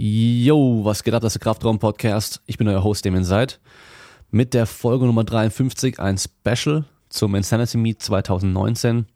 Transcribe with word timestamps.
Yo, 0.00 0.84
was 0.84 1.02
geht 1.02 1.12
ab, 1.14 1.22
das 1.22 1.34
ist 1.34 1.42
der 1.42 1.50
Kraftraum-Podcast. 1.50 2.40
Ich 2.46 2.56
bin 2.56 2.68
euer 2.68 2.84
Host, 2.84 3.04
Damien 3.04 3.24
Seid. 3.24 3.58
Mit 4.30 4.54
der 4.54 4.66
Folge 4.66 5.06
Nummer 5.06 5.24
53 5.24 5.98
ein 5.98 6.16
Special 6.16 6.84
zum 7.08 7.34
Insanity 7.34 7.78
Meet 7.78 8.00
2019. 8.02 9.06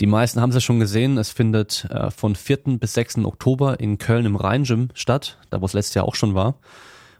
Die 0.00 0.06
meisten 0.06 0.40
haben 0.40 0.50
es 0.50 0.56
ja 0.56 0.60
schon 0.60 0.80
gesehen, 0.80 1.16
es 1.16 1.30
findet 1.30 1.84
äh, 1.90 2.10
von 2.10 2.34
4. 2.34 2.76
bis 2.80 2.94
6. 2.94 3.18
Oktober 3.18 3.78
in 3.78 3.98
Köln 3.98 4.26
im 4.26 4.34
Rhein-Gym 4.34 4.88
statt, 4.94 5.38
da 5.50 5.60
wo 5.60 5.66
es 5.66 5.74
letztes 5.74 5.94
Jahr 5.94 6.06
auch 6.06 6.16
schon 6.16 6.34
war. 6.34 6.56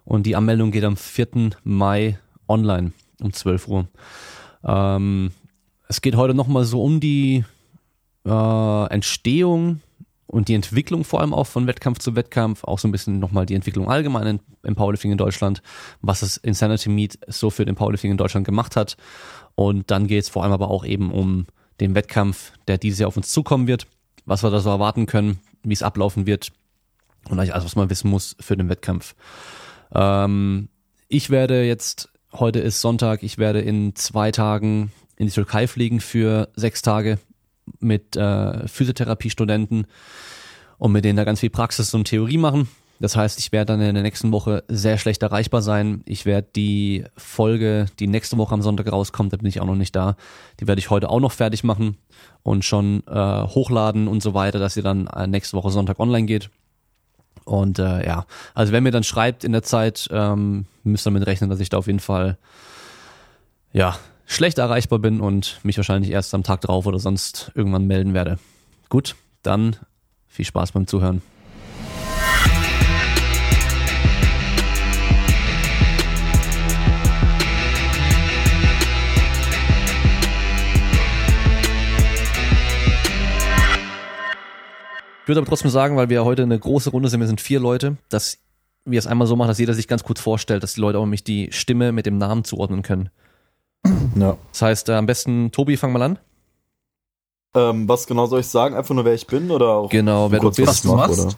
Und 0.05 0.27
die 0.27 0.35
Anmeldung 0.35 0.73
geht 0.73 0.83
am 0.83 0.97
4. 0.97 1.51
Mai 1.63 2.19
online 2.49 2.91
um 3.21 3.33
12 3.33 3.69
Uhr. 3.69 3.87
Ähm, 4.65 5.31
es 5.87 6.01
geht 6.01 6.17
heute 6.17 6.35
nochmal 6.35 6.65
so 6.65 6.83
um 6.83 6.99
die 6.99 7.45
äh, 8.27 8.87
Entstehung 8.89 9.81
und 10.27 10.49
die 10.49 10.55
Entwicklung 10.55 11.05
vor 11.05 11.21
allem 11.21 11.35
auch 11.35 11.47
von 11.47 11.67
Wettkampf 11.67 11.99
zu 11.99 12.17
Wettkampf, 12.17 12.65
auch 12.65 12.79
so 12.79 12.89
ein 12.89 12.93
bisschen 12.93 13.19
nochmal 13.19 13.47
die 13.47 13.55
Entwicklung 13.55 13.89
allgemein 13.89 14.41
im 14.63 14.75
Powerlifting 14.75 15.13
in 15.13 15.19
Deutschland, 15.19 15.63
was 16.01 16.21
das 16.21 16.37
Insanity 16.39 16.89
Meet 16.89 17.19
so 17.29 17.51
für 17.51 17.65
den 17.65 17.75
Powerlifting 17.75 18.11
in 18.11 18.17
Deutschland 18.17 18.47
gemacht 18.47 18.77
hat. 18.77 18.97
Und 19.55 19.91
dann 19.91 20.07
geht 20.07 20.25
es 20.25 20.29
vor 20.29 20.43
allem 20.43 20.53
aber 20.53 20.71
auch 20.71 20.85
eben 20.85 21.13
um 21.13 21.47
den 21.81 21.95
Wettkampf, 21.95 22.53
der 22.69 22.79
dieses 22.79 23.01
Jahr 23.01 23.09
auf 23.09 23.17
uns 23.17 23.31
zukommen 23.31 23.67
wird, 23.67 23.87
was 24.25 24.43
wir 24.43 24.51
da 24.51 24.61
so 24.61 24.71
erwarten 24.71 25.07
können, 25.07 25.39
wie 25.63 25.75
es 25.75 25.83
ablaufen 25.83 26.27
wird 26.27 26.53
und 27.29 27.39
eigentlich 27.39 27.55
alles, 27.55 27.65
was 27.65 27.77
man 27.77 27.91
wissen 27.91 28.11
muss 28.11 28.37
für 28.41 28.57
den 28.57 28.69
Wettkampf. 28.69 29.15
Ähm, 29.93 30.69
ich 31.09 31.31
werde 31.31 31.65
jetzt, 31.65 32.11
heute 32.33 32.61
ist 32.61 32.81
Sonntag, 32.81 33.23
ich 33.23 33.39
werde 33.39 33.61
in 33.61 33.95
zwei 33.95 34.31
Tagen 34.31 34.91
in 35.17 35.27
die 35.27 35.33
Türkei 35.33 35.67
fliegen 35.67 36.01
für 36.01 36.49
sechs 36.57 36.83
Tage 36.83 37.19
mit 37.81 38.17
äh, 38.17 38.67
Physiotherapiestudenten 38.69 39.87
und 40.79 40.93
mit 40.93 41.05
denen 41.05 41.17
da 41.17 41.25
ganz 41.25 41.41
viel 41.41 41.51
Praxis 41.51 41.95
und 41.95 42.05
Theorie 42.05 42.39
machen. 42.39 42.69
Das 43.01 43.17
heißt, 43.17 43.39
ich 43.39 43.51
werde 43.51 43.73
dann 43.73 43.81
in 43.81 43.95
der 43.95 44.05
nächsten 44.05 44.31
Woche 44.31 44.63
sehr 44.69 44.99
schlecht 44.99 45.23
erreichbar 45.23 45.63
sein. 45.63 46.03
Ich 46.07 46.27
werde 46.27 46.49
die 46.55 47.05
Folge, 47.17 47.87
die 47.99 48.07
nächste 48.07 48.39
Woche 48.39 48.55
am 48.55 48.63
Sonntag 48.63 48.91
rauskommt, 48.91 49.33
da 49.33 49.37
bin 49.37 49.47
ich 49.47 49.61
auch 49.61 49.67
noch 49.67 49.75
nicht 49.75 49.97
da. 49.97 50.17
Die 50.61 50.69
werde 50.69 50.79
ich 50.79 50.91
heute 50.91 51.11
auch 51.11 51.21
noch 51.21 51.33
fertig 51.33 51.65
machen 51.65 51.97
und 52.43 52.65
schon 52.65 53.03
äh, 53.09 53.13
hochladen 53.15 54.07
und 54.07 54.23
so 54.23 54.33
weiter, 54.33 54.59
dass 54.59 54.75
sie 54.75 54.83
dann 54.83 55.09
äh, 55.09 55.27
nächste 55.27 55.57
Woche 55.57 55.71
Sonntag 55.71 55.99
online 55.99 56.27
geht. 56.27 56.51
Und 57.45 57.79
äh, 57.79 58.07
ja, 58.07 58.27
also 58.55 58.73
wenn 58.73 58.85
mir 58.85 58.93
dann 58.93 59.05
schreibt 59.05 59.45
in 59.45 59.53
der 59.53 59.63
Zeit, 59.63 60.09
ähm, 60.11 60.67
müsst 60.83 61.07
ihr 61.07 61.11
damit 61.11 61.27
rechnen, 61.27 61.51
dass 61.51 61.61
ich 61.61 61.69
da 61.69 61.79
auf 61.79 61.89
jeden 61.89 62.01
Fall 62.01 62.39
ja 63.73 63.99
schlecht 64.27 64.59
erreichbar 64.59 64.99
bin 64.99 65.21
und 65.21 65.61
mich 65.63 65.77
wahrscheinlich 65.77 66.11
erst 66.11 66.35
am 66.35 66.43
Tag 66.43 66.61
drauf 66.63 66.87
oder 66.87 66.99
sonst 66.99 67.53
irgendwann 67.55 67.87
melden 67.87 68.15
werde. 68.15 68.39
Gut, 68.89 69.17
dann 69.43 69.77
viel 70.27 70.45
Spaß 70.45 70.73
beim 70.73 70.87
Zuhören. 70.87 71.23
Ich 85.25 85.29
würde 85.29 85.41
aber 85.41 85.49
trotzdem 85.49 85.71
sagen, 85.71 85.97
weil 85.97 86.11
wir 86.11 86.23
heute 86.23 86.43
eine 86.43 86.59
große 86.59 86.91
Runde 86.91 87.09
sind, 87.09 87.19
wir 87.19 87.27
sind 87.27 87.41
vier 87.41 87.59
Leute, 87.59 87.97
dass 88.11 88.37
wir 88.85 88.99
es 88.99 89.07
einmal 89.07 89.27
so 89.27 89.37
machen, 89.37 89.49
dass 89.49 89.59
jeder 89.59 89.73
sich 89.73 89.89
ganz 89.89 90.05
kurz 90.05 90.21
vorstellt, 90.21 90.63
dass 90.63 90.75
die 90.75 90.83
Leute 90.83 90.99
auch 90.99 91.05
nämlich 91.05 91.25
die 91.25 91.51
Stimme 91.51 91.93
mit 91.93 92.05
dem 92.05 92.19
Namen 92.19 92.45
zuordnen 92.45 92.83
können. 92.83 93.09
Ja. 94.17 94.37
Das 94.53 94.63
heißt, 94.63 94.89
äh, 94.89 94.95
am 94.95 95.07
besten, 95.07 95.51
Tobi, 95.53 95.77
fang 95.77 95.93
mal 95.93 96.03
an. 96.03 96.19
Ähm, 97.55 97.89
was 97.89 98.07
genau 98.07 98.27
soll 98.27 98.41
ich 98.41 98.49
sagen? 98.49 98.75
Einfach 98.75 98.95
nur, 98.95 99.05
wer 99.05 99.15
ich 99.15 99.27
bin 99.27 99.51
oder 99.51 99.69
auch 99.69 99.91
genau, 99.91 100.31
wer 100.31 100.41
du 100.41 100.51
bist, 100.51 100.67
was 100.67 100.83
du 100.83 100.95
machst? 100.95 101.37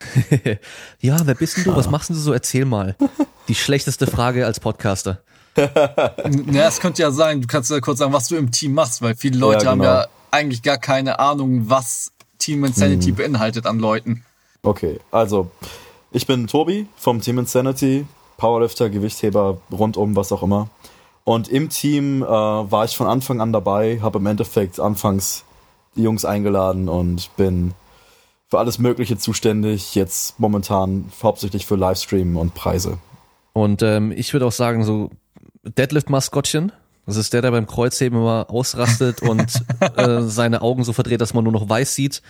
ja, 1.00 1.20
wer 1.24 1.34
bist 1.34 1.56
denn 1.56 1.64
du? 1.64 1.76
Was 1.76 1.90
machst 1.90 2.10
du 2.10 2.14
so? 2.14 2.32
Erzähl 2.32 2.66
mal. 2.66 2.96
Die 3.48 3.54
schlechteste 3.54 4.06
Frage 4.06 4.44
als 4.44 4.60
Podcaster. 4.60 5.22
ja, 5.56 6.68
es 6.68 6.80
könnte 6.80 7.00
ja 7.00 7.10
sein, 7.10 7.40
du 7.40 7.46
kannst 7.46 7.70
ja 7.70 7.80
kurz 7.80 8.00
sagen, 8.00 8.12
was 8.12 8.28
du 8.28 8.36
im 8.36 8.50
Team 8.50 8.74
machst, 8.74 9.00
weil 9.00 9.16
viele 9.16 9.38
Leute 9.38 9.64
ja, 9.64 9.72
genau. 9.72 9.84
haben 9.86 10.00
ja 10.00 10.06
eigentlich 10.30 10.62
gar 10.62 10.76
keine 10.76 11.18
Ahnung, 11.18 11.70
was 11.70 12.12
Team 12.38 12.64
Insanity 12.64 13.08
hm. 13.08 13.14
beinhaltet 13.16 13.66
an 13.66 13.78
Leuten. 13.78 14.24
Okay, 14.62 15.00
also 15.10 15.50
ich 16.10 16.26
bin 16.26 16.46
Tobi 16.46 16.86
vom 16.96 17.22
Team 17.22 17.38
Insanity, 17.38 18.06
Powerlifter, 18.36 18.90
Gewichtheber, 18.90 19.58
rundum, 19.72 20.14
was 20.14 20.30
auch 20.32 20.42
immer. 20.42 20.68
Und 21.26 21.48
im 21.48 21.70
Team 21.70 22.22
äh, 22.22 22.26
war 22.26 22.84
ich 22.84 22.96
von 22.96 23.08
Anfang 23.08 23.40
an 23.40 23.52
dabei, 23.52 23.98
habe 24.00 24.20
im 24.20 24.26
Endeffekt 24.26 24.78
anfangs 24.78 25.44
die 25.96 26.02
Jungs 26.02 26.24
eingeladen 26.24 26.88
und 26.88 27.34
bin 27.36 27.74
für 28.48 28.60
alles 28.60 28.78
Mögliche 28.78 29.18
zuständig. 29.18 29.96
Jetzt 29.96 30.38
momentan 30.38 31.06
hauptsächlich 31.20 31.66
für 31.66 31.74
Livestream 31.74 32.36
und 32.36 32.54
Preise. 32.54 32.98
Und 33.54 33.82
ähm, 33.82 34.12
ich 34.12 34.32
würde 34.34 34.46
auch 34.46 34.52
sagen, 34.52 34.84
so 34.84 35.10
Deadlift-Maskottchen. 35.64 36.70
Das 37.06 37.16
ist 37.16 37.32
der, 37.32 37.42
der 37.42 37.50
beim 37.50 37.66
Kreuzheben 37.66 38.20
immer 38.20 38.46
ausrastet 38.48 39.20
und 39.20 39.64
äh, 39.96 40.22
seine 40.22 40.62
Augen 40.62 40.84
so 40.84 40.92
verdreht, 40.92 41.20
dass 41.20 41.34
man 41.34 41.42
nur 41.42 41.52
noch 41.52 41.68
weiß 41.68 41.92
sieht. 41.92 42.22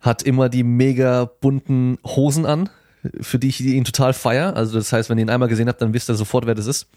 Hat 0.00 0.24
immer 0.24 0.48
die 0.48 0.64
mega 0.64 1.30
bunten 1.40 1.96
Hosen 2.04 2.44
an, 2.44 2.70
für 3.20 3.38
die 3.38 3.50
ich 3.50 3.60
ihn 3.60 3.84
total 3.84 4.12
feier. 4.12 4.56
Also 4.56 4.78
das 4.78 4.92
heißt, 4.92 5.10
wenn 5.10 5.18
ihr 5.18 5.26
ihn 5.26 5.30
einmal 5.30 5.48
gesehen 5.48 5.68
habt, 5.68 5.80
dann 5.80 5.94
wisst 5.94 6.10
ihr 6.10 6.16
sofort, 6.16 6.44
wer 6.46 6.56
das 6.56 6.66
ist. 6.66 6.88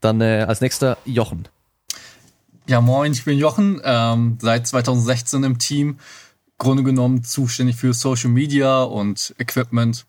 Dann 0.00 0.20
äh, 0.20 0.44
als 0.46 0.60
nächster 0.60 0.98
Jochen. 1.04 1.48
Ja, 2.68 2.80
moin, 2.80 3.12
ich 3.12 3.24
bin 3.24 3.38
Jochen, 3.38 3.80
ähm, 3.82 4.38
seit 4.40 4.66
2016 4.66 5.42
im 5.42 5.58
Team. 5.58 5.98
Grunde 6.58 6.82
genommen 6.82 7.22
zuständig 7.22 7.76
für 7.76 7.94
Social 7.94 8.30
Media 8.30 8.82
und 8.82 9.34
Equipment. 9.38 10.04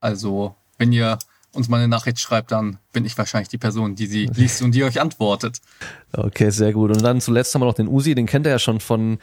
Also, 0.00 0.56
wenn 0.78 0.90
ihr 0.92 1.18
uns 1.52 1.68
mal 1.68 1.78
eine 1.78 1.88
Nachricht 1.88 2.18
schreibt, 2.18 2.52
dann 2.52 2.78
bin 2.92 3.04
ich 3.04 3.16
wahrscheinlich 3.16 3.48
die 3.48 3.58
Person, 3.58 3.94
die 3.94 4.06
sie 4.06 4.26
liest 4.34 4.62
und 4.62 4.74
die 4.74 4.84
euch 4.84 5.00
antwortet. 5.00 5.60
Okay, 6.12 6.50
sehr 6.50 6.72
gut. 6.72 6.90
Und 6.90 7.02
dann 7.02 7.20
zuletzt 7.20 7.54
haben 7.54 7.62
wir 7.62 7.66
noch 7.66 7.74
den 7.74 7.88
Usi, 7.88 8.14
den 8.14 8.26
kennt 8.26 8.46
ihr 8.46 8.50
ja 8.50 8.58
schon 8.58 8.80
von 8.80 9.18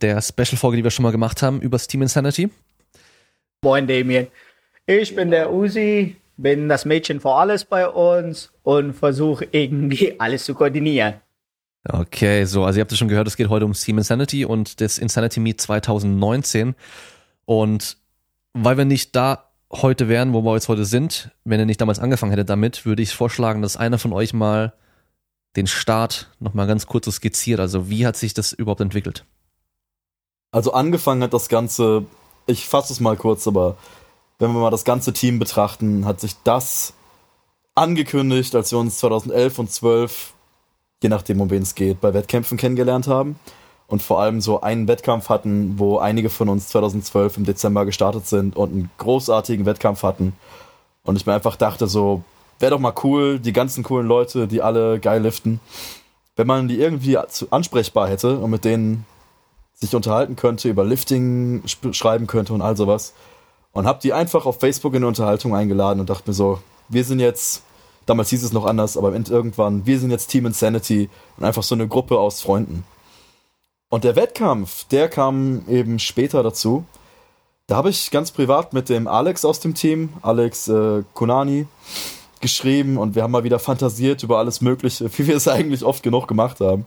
der 0.00 0.20
Special-Folge, 0.20 0.76
die 0.76 0.84
wir 0.84 0.90
schon 0.90 1.04
mal 1.04 1.12
gemacht 1.12 1.42
haben 1.42 1.60
über 1.60 1.78
Steam 1.78 2.02
Insanity. 2.02 2.50
Moin, 3.62 3.86
Damien. 3.86 4.26
Ich 4.86 5.14
bin 5.14 5.30
der 5.30 5.52
Usi, 5.52 6.16
bin 6.36 6.68
das 6.68 6.84
Mädchen 6.84 7.20
vor 7.20 7.40
alles 7.40 7.64
bei 7.64 7.88
uns 7.88 8.52
und 8.62 8.94
versuche 8.94 9.46
irgendwie 9.50 10.14
alles 10.18 10.44
zu 10.44 10.54
koordinieren. 10.54 11.14
Okay, 11.88 12.44
so, 12.44 12.64
also 12.64 12.78
ihr 12.78 12.82
habt 12.82 12.92
es 12.92 12.98
schon 12.98 13.08
gehört, 13.08 13.26
es 13.26 13.36
geht 13.36 13.48
heute 13.48 13.64
um 13.64 13.72
Team 13.72 13.98
Insanity 13.98 14.44
und 14.44 14.80
das 14.80 14.98
Insanity 14.98 15.40
Meet 15.40 15.60
2019. 15.60 16.74
Und 17.44 17.96
weil 18.52 18.76
wir 18.76 18.84
nicht 18.84 19.16
da 19.16 19.50
heute 19.72 20.08
wären, 20.08 20.32
wo 20.32 20.42
wir 20.42 20.54
jetzt 20.54 20.68
heute 20.68 20.84
sind, 20.84 21.30
wenn 21.44 21.58
ihr 21.58 21.66
nicht 21.66 21.80
damals 21.80 21.98
angefangen 21.98 22.30
hättet 22.30 22.50
damit, 22.50 22.86
würde 22.86 23.02
ich 23.02 23.14
vorschlagen, 23.14 23.62
dass 23.62 23.76
einer 23.76 23.98
von 23.98 24.12
euch 24.12 24.32
mal 24.32 24.74
den 25.56 25.66
Start 25.66 26.30
nochmal 26.38 26.66
ganz 26.66 26.86
kurz 26.86 27.06
so 27.06 27.10
skizziert. 27.10 27.58
Also 27.58 27.88
wie 27.88 28.06
hat 28.06 28.16
sich 28.16 28.34
das 28.34 28.52
überhaupt 28.52 28.80
entwickelt? 28.80 29.24
Also 30.50 30.72
angefangen 30.72 31.22
hat 31.22 31.32
das 31.32 31.48
Ganze, 31.48 32.04
ich 32.46 32.68
fasse 32.68 32.92
es 32.92 33.00
mal 33.00 33.16
kurz, 33.16 33.48
aber 33.48 33.76
wenn 34.42 34.52
wir 34.52 34.60
mal 34.60 34.70
das 34.70 34.84
ganze 34.84 35.12
Team 35.12 35.38
betrachten, 35.38 36.04
hat 36.04 36.20
sich 36.20 36.34
das 36.42 36.94
angekündigt, 37.76 38.56
als 38.56 38.72
wir 38.72 38.78
uns 38.80 38.98
2011 38.98 39.58
und 39.60 39.70
12, 39.70 40.32
je 41.00 41.08
nachdem, 41.08 41.40
um 41.40 41.48
wen 41.48 41.62
es 41.62 41.76
geht, 41.76 42.00
bei 42.00 42.12
Wettkämpfen 42.12 42.58
kennengelernt 42.58 43.06
haben. 43.06 43.36
Und 43.86 44.02
vor 44.02 44.20
allem 44.20 44.40
so 44.40 44.60
einen 44.60 44.88
Wettkampf 44.88 45.28
hatten, 45.28 45.78
wo 45.78 45.98
einige 45.98 46.28
von 46.28 46.48
uns 46.48 46.68
2012 46.68 47.36
im 47.36 47.44
Dezember 47.44 47.84
gestartet 47.84 48.26
sind 48.26 48.56
und 48.56 48.72
einen 48.72 48.90
großartigen 48.98 49.64
Wettkampf 49.64 50.02
hatten. 50.02 50.32
Und 51.04 51.14
ich 51.14 51.24
mir 51.24 51.34
einfach 51.34 51.54
dachte 51.54 51.86
so, 51.86 52.24
wäre 52.58 52.70
doch 52.70 52.80
mal 52.80 52.94
cool, 53.04 53.38
die 53.38 53.52
ganzen 53.52 53.84
coolen 53.84 54.08
Leute, 54.08 54.48
die 54.48 54.60
alle 54.60 54.98
geil 54.98 55.22
liften, 55.22 55.60
wenn 56.34 56.48
man 56.48 56.66
die 56.66 56.80
irgendwie 56.80 57.16
ansprechbar 57.50 58.08
hätte 58.08 58.38
und 58.38 58.50
mit 58.50 58.64
denen 58.64 59.06
sich 59.74 59.94
unterhalten 59.94 60.34
könnte, 60.34 60.68
über 60.68 60.84
Lifting 60.84 61.62
schreiben 61.92 62.26
könnte 62.26 62.54
und 62.54 62.62
all 62.62 62.76
sowas. 62.76 63.12
Und 63.72 63.86
hab 63.86 64.00
die 64.00 64.12
einfach 64.12 64.46
auf 64.46 64.60
Facebook 64.60 64.92
in 64.92 64.98
eine 64.98 65.08
Unterhaltung 65.08 65.54
eingeladen 65.54 66.00
und 66.00 66.10
dachte 66.10 66.28
mir 66.28 66.34
so, 66.34 66.60
wir 66.88 67.04
sind 67.04 67.20
jetzt, 67.20 67.62
damals 68.06 68.28
hieß 68.30 68.44
es 68.44 68.52
noch 68.52 68.66
anders, 68.66 68.96
aber 68.96 69.14
irgendwann, 69.14 69.86
wir 69.86 69.98
sind 69.98 70.10
jetzt 70.10 70.26
Team 70.26 70.46
Insanity 70.46 71.08
und 71.38 71.44
einfach 71.44 71.62
so 71.62 71.74
eine 71.74 71.88
Gruppe 71.88 72.18
aus 72.18 72.42
Freunden. 72.42 72.84
Und 73.88 74.04
der 74.04 74.16
Wettkampf, 74.16 74.84
der 74.84 75.08
kam 75.08 75.64
eben 75.68 75.98
später 75.98 76.42
dazu. 76.42 76.84
Da 77.66 77.76
habe 77.76 77.90
ich 77.90 78.10
ganz 78.10 78.30
privat 78.30 78.72
mit 78.72 78.88
dem 78.88 79.06
Alex 79.06 79.44
aus 79.44 79.60
dem 79.60 79.74
Team, 79.74 80.10
Alex 80.22 80.68
äh, 80.68 81.02
Konani, 81.14 81.66
geschrieben 82.40 82.98
und 82.98 83.14
wir 83.14 83.22
haben 83.22 83.30
mal 83.30 83.44
wieder 83.44 83.58
fantasiert 83.58 84.22
über 84.22 84.38
alles 84.38 84.60
Mögliche, 84.60 85.10
wie 85.18 85.26
wir 85.26 85.36
es 85.36 85.48
eigentlich 85.48 85.84
oft 85.84 86.02
genug 86.02 86.28
gemacht 86.28 86.60
haben. 86.60 86.84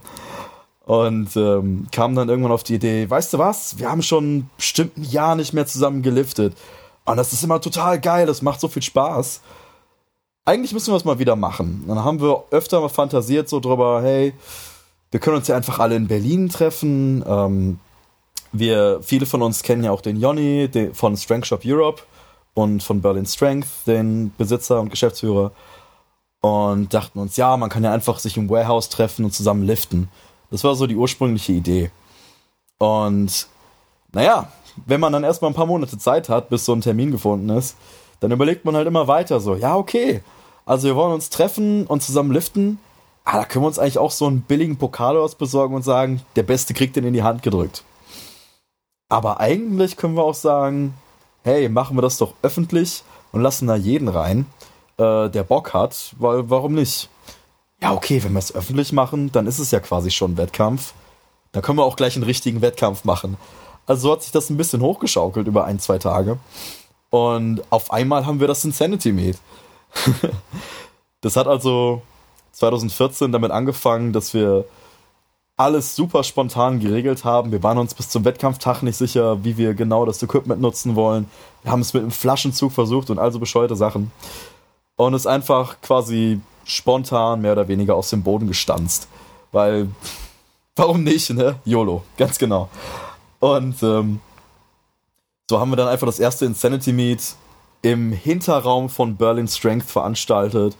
Und 0.85 1.35
ähm, 1.35 1.87
kam 1.91 2.15
dann 2.15 2.29
irgendwann 2.29 2.51
auf 2.51 2.63
die 2.63 2.75
Idee, 2.75 3.09
weißt 3.09 3.33
du 3.33 3.39
was, 3.39 3.79
wir 3.79 3.89
haben 3.89 4.03
schon 4.03 4.49
bestimmt 4.55 4.97
ein 4.97 5.03
Jahr 5.03 5.35
nicht 5.35 5.51
mehr 5.51 5.65
zusammen 5.65 6.03
geliftet. 6.03 6.55
Und 7.05 7.17
das 7.17 7.33
ist 7.33 7.43
immer 7.43 7.59
total 7.59 7.99
geil, 7.99 8.27
das 8.27 8.43
macht 8.43 8.59
so 8.59 8.67
viel 8.67 8.83
Spaß. 8.83 9.41
Eigentlich 10.45 10.73
müssen 10.73 10.91
wir 10.91 10.97
es 10.97 11.05
mal 11.05 11.17
wieder 11.17 11.35
machen. 11.35 11.85
Dann 11.87 12.03
haben 12.03 12.21
wir 12.21 12.43
öfter 12.51 12.79
mal 12.81 12.89
fantasiert 12.89 13.49
so 13.49 13.59
drüber, 13.59 14.01
hey, 14.03 14.33
wir 15.09 15.19
können 15.19 15.37
uns 15.37 15.47
ja 15.47 15.55
einfach 15.55 15.79
alle 15.79 15.95
in 15.95 16.07
Berlin 16.07 16.49
treffen. 16.49 17.23
Ähm, 17.27 17.79
wir, 18.51 18.99
viele 19.01 19.25
von 19.25 19.41
uns 19.41 19.63
kennen 19.63 19.83
ja 19.83 19.91
auch 19.91 20.01
den 20.01 20.19
Jonny 20.19 20.69
von 20.93 21.17
Strength 21.17 21.47
Shop 21.47 21.61
Europe. 21.65 22.03
und 22.53 22.81
von 22.83 23.01
Berlin 23.01 23.25
Strength, 23.25 23.67
den 23.85 24.33
Besitzer 24.37 24.79
und 24.79 24.89
Geschäftsführer. 24.89 25.51
Und 26.41 26.93
dachten 26.93 27.19
uns, 27.19 27.37
ja, 27.37 27.57
man 27.57 27.69
kann 27.69 27.83
ja 27.83 27.91
einfach 27.91 28.19
sich 28.19 28.37
im 28.37 28.49
Warehouse 28.49 28.89
treffen 28.89 29.25
und 29.25 29.31
zusammen 29.31 29.63
liften. 29.63 30.09
Das 30.51 30.63
war 30.63 30.75
so 30.75 30.87
die 30.87 30.95
ursprüngliche 30.95 31.53
Idee. 31.53 31.91
Und 32.77 33.47
naja, 34.11 34.49
wenn 34.85 34.99
man 34.99 35.13
dann 35.13 35.23
erstmal 35.23 35.51
ein 35.51 35.55
paar 35.55 35.65
Monate 35.65 35.97
Zeit 35.97 36.29
hat, 36.29 36.49
bis 36.49 36.65
so 36.65 36.73
ein 36.73 36.81
Termin 36.81 37.11
gefunden 37.11 37.49
ist, 37.49 37.75
dann 38.19 38.31
überlegt 38.31 38.65
man 38.65 38.75
halt 38.75 38.87
immer 38.87 39.07
weiter 39.07 39.39
so, 39.39 39.55
ja, 39.55 39.75
okay, 39.75 40.21
also 40.65 40.87
wir 40.87 40.95
wollen 40.95 41.13
uns 41.13 41.29
treffen 41.29 41.85
und 41.85 42.01
zusammen 42.01 42.31
liften. 42.31 42.79
Ah, 43.23 43.39
da 43.39 43.45
können 43.45 43.63
wir 43.63 43.67
uns 43.67 43.79
eigentlich 43.79 43.97
auch 43.97 44.11
so 44.11 44.27
einen 44.27 44.41
billigen 44.41 44.77
Pokal 44.77 45.17
aus 45.17 45.35
besorgen 45.35 45.75
und 45.75 45.83
sagen, 45.83 46.21
der 46.35 46.43
Beste 46.43 46.73
kriegt 46.73 46.95
den 46.95 47.05
in 47.05 47.13
die 47.13 47.23
Hand 47.23 47.43
gedrückt. 47.43 47.83
Aber 49.09 49.39
eigentlich 49.39 49.97
können 49.97 50.15
wir 50.15 50.23
auch 50.23 50.35
sagen, 50.35 50.93
hey, 51.43 51.69
machen 51.69 51.97
wir 51.97 52.01
das 52.01 52.17
doch 52.17 52.33
öffentlich 52.41 53.03
und 53.31 53.41
lassen 53.41 53.67
da 53.67 53.75
jeden 53.75 54.07
rein, 54.07 54.45
äh, 54.97 55.29
der 55.29 55.43
Bock 55.43 55.73
hat, 55.73 56.15
weil 56.17 56.49
warum 56.49 56.73
nicht? 56.73 57.09
Ja, 57.81 57.93
okay, 57.93 58.23
wenn 58.23 58.33
wir 58.33 58.39
es 58.39 58.55
öffentlich 58.55 58.93
machen, 58.93 59.31
dann 59.31 59.47
ist 59.47 59.59
es 59.59 59.71
ja 59.71 59.79
quasi 59.79 60.11
schon 60.11 60.33
ein 60.33 60.37
Wettkampf. 60.37 60.93
Da 61.51 61.61
können 61.61 61.77
wir 61.77 61.83
auch 61.85 61.95
gleich 61.95 62.15
einen 62.15 62.23
richtigen 62.23 62.61
Wettkampf 62.61 63.03
machen. 63.03 63.37
Also 63.85 64.07
so 64.07 64.11
hat 64.13 64.23
sich 64.23 64.31
das 64.31 64.49
ein 64.49 64.57
bisschen 64.57 64.81
hochgeschaukelt 64.81 65.47
über 65.47 65.65
ein, 65.65 65.79
zwei 65.79 65.97
Tage. 65.97 66.37
Und 67.09 67.61
auf 67.69 67.91
einmal 67.91 68.25
haben 68.25 68.39
wir 68.39 68.47
das 68.47 68.65
Insanity 68.65 69.11
Meet. 69.11 69.37
das 71.21 71.35
hat 71.35 71.47
also 71.47 72.01
2014 72.53 73.31
damit 73.31 73.51
angefangen, 73.51 74.11
dass 74.11 74.33
wir 74.33 74.65
alles 75.57 75.95
super 75.95 76.23
spontan 76.23 76.79
geregelt 76.79 77.23
haben. 77.23 77.51
Wir 77.51 77.63
waren 77.63 77.77
uns 77.77 77.93
bis 77.93 78.09
zum 78.09 78.25
Wettkampftag 78.25 78.81
nicht 78.81 78.97
sicher, 78.97 79.43
wie 79.43 79.57
wir 79.57 79.73
genau 79.73 80.05
das 80.05 80.21
Equipment 80.21 80.61
nutzen 80.61 80.95
wollen. 80.95 81.29
Wir 81.63 81.71
haben 81.71 81.81
es 81.81 81.93
mit 81.93 82.01
einem 82.01 82.11
Flaschenzug 82.11 82.73
versucht 82.73 83.09
und 83.09 83.19
also 83.19 83.39
bescheuerte 83.39 83.75
Sachen. 83.75 84.11
Und 84.97 85.13
es 85.13 85.25
einfach 85.27 85.79
quasi 85.81 86.41
spontan 86.65 87.41
mehr 87.41 87.53
oder 87.53 87.67
weniger 87.67 87.95
aus 87.95 88.09
dem 88.09 88.23
Boden 88.23 88.47
gestanzt. 88.47 89.07
Weil, 89.51 89.87
warum 90.75 91.03
nicht, 91.03 91.29
ne? 91.29 91.55
YOLO, 91.63 92.03
ganz 92.17 92.37
genau. 92.37 92.69
Und 93.39 93.81
ähm, 93.83 94.19
so 95.49 95.59
haben 95.59 95.69
wir 95.69 95.77
dann 95.77 95.87
einfach 95.87 96.07
das 96.07 96.19
erste 96.19 96.45
Insanity 96.45 96.91
Meet 96.91 97.35
im 97.81 98.11
Hinterraum 98.11 98.89
von 98.89 99.15
Berlin 99.15 99.47
Strength 99.47 99.89
veranstaltet. 99.89 100.75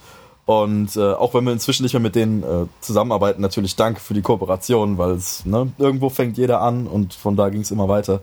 Und 0.46 0.96
äh, 0.96 1.14
auch 1.14 1.34
wenn 1.34 1.44
wir 1.44 1.54
inzwischen 1.54 1.84
nicht 1.84 1.94
mehr 1.94 2.02
mit 2.02 2.16
denen 2.16 2.44
äh, 2.44 2.66
zusammenarbeiten, 2.82 3.42
natürlich 3.42 3.76
danke 3.76 4.00
für 4.00 4.14
die 4.14 4.22
Kooperation, 4.22 4.98
weil 4.98 5.12
es, 5.12 5.46
ne, 5.46 5.72
irgendwo 5.78 6.10
fängt 6.10 6.38
jeder 6.38 6.62
an 6.62 6.88
und 6.88 7.14
von 7.14 7.36
da 7.36 7.50
ging 7.50 7.62
es 7.62 7.72
immer 7.72 7.88
weiter. 7.88 8.22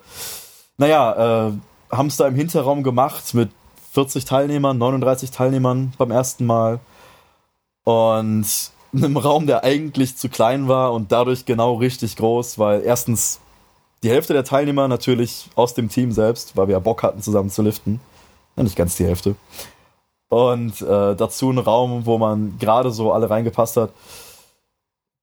Naja, 0.78 1.48
äh, 1.48 1.52
haben 1.90 2.06
es 2.06 2.16
da 2.16 2.26
im 2.26 2.34
Hinterraum 2.34 2.82
gemacht 2.82 3.34
mit 3.34 3.50
40 3.92 4.24
Teilnehmern, 4.24 4.78
39 4.78 5.30
Teilnehmern 5.30 5.92
beim 5.98 6.10
ersten 6.10 6.46
Mal. 6.46 6.80
Und 7.84 8.46
in 8.92 9.04
einem 9.04 9.16
Raum, 9.16 9.46
der 9.46 9.64
eigentlich 9.64 10.16
zu 10.16 10.28
klein 10.28 10.68
war 10.68 10.92
und 10.92 11.12
dadurch 11.12 11.44
genau 11.44 11.74
richtig 11.74 12.16
groß, 12.16 12.58
weil 12.58 12.82
erstens 12.82 13.40
die 14.02 14.10
Hälfte 14.10 14.32
der 14.32 14.44
Teilnehmer 14.44 14.88
natürlich 14.88 15.48
aus 15.54 15.74
dem 15.74 15.88
Team 15.88 16.12
selbst, 16.12 16.56
weil 16.56 16.68
wir 16.68 16.72
ja 16.72 16.78
Bock 16.78 17.02
hatten, 17.02 17.22
zusammen 17.22 17.50
zu 17.50 17.62
liften. 17.62 18.00
Nicht 18.56 18.76
ganz 18.76 18.96
die 18.96 19.06
Hälfte. 19.06 19.34
Und 20.28 20.80
äh, 20.82 21.14
dazu 21.14 21.50
ein 21.50 21.58
Raum, 21.58 22.04
wo 22.06 22.18
man 22.18 22.58
gerade 22.58 22.90
so 22.90 23.12
alle 23.12 23.30
reingepasst 23.30 23.76
hat. 23.76 23.92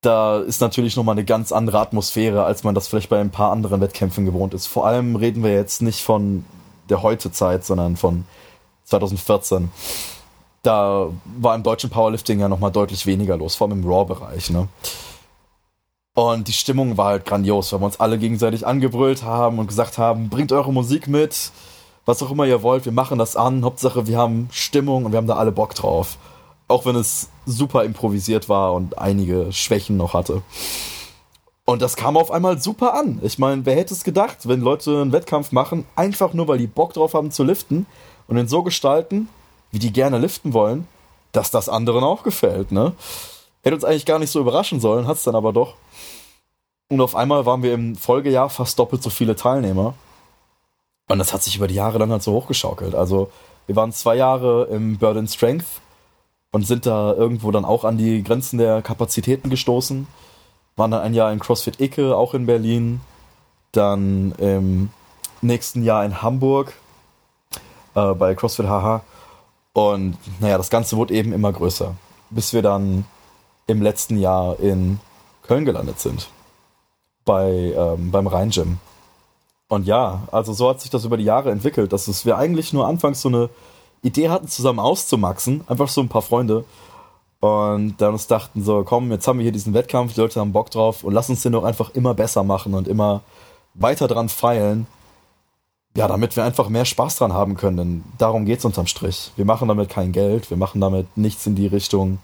Da 0.01 0.39
ist 0.39 0.61
natürlich 0.61 0.95
nochmal 0.95 1.13
eine 1.13 1.25
ganz 1.25 1.51
andere 1.51 1.79
Atmosphäre, 1.79 2.45
als 2.45 2.63
man 2.63 2.73
das 2.73 2.87
vielleicht 2.87 3.09
bei 3.09 3.19
ein 3.19 3.31
paar 3.31 3.51
anderen 3.51 3.81
Wettkämpfen 3.81 4.25
gewohnt 4.25 4.53
ist. 4.53 4.67
Vor 4.67 4.85
allem 4.85 5.15
reden 5.15 5.43
wir 5.43 5.51
jetzt 5.51 5.81
nicht 5.81 6.01
von 6.01 6.45
der 6.89 7.03
Heute-Zeit, 7.03 7.65
sondern 7.65 7.97
von 7.97 8.25
2014. 8.85 9.69
Da 10.63 11.09
war 11.39 11.55
im 11.55 11.63
deutschen 11.63 11.89
Powerlifting 11.89 12.39
ja 12.39 12.49
nochmal 12.49 12.71
deutlich 12.71 13.05
weniger 13.05 13.37
los, 13.37 13.55
vor 13.55 13.67
allem 13.67 13.81
im 13.81 13.89
Raw-Bereich. 13.89 14.49
Ne? 14.49 14.67
Und 16.13 16.47
die 16.47 16.53
Stimmung 16.53 16.97
war 16.97 17.05
halt 17.07 17.25
grandios, 17.25 17.71
weil 17.71 17.79
wir 17.79 17.85
uns 17.85 17.99
alle 17.99 18.17
gegenseitig 18.17 18.67
angebrüllt 18.67 19.23
haben 19.23 19.57
und 19.57 19.67
gesagt 19.67 19.97
haben, 19.97 20.29
bringt 20.29 20.51
eure 20.51 20.73
Musik 20.73 21.07
mit, 21.07 21.51
was 22.05 22.21
auch 22.21 22.31
immer 22.31 22.45
ihr 22.45 22.61
wollt, 22.61 22.85
wir 22.85 22.91
machen 22.91 23.19
das 23.19 23.35
an. 23.35 23.63
Hauptsache, 23.63 24.07
wir 24.07 24.17
haben 24.17 24.49
Stimmung 24.51 25.05
und 25.05 25.11
wir 25.13 25.17
haben 25.17 25.27
da 25.27 25.37
alle 25.37 25.51
Bock 25.51 25.75
drauf. 25.75 26.17
Auch 26.67 26.85
wenn 26.85 26.95
es 26.95 27.29
super 27.45 27.83
improvisiert 27.83 28.49
war 28.49 28.73
und 28.73 28.97
einige 28.97 29.51
Schwächen 29.53 29.95
noch 29.95 30.13
hatte. 30.13 30.41
Und 31.65 31.81
das 31.83 31.95
kam 31.95 32.17
auf 32.17 32.31
einmal 32.31 32.59
super 32.59 32.95
an. 32.95 33.19
Ich 33.21 33.37
meine, 33.37 33.65
wer 33.65 33.75
hätte 33.75 33.93
es 33.93 34.03
gedacht, 34.03 34.47
wenn 34.47 34.59
Leute 34.59 35.01
einen 35.01 35.11
Wettkampf 35.11 35.51
machen, 35.51 35.85
einfach 35.95 36.33
nur 36.33 36.47
weil 36.47 36.57
die 36.57 36.67
Bock 36.67 36.93
drauf 36.93 37.13
haben 37.13 37.29
zu 37.29 37.43
liften 37.43 37.85
und 38.27 38.37
ihn 38.37 38.47
so 38.47 38.63
gestalten, 38.63 39.29
wie 39.71 39.79
die 39.79 39.93
gerne 39.93 40.17
liften 40.17 40.53
wollen, 40.53 40.87
dass 41.31 41.51
das 41.51 41.69
anderen 41.69 42.03
auch 42.03 42.23
gefällt, 42.23 42.71
ne? 42.71 42.93
Hätte 43.61 43.75
uns 43.75 43.83
eigentlich 43.83 44.05
gar 44.05 44.19
nicht 44.19 44.31
so 44.31 44.39
überraschen 44.39 44.79
sollen, 44.79 45.07
hat's 45.07 45.23
dann 45.23 45.35
aber 45.35 45.53
doch. 45.53 45.75
Und 46.89 47.01
auf 47.01 47.15
einmal 47.15 47.45
waren 47.45 47.61
wir 47.61 47.73
im 47.73 47.95
Folgejahr 47.95 48.49
fast 48.49 48.79
doppelt 48.79 49.03
so 49.03 49.09
viele 49.09 49.35
Teilnehmer. 49.35 49.93
Und 51.07 51.19
das 51.19 51.33
hat 51.33 51.43
sich 51.43 51.55
über 51.55 51.67
die 51.67 51.75
Jahre 51.75 51.99
dann 51.99 52.11
halt 52.11 52.23
so 52.23 52.33
hochgeschaukelt. 52.33 52.95
Also 52.95 53.31
wir 53.67 53.75
waren 53.75 53.91
zwei 53.91 54.15
Jahre 54.15 54.65
im 54.71 54.97
Burden 54.97 55.27
Strength 55.27 55.67
und 56.51 56.65
sind 56.65 56.85
da 56.85 57.13
irgendwo 57.13 57.51
dann 57.51 57.65
auch 57.65 57.83
an 57.83 57.97
die 57.97 58.23
Grenzen 58.23 58.57
der 58.57 58.81
Kapazitäten 58.81 59.49
gestoßen. 59.49 60.07
Waren 60.75 60.91
dann 60.91 61.01
ein 61.01 61.13
Jahr 61.13 61.31
in 61.31 61.39
CrossFit 61.39 61.79
Icke, 61.79 62.15
auch 62.15 62.33
in 62.33 62.45
Berlin. 62.45 63.01
Dann 63.71 64.31
im 64.39 64.89
nächsten 65.41 65.83
Jahr 65.83 66.03
in 66.05 66.23
Hamburg 66.23 66.73
äh, 67.93 68.13
bei 68.13 68.33
CrossFit 68.33 68.65
HH. 68.65 69.01
Und 69.73 70.17
naja, 70.39 70.57
das 70.57 70.69
Ganze 70.69 70.97
wurde 70.97 71.13
eben 71.13 71.33
immer 71.33 71.51
größer, 71.53 71.95
bis 72.29 72.53
wir 72.53 72.61
dann 72.61 73.05
im 73.67 73.81
letzten 73.81 74.17
Jahr 74.17 74.59
in 74.59 74.99
Köln 75.43 75.65
gelandet 75.65 75.99
sind. 75.99 76.29
Bei, 77.25 77.49
ähm, 77.49 78.11
beim 78.11 78.27
Rhein-Gym. 78.27 78.79
Und 79.67 79.85
ja, 79.85 80.23
also 80.31 80.51
so 80.51 80.69
hat 80.69 80.81
sich 80.81 80.89
das 80.89 81.05
über 81.05 81.17
die 81.17 81.23
Jahre 81.23 81.51
entwickelt, 81.51 81.93
dass 81.93 82.07
es 82.07 82.25
wir 82.25 82.37
eigentlich 82.37 82.73
nur 82.73 82.87
anfangs 82.87 83.21
so 83.21 83.29
eine 83.29 83.49
Idee 84.01 84.29
hatten, 84.29 84.47
zusammen 84.47 84.79
auszumaxen. 84.79 85.63
Einfach 85.67 85.89
so 85.89 86.01
ein 86.01 86.09
paar 86.09 86.23
Freunde. 86.23 86.65
Und 87.39 87.95
dann 87.99 88.13
uns 88.13 88.27
dachten 88.27 88.63
so, 88.63 88.83
komm, 88.83 89.11
jetzt 89.11 89.27
haben 89.27 89.39
wir 89.39 89.43
hier 89.43 89.51
diesen 89.51 89.73
Wettkampf, 89.73 90.13
die 90.13 90.21
Leute 90.21 90.39
haben 90.39 90.51
Bock 90.51 90.71
drauf 90.71 91.03
und 91.03 91.13
lass 91.13 91.29
uns 91.29 91.41
den 91.41 91.53
doch 91.53 91.63
einfach 91.63 91.91
immer 91.91 92.13
besser 92.13 92.43
machen 92.43 92.73
und 92.73 92.87
immer 92.87 93.21
weiter 93.75 94.07
dran 94.07 94.27
feilen. 94.27 94.87
Ja, 95.99 96.07
damit 96.07 96.35
wir 96.37 96.45
einfach 96.45 96.69
mehr 96.69 96.85
Spaß 96.85 97.17
dran 97.17 97.33
haben 97.33 97.55
können. 97.55 97.77
Denn 97.77 98.03
darum 98.17 98.45
geht's 98.45 98.63
unterm 98.63 98.87
Strich. 98.87 99.31
Wir 99.35 99.43
machen 99.43 99.67
damit 99.67 99.89
kein 99.89 100.13
Geld, 100.13 100.49
wir 100.49 100.55
machen 100.55 100.79
damit 100.79 101.17
nichts 101.17 101.45
in 101.45 101.55
die 101.55 101.67
Richtung, 101.67 102.19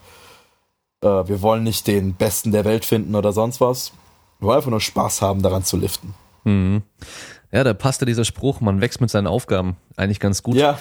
äh, 1.01 1.07
wir 1.07 1.41
wollen 1.41 1.63
nicht 1.63 1.85
den 1.87 2.13
Besten 2.13 2.53
der 2.53 2.63
Welt 2.63 2.85
finden 2.85 3.15
oder 3.15 3.33
sonst 3.33 3.59
was. 3.59 3.91
Wir 4.39 4.47
wollen 4.47 4.57
einfach 4.57 4.71
nur 4.71 4.79
Spaß 4.79 5.21
haben, 5.21 5.41
daran 5.41 5.65
zu 5.65 5.75
liften. 5.75 6.13
Mhm. 6.45 6.83
Ja, 7.51 7.65
da 7.65 7.73
passte 7.73 8.05
dieser 8.05 8.23
Spruch, 8.23 8.61
man 8.61 8.79
wächst 8.79 9.01
mit 9.01 9.09
seinen 9.09 9.27
Aufgaben 9.27 9.75
eigentlich 9.97 10.19
ganz 10.21 10.41
gut. 10.41 10.55
Ja. 10.55 10.79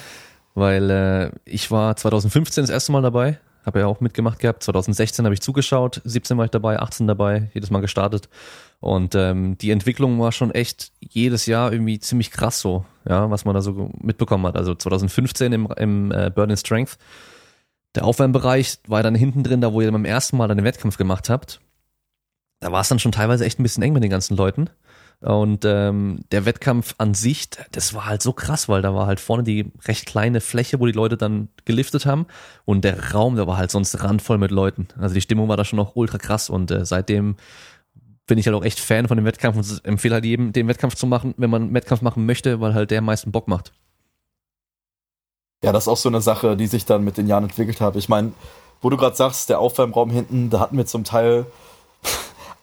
Weil 0.53 0.89
äh, 0.89 1.31
ich 1.43 1.71
war 1.71 1.97
2015 1.97 2.63
das 2.63 2.69
erste 2.69 2.93
Mal 2.93 3.01
dabei, 3.01 3.39
habe 3.65 3.79
ja 3.79 3.87
auch 3.87 3.99
mitgemacht 3.99 4.39
gehabt. 4.39 4.63
2016 4.63 5.25
habe 5.25 5.33
ich 5.33 5.41
zugeschaut, 5.41 6.01
17 6.03 6.37
war 6.37 6.45
ich 6.45 6.51
dabei, 6.51 6.79
18 6.79 7.07
dabei, 7.07 7.49
jedes 7.53 7.71
Mal 7.71 7.81
gestartet. 7.81 8.29
Und 8.79 9.15
ähm, 9.15 9.57
die 9.57 9.71
Entwicklung 9.71 10.19
war 10.19 10.31
schon 10.31 10.51
echt 10.51 10.91
jedes 10.99 11.45
Jahr 11.45 11.71
irgendwie 11.71 11.99
ziemlich 11.99 12.31
krass 12.31 12.59
so, 12.59 12.85
ja, 13.07 13.29
was 13.31 13.45
man 13.45 13.55
da 13.55 13.61
so 13.61 13.89
mitbekommen 13.99 14.45
hat. 14.45 14.55
Also 14.55 14.75
2015 14.75 15.53
im, 15.53 15.67
im 15.77 16.11
äh, 16.11 16.31
Burn 16.33 16.55
Strength, 16.55 16.97
der 17.95 18.05
Aufwärmbereich 18.05 18.79
war 18.87 19.01
dann 19.01 19.15
hinten 19.15 19.43
drin, 19.43 19.61
da 19.61 19.73
wo 19.73 19.81
ihr 19.81 19.91
beim 19.91 20.05
ersten 20.05 20.37
Mal 20.37 20.47
den 20.49 20.63
Wettkampf 20.63 20.97
gemacht 20.97 21.29
habt. 21.29 21.61
Da 22.59 22.71
war 22.71 22.81
es 22.81 22.89
dann 22.89 22.99
schon 22.99 23.11
teilweise 23.11 23.45
echt 23.45 23.59
ein 23.59 23.63
bisschen 23.63 23.83
eng 23.83 23.93
mit 23.93 24.03
den 24.03 24.09
ganzen 24.09 24.35
Leuten. 24.35 24.69
Und 25.21 25.65
ähm, 25.65 26.19
der 26.31 26.45
Wettkampf 26.45 26.95
an 26.97 27.13
sich, 27.13 27.49
das 27.71 27.93
war 27.93 28.05
halt 28.05 28.21
so 28.21 28.33
krass, 28.33 28.69
weil 28.69 28.81
da 28.81 28.93
war 28.93 29.07
halt 29.07 29.19
vorne 29.19 29.43
die 29.43 29.71
recht 29.85 30.05
kleine 30.05 30.41
Fläche, 30.41 30.79
wo 30.79 30.85
die 30.85 30.91
Leute 30.91 31.17
dann 31.17 31.49
geliftet 31.65 32.05
haben. 32.05 32.27
Und 32.65 32.83
der 32.83 33.11
Raum, 33.13 33.35
der 33.35 33.47
war 33.47 33.57
halt 33.57 33.71
sonst 33.71 34.03
randvoll 34.03 34.37
mit 34.37 34.51
Leuten. 34.51 34.87
Also 34.99 35.15
die 35.15 35.21
Stimmung 35.21 35.47
war 35.47 35.57
da 35.57 35.65
schon 35.65 35.77
noch 35.77 35.95
ultra 35.95 36.17
krass. 36.17 36.49
Und 36.49 36.69
äh, 36.71 36.85
seitdem 36.85 37.37
bin 38.27 38.37
ich 38.37 38.45
halt 38.47 38.55
auch 38.55 38.63
echt 38.63 38.79
Fan 38.79 39.07
von 39.07 39.17
dem 39.17 39.25
Wettkampf 39.25 39.57
und 39.57 39.85
empfehle 39.85 40.15
halt 40.15 40.25
jedem, 40.25 40.53
den 40.53 40.67
Wettkampf 40.67 40.95
zu 40.95 41.07
machen, 41.07 41.33
wenn 41.37 41.49
man 41.49 41.63
einen 41.63 41.73
Wettkampf 41.73 42.01
machen 42.01 42.25
möchte, 42.25 42.59
weil 42.59 42.73
halt 42.73 42.91
der 42.91 42.99
am 42.99 43.05
meisten 43.05 43.31
Bock 43.31 43.47
macht. 43.47 43.71
Ja, 45.63 45.71
das 45.71 45.85
ist 45.85 45.87
auch 45.87 45.97
so 45.97 46.09
eine 46.09 46.21
Sache, 46.21 46.55
die 46.55 46.67
sich 46.67 46.85
dann 46.85 47.03
mit 47.03 47.17
den 47.17 47.27
Jahren 47.27 47.45
entwickelt 47.45 47.81
hat. 47.81 47.95
Ich 47.95 48.09
meine, 48.09 48.33
wo 48.81 48.89
du 48.89 48.97
gerade 48.97 49.15
sagst, 49.15 49.49
der 49.49 49.59
Aufwärmraum 49.59 50.11
hinten, 50.11 50.49
da 50.49 50.59
hatten 50.59 50.77
wir 50.77 50.85
zum 50.85 51.03
Teil 51.03 51.45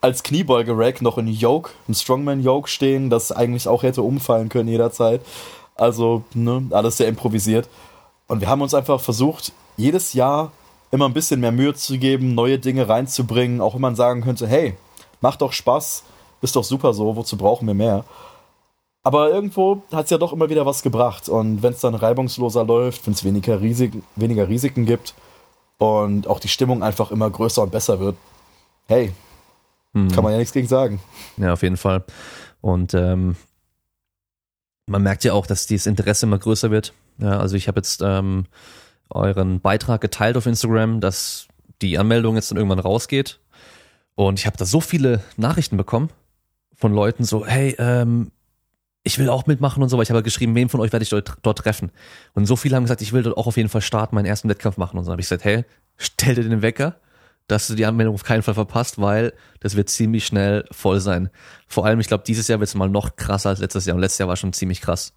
als 0.03 0.25
Kniebeuge-Rack 0.25 1.01
noch 1.01 1.17
ein 1.17 1.29
Yoke, 1.29 1.71
ein 1.89 1.95
Strongman-Yoke 1.95 2.69
stehen, 2.69 3.09
das 3.09 3.33
eigentlich 3.33 3.69
auch 3.69 3.85
hätte 3.85 4.03
umfallen 4.03 4.49
können 4.49 4.69
jederzeit. 4.69 5.23
Also, 5.77 6.25
ne, 6.35 6.67
alles 6.71 6.99
sehr 6.99 7.09
improvisiert. 7.09 7.69
Und 8.27 8.41
wir 8.41 8.49
haben 8.49 8.63
uns 8.63 8.75
einfach 8.75 9.01
versucht, 9.01 9.53
jedes 9.77 10.13
Jahr 10.13 10.53
immer 10.91 11.07
ein 11.07 11.15
bisschen 11.15 11.41
mehr 11.41 11.53
Mühe 11.53 11.73
zu 11.75 11.99
geben, 11.99 12.35
neue 12.35 12.59
Dinge 12.59 12.89
reinzubringen, 12.89 13.61
auch 13.61 13.75
wenn 13.75 13.81
man 13.81 13.97
sagen 13.97 14.23
könnte, 14.23 14.47
hey, 14.47 14.77
macht 15.21 15.41
doch 15.41 15.53
Spaß, 15.53 16.03
ist 16.43 16.57
doch 16.57 16.65
super 16.65 16.93
so, 16.93 17.15
wozu 17.17 17.37
brauchen 17.37 17.67
wir 17.67 17.75
mehr? 17.75 18.05
Aber 19.05 19.31
irgendwo 19.31 19.83
hat 19.93 20.05
es 20.05 20.11
ja 20.11 20.19
doch 20.19 20.33
immer 20.33 20.51
wieder 20.51 20.67
was 20.67 20.83
gebracht. 20.83 21.29
Und 21.29 21.63
wenn 21.63 21.73
es 21.73 21.81
dann 21.81 21.95
reibungsloser 21.95 22.65
läuft, 22.65 23.07
wenn 23.07 23.15
es 23.15 23.25
weniger 23.25 23.61
Risiken, 23.61 24.05
weniger 24.17 24.49
Risiken 24.49 24.85
gibt 24.85 25.15
und 25.79 26.27
auch 26.27 26.41
die 26.41 26.49
Stimmung 26.49 26.83
einfach 26.83 27.11
immer 27.13 27.31
größer 27.31 27.63
und 27.63 27.71
besser 27.73 28.01
wird, 28.01 28.17
hey, 28.87 29.13
hm. 29.95 30.11
kann 30.11 30.25
man 30.25 30.33
ja 30.33 30.39
nichts 30.39 30.53
gegen 30.53 30.69
sagen. 30.69 31.01
Ja, 31.37 31.53
auf 31.53 31.63
jeden 31.63 31.77
Fall. 31.77 32.05
Und 32.61 32.95
ähm, 32.95 33.37
man 34.87 35.03
merkt 35.03 35.25
ja 35.25 35.33
auch, 35.33 35.47
dass 35.47 35.67
dieses 35.67 35.87
Interesse 35.87 36.27
immer 36.27 36.39
größer 36.39 36.71
wird. 36.71 36.93
Ja, 37.19 37.39
also 37.39 37.57
ich 37.57 37.69
habe 37.69 37.79
jetzt 37.79 38.01
ähm, 38.03 38.47
euren 39.11 39.61
Beitrag 39.61 40.01
geteilt 40.01 40.37
auf 40.37 40.47
Instagram, 40.47 41.01
dass 41.01 41.49
die 41.83 41.99
Anmeldung 41.99 42.37
jetzt 42.37 42.51
dann 42.51 42.59
irgendwann 42.59 42.79
rausgeht. 42.79 43.41
Und 44.15 44.39
ich 44.39 44.47
habe 44.47 44.57
da 44.57 44.65
so 44.65 44.81
viele 44.81 45.21
Nachrichten 45.37 45.77
bekommen 45.77 46.11
von 46.75 46.93
Leuten 46.93 47.25
so, 47.25 47.47
hey, 47.47 47.75
ähm, 47.79 48.31
ich 49.05 49.19
will 49.19 49.29
auch 49.29 49.47
mitmachen 49.47 49.83
und 49.83 49.89
so, 49.89 49.97
weil 49.97 50.05
ich 50.05 50.11
habe 50.11 50.23
geschrieben, 50.23 50.55
wen 50.55 50.69
von 50.69 50.81
euch 50.81 50.93
werde 50.93 51.03
ich 51.03 51.09
dort, 51.09 51.37
dort, 51.43 51.59
treffen. 51.59 51.91
Und 52.35 52.47
so 52.47 52.55
viele 52.57 52.77
haben 52.77 52.85
gesagt, 52.85 53.03
ich 53.03 53.13
will 53.13 53.23
dort 53.23 53.37
auch 53.37 53.47
auf 53.47 53.57
jeden 53.57 53.69
Fall 53.69 53.81
starten, 53.81 54.15
meinen 54.15 54.27
ersten 54.27 54.49
Wettkampf 54.49 54.77
machen. 54.77 54.99
Und 54.99 55.05
so 55.05 55.11
habe 55.11 55.21
ich 55.21 55.27
gesagt, 55.27 55.45
hey, 55.45 55.65
stell 55.97 56.35
dir 56.35 56.45
den 56.45 56.63
Wecker, 56.63 56.97
dass 57.53 57.67
du 57.67 57.75
die 57.75 57.85
Anmeldung 57.85 58.15
auf 58.15 58.25
keinen 58.25 58.43
Fall 58.43 58.55
verpasst, 58.55 59.01
weil 59.01 59.35
das 59.61 59.77
wird 59.77 59.91
ziemlich 59.91 60.25
schnell 60.25 60.65
voll 60.73 61.01
sein. 61.01 61.31
Vor 61.69 61.85
allem, 61.85 62.01
ich 62.01 62.09
glaube, 62.09 62.25
dieses 62.27 62.49
Jahr 62.49 62.61
wird 62.61 62.69
es 62.69 62.75
mal 62.75 62.89
noch 62.89 63.17
krasser 63.17 63.51
als 63.51 63.61
letztes 63.61 63.85
Jahr. 63.85 63.95
Und 63.95 64.01
letztes 64.01 64.19
Jahr 64.19 64.29
war 64.29 64.37
schon 64.37 64.55
ziemlich 64.55 64.81
krass. 64.81 65.13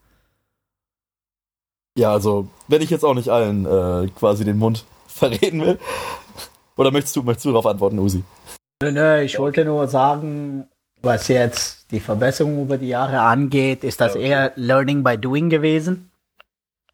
Ja, 1.98 2.12
also, 2.12 2.50
wenn 2.68 2.82
ich 2.82 2.90
jetzt 2.90 3.06
auch 3.06 3.14
nicht 3.14 3.30
allen 3.30 3.66
äh, 3.66 4.10
quasi 4.10 4.44
den 4.44 4.58
Mund 4.58 4.86
verreden 5.08 5.62
will. 5.62 5.80
Oder 6.76 6.92
möchtest 6.92 7.16
du, 7.16 7.24
möchtest 7.24 7.46
du 7.46 7.52
darauf 7.52 7.68
antworten, 7.68 8.00
Usi? 8.00 8.24
Nö, 8.84 8.92
nö, 8.92 9.22
ich 9.22 9.40
wollte 9.40 9.64
nur 9.64 9.88
sagen, 9.88 10.68
was 11.02 11.30
jetzt 11.30 11.90
die 11.92 12.02
Verbesserung 12.02 12.62
über 12.62 12.78
die 12.78 12.90
Jahre 12.90 13.22
angeht, 13.22 13.86
ist 13.86 14.02
das 14.02 14.16
eher 14.16 14.52
Learning 14.58 15.04
by 15.04 15.18
Doing 15.18 15.50
gewesen. 15.50 16.12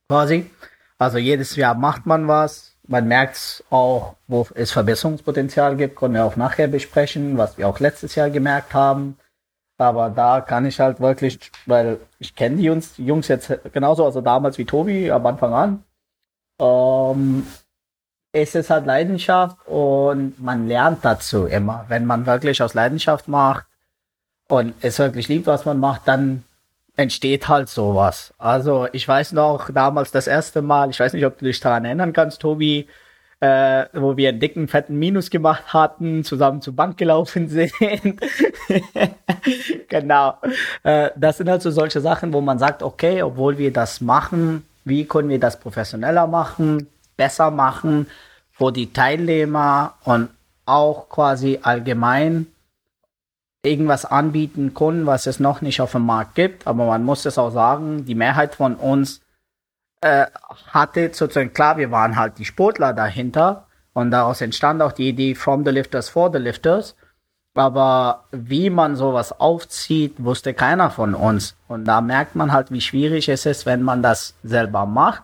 Quasi. 0.07 0.51
Also 0.99 1.17
jedes 1.17 1.55
Jahr 1.55 1.73
macht 1.73 2.05
man 2.05 2.27
was. 2.27 2.70
Man 2.87 3.07
merkt 3.07 3.63
auch, 3.69 4.15
wo 4.27 4.47
es 4.55 4.71
Verbesserungspotenzial 4.71 5.75
gibt, 5.77 5.95
können 5.95 6.15
wir 6.15 6.25
auch 6.25 6.35
nachher 6.35 6.67
besprechen, 6.67 7.37
was 7.37 7.57
wir 7.57 7.67
auch 7.67 7.79
letztes 7.79 8.15
Jahr 8.15 8.29
gemerkt 8.29 8.73
haben. 8.73 9.17
Aber 9.77 10.09
da 10.09 10.41
kann 10.41 10.65
ich 10.65 10.79
halt 10.79 10.99
wirklich, 10.99 11.39
weil 11.65 11.99
ich 12.19 12.35
kenne 12.35 12.57
die 12.57 12.63
Jungs, 12.63 12.95
die 12.95 13.05
Jungs 13.05 13.27
jetzt 13.27 13.51
genauso, 13.73 14.05
also 14.05 14.21
damals 14.21 14.57
wie 14.57 14.65
Tobi 14.65 15.11
am 15.11 15.25
Anfang 15.25 15.53
an. 15.53 15.83
Ähm, 16.59 17.47
es 18.31 18.55
ist 18.55 18.69
halt 18.69 18.85
Leidenschaft 18.85 19.57
und 19.67 20.39
man 20.39 20.67
lernt 20.67 21.03
dazu 21.03 21.45
immer. 21.45 21.85
Wenn 21.87 22.05
man 22.05 22.25
wirklich 22.25 22.61
aus 22.61 22.73
Leidenschaft 22.73 23.27
macht, 23.27 23.65
und 24.51 24.75
es 24.81 24.99
wirklich 24.99 25.29
liebt, 25.29 25.47
was 25.47 25.65
man 25.65 25.79
macht, 25.79 26.07
dann 26.07 26.43
entsteht 26.97 27.47
halt 27.47 27.69
sowas. 27.69 28.33
Also 28.37 28.87
ich 28.91 29.07
weiß 29.07 29.31
noch 29.33 29.69
damals 29.71 30.11
das 30.11 30.27
erste 30.27 30.61
Mal, 30.61 30.89
ich 30.89 30.99
weiß 30.99 31.13
nicht, 31.13 31.25
ob 31.25 31.37
du 31.37 31.45
dich 31.45 31.59
daran 31.59 31.85
erinnern 31.85 32.13
kannst, 32.13 32.41
Tobi, 32.41 32.87
äh, 33.39 33.85
wo 33.93 34.17
wir 34.17 34.29
einen 34.29 34.39
dicken, 34.39 34.67
fetten 34.67 34.99
Minus 34.99 35.29
gemacht 35.29 35.73
hatten, 35.73 36.23
zusammen 36.23 36.61
zur 36.61 36.75
Bank 36.75 36.97
gelaufen 36.97 37.47
sind. 37.49 37.73
genau. 39.87 40.37
Äh, 40.83 41.09
das 41.15 41.37
sind 41.37 41.49
halt 41.49 41.61
so 41.61 41.71
solche 41.71 42.01
Sachen, 42.01 42.33
wo 42.33 42.41
man 42.41 42.59
sagt, 42.59 42.83
okay, 42.83 43.23
obwohl 43.23 43.57
wir 43.57 43.73
das 43.73 43.99
machen, 44.01 44.65
wie 44.85 45.05
können 45.05 45.29
wir 45.29 45.39
das 45.39 45.59
professioneller 45.59 46.27
machen, 46.27 46.87
besser 47.17 47.51
machen, 47.51 48.07
wo 48.57 48.69
die 48.69 48.93
Teilnehmer 48.93 49.95
und 50.03 50.29
auch 50.65 51.09
quasi 51.09 51.59
allgemein 51.61 52.47
irgendwas 53.63 54.05
anbieten 54.05 54.73
können, 54.73 55.05
was 55.05 55.27
es 55.27 55.39
noch 55.39 55.61
nicht 55.61 55.81
auf 55.81 55.91
dem 55.91 56.05
Markt 56.05 56.35
gibt. 56.35 56.67
Aber 56.67 56.85
man 56.85 57.03
muss 57.03 57.25
es 57.25 57.37
auch 57.37 57.51
sagen, 57.51 58.05
die 58.05 58.15
Mehrheit 58.15 58.55
von 58.55 58.75
uns 58.75 59.21
äh, 60.01 60.25
hatte 60.67 61.13
sozusagen, 61.13 61.53
klar, 61.53 61.77
wir 61.77 61.91
waren 61.91 62.15
halt 62.15 62.37
die 62.39 62.45
Sportler 62.45 62.93
dahinter 62.93 63.67
und 63.93 64.11
daraus 64.11 64.41
entstand 64.41 64.81
auch 64.81 64.91
die 64.91 65.09
Idee 65.09 65.35
from 65.35 65.63
the 65.63 65.71
lifters 65.71 66.09
for 66.09 66.31
the 66.31 66.39
lifters. 66.39 66.95
Aber 67.53 68.23
wie 68.31 68.69
man 68.69 68.95
sowas 68.95 69.37
aufzieht, 69.39 70.23
wusste 70.23 70.53
keiner 70.53 70.89
von 70.89 71.13
uns. 71.13 71.55
Und 71.67 71.85
da 71.85 71.99
merkt 71.99 72.35
man 72.35 72.53
halt, 72.53 72.71
wie 72.71 72.79
schwierig 72.79 73.27
es 73.27 73.45
ist, 73.45 73.65
wenn 73.65 73.83
man 73.83 74.01
das 74.01 74.35
selber 74.41 74.85
macht, 74.85 75.23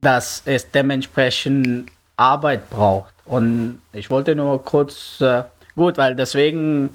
dass 0.00 0.42
es 0.44 0.70
dementsprechend 0.70 1.90
Arbeit 2.16 2.70
braucht. 2.70 3.12
Und 3.24 3.82
ich 3.92 4.10
wollte 4.10 4.36
nur 4.36 4.64
kurz, 4.64 5.20
äh, 5.20 5.42
gut, 5.74 5.98
weil 5.98 6.14
deswegen 6.14 6.90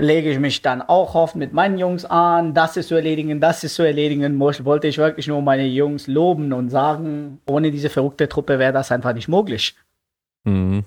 lege 0.00 0.30
ich 0.30 0.38
mich 0.38 0.60
dann 0.62 0.82
auch 0.82 1.14
oft 1.14 1.36
mit 1.36 1.52
meinen 1.52 1.78
Jungs 1.78 2.04
an, 2.04 2.52
das 2.52 2.76
ist 2.76 2.88
zu 2.88 2.94
erledigen, 2.94 3.40
das 3.40 3.64
ist 3.64 3.74
zu 3.74 3.82
erledigen, 3.82 4.38
wollte 4.38 4.88
ich 4.88 4.98
wirklich 4.98 5.26
nur 5.26 5.40
meine 5.40 5.66
Jungs 5.66 6.06
loben 6.06 6.52
und 6.52 6.68
sagen, 6.68 7.40
ohne 7.46 7.70
diese 7.70 7.88
verrückte 7.88 8.28
Truppe 8.28 8.58
wäre 8.58 8.72
das 8.72 8.92
einfach 8.92 9.14
nicht 9.14 9.28
möglich. 9.28 9.74
Mhm. 10.44 10.84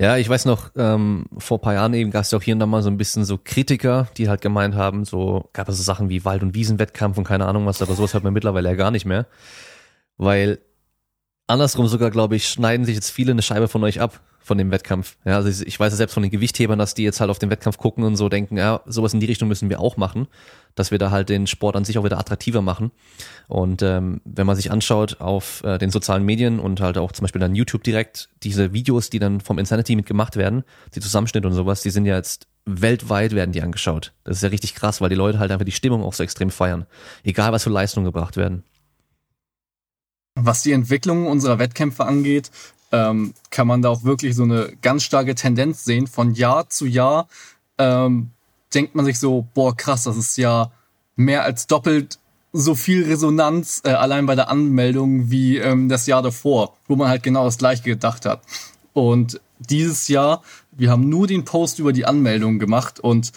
Ja, 0.00 0.16
ich 0.16 0.28
weiß 0.28 0.46
noch, 0.46 0.70
ähm, 0.76 1.26
vor 1.38 1.60
paar 1.60 1.74
Jahren 1.74 1.94
eben 1.94 2.10
gab 2.10 2.22
es 2.22 2.30
ja 2.30 2.38
auch 2.38 2.42
hier 2.42 2.54
und 2.54 2.60
da 2.60 2.66
mal 2.66 2.82
so 2.82 2.90
ein 2.90 2.96
bisschen 2.96 3.24
so 3.24 3.38
Kritiker, 3.42 4.08
die 4.16 4.28
halt 4.28 4.40
gemeint 4.40 4.74
haben, 4.74 5.04
so 5.04 5.48
gab 5.52 5.68
es 5.68 5.76
so 5.76 5.82
Sachen 5.84 6.08
wie 6.08 6.24
Wald- 6.24 6.42
und 6.42 6.54
Wiesenwettkampf 6.54 7.16
und 7.16 7.24
keine 7.24 7.46
Ahnung 7.46 7.66
was, 7.66 7.80
aber 7.80 7.94
sowas 7.94 8.14
hört 8.14 8.24
man 8.24 8.32
mittlerweile 8.32 8.70
ja 8.70 8.74
gar 8.74 8.90
nicht 8.90 9.04
mehr. 9.04 9.26
Weil 10.16 10.58
andersrum 11.46 11.86
sogar, 11.86 12.10
glaube 12.10 12.34
ich, 12.34 12.48
schneiden 12.48 12.86
sich 12.86 12.96
jetzt 12.96 13.10
viele 13.10 13.32
eine 13.32 13.42
Scheibe 13.42 13.68
von 13.68 13.84
euch 13.84 14.00
ab 14.00 14.20
von 14.44 14.58
dem 14.58 14.70
Wettkampf. 14.70 15.16
Ja, 15.24 15.36
also 15.36 15.64
ich 15.64 15.80
weiß 15.80 15.92
ja 15.92 15.96
selbst 15.96 16.12
von 16.12 16.22
den 16.22 16.30
Gewichthebern, 16.30 16.78
dass 16.78 16.92
die 16.92 17.02
jetzt 17.02 17.18
halt 17.18 17.30
auf 17.30 17.38
den 17.38 17.48
Wettkampf 17.48 17.78
gucken 17.78 18.04
und 18.04 18.16
so 18.16 18.28
denken, 18.28 18.58
ja, 18.58 18.82
sowas 18.84 19.14
in 19.14 19.20
die 19.20 19.26
Richtung 19.26 19.48
müssen 19.48 19.70
wir 19.70 19.80
auch 19.80 19.96
machen, 19.96 20.28
dass 20.74 20.90
wir 20.90 20.98
da 20.98 21.10
halt 21.10 21.30
den 21.30 21.46
Sport 21.46 21.76
an 21.76 21.84
sich 21.86 21.96
auch 21.96 22.04
wieder 22.04 22.18
attraktiver 22.18 22.60
machen. 22.60 22.90
Und 23.48 23.80
ähm, 23.80 24.20
wenn 24.26 24.46
man 24.46 24.54
sich 24.54 24.70
anschaut 24.70 25.20
auf 25.20 25.64
äh, 25.64 25.78
den 25.78 25.90
sozialen 25.90 26.24
Medien 26.24 26.60
und 26.60 26.80
halt 26.80 26.98
auch 26.98 27.12
zum 27.12 27.24
Beispiel 27.24 27.40
dann 27.40 27.54
YouTube 27.54 27.82
direkt, 27.84 28.28
diese 28.42 28.74
Videos, 28.74 29.08
die 29.08 29.18
dann 29.18 29.40
vom 29.40 29.58
Insanity 29.58 29.96
mitgemacht 29.96 30.36
werden, 30.36 30.64
die 30.94 31.00
Zusammenschnitte 31.00 31.48
und 31.48 31.54
sowas, 31.54 31.80
die 31.80 31.90
sind 31.90 32.04
ja 32.04 32.16
jetzt 32.16 32.46
weltweit 32.66 33.32
werden 33.32 33.52
die 33.52 33.62
angeschaut. 33.62 34.12
Das 34.24 34.36
ist 34.36 34.42
ja 34.42 34.50
richtig 34.50 34.74
krass, 34.74 35.00
weil 35.00 35.08
die 35.08 35.16
Leute 35.16 35.38
halt 35.38 35.50
einfach 35.50 35.64
die 35.64 35.72
Stimmung 35.72 36.02
auch 36.02 36.12
so 36.12 36.22
extrem 36.22 36.50
feiern. 36.50 36.86
Egal, 37.22 37.52
was 37.52 37.64
für 37.64 37.70
Leistungen 37.70 38.04
gebracht 38.04 38.36
werden. 38.36 38.62
Was 40.34 40.62
die 40.62 40.72
Entwicklung 40.72 41.28
unserer 41.28 41.58
Wettkämpfe 41.58 42.04
angeht, 42.04 42.50
ähm, 42.94 43.34
kann 43.50 43.66
man 43.66 43.82
da 43.82 43.88
auch 43.88 44.04
wirklich 44.04 44.36
so 44.36 44.44
eine 44.44 44.72
ganz 44.80 45.02
starke 45.02 45.34
Tendenz 45.34 45.84
sehen. 45.84 46.06
Von 46.06 46.34
Jahr 46.34 46.68
zu 46.70 46.86
Jahr 46.86 47.26
ähm, 47.76 48.30
denkt 48.72 48.94
man 48.94 49.04
sich 49.04 49.18
so, 49.18 49.48
boah, 49.52 49.76
krass, 49.76 50.04
das 50.04 50.16
ist 50.16 50.36
ja 50.36 50.70
mehr 51.16 51.42
als 51.42 51.66
doppelt 51.66 52.18
so 52.52 52.76
viel 52.76 53.04
Resonanz 53.04 53.82
äh, 53.84 53.90
allein 53.90 54.26
bei 54.26 54.36
der 54.36 54.48
Anmeldung 54.48 55.28
wie 55.28 55.58
ähm, 55.58 55.88
das 55.88 56.06
Jahr 56.06 56.22
davor, 56.22 56.76
wo 56.86 56.94
man 56.94 57.08
halt 57.08 57.24
genau 57.24 57.44
das 57.44 57.58
gleiche 57.58 57.82
gedacht 57.82 58.26
hat. 58.26 58.42
Und 58.92 59.40
dieses 59.58 60.06
Jahr, 60.06 60.42
wir 60.70 60.90
haben 60.92 61.08
nur 61.08 61.26
den 61.26 61.44
Post 61.44 61.80
über 61.80 61.92
die 61.92 62.06
Anmeldung 62.06 62.60
gemacht 62.60 63.00
und 63.00 63.32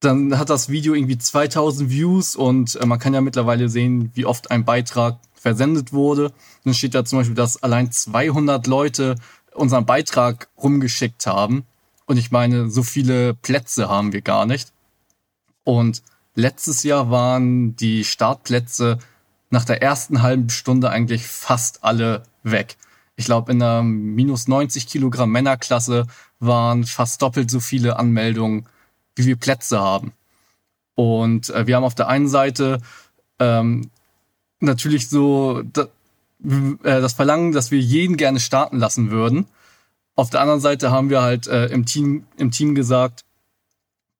dann 0.00 0.38
hat 0.38 0.50
das 0.50 0.68
Video 0.68 0.92
irgendwie 0.92 1.16
2000 1.16 1.88
Views 1.88 2.36
und 2.36 2.76
äh, 2.76 2.84
man 2.84 2.98
kann 2.98 3.14
ja 3.14 3.22
mittlerweile 3.22 3.70
sehen, 3.70 4.10
wie 4.14 4.26
oft 4.26 4.50
ein 4.50 4.66
Beitrag 4.66 5.18
versendet 5.42 5.92
wurde. 5.92 6.32
Dann 6.64 6.72
steht 6.72 6.94
da 6.94 7.04
zum 7.04 7.18
Beispiel, 7.18 7.34
dass 7.34 7.62
allein 7.62 7.90
200 7.90 8.66
Leute 8.66 9.16
unseren 9.54 9.84
Beitrag 9.84 10.48
rumgeschickt 10.56 11.26
haben. 11.26 11.66
Und 12.06 12.16
ich 12.16 12.30
meine, 12.30 12.70
so 12.70 12.82
viele 12.82 13.34
Plätze 13.34 13.88
haben 13.88 14.12
wir 14.12 14.22
gar 14.22 14.46
nicht. 14.46 14.72
Und 15.64 16.02
letztes 16.34 16.84
Jahr 16.84 17.10
waren 17.10 17.76
die 17.76 18.04
Startplätze 18.04 18.98
nach 19.50 19.64
der 19.64 19.82
ersten 19.82 20.22
halben 20.22 20.48
Stunde 20.48 20.90
eigentlich 20.90 21.26
fast 21.26 21.84
alle 21.84 22.22
weg. 22.42 22.76
Ich 23.16 23.26
glaube, 23.26 23.52
in 23.52 23.58
der 23.58 23.82
minus 23.82 24.48
90 24.48 24.86
Kilogramm 24.86 25.30
Männerklasse 25.30 26.06
waren 26.38 26.84
fast 26.84 27.20
doppelt 27.20 27.50
so 27.50 27.60
viele 27.60 27.98
Anmeldungen, 27.98 28.66
wie 29.14 29.26
wir 29.26 29.36
Plätze 29.36 29.80
haben. 29.80 30.12
Und 30.94 31.50
äh, 31.50 31.66
wir 31.66 31.76
haben 31.76 31.84
auf 31.84 31.94
der 31.94 32.08
einen 32.08 32.28
Seite 32.28 32.80
ähm, 33.38 33.90
natürlich 34.62 35.08
so 35.08 35.62
da, 35.62 35.82
äh, 35.82 37.00
das 37.00 37.12
Verlangen, 37.12 37.52
dass 37.52 37.70
wir 37.70 37.78
jeden 37.78 38.16
gerne 38.16 38.40
starten 38.40 38.78
lassen 38.78 39.10
würden. 39.10 39.46
Auf 40.14 40.30
der 40.30 40.40
anderen 40.40 40.60
Seite 40.60 40.90
haben 40.90 41.10
wir 41.10 41.22
halt 41.22 41.46
äh, 41.46 41.66
im 41.66 41.86
Team 41.86 42.24
im 42.36 42.50
Team 42.50 42.74
gesagt, 42.74 43.24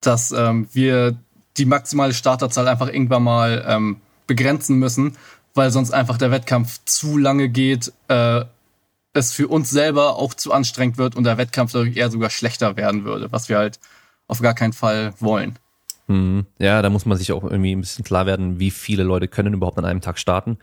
dass 0.01 0.33
ähm, 0.33 0.69
wir 0.73 1.17
die 1.57 1.67
maximale 1.67 2.15
Starterzahl 2.15 2.69
einfach 2.69 2.89
irgendwann 2.89 3.23
mal 3.23 3.65
ähm, 3.67 4.01
begrenzen 4.27 4.79
müssen, 4.79 5.17
weil 5.55 5.71
sonst 5.71 5.91
einfach 5.93 6.17
der 6.17 6.31
Wettkampf 6.31 6.81
zu 6.85 7.19
lange 7.19 7.49
geht, 7.49 7.93
äh, 8.09 8.45
es 9.13 9.33
für 9.33 9.49
uns 9.49 9.71
selber 9.71 10.17
auch 10.17 10.35
zu 10.35 10.53
anstrengend 10.53 10.97
wird 10.97 11.15
und 11.15 11.25
der 11.25 11.37
Wettkampf 11.37 11.73
dadurch 11.73 11.97
eher 11.97 12.11
sogar 12.11 12.31
schlechter 12.31 12.77
werden 12.77 13.05
würde, 13.05 13.31
was 13.31 13.49
wir 13.49 13.59
halt 13.59 13.79
auf 14.27 14.41
gar 14.41 14.55
keinen 14.55 14.73
Fall 14.73 15.13
wollen. 15.21 15.59
Mhm. 16.09 16.47
Ja, 16.59 16.83
da 16.83 16.91
muss 16.91 17.07
man 17.07 17.19
sich 17.19 17.33
auch 17.33 17.45
irgendwie 17.45 17.75
ein 17.75 17.81
bisschen 17.81 18.05
klar 18.05 18.27
werden, 18.27 18.59
wie 18.59 18.71
viele 18.71 19.03
Leute 19.03 19.29
können 19.29 19.55
überhaupt 19.55 19.79
an 19.79 19.85
einem 19.85 20.01
Tag 20.01 20.19
starten. 20.19 20.59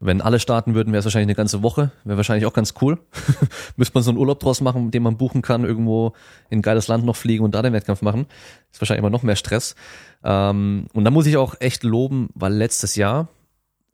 Wenn 0.00 0.20
alle 0.20 0.40
starten 0.40 0.74
würden, 0.74 0.92
wäre 0.92 0.98
es 0.98 1.04
wahrscheinlich 1.06 1.28
eine 1.28 1.36
ganze 1.36 1.62
Woche. 1.62 1.90
Wäre 2.04 2.16
wahrscheinlich 2.16 2.46
auch 2.46 2.52
ganz 2.52 2.74
cool. 2.80 2.98
Müsste 3.76 3.94
man 3.94 4.02
so 4.02 4.10
einen 4.10 4.18
Urlaub 4.18 4.40
draus 4.40 4.60
machen, 4.60 4.90
den 4.90 5.02
man 5.02 5.16
buchen 5.16 5.40
kann, 5.40 5.64
irgendwo 5.64 6.12
in 6.50 6.58
ein 6.58 6.62
geiles 6.62 6.88
Land 6.88 7.04
noch 7.04 7.16
fliegen 7.16 7.44
und 7.44 7.54
da 7.54 7.62
den 7.62 7.72
Wettkampf 7.72 8.02
machen. 8.02 8.26
Ist 8.70 8.80
wahrscheinlich 8.80 8.98
immer 9.00 9.10
noch 9.10 9.22
mehr 9.22 9.36
Stress. 9.36 9.76
Ähm, 10.22 10.88
und 10.92 11.04
da 11.04 11.10
muss 11.10 11.26
ich 11.26 11.36
auch 11.36 11.54
echt 11.60 11.84
loben, 11.84 12.28
weil 12.34 12.52
letztes 12.52 12.96
Jahr 12.96 13.28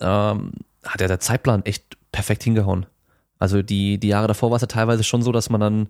ähm, 0.00 0.52
hat 0.85 1.00
ja 1.00 1.06
der 1.06 1.20
Zeitplan 1.20 1.64
echt 1.64 1.97
perfekt 2.11 2.42
hingehauen. 2.42 2.87
Also 3.38 3.62
die, 3.62 3.99
die 3.99 4.09
Jahre 4.09 4.26
davor 4.26 4.50
war 4.50 4.56
es 4.56 4.62
ja 4.62 4.68
teilweise 4.68 5.04
schon 5.04 5.23
so, 5.23 5.32
dass 5.32 5.50
man 5.50 5.61
dann 5.61 5.88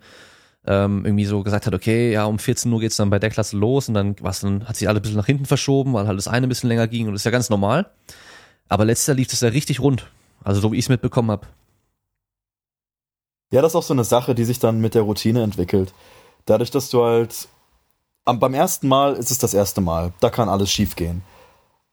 ähm, 0.67 1.05
irgendwie 1.05 1.25
so 1.25 1.43
gesagt 1.43 1.67
hat, 1.67 1.75
okay, 1.75 2.13
ja, 2.13 2.25
um 2.27 2.39
14 2.39 2.73
Uhr 2.73 2.81
geht's 2.81 2.97
dann 2.97 3.11
bei 3.11 3.19
der 3.19 3.31
Klasse 3.31 3.57
los 3.57 3.89
und 3.89 3.95
dann, 3.95 4.17
was, 4.21 4.41
dann 4.41 4.69
hat 4.69 4.77
sich 4.77 4.89
alle 4.89 5.01
ein 5.01 5.03
bisschen 5.03 5.17
nach 5.17 5.27
hinten 5.27 5.47
verschoben, 5.47 5.95
weil 5.95 6.07
halt 6.07 6.19
das 6.19 6.29
eine 6.29 6.47
ein 6.47 6.49
bisschen 6.49 6.69
länger 6.69 6.89
ging 6.89 7.07
und 7.07 7.13
das 7.13 7.23
ist 7.23 7.25
ja 7.25 7.31
ganz 7.31 7.51
normal. 7.51 7.91
Aber 8.69 8.85
letztes 8.85 9.09
Jahr 9.09 9.17
lief 9.17 9.29
das 9.29 9.41
ja 9.41 9.49
richtig 9.49 9.81
rund. 9.81 10.11
Also 10.45 10.61
so 10.61 10.73
wie 10.73 10.77
ich 10.77 10.85
es 10.85 10.89
mitbekommen 10.89 11.31
habe. 11.31 11.47
Ja, 13.53 13.63
das 13.63 13.73
ist 13.73 13.77
auch 13.77 13.83
so 13.83 13.95
eine 13.95 14.05
Sache, 14.05 14.35
die 14.35 14.45
sich 14.45 14.59
dann 14.59 14.81
mit 14.81 14.95
der 14.95 15.03
Routine 15.03 15.43
entwickelt. 15.43 15.93
Dadurch, 16.47 16.71
dass 16.71 16.89
du 16.89 17.05
halt 17.05 17.49
am, 18.25 18.39
beim 18.39 18.55
ersten 18.55 18.87
Mal 18.87 19.15
ist 19.15 19.31
es 19.31 19.39
das 19.39 19.55
erste 19.55 19.81
Mal. 19.81 20.13
Da 20.21 20.31
kann 20.31 20.49
alles 20.49 20.71
schief 20.71 20.95
gehen. 20.95 21.23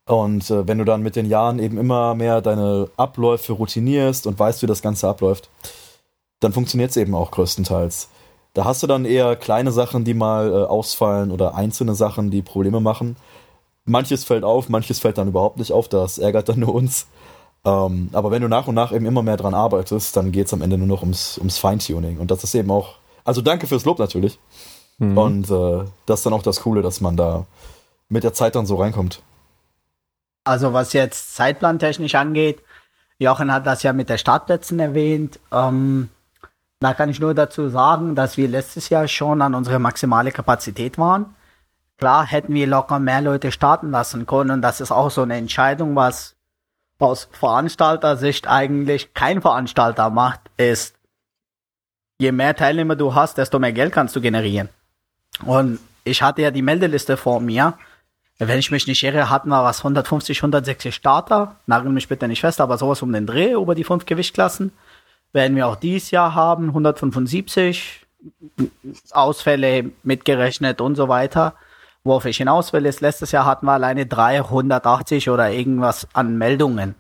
Und 0.06 0.50
äh, 0.50 0.68
wenn 0.68 0.78
du 0.78 0.86
dann 0.86 1.02
mit 1.02 1.16
den 1.16 1.26
Jahren 1.26 1.60
eben 1.60 1.78
immer 1.78 2.16
mehr 2.16 2.42
deine 2.42 2.90
Abläufe 2.96 3.54
routinierst 3.54 4.28
und 4.28 4.40
weißt, 4.40 4.62
wie 4.62 4.68
das 4.68 4.82
Ganze 4.82 5.08
abläuft, 5.08 5.50
dann 6.40 6.54
funktioniert 6.54 6.92
es 6.92 6.98
eben 6.98 7.16
auch 7.16 7.32
größtenteils. 7.32 8.10
Da 8.58 8.66
hast 8.66 8.82
du 8.82 8.88
dann 8.88 9.06
eher 9.06 9.36
kleine 9.36 9.72
Sachen, 9.72 10.04
die 10.04 10.16
mal 10.16 10.50
äh, 10.50 10.66
ausfallen 10.66 11.30
oder 11.30 11.54
einzelne 11.54 11.94
Sachen, 11.94 12.32
die 12.32 12.42
Probleme 12.42 12.80
machen. 12.80 13.16
Manches 13.86 14.24
fällt 14.24 14.44
auf, 14.44 14.68
manches 14.68 14.98
fällt 14.98 15.20
dann 15.20 15.28
überhaupt 15.28 15.60
nicht 15.60 15.72
auf, 15.72 15.88
das 15.88 16.18
ärgert 16.18 16.50
dann 16.50 16.62
nur 16.62 16.74
uns. 16.74 17.06
Ähm, 17.66 18.10
aber 18.14 18.32
wenn 18.32 18.42
du 18.42 18.48
nach 18.48 18.66
und 18.66 18.74
nach 18.74 18.92
eben 18.92 19.06
immer 19.06 19.22
mehr 19.22 19.38
dran 19.38 19.54
arbeitest, 19.54 20.18
dann 20.18 20.32
geht 20.32 20.48
es 20.48 20.54
am 20.54 20.64
Ende 20.64 20.80
nur 20.80 20.88
noch 20.88 21.04
ums, 21.04 21.38
ums 21.38 21.60
Feintuning. 21.60 22.18
Und 22.18 22.32
das 22.32 22.44
ist 22.44 22.56
eben 22.56 22.72
auch, 22.72 22.96
also 23.24 23.42
danke 23.42 23.68
fürs 23.68 23.86
Lob 23.86 24.00
natürlich. 24.00 24.40
Mhm. 24.98 25.18
Und 25.20 25.52
äh, 25.52 25.84
das 26.08 26.22
ist 26.22 26.26
dann 26.26 26.34
auch 26.34 26.42
das 26.42 26.62
Coole, 26.62 26.82
dass 26.82 27.00
man 27.00 27.16
da 27.16 27.46
mit 28.10 28.24
der 28.24 28.34
Zeit 28.34 28.56
dann 28.56 28.66
so 28.66 28.78
reinkommt. 28.78 29.22
Also 30.46 30.74
was 30.74 30.94
jetzt 30.94 31.36
zeitplantechnisch 31.36 32.16
angeht, 32.16 32.64
Jochen 33.20 33.54
hat 33.54 33.68
das 33.68 33.84
ja 33.84 33.94
mit 33.94 34.10
der 34.10 34.18
Startplätzen 34.18 34.80
erwähnt. 34.80 35.40
Ähm, 35.52 36.10
da 36.80 36.94
kann 36.94 37.10
ich 37.10 37.20
nur 37.20 37.34
dazu 37.34 37.70
sagen, 37.70 38.16
dass 38.16 38.38
wir 38.38 38.48
letztes 38.48 38.90
Jahr 38.90 39.08
schon 39.08 39.42
an 39.42 39.56
unsere 39.56 39.80
maximale 39.80 40.32
Kapazität 40.32 40.98
waren. 40.98 41.36
Klar 41.98 42.26
hätten 42.26 42.54
wir 42.54 42.68
locker 42.68 43.00
mehr 43.00 43.22
Leute 43.22 43.52
starten 43.52 43.90
lassen 43.90 44.28
können 44.28 44.52
und 44.52 44.62
das 44.62 44.82
ist 44.82 44.92
auch 44.92 45.10
so 45.10 45.24
eine 45.24 45.36
Entscheidung, 45.36 45.96
was 45.96 46.36
aus 47.00 47.30
Veranstalter-Sicht 47.32 48.48
eigentlich 48.48 49.14
kein 49.14 49.42
Veranstalter 49.42 50.10
macht, 50.10 50.42
ist, 50.58 50.96
je 52.20 52.32
mehr 52.32 52.56
Teilnehmer 52.56 52.96
du 52.96 53.14
hast, 53.16 53.38
desto 53.38 53.60
mehr 53.60 53.74
Geld 53.74 53.94
kannst 53.94 54.16
du 54.16 54.22
generieren. 54.22 54.70
Und 55.46 55.80
ich 56.04 56.22
hatte 56.22 56.42
ja 56.42 56.52
die 56.52 56.62
Meldeliste 56.62 57.18
vor 57.18 57.40
mir. 57.40 57.78
Wenn 58.40 58.60
ich 58.60 58.72
mich 58.72 58.88
nicht 58.88 59.04
irre, 59.04 59.30
hatten 59.30 59.50
wir 59.50 59.64
was 59.64 59.80
150, 59.80 60.40
160 60.40 60.94
Starter. 60.94 61.56
Nagel 61.66 61.92
mich 61.92 62.08
bitte 62.08 62.28
nicht 62.28 62.42
fest, 62.42 62.62
aber 62.62 62.78
sowas 62.78 63.02
um 63.02 63.12
den 63.12 63.26
Dreh 63.26 63.54
über 63.54 63.76
die 63.76 63.84
fünf 63.84 64.06
Gewichtsklassen 64.06 64.72
werden 65.38 65.56
wir 65.56 65.68
auch 65.68 65.76
dieses 65.78 66.12
Jahr 66.12 66.34
haben, 66.34 66.70
175 66.70 68.06
Ausfälle 69.12 69.92
mitgerechnet 70.04 70.82
und 70.82 70.96
so 70.96 71.08
weiter. 71.08 71.54
Worauf 72.04 72.26
ich 72.26 72.38
hinaus 72.38 72.74
will, 72.74 72.88
ist, 72.88 73.02
letztes 73.02 73.32
Jahr 73.32 73.46
hatten 73.46 73.68
wir 73.68 73.74
alleine 73.74 74.08
380 74.08 75.30
oder 75.30 75.52
irgendwas 75.52 76.08
an 76.14 76.38
Meldungen. 76.38 76.96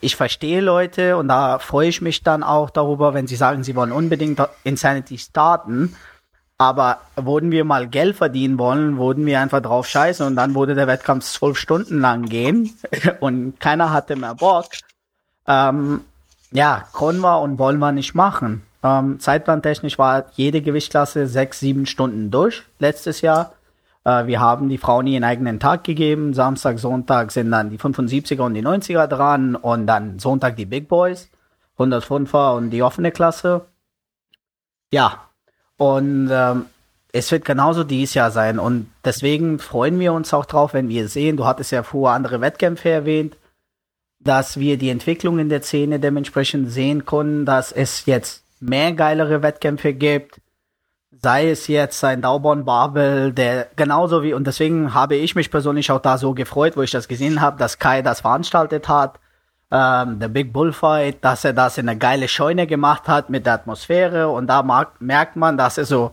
Ich 0.00 0.14
verstehe 0.14 0.60
Leute 0.60 1.16
und 1.16 1.26
da 1.28 1.58
freue 1.58 1.88
ich 1.88 2.00
mich 2.00 2.22
dann 2.22 2.44
auch 2.44 2.70
darüber, 2.70 3.14
wenn 3.14 3.26
sie 3.26 3.36
sagen, 3.36 3.64
sie 3.64 3.74
wollen 3.74 3.92
unbedingt 3.92 4.40
Insanity 4.62 5.18
starten. 5.18 5.96
Aber 6.56 7.00
wurden 7.16 7.50
wir 7.50 7.64
mal 7.64 7.88
Geld 7.88 8.16
verdienen 8.16 8.58
wollen, 8.58 8.96
wurden 8.96 9.26
wir 9.26 9.40
einfach 9.40 9.62
drauf 9.62 9.88
scheißen 9.88 10.24
und 10.24 10.36
dann 10.36 10.54
wurde 10.54 10.74
der 10.74 10.86
Wettkampf 10.86 11.24
zwölf 11.24 11.58
Stunden 11.58 12.00
lang 12.00 12.26
gehen 12.26 12.78
und 13.20 13.58
keiner 13.58 13.92
hatte 13.92 14.14
mehr 14.14 14.34
Bock. 14.36 14.66
Ähm, 15.48 16.04
ja, 16.52 16.84
können 16.92 17.20
wir 17.20 17.40
und 17.40 17.58
wollen 17.58 17.78
wir 17.78 17.92
nicht 17.92 18.14
machen. 18.14 18.62
Ähm, 18.82 19.20
Zeitplantechnisch 19.20 19.98
war 19.98 20.26
jede 20.32 20.62
Gewichtsklasse 20.62 21.26
sechs, 21.26 21.60
sieben 21.60 21.86
Stunden 21.86 22.30
durch 22.30 22.62
letztes 22.78 23.20
Jahr. 23.20 23.52
Äh, 24.04 24.26
wir 24.26 24.40
haben 24.40 24.68
die 24.68 24.78
Frauen 24.78 25.06
ihren 25.06 25.24
eigenen 25.24 25.60
Tag 25.60 25.84
gegeben. 25.84 26.34
Samstag, 26.34 26.78
Sonntag 26.78 27.30
sind 27.32 27.50
dann 27.50 27.70
die 27.70 27.78
75er 27.78 28.42
und 28.42 28.54
die 28.54 28.62
90er 28.64 29.06
dran 29.06 29.54
und 29.54 29.86
dann 29.86 30.18
Sonntag 30.18 30.56
die 30.56 30.66
Big 30.66 30.88
Boys, 30.88 31.28
105er 31.78 32.56
und 32.56 32.70
die 32.70 32.82
offene 32.82 33.12
Klasse. 33.12 33.66
Ja, 34.92 35.24
und 35.76 36.28
ähm, 36.32 36.66
es 37.12 37.30
wird 37.30 37.44
genauso 37.44 37.84
dieses 37.84 38.14
Jahr 38.14 38.30
sein 38.30 38.58
und 38.58 38.90
deswegen 39.04 39.58
freuen 39.58 39.98
wir 39.98 40.12
uns 40.12 40.32
auch 40.32 40.46
drauf, 40.46 40.74
wenn 40.74 40.88
wir 40.88 41.08
sehen, 41.08 41.36
du 41.36 41.44
hattest 41.44 41.72
ja 41.72 41.82
vorher 41.82 42.16
andere 42.16 42.40
Wettkämpfe 42.40 42.88
erwähnt, 42.88 43.36
dass 44.20 44.58
wir 44.58 44.76
die 44.76 44.90
Entwicklung 44.90 45.38
in 45.38 45.48
der 45.48 45.62
Szene 45.62 45.98
dementsprechend 45.98 46.70
sehen 46.70 47.06
können, 47.06 47.46
dass 47.46 47.72
es 47.72 48.04
jetzt 48.06 48.44
mehr 48.60 48.92
geilere 48.92 49.42
Wettkämpfe 49.42 49.94
gibt. 49.94 50.40
Sei 51.22 51.50
es 51.50 51.66
jetzt 51.66 52.04
ein 52.04 52.22
Dauborn 52.22 52.64
Babel, 52.64 53.32
der 53.32 53.68
genauso 53.76 54.22
wie, 54.22 54.32
und 54.32 54.46
deswegen 54.46 54.94
habe 54.94 55.16
ich 55.16 55.34
mich 55.34 55.50
persönlich 55.50 55.90
auch 55.90 56.00
da 56.00 56.18
so 56.18 56.34
gefreut, 56.34 56.76
wo 56.76 56.82
ich 56.82 56.90
das 56.90 57.08
gesehen 57.08 57.40
habe, 57.40 57.58
dass 57.58 57.78
Kai 57.78 58.02
das 58.02 58.20
veranstaltet 58.20 58.88
hat. 58.88 59.18
Ähm, 59.70 60.18
der 60.18 60.28
Big 60.28 60.52
Bullfight, 60.52 61.24
dass 61.24 61.44
er 61.44 61.52
das 61.52 61.78
in 61.78 61.88
eine 61.88 61.98
geile 61.98 62.28
Scheune 62.28 62.66
gemacht 62.66 63.08
hat 63.08 63.30
mit 63.30 63.46
der 63.46 63.54
Atmosphäre 63.54 64.28
und 64.28 64.46
da 64.46 64.62
mag, 64.62 65.00
merkt 65.00 65.36
man, 65.36 65.56
dass 65.56 65.78
er 65.78 65.84
so 65.84 66.12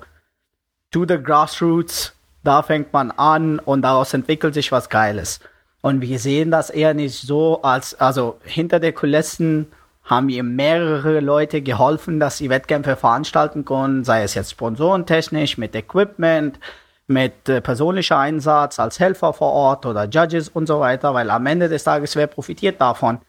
to 0.91 1.06
the 1.08 1.17
grassroots, 1.17 2.13
da 2.43 2.62
fängt 2.62 2.93
man 2.93 3.12
an 3.12 3.60
und 3.60 3.82
daraus 3.82 4.13
entwickelt 4.13 4.54
sich 4.54 4.72
was 4.72 4.89
Geiles. 4.89 5.39
Und 5.82 6.02
wir 6.02 6.20
sehen 6.20 6.52
das 6.52 6.70
eher 6.70 6.94
nicht 6.94 7.22
so 7.22 7.62
als, 7.62 7.96
also 7.96 8.40
hinter 8.44 8.80
der 8.80 8.94
Kulissen 8.94 9.68
haben 10.04 10.30
ihr 10.30 10.44
mehrere 10.44 11.20
Leute 11.20 11.62
geholfen, 11.62 12.20
dass 12.20 12.38
sie 12.38 12.50
Wettkämpfe 12.50 12.96
veranstalten 12.96 13.66
können, 13.66 14.04
sei 14.04 14.24
es 14.24 14.34
jetzt 14.34 14.52
sponsorentechnisch, 14.52 15.58
mit 15.58 15.76
Equipment, 15.76 16.60
mit 17.08 17.48
äh, 17.50 17.62
persönlicher 17.62 18.18
Einsatz 18.18 18.80
als 18.80 19.00
Helfer 19.00 19.34
vor 19.34 19.52
Ort 19.52 19.86
oder 19.86 20.06
Judges 20.06 20.50
und 20.50 20.68
so 20.68 20.80
weiter, 20.80 21.13
weil 21.13 21.30
am 21.30 21.46
Ende 21.46 21.70
des 21.70 21.84
Tages 21.84 22.16
wer 22.16 22.28
profitiert 22.28 22.80
davon? 22.80 23.20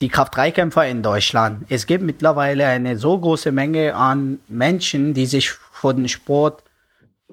Die 0.00 0.08
Kraft-3-Kämpfer 0.08 0.86
in 0.86 1.02
Deutschland. 1.02 1.66
Es 1.68 1.86
gibt 1.86 2.02
mittlerweile 2.02 2.66
eine 2.66 2.96
so 2.96 3.18
große 3.18 3.52
Menge 3.52 3.94
an 3.94 4.40
Menschen, 4.48 5.12
die 5.12 5.26
sich 5.26 5.50
für 5.50 5.92
den 5.92 6.08
Sport 6.08 6.62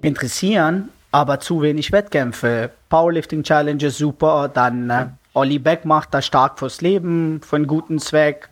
interessieren 0.01 0.89
aber 1.17 1.39
zu 1.39 1.63
wenig 1.63 1.91
Wettkämpfe. 1.91 2.69
Powerlifting 2.89 3.41
Challenges 3.41 3.97
super, 3.97 4.51
dann 4.53 4.89
äh, 4.91 5.07
Olli 5.33 5.57
Beck 5.57 5.83
macht 5.83 6.13
das 6.13 6.27
stark 6.27 6.59
fürs 6.59 6.81
Leben, 6.81 7.41
für 7.41 7.55
einen 7.55 7.65
guten 7.65 7.97
Zweck. 7.97 8.49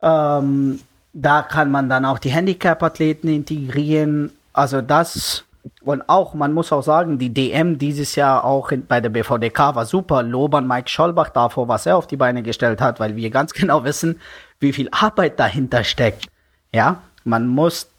Ähm, 0.00 0.78
da 1.12 1.42
kann 1.42 1.72
man 1.72 1.88
dann 1.88 2.04
auch 2.04 2.20
die 2.20 2.30
Handicap-Athleten 2.30 3.26
integrieren. 3.26 4.30
Also 4.52 4.82
das 4.82 5.44
und 5.82 6.08
auch, 6.08 6.32
man 6.32 6.52
muss 6.52 6.72
auch 6.72 6.84
sagen, 6.84 7.18
die 7.18 7.34
DM 7.34 7.76
dieses 7.76 8.14
Jahr 8.14 8.44
auch 8.44 8.70
in, 8.70 8.86
bei 8.86 9.00
der 9.00 9.08
BVDK 9.10 9.74
war 9.74 9.84
super. 9.84 10.22
Lobern 10.22 10.68
Mike 10.68 10.88
Schollbach 10.88 11.30
davor, 11.30 11.66
was 11.66 11.86
er 11.86 11.96
auf 11.96 12.06
die 12.06 12.16
Beine 12.16 12.44
gestellt 12.44 12.80
hat, 12.80 13.00
weil 13.00 13.16
wir 13.16 13.30
ganz 13.30 13.52
genau 13.60 13.82
wissen, 13.82 14.20
wie 14.60 14.72
viel 14.72 14.88
Arbeit 14.92 15.40
dahinter 15.40 15.82
steckt. 15.82 16.28
Ja, 16.72 17.02
man 17.24 17.48
muss 17.48 17.90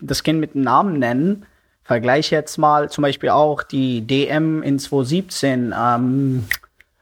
das 0.00 0.22
Kind 0.22 0.40
mit 0.40 0.54
dem 0.54 0.62
Namen 0.62 0.98
nennen. 0.98 1.44
Vergleich 1.84 2.30
jetzt 2.30 2.56
mal 2.56 2.90
zum 2.90 3.02
Beispiel 3.02 3.28
auch 3.28 3.62
die 3.62 4.00
DM 4.00 4.62
in 4.62 4.78
2017 4.78 5.74
ähm, 5.78 6.48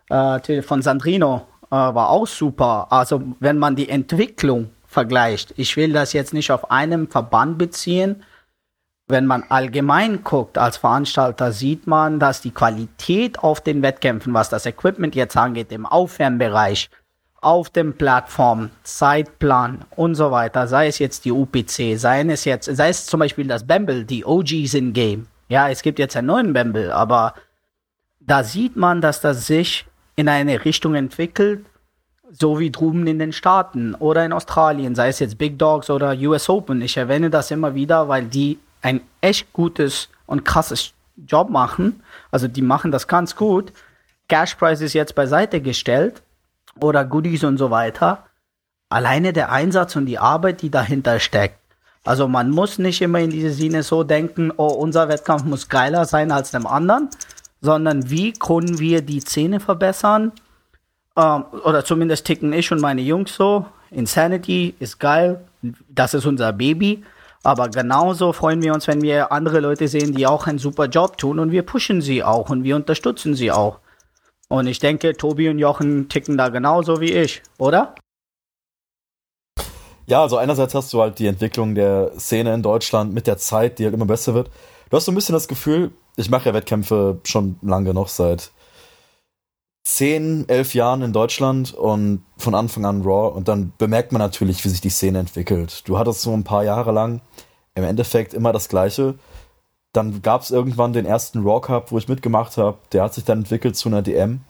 äh, 0.09 0.63
von 0.63 0.83
Sandrino 0.83 1.47
äh, 1.67 1.75
war 1.77 2.11
auch 2.11 2.27
super. 2.27 2.89
Also 2.91 3.23
wenn 3.39 3.59
man 3.59 3.77
die 3.77 3.89
Entwicklung 3.89 4.71
vergleicht, 4.87 5.55
ich 5.57 5.77
will 5.77 5.93
das 5.93 6.13
jetzt 6.13 6.35
nicht 6.35 6.51
auf 6.51 6.71
einem 6.71 7.09
Verband 7.09 7.59
beziehen. 7.59 8.25
Wenn 9.09 9.27
man 9.27 9.45
allgemein 9.49 10.25
guckt 10.25 10.59
als 10.59 10.79
Veranstalter, 10.79 11.53
sieht 11.53 11.87
man, 11.87 12.19
dass 12.19 12.41
die 12.41 12.51
Qualität 12.51 13.39
auf 13.39 13.61
den 13.61 13.83
Wettkämpfen, 13.83 14.35
was 14.35 14.49
das 14.49 14.67
Equipment 14.67 15.15
jetzt 15.15 15.37
angeht, 15.37 15.71
im 15.71 15.87
Aufwärmbereich, 15.87 16.91
auf 17.43 17.71
dem 17.71 17.95
Plattform, 17.95 18.71
Zeitplan 18.85 19.85
und 19.97 20.15
so 20.15 20.31
weiter, 20.31 20.69
sei 20.69 20.87
es 20.87 20.99
jetzt 20.99 21.25
die 21.25 21.33
UPC, 21.33 21.99
sei 21.99 22.23
es 22.23 22.45
jetzt, 22.45 22.75
sei 22.75 22.89
es 22.89 23.07
zum 23.07 23.21
Beispiel 23.21 23.49
das 23.49 23.67
Bamble, 23.67 24.05
die 24.05 24.25
OGs 24.25 24.75
in 24.75 24.93
Game. 24.93 25.27
Ja, 25.49 25.69
es 25.69 25.83
gibt 25.83 25.99
jetzt 25.99 26.17
einen 26.17 26.29
neuen 26.29 26.53
Bamble, 26.53 26.95
aber 26.95 27.35
da 28.21 28.45
sieht 28.45 28.77
man, 28.77 29.01
dass 29.01 29.21
das 29.21 29.47
sich 29.47 29.85
in 30.15 30.29
eine 30.29 30.65
Richtung 30.65 30.95
entwickelt, 30.95 31.67
so 32.31 32.61
wie 32.61 32.71
drüben 32.71 33.07
in 33.09 33.19
den 33.19 33.33
Staaten 33.33 33.97
oder 33.97 34.25
in 34.25 34.33
Australien, 34.33 34.95
sei 34.95 35.09
es 35.09 35.19
jetzt 35.19 35.37
Big 35.37 35.59
Dogs 35.59 35.91
oder 35.91 36.17
US 36.17 36.49
Open. 36.49 36.81
Ich 36.81 36.97
erwähne 36.97 37.29
das 37.29 37.51
immer 37.51 37.75
wieder, 37.75 38.09
weil 38.09 38.25
die 38.25 38.59
ein 38.83 39.01
echt 39.21 39.53
gutes 39.53 40.09
und 40.27 40.45
krasses 40.45 40.93
Job 41.27 41.51
machen. 41.51 42.03
Also 42.31 42.47
die 42.47 42.63
machen 42.63 42.93
das 42.93 43.09
ganz 43.09 43.35
gut. 43.35 43.73
Cash 44.29 44.55
Price 44.55 44.81
ist 44.81 44.95
jetzt 44.95 45.17
beiseite 45.17 45.61
gestellt 45.61 46.23
oder 46.81 47.05
Goodies 47.05 47.45
und 47.45 47.59
so 47.59 47.71
weiter. 47.71 48.25
Alleine 48.89 49.33
der 49.33 49.51
Einsatz 49.51 49.97
und 49.97 50.07
die 50.07 50.19
Arbeit, 50.19 50.63
die 50.63 50.71
dahinter 50.71 51.19
steckt. 51.19 51.59
Also 52.05 52.27
man 52.27 52.51
muss 52.51 52.79
nicht 52.79 53.01
immer 53.01 53.21
in 53.21 53.31
diese 53.31 53.53
Sinne 53.53 53.83
so 53.83 54.03
denken, 54.03 54.53
oh, 54.57 54.67
unser 54.67 55.09
Wettkampf 55.09 55.45
muss 55.45 55.69
geiler 55.69 56.05
sein 56.05 56.33
als 56.33 56.51
dem 56.51 56.67
anderen, 56.67 57.09
sondern 57.61 58.11
wie 58.11 58.33
können 58.33 58.79
wir 58.79 59.03
die 59.03 59.21
Szene 59.21 59.61
verbessern? 59.61 60.33
Ähm, 61.17 61.45
oder 61.65 61.85
zumindest 61.85 62.27
ticken 62.27 62.53
ich 62.53 62.73
und 62.73 62.81
meine 62.81 63.03
Jungs 63.03 63.35
so. 63.35 63.67
Insanity 63.91 64.75
ist 64.81 64.99
geil, 64.99 65.45
das 65.89 66.15
ist 66.15 66.27
unser 66.27 66.53
Baby. 66.53 67.05
Aber 67.45 67.69
genauso 67.69 68.33
freuen 68.33 68.63
wir 68.63 68.73
uns, 68.73 68.87
wenn 68.87 69.03
wir 69.03 69.33
andere 69.33 69.61
Leute 69.61 69.89
sehen, 69.89 70.15
die 70.15 70.27
auch 70.27 70.47
einen 70.47 70.59
super 70.59 70.87
Job 70.87 71.19
tun 71.19 71.39
und 71.39 71.51
wir 71.51 71.63
pushen 71.63 72.01
sie 72.01 72.23
auch 72.23 72.51
und 72.51 72.63
wir 72.63 72.77
unterstützen 72.77 73.35
sie 73.35 73.51
auch. 73.51 73.79
Und 74.53 74.67
ich 74.67 74.81
denke, 74.81 75.15
Tobi 75.15 75.49
und 75.49 75.59
Jochen 75.59 76.11
ticken 76.11 76.37
da 76.37 76.51
genauso 76.51 77.01
wie 77.01 77.11
ich, 77.11 77.43
oder? 77.57 77.95
Ja, 80.05 80.21
also 80.21 80.37
einerseits 80.37 80.75
hast 80.75 80.93
du 80.93 81.01
halt 81.01 81.19
die 81.19 81.27
Entwicklung 81.27 81.75
der 81.75 82.13
Szene 82.19 82.53
in 82.53 82.63
Deutschland 82.63 83.15
mit 83.15 83.27
der 83.27 83.39
Zeit, 83.39 83.79
die 83.79 83.85
halt 83.85 83.95
immer 83.95 84.05
besser 84.05 84.35
wird. 84.35 84.51
Du 84.91 84.97
hast 84.99 85.07
so 85.07 85.13
ein 85.13 85.15
bisschen 85.15 85.33
das 85.33 85.49
Gefühl, 85.49 85.93
ich 86.17 86.29
mache 86.29 86.51
ja 86.51 86.55
Wettkämpfe 86.55 87.19
schon 87.25 87.57
lange 87.63 87.95
noch 87.95 88.09
seit 88.09 88.51
zehn, 89.85 90.47
elf 90.51 90.75
Jahren 90.75 91.01
in 91.01 91.15
Deutschland 91.15 91.73
und 91.73 92.23
von 92.37 92.55
Anfang 92.55 92.85
an 92.85 93.01
Raw 93.01 93.35
und 93.35 93.49
dann 93.49 93.73
bemerkt 93.79 94.13
man 94.13 94.21
natürlich, 94.21 94.63
wie 94.67 94.69
sich 94.69 94.83
die 94.83 94.91
Szene 94.91 95.21
entwickelt. 95.21 95.89
Du 95.89 95.99
hattest 95.99 96.21
so 96.21 96.35
ein 96.35 96.45
paar 96.45 96.63
Jahre 96.63 96.93
lang 96.93 97.23
im 97.75 97.85
Endeffekt 97.85 98.35
immer 98.35 98.53
das 98.53 98.69
Gleiche. 98.69 99.15
Dann 99.93 100.23
gab 100.23 100.43
es 100.43 100.51
irgendwann 100.51 100.93
den 100.93 101.07
ersten 101.07 101.43
Raw 101.43 101.61
Cup, 101.61 101.93
wo 101.93 101.99
ich 101.99 102.09
mitgemacht 102.09 102.57
habe. 102.57 102.79
Der 102.93 103.03
hat 103.03 103.15
sich 103.15 103.25
dann 103.25 103.41
entwickelt 103.41 103.77
zu 103.77 103.89
einer 103.89 104.03
DM. 104.03 104.41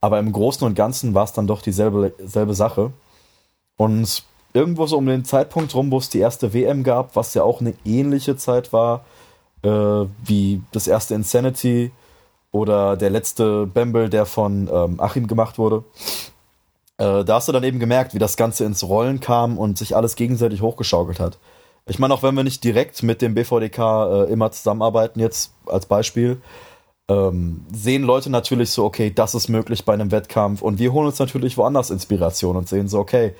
Aber 0.00 0.18
im 0.18 0.32
Großen 0.32 0.66
und 0.66 0.74
Ganzen 0.74 1.14
war 1.14 1.24
es 1.24 1.32
dann 1.32 1.46
doch 1.46 1.62
dieselbe 1.62 2.14
selbe 2.18 2.54
Sache. 2.54 2.92
Und 3.76 4.24
irgendwo 4.52 4.86
so 4.86 4.98
um 4.98 5.06
den 5.06 5.24
Zeitpunkt 5.24 5.74
rum, 5.74 5.90
wo 5.90 5.98
es 5.98 6.10
die 6.10 6.18
erste 6.18 6.52
WM 6.52 6.82
gab, 6.84 7.16
was 7.16 7.34
ja 7.34 7.42
auch 7.42 7.60
eine 7.60 7.74
ähnliche 7.84 8.36
Zeit 8.36 8.72
war, 8.72 9.04
äh, 9.62 9.68
wie 9.68 10.62
das 10.72 10.86
erste 10.86 11.14
Insanity, 11.14 11.90
oder 12.54 12.96
der 12.96 13.10
letzte 13.10 13.66
Bamble, 13.66 14.08
der 14.08 14.26
von 14.26 14.70
ähm, 14.72 15.00
Achim 15.00 15.26
gemacht 15.26 15.58
wurde. 15.58 15.82
Äh, 16.98 17.24
da 17.24 17.34
hast 17.34 17.48
du 17.48 17.52
dann 17.52 17.64
eben 17.64 17.80
gemerkt, 17.80 18.14
wie 18.14 18.20
das 18.20 18.36
Ganze 18.36 18.64
ins 18.64 18.84
Rollen 18.84 19.18
kam 19.18 19.58
und 19.58 19.76
sich 19.76 19.96
alles 19.96 20.14
gegenseitig 20.14 20.62
hochgeschaukelt 20.62 21.18
hat. 21.18 21.38
Ich 21.86 21.98
meine, 21.98 22.14
auch 22.14 22.22
wenn 22.22 22.34
wir 22.34 22.44
nicht 22.44 22.64
direkt 22.64 23.02
mit 23.02 23.20
dem 23.20 23.34
BVDK 23.34 23.78
äh, 23.78 24.32
immer 24.32 24.50
zusammenarbeiten, 24.50 25.20
jetzt 25.20 25.52
als 25.66 25.86
Beispiel, 25.86 26.40
ähm, 27.08 27.66
sehen 27.72 28.02
Leute 28.02 28.30
natürlich 28.30 28.70
so, 28.70 28.84
okay, 28.84 29.12
das 29.14 29.34
ist 29.34 29.48
möglich 29.48 29.84
bei 29.84 29.92
einem 29.92 30.10
Wettkampf 30.10 30.62
und 30.62 30.78
wir 30.78 30.92
holen 30.92 31.06
uns 31.06 31.18
natürlich 31.18 31.58
woanders 31.58 31.90
Inspiration 31.90 32.56
und 32.56 32.68
sehen 32.68 32.88
so, 32.88 32.98
okay, 32.98 33.34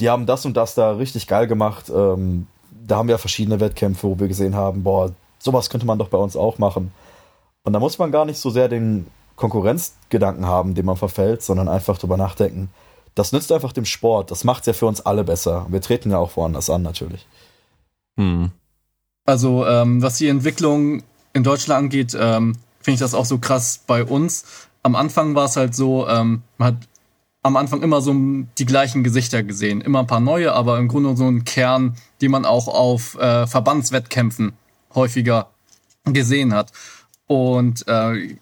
die 0.00 0.10
haben 0.10 0.26
das 0.26 0.44
und 0.44 0.56
das 0.56 0.74
da 0.74 0.92
richtig 0.92 1.28
geil 1.28 1.46
gemacht. 1.46 1.90
Ähm, 1.94 2.48
da 2.86 2.96
haben 2.96 3.08
wir 3.08 3.18
verschiedene 3.18 3.60
Wettkämpfe, 3.60 4.08
wo 4.08 4.18
wir 4.18 4.26
gesehen 4.28 4.56
haben, 4.56 4.82
boah, 4.82 5.12
sowas 5.38 5.70
könnte 5.70 5.86
man 5.86 5.98
doch 5.98 6.08
bei 6.08 6.18
uns 6.18 6.36
auch 6.36 6.58
machen. 6.58 6.92
Und 7.62 7.72
da 7.72 7.78
muss 7.78 7.98
man 7.98 8.10
gar 8.10 8.24
nicht 8.24 8.38
so 8.38 8.50
sehr 8.50 8.68
den 8.68 9.06
Konkurrenzgedanken 9.36 10.46
haben, 10.46 10.74
dem 10.74 10.86
man 10.86 10.96
verfällt, 10.96 11.42
sondern 11.42 11.68
einfach 11.68 11.98
drüber 11.98 12.16
nachdenken. 12.16 12.70
Das 13.14 13.32
nützt 13.32 13.52
einfach 13.52 13.72
dem 13.72 13.84
Sport. 13.84 14.32
Das 14.32 14.42
macht 14.42 14.62
es 14.62 14.66
ja 14.66 14.72
für 14.72 14.86
uns 14.86 15.00
alle 15.00 15.22
besser. 15.22 15.66
Wir 15.68 15.80
treten 15.80 16.10
ja 16.10 16.18
auch 16.18 16.36
woanders 16.36 16.68
an, 16.68 16.82
natürlich. 16.82 17.26
Hm. 18.16 18.50
Also, 19.26 19.66
ähm, 19.66 20.02
was 20.02 20.18
die 20.18 20.28
Entwicklung 20.28 21.02
in 21.32 21.42
Deutschland 21.42 21.84
angeht, 21.84 22.16
ähm, 22.18 22.56
finde 22.80 22.94
ich 22.94 23.00
das 23.00 23.14
auch 23.14 23.24
so 23.24 23.38
krass 23.38 23.80
bei 23.86 24.04
uns. 24.04 24.44
Am 24.82 24.94
Anfang 24.94 25.34
war 25.34 25.46
es 25.46 25.56
halt 25.56 25.74
so, 25.74 26.06
ähm, 26.08 26.42
man 26.58 26.74
hat 26.74 26.88
am 27.42 27.56
Anfang 27.56 27.82
immer 27.82 28.00
so 28.00 28.14
die 28.58 28.66
gleichen 28.66 29.04
Gesichter 29.04 29.42
gesehen. 29.42 29.80
Immer 29.80 30.00
ein 30.00 30.06
paar 30.06 30.20
neue, 30.20 30.52
aber 30.52 30.78
im 30.78 30.88
Grunde 30.88 31.16
so 31.16 31.28
ein 31.28 31.44
Kern, 31.44 31.96
den 32.20 32.30
man 32.30 32.44
auch 32.46 32.68
auf 32.68 33.16
äh, 33.16 33.46
Verbandswettkämpfen 33.46 34.54
häufiger 34.94 35.50
gesehen 36.04 36.54
hat. 36.54 36.72
Und 37.26 37.86
äh, 37.86 38.36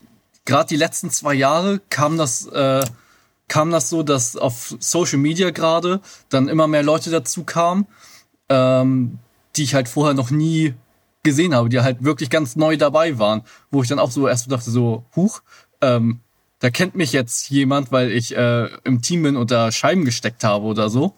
gerade 0.44 0.68
die 0.68 0.76
letzten 0.76 1.10
zwei 1.10 1.34
Jahre 1.34 1.80
kam 1.90 2.16
das, 2.16 2.46
äh, 2.46 2.84
kam 3.48 3.70
das 3.70 3.88
so, 3.88 4.02
dass 4.02 4.36
auf 4.36 4.74
Social 4.78 5.18
Media 5.18 5.50
gerade 5.50 6.00
dann 6.28 6.48
immer 6.48 6.68
mehr 6.68 6.82
Leute 6.84 7.10
dazu 7.10 7.42
kamen, 7.42 7.86
ähm, 8.48 9.18
die 9.56 9.64
ich 9.64 9.74
halt 9.74 9.88
vorher 9.88 10.14
noch 10.14 10.30
nie 10.30 10.74
gesehen 11.22 11.54
habe, 11.54 11.68
die 11.68 11.80
halt 11.80 12.02
wirklich 12.04 12.30
ganz 12.30 12.56
neu 12.56 12.76
dabei 12.76 13.18
waren, 13.18 13.42
wo 13.70 13.82
ich 13.82 13.88
dann 13.88 13.98
auch 13.98 14.10
so 14.10 14.26
erst 14.26 14.50
dachte, 14.50 14.70
so, 14.70 15.04
huch, 15.14 15.42
ähm, 15.80 16.20
da 16.58 16.70
kennt 16.70 16.94
mich 16.94 17.12
jetzt 17.12 17.50
jemand, 17.50 17.92
weil 17.92 18.10
ich 18.12 18.36
äh, 18.36 18.68
im 18.84 19.02
Team 19.02 19.22
bin 19.22 19.36
und 19.36 19.50
da 19.50 19.72
Scheiben 19.72 20.04
gesteckt 20.04 20.44
habe 20.44 20.64
oder 20.64 20.90
so. 20.90 21.14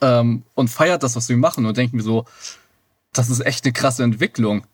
Ähm, 0.00 0.44
und 0.54 0.68
feiert 0.68 1.02
das, 1.02 1.16
was 1.16 1.28
wir 1.28 1.36
machen 1.36 1.66
und 1.66 1.76
denkt 1.76 1.92
mir 1.92 2.02
so, 2.02 2.24
das 3.12 3.30
ist 3.30 3.44
echt 3.44 3.64
eine 3.64 3.72
krasse 3.72 4.04
Entwicklung. 4.04 4.64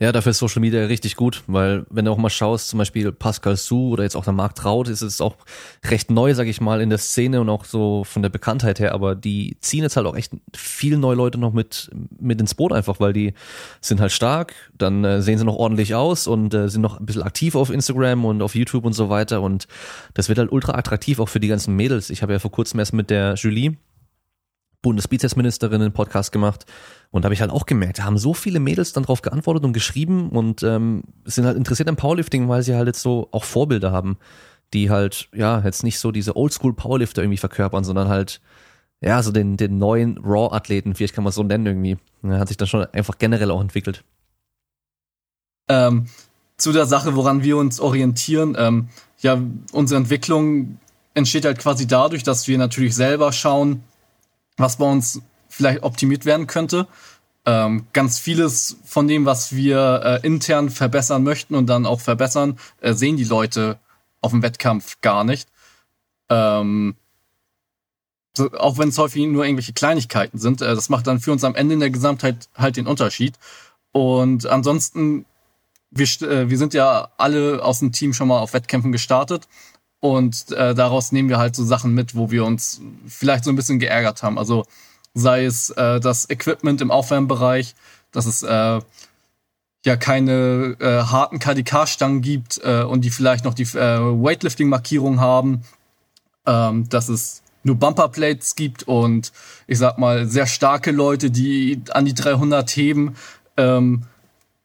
Ja, 0.00 0.12
dafür 0.12 0.30
ist 0.30 0.38
Social 0.38 0.60
Media 0.60 0.84
richtig 0.86 1.16
gut, 1.16 1.44
weil 1.46 1.86
wenn 1.88 2.04
du 2.04 2.10
auch 2.10 2.18
mal 2.18 2.30
schaust, 2.30 2.68
zum 2.68 2.78
Beispiel 2.78 3.12
Pascal 3.12 3.56
Su 3.56 3.90
oder 3.90 4.02
jetzt 4.02 4.16
auch 4.16 4.24
der 4.24 4.32
Marc 4.32 4.54
Traut, 4.56 4.88
ist 4.88 5.02
es 5.02 5.20
auch 5.20 5.36
recht 5.84 6.10
neu, 6.10 6.34
sag 6.34 6.48
ich 6.48 6.60
mal, 6.60 6.80
in 6.80 6.90
der 6.90 6.98
Szene 6.98 7.40
und 7.40 7.48
auch 7.48 7.64
so 7.64 8.04
von 8.04 8.22
der 8.22 8.28
Bekanntheit 8.28 8.80
her, 8.80 8.92
aber 8.92 9.14
die 9.14 9.56
ziehen 9.60 9.82
jetzt 9.82 9.96
halt 9.96 10.06
auch 10.06 10.16
echt 10.16 10.32
viel 10.54 10.98
neue 10.98 11.16
Leute 11.16 11.38
noch 11.38 11.52
mit, 11.52 11.90
mit 12.18 12.40
ins 12.40 12.54
Boot 12.54 12.72
einfach, 12.72 13.00
weil 13.00 13.12
die 13.12 13.34
sind 13.80 14.00
halt 14.00 14.12
stark, 14.12 14.54
dann 14.76 15.04
äh, 15.04 15.22
sehen 15.22 15.38
sie 15.38 15.44
noch 15.44 15.56
ordentlich 15.56 15.94
aus 15.94 16.26
und 16.26 16.52
äh, 16.54 16.68
sind 16.68 16.82
noch 16.82 16.98
ein 16.98 17.06
bisschen 17.06 17.22
aktiv 17.22 17.54
auf 17.54 17.70
Instagram 17.70 18.24
und 18.24 18.42
auf 18.42 18.54
YouTube 18.54 18.84
und 18.84 18.94
so 18.94 19.08
weiter. 19.08 19.42
Und 19.42 19.68
das 20.14 20.28
wird 20.28 20.38
halt 20.38 20.52
ultra 20.52 20.74
attraktiv 20.74 21.20
auch 21.20 21.28
für 21.28 21.40
die 21.40 21.48
ganzen 21.48 21.76
Mädels. 21.76 22.10
Ich 22.10 22.22
habe 22.22 22.32
ja 22.32 22.38
vor 22.38 22.50
kurzem 22.50 22.80
erst 22.80 22.92
mit 22.92 23.10
der 23.10 23.34
Julie 23.34 23.76
Bundesbizepsministerin 24.84 25.82
einen 25.82 25.92
Podcast 25.92 26.30
gemacht 26.30 26.66
und 27.10 27.22
da 27.22 27.26
habe 27.26 27.34
ich 27.34 27.40
halt 27.40 27.50
auch 27.50 27.66
gemerkt, 27.66 27.98
da 27.98 28.04
haben 28.04 28.18
so 28.18 28.34
viele 28.34 28.60
Mädels 28.60 28.92
dann 28.92 29.02
drauf 29.02 29.22
geantwortet 29.22 29.64
und 29.64 29.72
geschrieben 29.72 30.28
und 30.28 30.62
ähm, 30.62 31.02
sind 31.24 31.46
halt 31.46 31.56
interessiert 31.56 31.88
am 31.88 31.96
Powerlifting, 31.96 32.48
weil 32.48 32.62
sie 32.62 32.76
halt 32.76 32.86
jetzt 32.86 33.02
so 33.02 33.28
auch 33.32 33.44
Vorbilder 33.44 33.90
haben, 33.90 34.18
die 34.72 34.90
halt 34.90 35.28
ja 35.34 35.60
jetzt 35.64 35.82
nicht 35.82 35.98
so 35.98 36.12
diese 36.12 36.36
Oldschool 36.36 36.74
Powerlifter 36.74 37.22
irgendwie 37.22 37.38
verkörpern, 37.38 37.82
sondern 37.82 38.08
halt 38.08 38.40
ja 39.00 39.22
so 39.22 39.32
den 39.32 39.56
den 39.56 39.78
neuen 39.78 40.18
Raw 40.18 40.54
Athleten, 40.54 40.94
vielleicht 40.94 41.14
kann 41.14 41.24
man 41.24 41.30
es 41.30 41.36
so 41.36 41.42
nennen 41.42 41.66
irgendwie. 41.66 41.96
Ja, 42.22 42.38
hat 42.38 42.48
sich 42.48 42.56
dann 42.56 42.68
schon 42.68 42.84
einfach 42.84 43.18
generell 43.18 43.50
auch 43.50 43.60
entwickelt. 43.60 44.04
Ähm, 45.68 46.06
zu 46.56 46.72
der 46.72 46.86
Sache, 46.86 47.16
woran 47.16 47.42
wir 47.42 47.56
uns 47.56 47.80
orientieren, 47.80 48.54
ähm, 48.58 48.88
ja, 49.20 49.40
unsere 49.72 49.98
Entwicklung 49.98 50.78
entsteht 51.14 51.44
halt 51.44 51.58
quasi 51.58 51.86
dadurch, 51.86 52.22
dass 52.22 52.48
wir 52.48 52.58
natürlich 52.58 52.94
selber 52.94 53.32
schauen, 53.32 53.82
was 54.56 54.76
bei 54.76 54.90
uns 54.90 55.20
vielleicht 55.48 55.82
optimiert 55.82 56.24
werden 56.24 56.46
könnte. 56.46 56.86
Ähm, 57.46 57.86
ganz 57.92 58.18
vieles 58.18 58.78
von 58.84 59.06
dem, 59.06 59.26
was 59.26 59.54
wir 59.54 60.20
äh, 60.22 60.26
intern 60.26 60.70
verbessern 60.70 61.22
möchten 61.22 61.54
und 61.54 61.66
dann 61.66 61.84
auch 61.84 62.00
verbessern, 62.00 62.58
äh, 62.80 62.94
sehen 62.94 63.16
die 63.16 63.24
Leute 63.24 63.78
auf 64.22 64.30
dem 64.30 64.42
Wettkampf 64.42 65.00
gar 65.02 65.24
nicht. 65.24 65.48
Ähm, 66.30 66.96
so, 68.36 68.50
auch 68.52 68.78
wenn 68.78 68.88
es 68.88 68.98
häufig 68.98 69.26
nur 69.26 69.44
irgendwelche 69.44 69.74
Kleinigkeiten 69.74 70.38
sind, 70.38 70.62
äh, 70.62 70.74
das 70.74 70.88
macht 70.88 71.06
dann 71.06 71.20
für 71.20 71.32
uns 71.32 71.44
am 71.44 71.54
Ende 71.54 71.74
in 71.74 71.80
der 71.80 71.90
Gesamtheit 71.90 72.48
halt 72.54 72.76
den 72.76 72.86
Unterschied. 72.86 73.38
Und 73.92 74.46
ansonsten, 74.46 75.26
wir, 75.90 76.06
äh, 76.22 76.48
wir 76.48 76.58
sind 76.58 76.72
ja 76.72 77.10
alle 77.18 77.62
aus 77.62 77.80
dem 77.80 77.92
Team 77.92 78.14
schon 78.14 78.28
mal 78.28 78.40
auf 78.40 78.54
Wettkämpfen 78.54 78.90
gestartet 78.90 79.46
und 80.04 80.52
äh, 80.52 80.74
daraus 80.74 81.12
nehmen 81.12 81.30
wir 81.30 81.38
halt 81.38 81.56
so 81.56 81.64
Sachen 81.64 81.94
mit, 81.94 82.14
wo 82.14 82.30
wir 82.30 82.44
uns 82.44 82.82
vielleicht 83.08 83.42
so 83.42 83.50
ein 83.50 83.56
bisschen 83.56 83.78
geärgert 83.78 84.22
haben. 84.22 84.38
Also 84.38 84.66
sei 85.14 85.46
es 85.46 85.70
äh, 85.70 85.98
das 85.98 86.28
Equipment 86.28 86.82
im 86.82 86.90
Aufwärmbereich, 86.90 87.74
dass 88.12 88.26
es 88.26 88.42
äh, 88.42 88.80
ja 89.86 89.96
keine 89.96 90.76
äh, 90.78 91.04
harten 91.04 91.38
KDK-Stangen 91.38 92.20
gibt 92.20 92.60
äh, 92.62 92.82
und 92.82 93.00
die 93.00 93.08
vielleicht 93.08 93.46
noch 93.46 93.54
die 93.54 93.62
äh, 93.62 93.98
Weightlifting-Markierung 93.98 95.20
haben, 95.20 95.62
ähm, 96.44 96.86
dass 96.90 97.08
es 97.08 97.42
nur 97.62 97.76
Bumperplates 97.76 98.56
gibt 98.56 98.82
und 98.82 99.32
ich 99.66 99.78
sag 99.78 99.96
mal 99.96 100.26
sehr 100.26 100.46
starke 100.46 100.90
Leute, 100.90 101.30
die 101.30 101.80
an 101.92 102.04
die 102.04 102.12
300 102.12 102.68
heben, 102.76 103.16
ähm, 103.56 104.02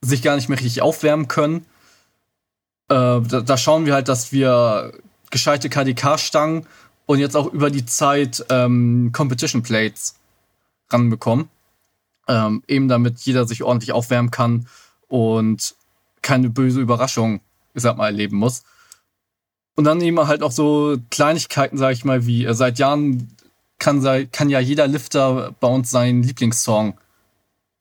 sich 0.01 0.21
gar 0.21 0.35
nicht 0.35 0.49
mehr 0.49 0.59
richtig 0.59 0.81
aufwärmen 0.81 1.29
können. 1.29 1.65
Äh, 2.89 3.21
da, 3.21 3.21
da 3.21 3.57
schauen 3.57 3.85
wir 3.85 3.93
halt, 3.93 4.09
dass 4.09 4.33
wir 4.33 4.91
gescheite 5.31 5.69
KDK-Stangen 5.69 6.65
und 7.05 7.19
jetzt 7.19 7.35
auch 7.35 7.51
über 7.51 7.69
die 7.69 7.85
Zeit 7.85 8.45
ähm, 8.49 9.11
Competition 9.13 9.63
Plates 9.63 10.15
ranbekommen. 10.89 11.49
Ähm, 12.27 12.63
eben 12.67 12.87
damit 12.87 13.19
jeder 13.21 13.47
sich 13.47 13.63
ordentlich 13.63 13.91
aufwärmen 13.91 14.29
kann 14.29 14.67
und 15.07 15.75
keine 16.21 16.49
böse 16.49 16.79
Überraschung, 16.79 17.41
ich 17.73 17.81
sag 17.81 17.97
mal, 17.97 18.07
erleben 18.07 18.37
muss. 18.37 18.63
Und 19.75 19.85
dann 19.85 20.01
eben 20.01 20.27
halt 20.27 20.43
auch 20.43 20.51
so 20.51 20.97
Kleinigkeiten, 21.09 21.77
sag 21.77 21.93
ich 21.93 22.05
mal, 22.05 22.25
wie 22.25 22.45
äh, 22.45 22.53
seit 22.53 22.79
Jahren 22.79 23.35
kann, 23.79 24.03
kann 24.31 24.49
ja 24.49 24.59
jeder 24.59 24.87
Lifter 24.87 25.55
bei 25.59 25.67
uns 25.67 25.89
seinen 25.89 26.21
Lieblingssong 26.21 26.99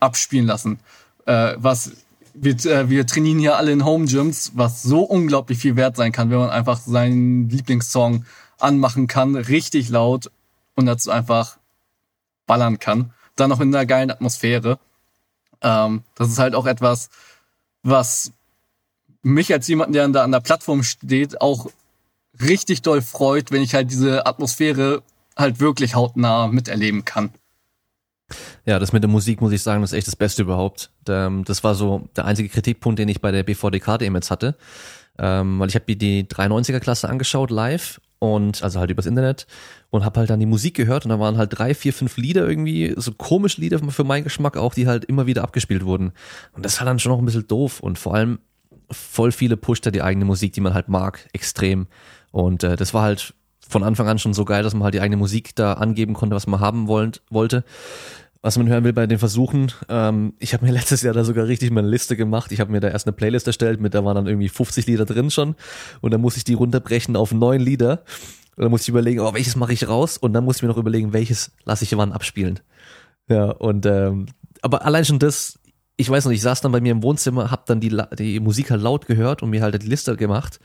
abspielen 0.00 0.46
lassen. 0.46 0.78
Äh, 1.26 1.54
was 1.58 1.92
wir, 2.40 2.54
äh, 2.66 2.88
wir 2.88 3.06
trainieren 3.06 3.38
hier 3.38 3.56
alle 3.56 3.72
in 3.72 3.84
Home 3.84 4.06
Gyms, 4.06 4.52
was 4.54 4.82
so 4.82 5.02
unglaublich 5.02 5.58
viel 5.58 5.76
wert 5.76 5.96
sein 5.96 6.12
kann, 6.12 6.30
wenn 6.30 6.38
man 6.38 6.50
einfach 6.50 6.78
seinen 6.78 7.48
Lieblingssong 7.48 8.24
anmachen 8.58 9.06
kann, 9.06 9.36
richtig 9.36 9.88
laut 9.88 10.30
und 10.74 10.86
dazu 10.86 11.10
einfach 11.10 11.58
ballern 12.46 12.78
kann. 12.78 13.12
Dann 13.36 13.50
noch 13.50 13.60
in 13.60 13.74
einer 13.74 13.86
geilen 13.86 14.10
Atmosphäre. 14.10 14.78
Ähm, 15.62 16.02
das 16.14 16.28
ist 16.28 16.38
halt 16.38 16.54
auch 16.54 16.66
etwas, 16.66 17.08
was 17.82 18.32
mich 19.22 19.52
als 19.52 19.68
jemand, 19.68 19.94
der 19.94 20.08
da 20.08 20.24
an 20.24 20.32
der 20.32 20.40
Plattform 20.40 20.82
steht, 20.82 21.40
auch 21.40 21.70
richtig 22.40 22.82
doll 22.82 23.02
freut, 23.02 23.50
wenn 23.50 23.62
ich 23.62 23.74
halt 23.74 23.90
diese 23.90 24.26
Atmosphäre 24.26 25.02
halt 25.36 25.60
wirklich 25.60 25.94
hautnah 25.94 26.48
miterleben 26.48 27.04
kann. 27.04 27.30
Ja, 28.66 28.78
das 28.78 28.92
mit 28.92 29.02
der 29.02 29.10
Musik 29.10 29.40
muss 29.40 29.52
ich 29.52 29.62
sagen, 29.62 29.82
ist 29.82 29.92
echt 29.92 30.06
das 30.06 30.16
Beste 30.16 30.42
überhaupt. 30.42 30.90
Ähm, 31.08 31.44
das 31.44 31.64
war 31.64 31.74
so 31.74 32.08
der 32.16 32.26
einzige 32.26 32.48
Kritikpunkt, 32.48 32.98
den 32.98 33.08
ich 33.08 33.20
bei 33.20 33.30
der 33.30 33.42
BVDK 33.42 33.98
DM 33.98 34.14
jetzt 34.14 34.30
hatte. 34.30 34.56
Ähm, 35.18 35.58
weil 35.58 35.68
ich 35.68 35.74
habe 35.74 35.96
die 35.96 36.24
93er 36.24 36.80
Klasse 36.80 37.08
angeschaut 37.08 37.50
live 37.50 38.00
und 38.20 38.62
also 38.62 38.78
halt 38.78 38.90
übers 38.90 39.06
Internet 39.06 39.46
und 39.90 40.04
habe 40.04 40.20
halt 40.20 40.30
dann 40.30 40.40
die 40.40 40.46
Musik 40.46 40.74
gehört 40.74 41.04
und 41.04 41.10
da 41.10 41.18
waren 41.18 41.38
halt 41.38 41.58
drei, 41.58 41.74
vier, 41.74 41.92
fünf 41.92 42.16
Lieder 42.16 42.48
irgendwie, 42.48 42.94
so 42.96 43.12
komisch 43.12 43.56
Lieder 43.56 43.78
für 43.90 44.04
meinen 44.04 44.24
Geschmack 44.24 44.56
auch, 44.56 44.74
die 44.74 44.86
halt 44.86 45.04
immer 45.04 45.26
wieder 45.26 45.42
abgespielt 45.42 45.84
wurden. 45.84 46.12
Und 46.52 46.64
das 46.64 46.78
war 46.78 46.86
dann 46.86 46.98
schon 46.98 47.12
noch 47.12 47.18
ein 47.18 47.24
bisschen 47.24 47.48
doof 47.48 47.80
und 47.80 47.98
vor 47.98 48.14
allem 48.14 48.38
voll 48.90 49.32
viele 49.32 49.56
pusht 49.56 49.86
die 49.92 50.02
eigene 50.02 50.24
Musik, 50.24 50.52
die 50.52 50.60
man 50.60 50.74
halt 50.74 50.88
mag, 50.88 51.28
extrem. 51.32 51.86
Und 52.30 52.64
äh, 52.64 52.76
das 52.76 52.94
war 52.94 53.02
halt 53.02 53.34
von 53.68 53.82
Anfang 53.82 54.08
an 54.08 54.18
schon 54.18 54.34
so 54.34 54.44
geil, 54.44 54.62
dass 54.62 54.74
man 54.74 54.84
halt 54.84 54.94
die 54.94 55.00
eigene 55.00 55.16
Musik 55.16 55.54
da 55.54 55.74
angeben 55.74 56.14
konnte, 56.14 56.34
was 56.34 56.46
man 56.46 56.60
haben 56.60 56.88
wollt, 56.88 57.22
wollte. 57.30 57.64
Was 58.40 58.56
man 58.56 58.68
hören 58.68 58.84
will 58.84 58.92
bei 58.92 59.06
den 59.06 59.18
Versuchen. 59.18 59.72
Ähm, 59.88 60.34
ich 60.38 60.54
habe 60.54 60.64
mir 60.64 60.72
letztes 60.78 61.02
Jahr 61.02 61.14
da 61.14 61.24
sogar 61.24 61.46
richtig 61.46 61.70
mal 61.70 61.80
eine 61.80 61.88
Liste 61.88 62.16
gemacht. 62.16 62.52
Ich 62.52 62.60
habe 62.60 62.72
mir 62.72 62.80
da 62.80 62.88
erst 62.88 63.06
eine 63.06 63.12
Playlist 63.12 63.46
erstellt, 63.46 63.80
mit 63.80 63.94
da 63.94 64.04
waren 64.04 64.14
dann 64.14 64.26
irgendwie 64.26 64.48
50 64.48 64.86
Lieder 64.86 65.04
drin 65.04 65.30
schon. 65.30 65.54
Und 66.00 66.12
dann 66.12 66.20
muss 66.20 66.36
ich 66.36 66.44
die 66.44 66.54
runterbrechen 66.54 67.16
auf 67.16 67.32
neun 67.32 67.60
Lieder. 67.60 68.04
Und 68.56 68.62
dann 68.62 68.70
muss 68.70 68.82
ich 68.82 68.88
überlegen, 68.88 69.20
oh, 69.20 69.34
welches 69.34 69.56
mache 69.56 69.72
ich 69.72 69.88
raus? 69.88 70.18
Und 70.18 70.32
dann 70.32 70.44
muss 70.44 70.56
ich 70.56 70.62
mir 70.62 70.68
noch 70.68 70.78
überlegen, 70.78 71.12
welches 71.12 71.52
lasse 71.64 71.84
ich 71.84 71.96
wann 71.96 72.12
abspielen. 72.12 72.60
Ja, 73.28 73.50
und 73.50 73.86
ähm, 73.86 74.26
aber 74.62 74.84
allein 74.84 75.04
schon 75.04 75.18
das, 75.18 75.58
ich 75.96 76.08
weiß 76.08 76.24
noch, 76.24 76.32
ich 76.32 76.42
saß 76.42 76.60
dann 76.60 76.72
bei 76.72 76.80
mir 76.80 76.92
im 76.92 77.02
Wohnzimmer, 77.02 77.50
hab 77.50 77.66
dann 77.66 77.80
die, 77.80 77.96
die 78.18 78.40
Musik 78.40 78.70
halt 78.70 78.82
laut 78.82 79.06
gehört 79.06 79.42
und 79.42 79.50
mir 79.50 79.62
halt 79.62 79.80
die 79.80 79.86
Liste 79.86 80.16
gemacht. 80.16 80.58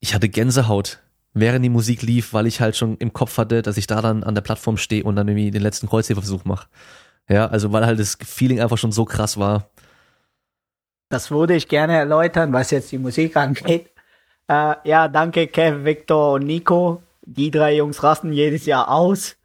Ich 0.00 0.14
hatte 0.14 0.28
Gänsehaut, 0.28 1.00
während 1.36 1.64
die 1.64 1.70
Musik 1.70 2.02
lief, 2.02 2.32
weil 2.32 2.46
ich 2.46 2.60
halt 2.60 2.76
schon 2.76 2.96
im 2.96 3.12
Kopf 3.12 3.36
hatte, 3.36 3.60
dass 3.60 3.76
ich 3.76 3.86
da 3.86 4.00
dann 4.00 4.24
an 4.24 4.34
der 4.34 4.42
Plattform 4.42 4.78
stehe 4.78 5.04
und 5.04 5.16
dann 5.16 5.28
irgendwie 5.28 5.50
den 5.50 5.62
letzten 5.62 5.86
Kreuzheberversuch 5.86 6.44
mache. 6.44 6.66
Ja, 7.28 7.46
also 7.46 7.72
weil 7.72 7.84
halt 7.84 8.00
das 8.00 8.16
Feeling 8.24 8.60
einfach 8.60 8.78
schon 8.78 8.92
so 8.92 9.04
krass 9.04 9.38
war. 9.38 9.68
Das 11.10 11.30
würde 11.30 11.54
ich 11.54 11.68
gerne 11.68 11.96
erläutern, 11.96 12.52
was 12.52 12.70
jetzt 12.70 12.90
die 12.90 12.98
Musik 12.98 13.36
angeht. 13.36 13.90
Äh, 14.48 14.74
ja, 14.84 15.08
danke 15.08 15.46
Kev, 15.46 15.84
Victor 15.84 16.34
und 16.34 16.46
Nico. 16.46 17.02
Die 17.22 17.50
drei 17.50 17.76
Jungs 17.76 18.02
rasten 18.02 18.32
jedes 18.32 18.64
Jahr 18.64 18.90
aus. 18.90 19.36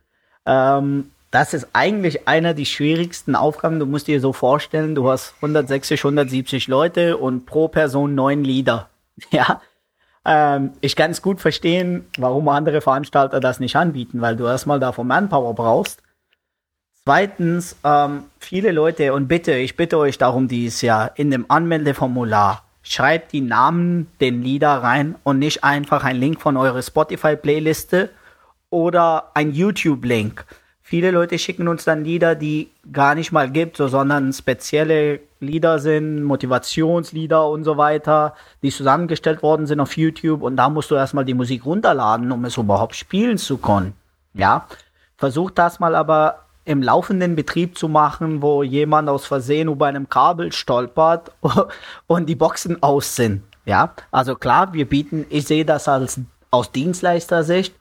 Ähm, 0.46 1.12
das 1.32 1.54
ist 1.54 1.68
eigentlich 1.74 2.28
einer 2.28 2.54
der 2.54 2.66
schwierigsten 2.66 3.36
Aufgaben. 3.36 3.80
Du 3.80 3.86
musst 3.86 4.08
dir 4.08 4.22
so 4.22 4.32
vorstellen, 4.32 4.96
du 4.96 5.10
hast 5.10 5.34
160, 5.38 6.00
170 6.00 6.68
Leute 6.68 7.18
und 7.18 7.46
pro 7.46 7.68
Person 7.68 8.16
neun 8.16 8.44
Lieder. 8.44 8.90
Ja. 9.32 9.62
Ähm, 10.26 10.74
ich 10.82 10.96
kann 10.96 11.14
gut 11.22 11.42
verstehen, 11.42 12.06
warum 12.18 12.48
andere 12.50 12.82
Veranstalter 12.82 13.40
das 13.40 13.60
nicht 13.60 13.76
anbieten, 13.76 14.22
weil 14.22 14.36
du 14.36 14.46
erstmal 14.46 14.80
davon 14.80 15.08
Manpower 15.08 15.56
brauchst. 15.56 16.02
Zweitens, 17.04 17.76
ähm, 17.84 18.26
viele 18.40 18.72
Leute, 18.72 19.14
und 19.14 19.28
bitte, 19.28 19.54
ich 19.54 19.76
bitte 19.76 19.98
euch 19.98 20.20
darum 20.20 20.48
dieses 20.48 20.82
Jahr, 20.82 21.18
in 21.18 21.32
dem 21.32 21.50
Anmeldeformular, 21.50 22.64
schreibt 22.84 23.32
die 23.32 23.42
Namen 23.42 24.08
den 24.20 24.44
Lieder 24.44 24.84
rein 24.84 25.16
und 25.24 25.40
nicht 25.40 25.64
einfach 25.64 26.04
ein 26.04 26.18
Link 26.18 26.42
von 26.42 26.58
eurer 26.58 26.82
Spotify-Playliste 26.82 28.10
oder 28.70 29.32
ein 29.34 29.52
YouTube-Link 29.52 30.46
Viele 30.92 31.12
Leute 31.12 31.40
schicken 31.40 31.70
uns 31.70 31.86
dann 31.86 32.04
Lieder, 32.04 32.36
die 32.36 32.70
gar 32.92 33.16
nicht 33.16 33.32
mal 33.32 33.50
gibt, 33.50 33.78
so, 33.78 33.88
sondern 33.88 34.34
spezielle 34.34 35.22
Lieder 35.40 35.80
sind, 35.80 36.22
Motivationslieder 36.22 37.48
und 37.48 37.64
so 37.64 37.78
weiter, 37.78 38.36
die 38.62 38.72
zusammengestellt 38.72 39.42
worden 39.42 39.68
sind 39.68 39.80
auf 39.80 39.96
YouTube 39.96 40.42
und 40.42 40.58
da 40.58 40.68
musst 40.68 40.92
du 40.92 40.96
erstmal 40.96 41.24
die 41.24 41.34
Musik 41.34 41.66
runterladen, 41.66 42.30
um 42.34 42.44
es 42.44 42.58
überhaupt 42.58 42.98
spielen 42.98 43.38
zu 43.38 43.58
können. 43.58 43.94
Ja, 44.34 44.68
versuch 45.16 45.52
das 45.52 45.80
mal 45.80 45.96
aber 45.96 46.40
im 46.66 46.84
laufenden 46.84 47.38
Betrieb 47.38 47.78
zu 47.78 47.88
machen, 47.88 48.42
wo 48.42 48.62
jemand 48.62 49.08
aus 49.08 49.26
Versehen 49.26 49.70
über 49.70 49.86
einem 49.86 50.10
Kabel 50.10 50.52
stolpert 50.52 51.32
und 52.08 52.28
die 52.28 52.36
Boxen 52.36 52.84
aus 52.84 53.16
sind. 53.16 53.44
Ja, 53.64 53.94
also 54.12 54.36
klar, 54.36 54.74
wir 54.74 54.90
bieten, 54.90 55.26
ich 55.30 55.48
sehe 55.48 55.64
das 55.64 55.88
als 55.88 56.20
aus 56.50 56.74
Dienstleistersicht, 56.74 57.74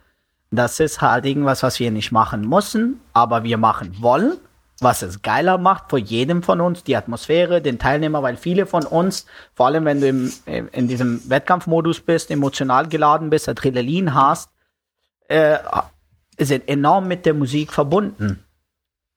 das 0.51 0.81
ist 0.81 1.01
halt 1.01 1.27
irgendwas, 1.27 1.63
was 1.63 1.79
wir 1.79 1.91
nicht 1.91 2.13
machen 2.13 2.49
müssen, 2.49 3.01
aber 3.13 3.45
wir 3.45 3.57
machen 3.57 3.97
wollen, 4.01 4.37
was 4.81 5.03
es 5.03 5.23
geiler 5.23 5.59
macht 5.59 5.91
für 5.91 5.99
jedem 5.99 6.43
von 6.43 6.61
uns, 6.61 6.83
die 6.83 6.97
Atmosphäre, 6.97 7.61
den 7.61 7.79
Teilnehmer, 7.79 8.23
weil 8.23 8.37
viele 8.37 8.67
von 8.67 8.85
uns, 8.85 9.27
vor 9.55 9.67
allem 9.67 9.85
wenn 9.85 10.01
du 10.01 10.09
im, 10.09 10.33
in 10.73 10.89
diesem 10.89 11.29
Wettkampfmodus 11.29 12.01
bist, 12.01 12.31
emotional 12.31 12.89
geladen 12.89 13.31
bist, 13.31 13.49
Adrenalin 13.49 14.15
hast, 14.15 14.51
äh, 15.29 15.59
sind 16.39 16.69
enorm 16.69 17.07
mit 17.07 17.27
der 17.27 17.35
Musik 17.35 17.73
verbunden. 17.73 18.45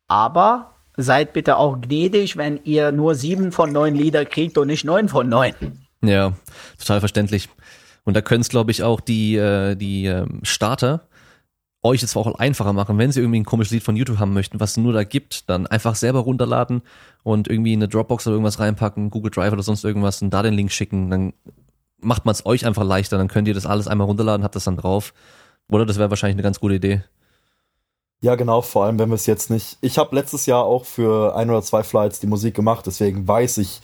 Aber 0.08 0.74
seid 0.98 1.34
bitte 1.34 1.58
auch 1.58 1.80
gnädig, 1.82 2.38
wenn 2.38 2.60
ihr 2.66 2.92
nur 2.92 3.16
sieben 3.16 3.52
von 3.52 3.72
neun 3.72 3.96
Lieder 3.96 4.26
kriegt 4.26 4.58
und 4.58 4.68
nicht 4.68 4.84
neun 4.84 5.10
von 5.10 5.28
neun. 5.28 5.56
Ja, 6.02 6.34
total 6.78 7.00
verständlich. 7.00 7.50
Und 8.04 8.16
da 8.16 8.22
können 8.22 8.42
es, 8.42 8.50
glaube 8.50 8.72
ich, 8.72 8.84
auch 8.84 9.00
die, 9.00 9.38
äh, 9.38 9.76
die 9.76 10.06
ähm, 10.06 10.42
Starter 10.44 11.08
euch 11.84 12.02
jetzt 12.02 12.16
auch 12.16 12.34
einfacher 12.36 12.74
machen, 12.74 12.98
wenn 12.98 13.12
sie 13.12 13.20
irgendwie 13.20 13.42
ein 13.42 13.46
komisches 13.46 13.72
Lied 13.72 13.84
von 13.84 13.96
YouTube 13.96 14.18
haben 14.18 14.34
möchten, 14.34 14.60
was 14.60 14.72
es 14.72 14.78
nur 14.78 14.94
da 14.94 15.04
gibt, 15.04 15.50
dann 15.50 15.68
einfach 15.68 15.96
selber 15.96 16.20
runterladen 16.20 16.82
und 17.24 17.50
irgendwie 17.50 17.74
in 17.74 17.80
eine 17.80 17.90
Dropbox 17.90 18.26
oder 18.26 18.36
irgendwas 18.36 18.60
reinpacken, 18.60 19.10
Google 19.10 19.32
Drive 19.32 19.52
oder 19.52 19.64
sonst 19.64 19.84
irgendwas 19.84 20.22
und 20.22 20.30
da 20.30 20.42
den 20.42 20.54
Link 20.54 20.72
schicken, 20.72 21.10
dann 21.10 21.34
macht 22.00 22.26
man 22.26 22.34
es 22.34 22.46
euch 22.46 22.66
einfach 22.66 22.84
leichter, 22.84 23.18
dann 23.18 23.28
könnt 23.28 23.48
ihr 23.48 23.54
das 23.54 23.66
alles 23.66 23.88
einmal 23.88 24.08
runterladen, 24.08 24.44
habt 24.44 24.56
das 24.56 24.64
dann 24.64 24.78
drauf. 24.78 25.14
Oder 25.70 25.86
das 25.86 25.98
wäre 25.98 26.10
wahrscheinlich 26.10 26.36
eine 26.36 26.44
ganz 26.44 26.60
gute 26.60 26.76
Idee. 26.76 27.04
Ja, 28.22 28.36
genau, 28.36 28.62
vor 28.62 28.86
allem 28.86 29.00
wenn 29.00 29.10
wir 29.10 29.16
es 29.16 29.26
jetzt 29.26 29.50
nicht. 29.50 29.78
Ich 29.82 29.98
habe 29.98 30.16
letztes 30.16 30.46
Jahr 30.46 30.64
auch 30.64 30.86
für 30.86 31.36
ein 31.36 31.50
oder 31.50 31.62
zwei 31.62 31.84
Flights 31.84 32.22
die 32.22 32.28
Musik 32.28 32.56
gemacht, 32.56 32.86
deswegen 32.86 33.28
weiß 33.28 33.58
ich, 33.58 33.82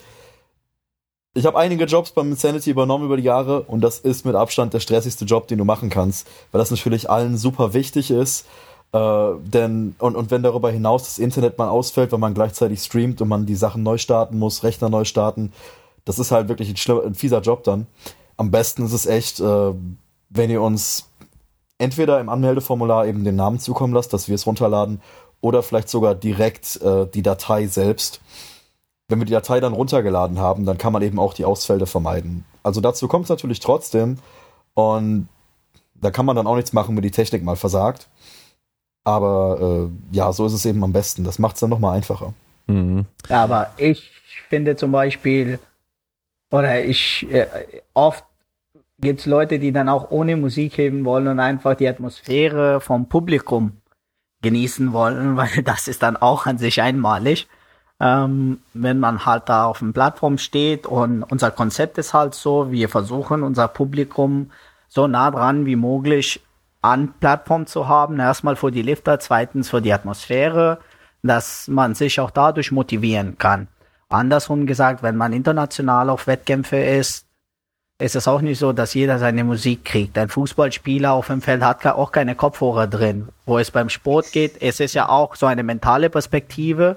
ich 1.33 1.45
habe 1.45 1.57
einige 1.57 1.85
Jobs 1.85 2.11
beim 2.11 2.31
Insanity 2.31 2.71
übernommen 2.71 3.05
über 3.05 3.17
die 3.17 3.23
Jahre 3.23 3.61
und 3.61 3.81
das 3.81 3.99
ist 3.99 4.25
mit 4.25 4.35
Abstand 4.35 4.73
der 4.73 4.79
stressigste 4.79 5.25
Job, 5.25 5.47
den 5.47 5.59
du 5.59 5.65
machen 5.65 5.89
kannst, 5.89 6.27
weil 6.51 6.59
das 6.59 6.71
natürlich 6.71 7.09
allen 7.09 7.37
super 7.37 7.73
wichtig 7.73 8.11
ist. 8.11 8.45
Äh, 8.91 9.31
denn, 9.43 9.95
und, 9.99 10.15
und 10.15 10.31
wenn 10.31 10.41
darüber 10.41 10.71
hinaus 10.71 11.03
das 11.03 11.19
Internet 11.19 11.57
mal 11.59 11.69
ausfällt, 11.69 12.11
wenn 12.11 12.19
man 12.19 12.33
gleichzeitig 12.33 12.81
streamt 12.81 13.21
und 13.21 13.27
man 13.27 13.45
die 13.45 13.55
Sachen 13.55 13.83
neu 13.83 13.99
starten 13.99 14.39
muss, 14.39 14.63
Rechner 14.63 14.89
neu 14.89 15.05
starten, 15.05 15.53
das 16.05 16.17
ist 16.17 16.31
halt 16.31 16.49
wirklich 16.49 16.69
ein, 16.69 16.99
ein 17.05 17.15
fieser 17.15 17.41
Job 17.41 17.63
dann. 17.63 17.85
Am 18.35 18.49
besten 18.49 18.83
ist 18.85 18.93
es 18.93 19.05
echt, 19.05 19.39
äh, 19.39 19.73
wenn 20.29 20.49
ihr 20.49 20.61
uns 20.61 21.09
entweder 21.77 22.19
im 22.19 22.29
Anmeldeformular 22.29 23.05
eben 23.05 23.23
den 23.23 23.35
Namen 23.35 23.59
zukommen 23.59 23.93
lasst, 23.93 24.11
dass 24.13 24.27
wir 24.27 24.35
es 24.35 24.47
runterladen, 24.47 25.01
oder 25.41 25.63
vielleicht 25.63 25.89
sogar 25.89 26.15
direkt 26.15 26.81
äh, 26.81 27.05
die 27.07 27.21
Datei 27.21 27.67
selbst 27.67 28.19
wenn 29.09 29.19
wir 29.19 29.25
die 29.25 29.33
Datei 29.33 29.59
dann 29.59 29.73
runtergeladen 29.73 30.39
haben, 30.39 30.65
dann 30.65 30.77
kann 30.77 30.93
man 30.93 31.01
eben 31.01 31.19
auch 31.19 31.33
die 31.33 31.43
Ausfälle 31.43 31.87
vermeiden. 31.87 32.45
Also 32.63 32.79
dazu 32.79 33.07
kommt 33.07 33.23
es 33.25 33.29
natürlich 33.29 33.59
trotzdem 33.59 34.19
und 34.75 35.27
da 35.95 36.11
kann 36.11 36.25
man 36.25 36.35
dann 36.35 36.47
auch 36.47 36.55
nichts 36.55 36.73
machen, 36.73 36.95
wenn 36.95 37.01
die 37.01 37.11
Technik 37.11 37.43
mal 37.43 37.55
versagt. 37.55 38.07
Aber 39.03 39.89
äh, 39.89 40.15
ja, 40.15 40.31
so 40.31 40.45
ist 40.45 40.53
es 40.53 40.65
eben 40.65 40.83
am 40.83 40.93
besten. 40.93 41.23
Das 41.23 41.39
macht 41.39 41.55
es 41.55 41.59
dann 41.59 41.71
nochmal 41.71 41.97
einfacher. 41.97 42.33
Mhm. 42.67 43.05
Ja, 43.27 43.43
aber 43.43 43.71
ich 43.77 44.11
finde 44.47 44.75
zum 44.75 44.91
Beispiel, 44.91 45.59
oder 46.51 46.85
ich, 46.85 47.27
äh, 47.31 47.47
oft 47.95 48.23
gibt 49.01 49.21
es 49.21 49.25
Leute, 49.25 49.57
die 49.57 49.71
dann 49.71 49.89
auch 49.89 50.11
ohne 50.11 50.37
Musik 50.37 50.77
heben 50.77 51.03
wollen 51.03 51.27
und 51.27 51.39
einfach 51.39 51.75
die 51.75 51.87
Atmosphäre 51.87 52.79
vom 52.79 53.09
Publikum 53.09 53.77
genießen 54.41 54.93
wollen, 54.93 55.35
weil 55.37 55.63
das 55.63 55.87
ist 55.87 56.03
dann 56.03 56.15
auch 56.15 56.45
an 56.45 56.59
sich 56.59 56.81
einmalig 56.81 57.47
ähm, 57.99 58.59
wenn 58.73 58.99
man 58.99 59.25
halt 59.25 59.49
da 59.49 59.65
auf 59.65 59.79
dem 59.79 59.93
Plattform 59.93 60.37
steht 60.37 60.87
und 60.87 61.23
unser 61.23 61.51
Konzept 61.51 61.97
ist 61.97 62.13
halt 62.13 62.33
so, 62.33 62.71
wir 62.71 62.87
versuchen 62.87 63.43
unser 63.43 63.67
Publikum 63.67 64.51
so 64.87 65.07
nah 65.07 65.29
dran 65.31 65.65
wie 65.65 65.75
möglich 65.75 66.41
an 66.81 67.13
Plattform 67.19 67.65
zu 67.67 67.87
haben. 67.87 68.19
Erstmal 68.19 68.55
für 68.55 68.71
die 68.71 68.81
Lifter, 68.81 69.19
zweitens 69.19 69.69
für 69.69 69.81
die 69.81 69.93
Atmosphäre, 69.93 70.79
dass 71.23 71.67
man 71.67 71.93
sich 71.93 72.19
auch 72.21 72.31
dadurch 72.31 72.71
motivieren 72.71 73.37
kann. 73.37 73.67
Andersrum 74.07 74.65
gesagt, 74.65 75.03
wenn 75.03 75.17
man 75.17 75.33
international 75.33 76.09
auf 76.09 76.25
Wettkämpfe 76.25 76.77
ist, 76.77 77.25
ist 78.01 78.15
es 78.15 78.29
auch 78.29 78.39
nicht 78.39 78.57
so, 78.57 78.71
dass 78.71 78.93
jeder 78.93 79.19
seine 79.19 79.43
Musik 79.43 79.83
kriegt. 79.83 80.17
Ein 80.17 80.29
Fußballspieler 80.29 81.11
auf 81.11 81.27
dem 81.27 81.41
Feld 81.41 81.61
hat 81.61 81.85
auch 81.85 82.13
keine 82.13 82.33
Kopfhörer 82.33 82.87
drin. 82.87 83.27
Wo 83.45 83.59
es 83.59 83.71
beim 83.71 83.89
Sport 83.89 84.31
geht, 84.31 84.61
es 84.61 84.79
ist 84.79 84.93
ja 84.93 85.09
auch 85.09 85.35
so 85.35 85.45
eine 85.45 85.63
mentale 85.63 86.09
Perspektive 86.09 86.95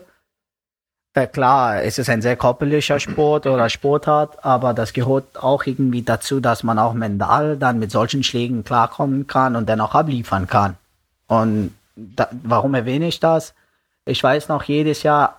Ja, 1.14 1.26
klar, 1.26 1.82
es 1.82 1.98
ist 1.98 2.08
ein 2.08 2.22
sehr 2.22 2.36
körperlicher 2.36 2.98
Sport 2.98 3.46
oder 3.46 3.68
Sportart, 3.68 4.42
aber 4.44 4.72
das 4.72 4.94
gehört 4.94 5.42
auch 5.42 5.66
irgendwie 5.66 6.00
dazu, 6.00 6.40
dass 6.40 6.62
man 6.62 6.78
auch 6.78 6.94
mental 6.94 7.58
dann 7.58 7.78
mit 7.78 7.90
solchen 7.90 8.22
Schlägen 8.22 8.64
klarkommen 8.64 9.26
kann 9.26 9.54
und 9.54 9.68
dann 9.68 9.82
auch 9.82 9.94
abliefern 9.94 10.46
kann. 10.46 10.76
Und 11.26 11.74
da, 11.96 12.28
warum 12.42 12.72
erwähne 12.72 13.08
ich 13.08 13.20
das? 13.20 13.52
Ich 14.06 14.22
weiß 14.22 14.48
noch 14.48 14.62
jedes 14.62 15.02
Jahr 15.02 15.38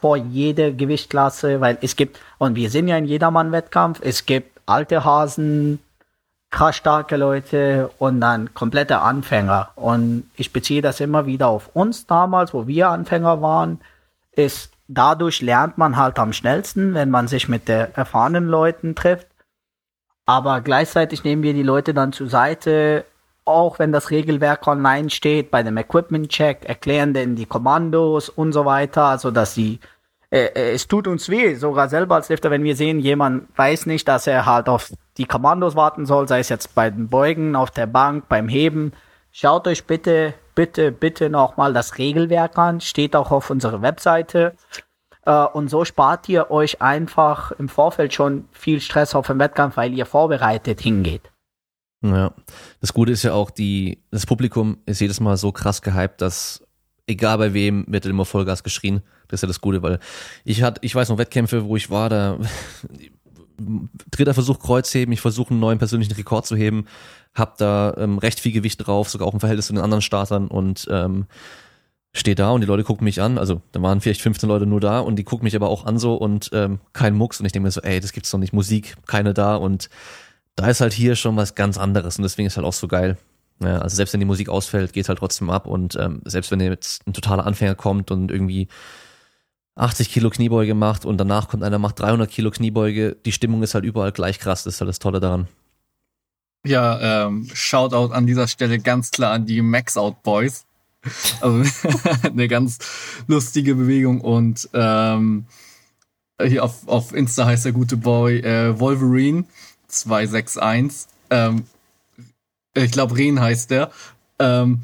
vor 0.00 0.16
jeder 0.16 0.70
Gewichtsklasse, 0.70 1.60
weil 1.60 1.76
es 1.82 1.96
gibt, 1.96 2.18
und 2.38 2.56
wir 2.56 2.70
sind 2.70 2.88
ja 2.88 2.96
in 2.96 3.04
Jedermann-Wettkampf, 3.04 4.00
es 4.02 4.24
gibt 4.24 4.58
alte 4.64 5.04
Hasen, 5.04 5.80
krass 6.50 6.76
starke 6.76 7.18
Leute 7.18 7.90
und 7.98 8.22
dann 8.22 8.54
komplette 8.54 9.00
Anfänger. 9.00 9.68
Und 9.76 10.30
ich 10.36 10.52
beziehe 10.52 10.80
das 10.80 11.00
immer 11.00 11.26
wieder 11.26 11.48
auf 11.48 11.68
uns 11.74 12.06
damals, 12.06 12.54
wo 12.54 12.66
wir 12.66 12.88
Anfänger 12.88 13.42
waren, 13.42 13.80
ist 14.32 14.72
dadurch 14.90 15.40
lernt 15.40 15.78
man 15.78 15.96
halt 15.96 16.18
am 16.18 16.32
schnellsten, 16.32 16.94
wenn 16.94 17.10
man 17.10 17.28
sich 17.28 17.48
mit 17.48 17.68
der 17.68 17.96
erfahrenen 17.96 18.48
Leuten 18.48 18.94
trifft. 18.94 19.28
Aber 20.26 20.60
gleichzeitig 20.60 21.24
nehmen 21.24 21.42
wir 21.42 21.54
die 21.54 21.62
Leute 21.62 21.94
dann 21.94 22.12
zur 22.12 22.28
Seite, 22.28 23.04
auch 23.44 23.78
wenn 23.78 23.92
das 23.92 24.10
Regelwerk 24.10 24.66
online 24.66 25.10
steht, 25.10 25.50
bei 25.50 25.62
dem 25.62 25.76
Equipment-Check, 25.76 26.64
erklären 26.64 27.14
denn 27.14 27.36
die 27.36 27.46
Kommandos 27.46 28.28
und 28.28 28.52
so 28.52 28.64
weiter, 28.64 29.04
also 29.04 29.30
dass 29.30 29.54
sie 29.54 29.80
äh, 30.30 30.46
äh, 30.54 30.74
es 30.74 30.86
tut 30.86 31.08
uns 31.08 31.28
weh, 31.28 31.54
sogar 31.54 31.88
selber 31.88 32.14
als 32.16 32.28
Lifter, 32.28 32.50
wenn 32.50 32.62
wir 32.62 32.76
sehen, 32.76 33.00
jemand 33.00 33.48
weiß 33.56 33.86
nicht, 33.86 34.06
dass 34.06 34.28
er 34.28 34.46
halt 34.46 34.68
auf 34.68 34.92
die 35.16 35.24
Kommandos 35.24 35.74
warten 35.74 36.06
soll, 36.06 36.28
sei 36.28 36.38
es 36.38 36.48
jetzt 36.48 36.74
bei 36.74 36.90
den 36.90 37.08
Beugen, 37.08 37.56
auf 37.56 37.70
der 37.72 37.86
Bank, 37.86 38.28
beim 38.28 38.48
Heben. 38.48 38.92
Schaut 39.32 39.66
euch 39.66 39.84
bitte 39.84 40.34
bitte, 40.60 40.92
bitte 40.92 41.30
nochmal 41.30 41.72
das 41.72 41.96
Regelwerk 41.96 42.58
an, 42.58 42.82
steht 42.82 43.16
auch 43.16 43.30
auf 43.30 43.48
unserer 43.48 43.80
Webseite. 43.80 44.52
Äh, 45.24 45.46
und 45.46 45.70
so 45.70 45.86
spart 45.86 46.28
ihr 46.28 46.50
euch 46.50 46.82
einfach 46.82 47.52
im 47.52 47.70
Vorfeld 47.70 48.12
schon 48.12 48.44
viel 48.52 48.82
Stress 48.82 49.14
auf 49.14 49.26
den 49.26 49.38
Wettkampf, 49.38 49.78
weil 49.78 49.94
ihr 49.94 50.04
vorbereitet 50.04 50.82
hingeht. 50.82 51.32
Ja, 52.04 52.34
das 52.82 52.92
Gute 52.92 53.12
ist 53.12 53.22
ja 53.22 53.32
auch, 53.32 53.50
die, 53.50 54.02
das 54.10 54.26
Publikum 54.26 54.76
ist 54.84 55.00
jedes 55.00 55.18
Mal 55.18 55.38
so 55.38 55.50
krass 55.50 55.80
gehypt, 55.80 56.20
dass 56.20 56.62
egal 57.06 57.38
bei 57.38 57.54
wem 57.54 57.86
wird 57.88 58.04
immer 58.04 58.26
Vollgas 58.26 58.62
geschrien. 58.62 59.00
Das 59.28 59.38
ist 59.38 59.42
ja 59.44 59.48
das 59.48 59.62
Gute, 59.62 59.82
weil 59.82 59.98
ich 60.44 60.62
hatte, 60.62 60.82
ich 60.84 60.94
weiß 60.94 61.08
noch 61.08 61.16
Wettkämpfe, 61.16 61.64
wo 61.64 61.76
ich 61.76 61.88
war, 61.88 62.10
da 62.10 62.38
dritter 64.10 64.34
Versuch 64.34 64.58
Kreuzheben, 64.58 65.12
ich 65.12 65.22
versuche 65.22 65.52
einen 65.52 65.60
neuen 65.60 65.78
persönlichen 65.78 66.12
Rekord 66.12 66.44
zu 66.44 66.54
heben, 66.54 66.84
hab 67.34 67.58
da 67.58 67.94
ähm, 67.96 68.18
recht 68.18 68.40
viel 68.40 68.52
Gewicht 68.52 68.86
drauf, 68.86 69.08
sogar 69.08 69.28
auch 69.28 69.34
im 69.34 69.40
Verhältnis 69.40 69.66
zu 69.66 69.72
den 69.72 69.82
anderen 69.82 70.02
Startern 70.02 70.48
und 70.48 70.86
ähm, 70.90 71.26
stehe 72.12 72.34
da 72.34 72.50
und 72.50 72.60
die 72.60 72.66
Leute 72.66 72.84
gucken 72.84 73.04
mich 73.04 73.22
an, 73.22 73.38
also 73.38 73.62
da 73.72 73.80
waren 73.82 74.00
vielleicht 74.00 74.20
15 74.22 74.48
Leute 74.48 74.66
nur 74.66 74.80
da 74.80 75.00
und 75.00 75.16
die 75.16 75.24
gucken 75.24 75.44
mich 75.44 75.54
aber 75.54 75.68
auch 75.68 75.86
an 75.86 75.98
so 75.98 76.14
und 76.14 76.50
ähm, 76.52 76.80
kein 76.92 77.14
Mucks. 77.14 77.40
Und 77.40 77.46
ich 77.46 77.52
denke 77.52 77.66
mir 77.66 77.70
so, 77.70 77.82
ey, 77.82 78.00
das 78.00 78.12
gibt's 78.12 78.30
doch 78.30 78.38
nicht, 78.38 78.52
Musik, 78.52 78.96
keine 79.06 79.32
da. 79.32 79.54
Und 79.56 79.88
da 80.56 80.68
ist 80.68 80.80
halt 80.80 80.92
hier 80.92 81.14
schon 81.14 81.36
was 81.36 81.54
ganz 81.54 81.78
anderes 81.78 82.18
und 82.18 82.22
deswegen 82.22 82.46
ist 82.46 82.56
halt 82.56 82.66
auch 82.66 82.72
so 82.72 82.88
geil. 82.88 83.16
Ja, 83.62 83.78
also 83.78 83.94
selbst 83.94 84.12
wenn 84.12 84.20
die 84.20 84.26
Musik 84.26 84.48
ausfällt, 84.48 84.92
geht's 84.92 85.08
halt 85.08 85.18
trotzdem 85.18 85.50
ab. 85.50 85.66
Und 85.66 85.94
ähm, 85.96 86.22
selbst 86.24 86.50
wenn 86.50 86.60
jetzt 86.60 87.06
ein 87.06 87.12
totaler 87.12 87.46
Anfänger 87.46 87.74
kommt 87.74 88.10
und 88.10 88.30
irgendwie 88.30 88.68
80 89.76 90.10
Kilo 90.10 90.30
Kniebeuge 90.30 90.74
macht 90.74 91.04
und 91.04 91.18
danach 91.18 91.48
kommt 91.48 91.62
einer, 91.62 91.78
macht 91.78 92.00
300 92.00 92.30
Kilo 92.30 92.50
Kniebeuge, 92.50 93.16
die 93.24 93.32
Stimmung 93.32 93.62
ist 93.62 93.74
halt 93.74 93.84
überall 93.84 94.12
gleich 94.12 94.38
krass, 94.38 94.64
das 94.64 94.74
ist 94.74 94.80
halt 94.80 94.88
das 94.88 94.98
Tolle 94.98 95.20
daran. 95.20 95.46
Ja, 96.64 97.26
ähm, 97.26 97.48
Shoutout 97.52 98.12
an 98.12 98.26
dieser 98.26 98.46
Stelle 98.46 98.78
ganz 98.78 99.10
klar 99.10 99.32
an 99.32 99.46
die 99.46 99.62
Max 99.62 99.96
Out 99.96 100.22
Boys. 100.22 100.66
Also 101.40 101.64
eine 102.22 102.48
ganz 102.48 102.78
lustige 103.26 103.74
Bewegung 103.74 104.20
und 104.20 104.68
ähm, 104.74 105.46
hier 106.42 106.64
auf, 106.64 106.86
auf 106.86 107.14
Insta 107.14 107.46
heißt 107.46 107.64
der 107.64 107.72
gute 107.72 107.96
Boy 107.96 108.40
äh, 108.40 108.78
Wolverine 108.78 109.44
261. 109.88 111.08
Ähm, 111.30 111.64
ich 112.74 112.92
glaube, 112.92 113.16
Ren 113.16 113.40
heißt 113.40 113.70
der. 113.70 113.90
Ähm, 114.38 114.82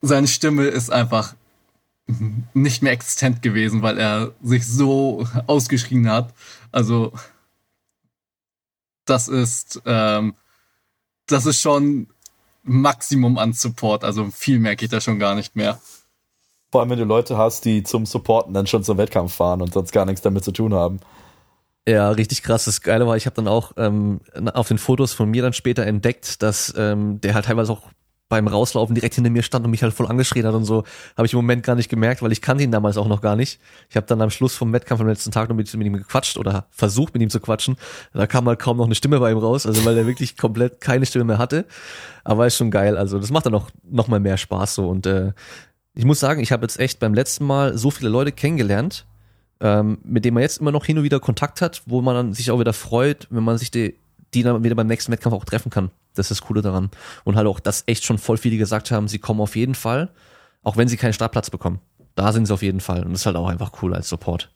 seine 0.00 0.28
Stimme 0.28 0.64
ist 0.64 0.90
einfach 0.90 1.34
nicht 2.52 2.82
mehr 2.82 2.92
existent 2.92 3.42
gewesen, 3.42 3.82
weil 3.82 3.98
er 3.98 4.32
sich 4.42 4.66
so 4.66 5.26
ausgeschrien 5.46 6.10
hat. 6.10 6.34
Also 6.72 7.12
das 9.04 9.28
ist 9.28 9.80
ähm, 9.86 10.34
das 11.26 11.46
ist 11.46 11.60
schon 11.60 12.08
Maximum 12.62 13.38
an 13.38 13.52
Support. 13.52 14.04
Also 14.04 14.30
viel 14.30 14.58
mehr 14.58 14.76
geht 14.76 14.92
da 14.92 15.00
schon 15.00 15.18
gar 15.18 15.34
nicht 15.34 15.56
mehr. 15.56 15.80
Vor 16.70 16.80
allem, 16.80 16.90
wenn 16.90 16.98
du 16.98 17.04
Leute 17.04 17.36
hast, 17.36 17.64
die 17.64 17.82
zum 17.82 18.06
Supporten 18.06 18.54
dann 18.54 18.66
schon 18.66 18.82
zum 18.82 18.96
Wettkampf 18.96 19.34
fahren 19.34 19.60
und 19.60 19.74
sonst 19.74 19.92
gar 19.92 20.06
nichts 20.06 20.22
damit 20.22 20.44
zu 20.44 20.52
tun 20.52 20.72
haben. 20.72 21.00
Ja, 21.86 22.10
richtig 22.10 22.42
krass. 22.42 22.64
Das 22.64 22.80
Geile 22.80 23.06
war, 23.06 23.16
ich 23.16 23.26
habe 23.26 23.36
dann 23.36 23.48
auch 23.48 23.72
ähm, 23.76 24.20
auf 24.54 24.68
den 24.68 24.78
Fotos 24.78 25.12
von 25.12 25.28
mir 25.30 25.42
dann 25.42 25.52
später 25.52 25.84
entdeckt, 25.84 26.42
dass 26.42 26.72
ähm, 26.76 27.20
der 27.20 27.34
halt 27.34 27.46
teilweise 27.46 27.72
auch 27.72 27.82
beim 28.32 28.48
Rauslaufen 28.48 28.94
direkt 28.94 29.16
hinter 29.16 29.28
mir 29.28 29.42
stand 29.42 29.66
und 29.66 29.70
mich 29.70 29.82
halt 29.82 29.92
voll 29.92 30.06
angeschrien 30.06 30.46
hat 30.46 30.54
und 30.54 30.64
so, 30.64 30.84
habe 31.18 31.26
ich 31.26 31.34
im 31.34 31.36
Moment 31.36 31.64
gar 31.64 31.74
nicht 31.74 31.90
gemerkt, 31.90 32.22
weil 32.22 32.32
ich 32.32 32.40
kannte 32.40 32.64
ihn 32.64 32.70
damals 32.70 32.96
auch 32.96 33.06
noch 33.06 33.20
gar 33.20 33.36
nicht. 33.36 33.60
Ich 33.90 33.96
habe 33.96 34.06
dann 34.06 34.22
am 34.22 34.30
Schluss 34.30 34.54
vom 34.54 34.72
Wettkampf 34.72 35.02
am 35.02 35.06
letzten 35.06 35.32
Tag 35.32 35.50
noch 35.50 35.54
mit, 35.54 35.74
ihm 35.74 35.92
gequatscht 35.92 36.38
oder 36.38 36.64
versucht 36.70 37.12
mit 37.12 37.22
ihm 37.22 37.28
zu 37.28 37.40
quatschen. 37.40 37.76
Da 38.14 38.26
kam 38.26 38.48
halt 38.48 38.58
kaum 38.58 38.78
noch 38.78 38.86
eine 38.86 38.94
Stimme 38.94 39.20
bei 39.20 39.30
ihm 39.30 39.36
raus, 39.36 39.66
also 39.66 39.84
weil 39.84 39.98
er 39.98 40.06
wirklich 40.06 40.34
komplett 40.38 40.80
keine 40.80 41.04
Stimme 41.04 41.26
mehr 41.26 41.36
hatte. 41.36 41.66
Aber 42.24 42.46
ist 42.46 42.56
schon 42.56 42.70
geil, 42.70 42.96
also 42.96 43.18
das 43.18 43.30
macht 43.30 43.44
dann 43.44 43.54
auch 43.54 43.68
noch 43.84 44.08
mal 44.08 44.18
mehr 44.18 44.38
Spaß 44.38 44.76
so 44.76 44.88
und 44.88 45.04
äh, 45.04 45.32
ich 45.94 46.06
muss 46.06 46.18
sagen, 46.18 46.40
ich 46.40 46.52
habe 46.52 46.62
jetzt 46.62 46.80
echt 46.80 47.00
beim 47.00 47.12
letzten 47.12 47.44
Mal 47.44 47.76
so 47.76 47.90
viele 47.90 48.08
Leute 48.08 48.32
kennengelernt, 48.32 49.04
ähm, 49.60 49.98
mit 50.04 50.24
denen 50.24 50.36
man 50.36 50.42
jetzt 50.42 50.62
immer 50.62 50.72
noch 50.72 50.86
hin 50.86 50.96
und 50.96 51.04
wieder 51.04 51.20
Kontakt 51.20 51.60
hat, 51.60 51.82
wo 51.84 52.00
man 52.00 52.14
dann 52.14 52.32
sich 52.32 52.50
auch 52.50 52.60
wieder 52.60 52.72
freut, 52.72 53.26
wenn 53.28 53.44
man 53.44 53.58
sich 53.58 53.70
die, 53.70 53.98
die 54.34 54.42
dann 54.42 54.64
wieder 54.64 54.74
beim 54.74 54.86
nächsten 54.86 55.12
Wettkampf 55.12 55.34
auch 55.34 55.44
treffen 55.44 55.70
kann. 55.70 55.90
Das 56.14 56.30
ist 56.30 56.30
das 56.30 56.46
Coole 56.46 56.62
daran. 56.62 56.90
Und 57.24 57.36
halt 57.36 57.46
auch, 57.46 57.60
dass 57.60 57.84
echt 57.86 58.04
schon 58.04 58.18
voll 58.18 58.36
viele 58.36 58.56
gesagt 58.56 58.90
haben, 58.90 59.08
sie 59.08 59.18
kommen 59.18 59.40
auf 59.40 59.56
jeden 59.56 59.74
Fall, 59.74 60.10
auch 60.62 60.76
wenn 60.76 60.88
sie 60.88 60.96
keinen 60.96 61.12
Startplatz 61.12 61.50
bekommen. 61.50 61.80
Da 62.14 62.32
sind 62.32 62.46
sie 62.46 62.54
auf 62.54 62.62
jeden 62.62 62.80
Fall. 62.80 63.04
Und 63.04 63.12
das 63.12 63.20
ist 63.20 63.26
halt 63.26 63.36
auch 63.36 63.48
einfach 63.48 63.72
cool 63.82 63.94
als 63.94 64.08
Support. 64.08 64.50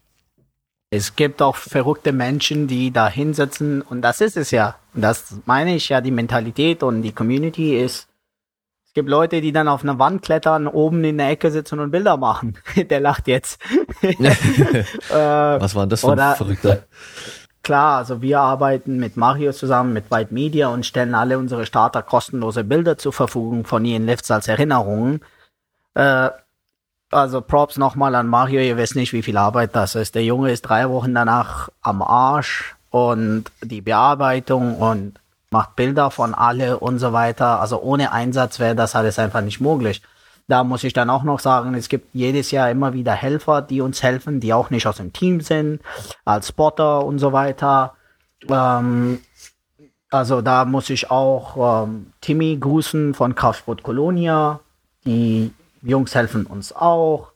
Es 0.90 1.16
gibt 1.16 1.42
auch 1.42 1.56
verrückte 1.56 2.12
Menschen, 2.12 2.68
die 2.68 2.92
da 2.92 3.08
hinsetzen 3.08 3.82
und 3.82 4.02
das 4.02 4.20
ist 4.20 4.36
es 4.36 4.52
ja. 4.52 4.76
Und 4.94 5.02
das 5.02 5.34
meine 5.44 5.74
ich 5.74 5.88
ja, 5.88 6.00
die 6.00 6.12
Mentalität 6.12 6.82
und 6.82 7.02
die 7.02 7.12
Community 7.12 7.76
ist, 7.76 8.06
es 8.86 8.92
gibt 8.94 9.08
Leute, 9.08 9.40
die 9.40 9.52
dann 9.52 9.66
auf 9.66 9.82
einer 9.82 9.98
Wand 9.98 10.22
klettern, 10.22 10.68
oben 10.68 11.02
in 11.02 11.18
der 11.18 11.28
Ecke 11.28 11.50
sitzen 11.50 11.80
und 11.80 11.90
Bilder 11.90 12.16
machen. 12.16 12.56
der 12.76 13.00
lacht 13.00 13.26
jetzt. 13.26 13.60
äh, 14.02 14.14
Was 15.10 15.74
war 15.74 15.82
denn 15.82 15.90
das 15.90 16.00
für 16.02 16.12
ein 16.12 16.36
Verrückter? 16.36 16.84
Klar, 17.66 17.96
also 17.96 18.22
wir 18.22 18.38
arbeiten 18.38 18.98
mit 18.98 19.16
Mario 19.16 19.50
zusammen, 19.50 19.92
mit 19.92 20.08
White 20.08 20.32
Media 20.32 20.68
und 20.68 20.86
stellen 20.86 21.16
alle 21.16 21.36
unsere 21.36 21.66
Starter 21.66 22.00
kostenlose 22.00 22.62
Bilder 22.62 22.96
zur 22.96 23.12
Verfügung 23.12 23.64
von 23.64 23.84
ihren 23.84 24.06
Lifts 24.06 24.30
als 24.30 24.46
Erinnerungen. 24.46 25.20
Äh, 25.94 26.30
also 27.10 27.40
Props 27.40 27.76
nochmal 27.76 28.14
an 28.14 28.28
Mario, 28.28 28.60
ihr 28.60 28.76
wisst 28.76 28.94
nicht, 28.94 29.12
wie 29.12 29.22
viel 29.24 29.36
Arbeit 29.36 29.74
das 29.74 29.96
ist. 29.96 30.14
Der 30.14 30.22
Junge 30.22 30.52
ist 30.52 30.62
drei 30.62 30.88
Wochen 30.90 31.12
danach 31.12 31.68
am 31.82 32.02
Arsch 32.02 32.76
und 32.90 33.46
die 33.62 33.80
Bearbeitung 33.80 34.76
und 34.76 35.18
macht 35.50 35.74
Bilder 35.74 36.12
von 36.12 36.34
alle 36.34 36.78
und 36.78 37.00
so 37.00 37.12
weiter. 37.12 37.60
Also 37.60 37.82
ohne 37.82 38.12
Einsatz 38.12 38.60
wäre 38.60 38.76
das 38.76 38.94
alles 38.94 39.18
einfach 39.18 39.40
nicht 39.40 39.60
möglich. 39.60 40.02
Da 40.48 40.62
muss 40.62 40.84
ich 40.84 40.92
dann 40.92 41.10
auch 41.10 41.24
noch 41.24 41.40
sagen, 41.40 41.74
es 41.74 41.88
gibt 41.88 42.14
jedes 42.14 42.52
Jahr 42.52 42.70
immer 42.70 42.92
wieder 42.92 43.12
Helfer, 43.12 43.62
die 43.62 43.80
uns 43.80 44.02
helfen, 44.02 44.38
die 44.38 44.54
auch 44.54 44.70
nicht 44.70 44.86
aus 44.86 44.98
dem 44.98 45.12
Team 45.12 45.40
sind, 45.40 45.80
als 46.24 46.48
Spotter 46.48 47.04
und 47.04 47.18
so 47.18 47.32
weiter. 47.32 47.94
Ähm, 48.48 49.18
also 50.10 50.42
da 50.42 50.64
muss 50.64 50.88
ich 50.90 51.10
auch 51.10 51.84
ähm, 51.84 52.12
Timmy 52.20 52.56
grüßen 52.58 53.14
von 53.14 53.34
Kraftsport 53.34 53.82
Colonia. 53.82 54.60
Die 55.04 55.52
Jungs 55.82 56.14
helfen 56.14 56.46
uns 56.46 56.74
auch. 56.74 57.32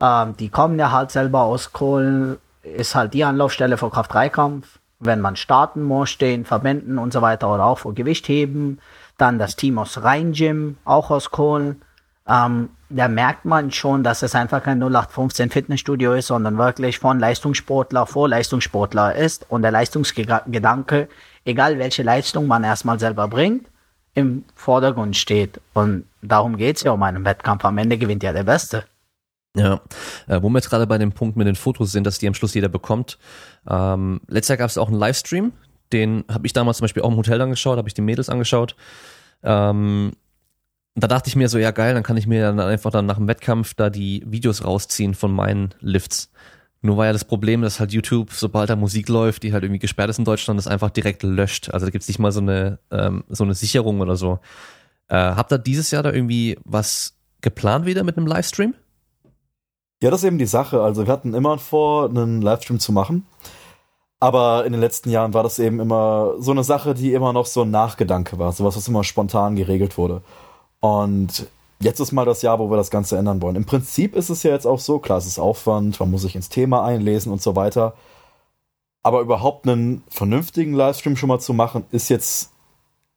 Ähm, 0.00 0.36
die 0.36 0.48
kommen 0.48 0.78
ja 0.80 0.90
halt 0.90 1.12
selber 1.12 1.42
aus 1.42 1.72
Köln. 1.72 2.38
Ist 2.64 2.96
halt 2.96 3.14
die 3.14 3.24
Anlaufstelle 3.24 3.76
für 3.78 3.90
Kraft-3-Kampf. 3.90 4.80
Wenn 4.98 5.20
man 5.20 5.36
starten 5.36 5.84
muss, 5.84 6.18
den 6.18 6.44
Verbänden 6.44 6.98
und 6.98 7.12
so 7.12 7.22
weiter 7.22 7.54
oder 7.54 7.66
auch 7.66 7.78
für 7.78 7.94
Gewichtheben. 7.94 8.80
Dann 9.16 9.38
das 9.38 9.54
Team 9.54 9.78
aus 9.78 10.02
Rhein-Gym, 10.02 10.76
auch 10.84 11.12
aus 11.12 11.30
Köln 11.30 11.82
ähm, 12.28 12.68
da 12.90 13.08
merkt 13.08 13.44
man 13.44 13.70
schon, 13.70 14.02
dass 14.02 14.22
es 14.22 14.34
einfach 14.34 14.62
kein 14.62 14.78
0815 14.82 15.50
Fitnessstudio 15.50 16.14
ist, 16.14 16.28
sondern 16.28 16.56
wirklich 16.58 16.98
von 16.98 17.18
Leistungssportler 17.18 18.06
vor 18.06 18.28
Leistungssportler 18.28 19.14
ist 19.14 19.46
und 19.50 19.62
der 19.62 19.70
Leistungsgedanke, 19.70 21.08
egal 21.44 21.78
welche 21.78 22.02
Leistung 22.02 22.46
man 22.46 22.64
erstmal 22.64 22.98
selber 22.98 23.28
bringt, 23.28 23.66
im 24.14 24.44
Vordergrund 24.54 25.16
steht. 25.16 25.60
Und 25.74 26.04
darum 26.22 26.56
geht's 26.56 26.82
ja 26.82 26.92
um 26.92 27.02
einen 27.02 27.24
Wettkampf. 27.24 27.64
Am 27.64 27.78
Ende 27.78 27.98
gewinnt 27.98 28.22
ja 28.22 28.32
der 28.32 28.44
Beste. 28.44 28.84
Ja, 29.56 29.80
äh, 30.26 30.40
wo 30.42 30.48
wir 30.48 30.58
jetzt 30.58 30.70
gerade 30.70 30.86
bei 30.86 30.98
dem 30.98 31.12
Punkt 31.12 31.36
mit 31.36 31.46
den 31.46 31.56
Fotos 31.56 31.92
sind, 31.92 32.06
dass 32.06 32.18
die 32.18 32.28
am 32.28 32.34
Schluss 32.34 32.54
jeder 32.54 32.68
bekommt. 32.68 33.18
Ähm, 33.68 34.20
letztes 34.28 34.48
Jahr 34.48 34.58
gab 34.58 34.70
es 34.70 34.78
auch 34.78 34.88
einen 34.88 34.98
Livestream, 34.98 35.52
den 35.92 36.24
habe 36.30 36.46
ich 36.46 36.52
damals 36.52 36.78
zum 36.78 36.84
Beispiel 36.84 37.02
auch 37.02 37.10
im 37.10 37.16
Hotel 37.16 37.40
angeschaut, 37.40 37.78
habe 37.78 37.88
ich 37.88 37.94
die 37.94 38.02
Mädels 38.02 38.28
angeschaut. 38.28 38.76
Ähm, 39.42 40.12
und 40.98 41.04
da 41.04 41.06
dachte 41.06 41.28
ich 41.28 41.36
mir 41.36 41.48
so, 41.48 41.58
ja 41.58 41.70
geil, 41.70 41.94
dann 41.94 42.02
kann 42.02 42.16
ich 42.16 42.26
mir 42.26 42.42
dann 42.42 42.58
einfach 42.58 42.90
dann 42.90 43.06
nach 43.06 43.18
dem 43.18 43.28
Wettkampf 43.28 43.72
da 43.74 43.88
die 43.88 44.24
Videos 44.26 44.64
rausziehen 44.64 45.14
von 45.14 45.30
meinen 45.30 45.72
Lifts. 45.78 46.28
Nur 46.82 46.96
war 46.96 47.06
ja 47.06 47.12
das 47.12 47.24
Problem, 47.24 47.62
dass 47.62 47.78
halt 47.78 47.92
YouTube, 47.92 48.32
sobald 48.32 48.68
da 48.68 48.74
Musik 48.74 49.08
läuft, 49.08 49.44
die 49.44 49.52
halt 49.52 49.62
irgendwie 49.62 49.78
gesperrt 49.78 50.10
ist 50.10 50.18
in 50.18 50.24
Deutschland, 50.24 50.58
das 50.58 50.66
einfach 50.66 50.90
direkt 50.90 51.22
löscht. 51.22 51.70
Also 51.70 51.86
da 51.86 51.90
gibt's 51.90 52.08
nicht 52.08 52.18
mal 52.18 52.32
so 52.32 52.40
eine, 52.40 52.80
ähm, 52.90 53.22
so 53.28 53.44
eine 53.44 53.54
Sicherung 53.54 54.00
oder 54.00 54.16
so. 54.16 54.40
Äh, 55.06 55.14
habt 55.14 55.52
ihr 55.52 55.58
dieses 55.58 55.92
Jahr 55.92 56.02
da 56.02 56.10
irgendwie 56.10 56.58
was 56.64 57.14
geplant 57.42 57.86
wieder 57.86 58.02
mit 58.02 58.16
einem 58.16 58.26
Livestream? 58.26 58.74
Ja, 60.02 60.10
das 60.10 60.22
ist 60.22 60.26
eben 60.26 60.38
die 60.38 60.46
Sache. 60.46 60.82
Also 60.82 61.06
wir 61.06 61.12
hatten 61.12 61.32
immer 61.32 61.58
vor, 61.58 62.08
einen 62.08 62.42
Livestream 62.42 62.80
zu 62.80 62.90
machen. 62.90 63.24
Aber 64.18 64.66
in 64.66 64.72
den 64.72 64.80
letzten 64.80 65.10
Jahren 65.10 65.32
war 65.32 65.44
das 65.44 65.60
eben 65.60 65.78
immer 65.78 66.34
so 66.40 66.50
eine 66.50 66.64
Sache, 66.64 66.94
die 66.94 67.12
immer 67.12 67.32
noch 67.32 67.46
so 67.46 67.62
ein 67.62 67.70
Nachgedanke 67.70 68.40
war. 68.40 68.50
Sowas, 68.50 68.76
was 68.76 68.88
immer 68.88 69.04
spontan 69.04 69.54
geregelt 69.54 69.96
wurde. 69.96 70.22
Und 70.80 71.46
jetzt 71.80 72.00
ist 72.00 72.12
mal 72.12 72.24
das 72.24 72.42
Jahr, 72.42 72.58
wo 72.58 72.70
wir 72.70 72.76
das 72.76 72.90
Ganze 72.90 73.18
ändern 73.18 73.42
wollen. 73.42 73.56
Im 73.56 73.64
Prinzip 73.64 74.14
ist 74.14 74.30
es 74.30 74.42
ja 74.42 74.52
jetzt 74.52 74.66
auch 74.66 74.78
so, 74.78 74.98
klar, 74.98 75.18
es 75.18 75.26
ist 75.26 75.38
Aufwand, 75.38 75.98
man 76.00 76.10
muss 76.10 76.22
sich 76.22 76.36
ins 76.36 76.48
Thema 76.48 76.84
einlesen 76.84 77.32
und 77.32 77.42
so 77.42 77.56
weiter. 77.56 77.94
Aber 79.02 79.20
überhaupt 79.20 79.66
einen 79.66 80.02
vernünftigen 80.08 80.74
Livestream 80.74 81.16
schon 81.16 81.28
mal 81.28 81.38
zu 81.38 81.54
machen, 81.54 81.84
ist 81.92 82.08
jetzt 82.08 82.50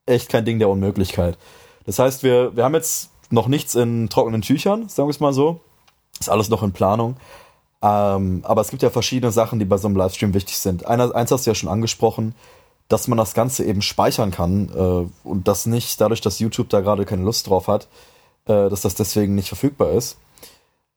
echt 0.06 0.30
kein 0.30 0.46
Ding 0.46 0.60
der 0.60 0.70
Unmöglichkeit. 0.70 1.38
Das 1.86 2.00
heißt, 2.00 2.24
wir, 2.24 2.56
wir 2.56 2.64
haben 2.64 2.76
jetzt 2.76 3.10
noch 3.30 3.48
nichts 3.48 3.76
in 3.76 4.10
trockenen 4.10 4.42
Tüchern, 4.42 4.90
sagen 4.90 5.08
wir 5.08 5.12
es 5.12 5.20
mal 5.20 5.34
so. 5.34 5.62
Ist 6.20 6.30
alles 6.30 6.50
noch 6.50 6.64
in 6.64 6.74
Planung. 6.74 7.18
Ähm, 7.82 8.42
aber 8.44 8.62
es 8.62 8.70
gibt 8.70 8.84
ja 8.84 8.90
verschiedene 8.92 9.32
Sachen, 9.32 9.58
die 9.58 9.66
bei 9.66 9.78
so 9.78 9.88
einem 9.88 9.98
Livestream 9.98 10.34
wichtig 10.34 10.58
sind. 10.58 10.86
Einer, 10.86 11.16
eins 11.16 11.32
hast 11.32 11.46
du 11.46 11.52
ja 11.52 11.56
schon 11.56 11.70
angesprochen, 11.70 12.36
dass 12.92 13.08
man 13.08 13.18
das 13.18 13.34
Ganze 13.34 13.64
eben 13.64 13.82
speichern 13.82 14.32
kann 14.32 14.70
äh, 14.76 15.28
und 15.28 15.48
das 15.48 15.66
nicht 15.66 16.02
dadurch, 16.02 16.20
dass 16.20 16.40
YouTube 16.40 16.70
da 16.70 16.82
gerade 16.82 17.06
keine 17.06 17.24
Lust 17.24 17.48
drauf 17.48 17.68
hat, 17.68 17.88
äh, 18.46 18.70
dass 18.70 18.82
das 18.82 18.96
deswegen 18.96 19.36
nicht 19.36 19.48
verfügbar 19.48 19.92
ist. 19.92 20.18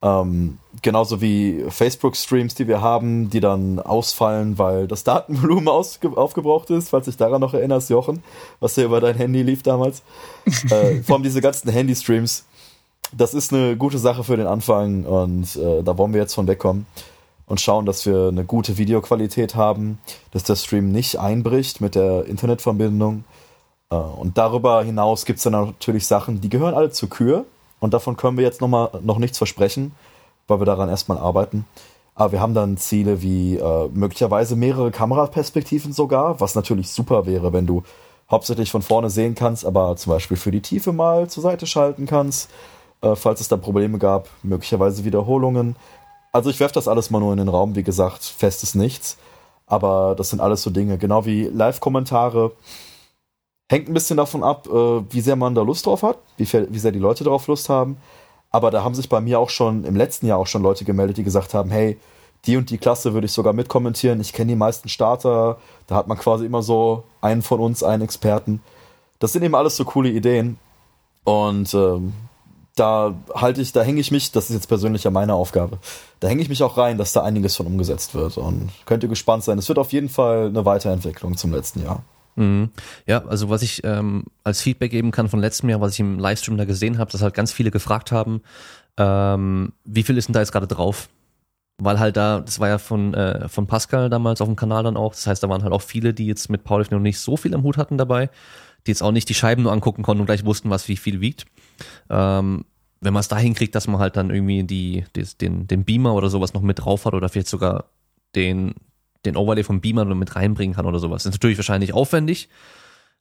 Ähm, 0.03 0.59
genauso 0.83 1.21
wie 1.21 1.65
Facebook-Streams, 1.69 2.57
die 2.57 2.67
wir 2.67 2.83
haben, 2.83 3.31
die 3.31 3.39
dann 3.39 3.79
ausfallen, 3.79 4.59
weil 4.59 4.89
das 4.89 5.05
Datenvolumen 5.05 5.69
aufgebraucht 6.17 6.71
ist, 6.71 6.91
falls 6.91 7.05
dich 7.05 7.17
daran 7.17 7.41
noch 7.41 7.55
erinnerst, 7.55 7.91
Jochen, 7.91 8.25
was 8.59 8.75
ja 8.75 8.85
über 8.85 9.01
dein 9.01 9.15
Handy 9.15 9.43
lief 9.43 9.63
damals. 9.63 10.03
äh, 10.71 11.01
vor 11.03 11.17
allem 11.17 11.23
diese 11.23 11.41
ganzen 11.41 11.71
Handy-Streams, 11.71 12.45
das 13.13 13.35
ist 13.35 13.53
eine 13.53 13.77
gute 13.77 13.99
Sache 13.99 14.25
für 14.25 14.37
den 14.37 14.49
Anfang 14.49 15.05
und 15.05 15.55
äh, 15.57 15.85
da 15.85 15.97
wollen 15.97 16.13
wir 16.13 16.21
jetzt 16.21 16.35
von 16.35 16.49
wegkommen 16.49 16.87
und 17.47 17.61
schauen, 17.61 17.87
dass 17.87 18.07
wir 18.07 18.29
eine 18.29 18.45
gute 18.45 18.79
Videoqualität 18.79 19.55
haben, 19.55 19.99
dass 20.31 20.45
der 20.45 20.57
Stream 20.57 20.93
nicht 20.93 21.19
einbricht 21.19 21.81
mit 21.81 21.95
der 21.95 22.25
Internetverbindung 22.27 23.25
äh, 23.91 23.97
und 23.97 24.39
darüber 24.39 24.83
hinaus 24.83 25.25
gibt 25.25 25.39
es 25.39 25.45
dann 25.45 25.53
natürlich 25.53 26.07
Sachen, 26.07 26.41
die 26.41 26.49
gehören 26.49 26.75
alle 26.75 26.91
zur 26.91 27.09
Kür. 27.09 27.45
Und 27.81 27.93
davon 27.93 28.17
können 28.17 28.37
wir 28.37 28.45
jetzt 28.45 28.61
noch, 28.61 28.69
mal, 28.69 28.91
noch 29.03 29.19
nichts 29.19 29.39
versprechen, 29.39 29.93
weil 30.47 30.61
wir 30.61 30.65
daran 30.65 30.89
erstmal 30.89 31.19
arbeiten. 31.19 31.67
Aber 32.15 32.33
wir 32.33 32.41
haben 32.41 32.55
dann 32.55 32.77
Ziele 32.77 33.23
wie 33.23 33.57
äh, 33.57 33.89
möglicherweise 33.93 34.57
mehrere 34.57 34.91
Kameraperspektiven 34.91 35.93
sogar, 35.93 36.41
was 36.41 36.55
natürlich 36.55 36.91
super 36.91 37.27
wäre, 37.27 37.53
wenn 37.53 37.67
du 37.67 37.83
hauptsächlich 38.31 38.71
von 38.71 38.83
vorne 38.83 39.11
sehen 39.11 39.35
kannst, 39.35 39.67
aber 39.67 39.97
zum 39.97 40.13
Beispiel 40.13 40.37
für 40.37 40.51
die 40.51 40.63
Tiefe 40.63 40.93
mal 40.93 41.29
zur 41.29 41.43
Seite 41.43 41.67
schalten 41.67 42.07
kannst, 42.07 42.51
äh, 43.03 43.17
falls 43.17 43.41
es 43.41 43.49
da 43.49 43.57
Probleme 43.57 43.99
gab, 43.99 44.29
möglicherweise 44.43 45.05
Wiederholungen. 45.05 45.77
Also 46.35 46.51
ich 46.51 46.59
werfe 46.59 46.75
das 46.75 46.89
alles 46.89 47.11
mal 47.11 47.21
nur 47.21 47.31
in 47.31 47.39
den 47.39 47.49
Raum, 47.49 47.77
wie 47.77 47.85
gesagt, 47.85 48.25
festes 48.25 48.75
nichts. 48.75 49.19
Aber 49.67 50.17
das 50.17 50.31
sind 50.31 50.41
alles 50.41 50.65
so 50.65 50.71
Dinge, 50.71 50.99
genau 50.99 51.25
wie 51.27 51.45
Live-Kommentare. 51.45 52.51
Hängt 53.71 53.89
ein 53.89 53.95
bisschen 53.95 54.17
davon 54.17 54.43
ab, 54.43 54.67
äh, 54.67 54.73
wie 55.11 55.21
sehr 55.21 55.37
man 55.37 55.55
da 55.55 55.63
Lust 55.63 55.87
drauf 55.87 56.03
hat, 56.03 56.19
wie, 56.37 56.53
wie 56.53 56.79
sehr 56.81 56.91
die 56.91 56.99
Leute 56.99 57.23
darauf 57.23 57.47
Lust 57.47 57.69
haben. 57.69 57.99
Aber 58.51 58.73
da 58.73 58.83
haben 58.83 58.97
sich 58.97 59.09
bei 59.09 59.21
mir 59.21 59.39
auch 59.39 59.49
schon 59.49 59.85
im 59.85 59.95
letzten 59.95 60.27
Jahr 60.27 60.39
auch 60.39 60.49
schon 60.49 60.65
Leute 60.65 60.85
gemeldet, 60.85 61.19
die 61.19 61.25
gesagt 61.25 61.55
haben, 61.55 61.71
hey, 61.71 61.99
die 62.47 62.57
und 62.57 62.69
die 62.69 62.79
Klasse 62.79 63.15
würde 63.15 63.27
ich 63.27 63.33
sogar 63.33 63.53
mitkommentieren. 63.53 64.21
Ich 64.21 64.33
kenne 64.33 64.51
die 64.51 64.57
meisten 64.57 64.89
Starter. 64.89 65.59
Da 65.87 65.95
hat 65.95 66.09
man 66.09 66.19
quasi 66.19 66.47
immer 66.47 66.63
so 66.63 67.05
einen 67.21 67.43
von 67.43 67.61
uns, 67.61 67.85
einen 67.85 68.03
Experten. 68.03 68.61
Das 69.21 69.33
sind 69.33 69.45
eben 69.45 69.55
alles 69.55 69.77
so 69.77 69.85
coole 69.85 70.11
Ideen. 70.11 70.59
Und 71.23 71.73
ähm, 71.75 72.13
da 72.75 73.15
halte 73.35 73.61
ich, 73.61 73.73
da 73.73 73.83
hänge 73.83 74.01
ich 74.01 74.11
mich, 74.11 74.33
das 74.33 74.51
ist 74.51 74.55
jetzt 74.55 74.67
persönlich 74.67 75.05
ja 75.05 75.11
meine 75.11 75.35
Aufgabe, 75.35 75.79
da 76.21 76.29
hänge 76.29 76.43
ich 76.43 76.49
mich 76.49 76.63
auch 76.63 76.77
rein, 76.77 76.99
dass 76.99 77.13
da 77.13 77.23
einiges 77.23 77.57
von 77.57 77.67
umgesetzt 77.67 78.15
wird. 78.15 78.37
Und 78.37 78.71
könnt 78.85 79.03
ihr 79.03 79.09
gespannt 79.09 79.45
sein. 79.45 79.59
Es 79.59 79.69
wird 79.69 79.79
auf 79.79 79.93
jeden 79.93 80.09
Fall 80.09 80.47
eine 80.47 80.65
Weiterentwicklung 80.65 81.37
zum 81.37 81.53
letzten 81.53 81.85
Jahr. 81.85 82.03
Mhm. 82.37 82.71
Ja, 83.07 83.25
also 83.27 83.49
was 83.49 83.63
ich 83.63 83.85
ähm, 83.85 84.25
als 84.43 84.61
Feedback 84.61 84.91
geben 84.91 85.13
kann 85.13 85.29
von 85.29 85.39
letztem 85.39 85.69
Jahr, 85.69 85.81
was 85.81 85.93
ich 85.93 86.01
im 86.01 86.19
Livestream 86.19 86.57
da 86.57 86.65
gesehen 86.65 86.99
habe, 86.99 87.13
dass 87.13 87.23
halt 87.23 87.35
ganz 87.35 87.53
viele 87.53 87.71
gefragt 87.71 88.11
haben, 88.11 88.43
ähm, 88.97 89.73
wie 89.85 90.03
viel 90.03 90.19
ist 90.19 90.29
denn 90.29 90.33
da 90.33 90.41
jetzt 90.41 90.53
gerade 90.53 90.67
drauf? 90.67 91.09
Weil 91.79 91.99
halt 91.99 92.17
da, 92.17 92.41
das 92.41 92.61
war 92.61 92.69
ja 92.69 92.79
von, 92.79 93.15
äh, 93.15 93.49
von 93.49 93.67
Pascal 93.67 94.09
damals 94.09 94.41
auf 94.41 94.49
dem 94.49 94.57
Kanal 94.57 94.85
dann 94.85 94.97
auch, 94.97 95.13
das 95.13 95.27
heißt, 95.27 95.43
da 95.43 95.49
waren 95.49 95.63
halt 95.63 95.73
auch 95.73 95.83
viele, 95.83 96.15
die 96.15 96.27
jetzt 96.27 96.49
mit 96.49 96.65
Powerlifting 96.65 96.99
noch 96.99 97.03
nicht 97.03 97.19
so 97.19 97.37
viel 97.37 97.55
am 97.55 97.63
Hut 97.65 97.77
hatten 97.77 97.99
dabei, 97.99 98.31
die 98.87 98.91
jetzt 98.91 99.03
auch 99.03 99.13
nicht 99.13 99.29
die 99.29 99.35
Scheiben 99.35 99.63
nur 99.63 99.73
angucken 99.73 100.03
konnten 100.03 100.21
und 100.21 100.27
gleich 100.27 100.45
wussten, 100.45 100.71
was 100.71 100.89
wie 100.89 100.97
viel 100.97 101.21
wiegt. 101.21 101.47
Ähm, 102.11 102.65
wenn 103.01 103.13
man 103.13 103.21
es 103.21 103.29
da 103.29 103.37
hinkriegt, 103.37 103.75
dass 103.75 103.87
man 103.87 104.01
halt 104.01 104.17
dann 104.17 104.31
irgendwie 104.31 104.65
die, 104.65 105.05
die, 105.15 105.25
den, 105.41 105.67
den 105.67 105.85
Beamer 105.85 106.15
oder 106.15 106.31
sowas 106.31 106.55
noch 106.55 106.63
mit 106.63 106.81
drauf 106.81 107.05
hat 107.05 107.15
oder 107.15 107.29
vielleicht 107.29 107.49
sogar 107.49 107.85
den, 108.35 108.75
den 109.25 109.37
Overlay 109.37 109.63
vom 109.63 109.81
Beamer 109.81 110.05
mit 110.07 110.37
reinbringen 110.37 110.75
kann 110.75 110.87
oder 110.87 110.99
sowas. 110.99 111.23
Das 111.23 111.31
ist 111.31 111.41
natürlich 111.41 111.59
wahrscheinlich 111.59 111.93
aufwendig, 111.93 112.49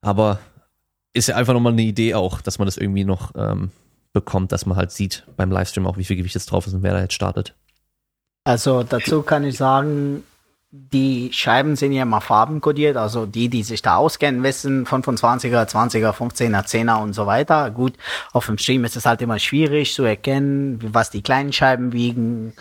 aber 0.02 0.40
ist 1.14 1.28
ja 1.28 1.36
einfach 1.36 1.54
nochmal 1.54 1.74
eine 1.74 1.82
Idee 1.82 2.16
auch, 2.16 2.42
dass 2.42 2.60
man 2.60 2.66
das 2.66 2.78
irgendwie 2.78 3.04
noch 3.04 3.34
ähm, 3.36 3.72
bekommt, 4.14 4.52
dass 4.52 4.66
man 4.66 4.78
halt 4.78 4.92
sieht 4.92 5.26
beim 5.36 5.52
Livestream 5.52 5.86
auch, 5.86 5.98
wie 5.98 6.04
viel 6.04 6.18
Gewicht 6.18 6.36
jetzt 6.36 6.48
drauf 6.48 6.66
ist 6.66 6.74
und 6.74 6.84
wer 6.84 6.94
da 6.94 7.02
jetzt 7.02 7.14
startet. 7.14 7.56
Also 8.46 8.84
dazu 8.84 9.22
kann 9.22 9.44
ich 9.44 9.58
sagen, 9.58 10.24
die 10.76 11.32
Scheiben 11.32 11.76
sind 11.76 11.92
ja 11.92 12.02
immer 12.02 12.20
farbenkodiert, 12.20 12.98
also 12.98 13.28
die, 13.28 13.48
die 13.48 13.62
sich 13.62 13.84
da 13.84 13.98
auskennen, 13.98 14.42
wissen 14.42 14.88
25er, 14.88 15.70
20er, 15.70 16.14
15er, 16.14 16.66
10er 16.66 17.04
und 17.04 17.14
so 17.14 17.28
weiter. 17.28 17.70
Gut, 17.70 17.94
auf 18.32 18.48
dem 18.48 18.58
Stream 18.58 18.84
ist 18.84 18.96
es 18.96 19.06
halt 19.06 19.22
immer 19.22 19.38
schwierig 19.38 19.94
zu 19.94 20.02
erkennen, 20.04 20.80
was 20.92 21.12
die 21.12 21.22
kleinen 21.22 21.54
Scheiben 21.54 21.94
wiegen, 21.94 22.54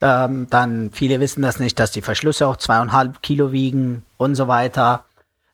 ähm, 0.00 0.46
dann 0.48 0.90
viele 0.90 1.20
wissen 1.20 1.42
das 1.42 1.58
nicht, 1.58 1.78
dass 1.78 1.90
die 1.90 2.00
Verschlüsse 2.00 2.46
auch 2.46 2.56
zweieinhalb 2.56 3.20
Kilo 3.20 3.52
wiegen 3.52 4.04
und 4.16 4.36
so 4.36 4.48
weiter. 4.48 5.04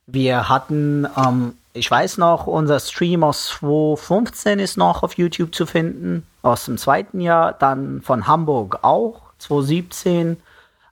Wir 0.05 0.47
hatten, 0.47 1.05
ähm, 1.17 1.55
ich 1.73 1.91
weiß 1.91 2.19
noch, 2.19 2.47
unser 2.47 2.79
Stream 2.79 3.25
aus 3.25 3.47
2015 3.59 4.59
ist 4.59 4.77
noch 4.77 5.03
auf 5.03 5.17
YouTube 5.17 5.53
zu 5.53 5.65
finden, 5.65 6.25
aus 6.41 6.63
dem 6.63 6.77
zweiten 6.77 7.19
Jahr, 7.19 7.51
dann 7.51 8.01
von 8.01 8.27
Hamburg 8.27 8.79
auch, 8.83 9.23
2017. 9.39 10.37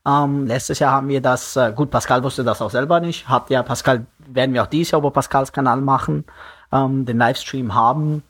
Ähm, 0.07 0.45
letztes 0.45 0.79
Jahr 0.79 0.91
haben 0.91 1.07
wir 1.07 1.21
das, 1.21 1.55
äh, 1.55 1.73
gut, 1.75 1.89
Pascal 1.89 2.23
wusste 2.23 2.43
das 2.43 2.61
auch 2.61 2.69
selber 2.69 2.99
nicht, 2.99 3.27
hat 3.27 3.49
ja 3.49 3.63
Pascal, 3.63 4.05
werden 4.27 4.53
wir 4.53 4.63
auch 4.63 4.67
dieses 4.67 4.91
Jahr 4.91 4.99
über 4.99 5.11
Pascals 5.11 5.51
Kanal 5.51 5.81
machen, 5.81 6.25
ähm, 6.71 7.05
den 7.05 7.17
Livestream 7.17 7.73
haben. 7.73 8.23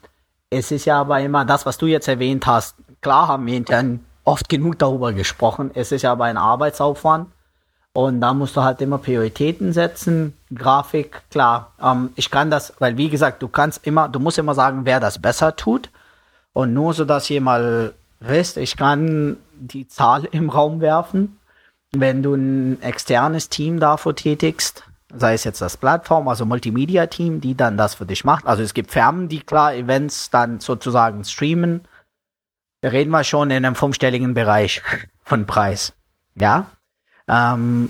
Es 0.50 0.72
ist 0.72 0.86
ja 0.86 1.02
aber 1.02 1.20
immer 1.20 1.44
das, 1.44 1.66
was 1.66 1.78
du 1.78 1.88
jetzt 1.88 2.08
erwähnt 2.08 2.48
hast. 2.48 2.76
Klar 3.02 3.28
haben 3.28 3.46
wir 3.46 3.58
intern 3.58 4.06
oft 4.24 4.48
genug 4.50 4.80
darüber 4.80 5.14
gesprochen. 5.14 5.72
Es 5.74 5.92
ist 5.92 6.06
aber 6.06 6.26
ein 6.26 6.38
Arbeitsaufwand. 6.38 7.28
Und 7.94 8.20
da 8.20 8.34
musst 8.34 8.58
du 8.58 8.62
halt 8.62 8.82
immer 8.82 8.98
Prioritäten 8.98 9.72
setzen. 9.72 10.34
Grafik, 10.54 11.22
klar. 11.30 11.72
Ähm, 11.82 12.10
ich 12.16 12.30
kann 12.30 12.52
das, 12.52 12.74
weil 12.80 12.98
wie 12.98 13.10
gesagt, 13.10 13.42
du 13.42 13.48
kannst 13.48 13.88
immer, 13.88 14.10
du 14.10 14.20
musst 14.20 14.38
immer 14.38 14.54
sagen, 14.54 14.82
wer 14.84 15.00
das 15.00 15.20
besser 15.20 15.56
tut. 15.56 15.90
Und 16.52 16.74
nur 16.74 16.94
so, 16.94 17.06
dass 17.06 17.30
ihr 17.30 17.40
mal 17.40 17.94
wisst, 18.20 18.58
ich 18.58 18.76
kann 18.76 19.38
die 19.58 19.88
Zahl 19.88 20.26
im 20.32 20.50
Raum 20.50 20.82
werfen. 20.82 21.38
Wenn 22.00 22.24
du 22.24 22.34
ein 22.36 22.82
externes 22.82 23.50
Team 23.50 23.80
davor 23.80 24.16
tätigst, 24.16 24.84
sei 25.14 25.34
es 25.34 25.44
jetzt 25.44 25.62
das 25.62 25.78
Plattform, 25.78 26.28
also 26.28 26.46
Multimedia-Team, 26.46 27.42
die 27.42 27.56
dann 27.56 27.78
das 27.78 27.96
für 27.96 28.06
dich 28.06 28.24
macht. 28.26 28.46
Also 28.46 28.64
es 28.64 28.74
gibt 28.74 28.92
Firmen, 28.92 29.30
die 29.30 29.40
klar 29.40 29.74
Events 29.74 30.30
dann 30.30 30.60
sozusagen 30.60 31.24
streamen 31.24 31.82
reden 32.92 33.12
wir 33.12 33.24
schon 33.24 33.52
in 33.52 33.66
einem 33.66 33.76
fünfstelligen 33.76 34.34
Bereich 34.34 34.82
von 35.24 35.46
Preis. 35.46 35.94
Ja. 36.36 36.68
Ähm, 37.28 37.90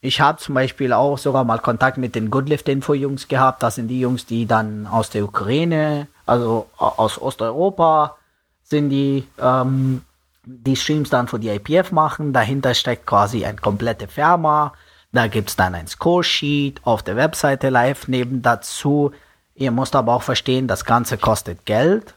ich 0.00 0.20
habe 0.20 0.38
zum 0.38 0.54
Beispiel 0.54 0.92
auch 0.92 1.18
sogar 1.18 1.44
mal 1.44 1.58
Kontakt 1.58 1.98
mit 1.98 2.14
den 2.14 2.30
Goodlift-Info-Jungs 2.30 3.28
gehabt. 3.28 3.62
Das 3.62 3.76
sind 3.76 3.88
die 3.88 4.00
Jungs, 4.00 4.26
die 4.26 4.46
dann 4.46 4.86
aus 4.86 5.10
der 5.10 5.24
Ukraine, 5.24 6.08
also 6.26 6.68
aus 6.76 7.20
Osteuropa, 7.20 8.16
sind 8.62 8.90
die, 8.90 9.26
ähm, 9.40 10.02
die 10.46 10.76
Streams 10.76 11.10
dann 11.10 11.28
für 11.28 11.38
die 11.38 11.48
IPF 11.48 11.92
machen. 11.92 12.32
Dahinter 12.32 12.72
steckt 12.74 13.04
quasi 13.04 13.44
eine 13.44 13.58
komplette 13.58 14.06
Firma. 14.06 14.72
Da 15.12 15.26
gibt's 15.26 15.56
dann 15.56 15.74
ein 15.74 15.88
Score-Sheet 15.88 16.80
auf 16.84 17.02
der 17.02 17.16
Webseite 17.16 17.68
live 17.68 18.08
neben 18.08 18.42
dazu. 18.42 19.12
Ihr 19.54 19.72
müsst 19.72 19.96
aber 19.96 20.14
auch 20.14 20.22
verstehen, 20.22 20.68
das 20.68 20.84
Ganze 20.84 21.18
kostet 21.18 21.66
Geld. 21.66 22.14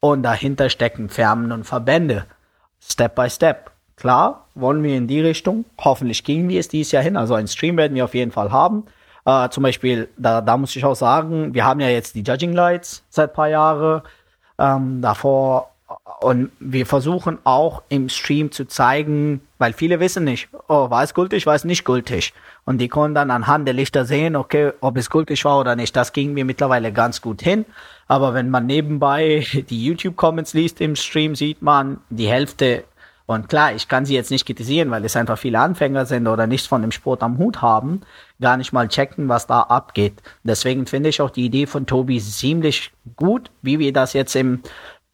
Und 0.00 0.22
dahinter 0.22 0.70
stecken 0.70 1.08
Firmen 1.08 1.52
und 1.52 1.64
Verbände. 1.64 2.26
Step 2.80 3.14
by 3.14 3.28
Step. 3.28 3.72
Klar, 3.96 4.48
wollen 4.54 4.82
wir 4.82 4.96
in 4.96 5.06
die 5.06 5.20
Richtung. 5.20 5.64
Hoffentlich 5.78 6.22
gehen 6.24 6.48
wir 6.48 6.60
es 6.60 6.68
dieses 6.68 6.92
Jahr 6.92 7.02
hin. 7.02 7.16
Also 7.16 7.34
ein 7.34 7.48
Stream 7.48 7.76
werden 7.76 7.94
wir 7.94 8.04
auf 8.04 8.14
jeden 8.14 8.30
Fall 8.30 8.52
haben. 8.52 8.84
Äh, 9.24 9.48
zum 9.48 9.62
Beispiel, 9.62 10.08
da, 10.16 10.40
da 10.40 10.56
muss 10.56 10.76
ich 10.76 10.84
auch 10.84 10.94
sagen, 10.94 11.52
wir 11.54 11.64
haben 11.64 11.80
ja 11.80 11.88
jetzt 11.88 12.14
die 12.14 12.22
Judging 12.22 12.52
Lights 12.52 13.04
seit 13.10 13.34
paar 13.34 13.48
Jahren. 13.48 14.02
Ähm, 14.58 15.02
davor 15.02 15.75
und 16.20 16.50
wir 16.58 16.86
versuchen 16.86 17.38
auch 17.44 17.82
im 17.88 18.08
Stream 18.08 18.50
zu 18.50 18.66
zeigen, 18.66 19.40
weil 19.58 19.72
viele 19.72 20.00
wissen 20.00 20.24
nicht, 20.24 20.48
oh, 20.68 20.90
war 20.90 21.02
es 21.02 21.14
gültig, 21.14 21.46
war 21.46 21.54
es 21.54 21.64
nicht 21.64 21.84
gültig. 21.84 22.32
Und 22.64 22.78
die 22.78 22.88
können 22.88 23.14
dann 23.14 23.30
anhand 23.30 23.66
der 23.68 23.74
Lichter 23.74 24.04
sehen, 24.04 24.34
okay, 24.34 24.72
ob 24.80 24.96
es 24.96 25.10
gültig 25.10 25.44
war 25.44 25.60
oder 25.60 25.76
nicht. 25.76 25.94
Das 25.94 26.12
ging 26.12 26.34
mir 26.34 26.44
mittlerweile 26.44 26.92
ganz 26.92 27.20
gut 27.20 27.42
hin. 27.42 27.64
Aber 28.08 28.34
wenn 28.34 28.50
man 28.50 28.66
nebenbei 28.66 29.46
die 29.70 29.84
YouTube-Comments 29.84 30.52
liest 30.54 30.80
im 30.80 30.96
Stream, 30.96 31.36
sieht 31.36 31.62
man 31.62 31.98
die 32.10 32.28
Hälfte. 32.28 32.84
Und 33.26 33.48
klar, 33.48 33.74
ich 33.74 33.88
kann 33.88 34.06
sie 34.06 34.14
jetzt 34.14 34.30
nicht 34.30 34.46
kritisieren, 34.46 34.90
weil 34.92 35.04
es 35.04 35.16
einfach 35.16 35.36
viele 35.36 35.58
Anfänger 35.58 36.06
sind 36.06 36.28
oder 36.28 36.46
nichts 36.46 36.68
von 36.68 36.82
dem 36.82 36.92
Sport 36.92 37.24
am 37.24 37.38
Hut 37.38 37.60
haben, 37.60 38.02
gar 38.40 38.56
nicht 38.56 38.72
mal 38.72 38.86
checken, 38.86 39.28
was 39.28 39.48
da 39.48 39.62
abgeht. 39.62 40.22
Deswegen 40.44 40.86
finde 40.86 41.08
ich 41.08 41.20
auch 41.20 41.30
die 41.30 41.44
Idee 41.44 41.66
von 41.66 41.86
Tobi 41.86 42.20
ziemlich 42.20 42.92
gut, 43.16 43.50
wie 43.62 43.80
wir 43.80 43.92
das 43.92 44.12
jetzt 44.12 44.36
im 44.36 44.62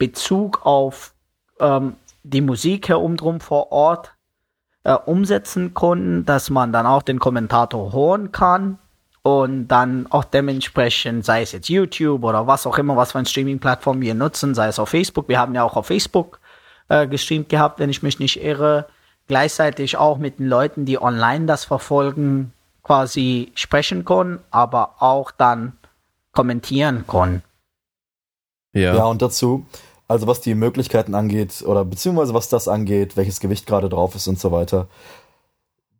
Bezug 0.02 0.66
auf 0.66 1.14
ähm, 1.60 1.94
die 2.24 2.40
Musik 2.40 2.88
herumdrum 2.88 3.38
vor 3.38 3.70
Ort 3.70 4.12
äh, 4.82 4.94
umsetzen 4.94 5.74
konnten, 5.74 6.24
dass 6.24 6.50
man 6.50 6.72
dann 6.72 6.86
auch 6.86 7.02
den 7.02 7.20
Kommentator 7.20 7.92
hören 7.92 8.32
kann 8.32 8.78
und 9.22 9.68
dann 9.68 10.08
auch 10.10 10.24
dementsprechend, 10.24 11.24
sei 11.24 11.42
es 11.42 11.52
jetzt 11.52 11.68
YouTube 11.68 12.24
oder 12.24 12.48
was 12.48 12.66
auch 12.66 12.78
immer, 12.78 12.96
was 12.96 13.12
für 13.12 13.18
eine 13.18 13.28
Streaming-Plattform 13.28 14.00
wir 14.00 14.14
nutzen, 14.14 14.56
sei 14.56 14.66
es 14.66 14.80
auf 14.80 14.88
Facebook. 14.88 15.28
Wir 15.28 15.38
haben 15.38 15.54
ja 15.54 15.62
auch 15.62 15.76
auf 15.76 15.86
Facebook 15.86 16.40
äh, 16.88 17.06
gestreamt 17.06 17.48
gehabt, 17.48 17.78
wenn 17.78 17.88
ich 17.88 18.02
mich 18.02 18.18
nicht 18.18 18.42
irre. 18.42 18.86
Gleichzeitig 19.28 19.98
auch 19.98 20.18
mit 20.18 20.40
den 20.40 20.48
Leuten, 20.48 20.84
die 20.84 21.00
online 21.00 21.46
das 21.46 21.64
verfolgen, 21.64 22.52
quasi 22.82 23.52
sprechen 23.54 24.04
können, 24.04 24.40
aber 24.50 24.96
auch 24.98 25.30
dann 25.30 25.74
kommentieren 26.32 27.04
können. 27.06 27.44
Ja. 28.72 28.94
ja, 28.94 29.04
und 29.04 29.20
dazu, 29.22 29.66
also 30.12 30.26
was 30.26 30.42
die 30.42 30.54
Möglichkeiten 30.54 31.14
angeht, 31.14 31.64
oder 31.66 31.86
beziehungsweise 31.86 32.34
was 32.34 32.50
das 32.50 32.68
angeht, 32.68 33.16
welches 33.16 33.40
Gewicht 33.40 33.66
gerade 33.66 33.88
drauf 33.88 34.14
ist 34.14 34.28
und 34.28 34.38
so 34.38 34.52
weiter, 34.52 34.86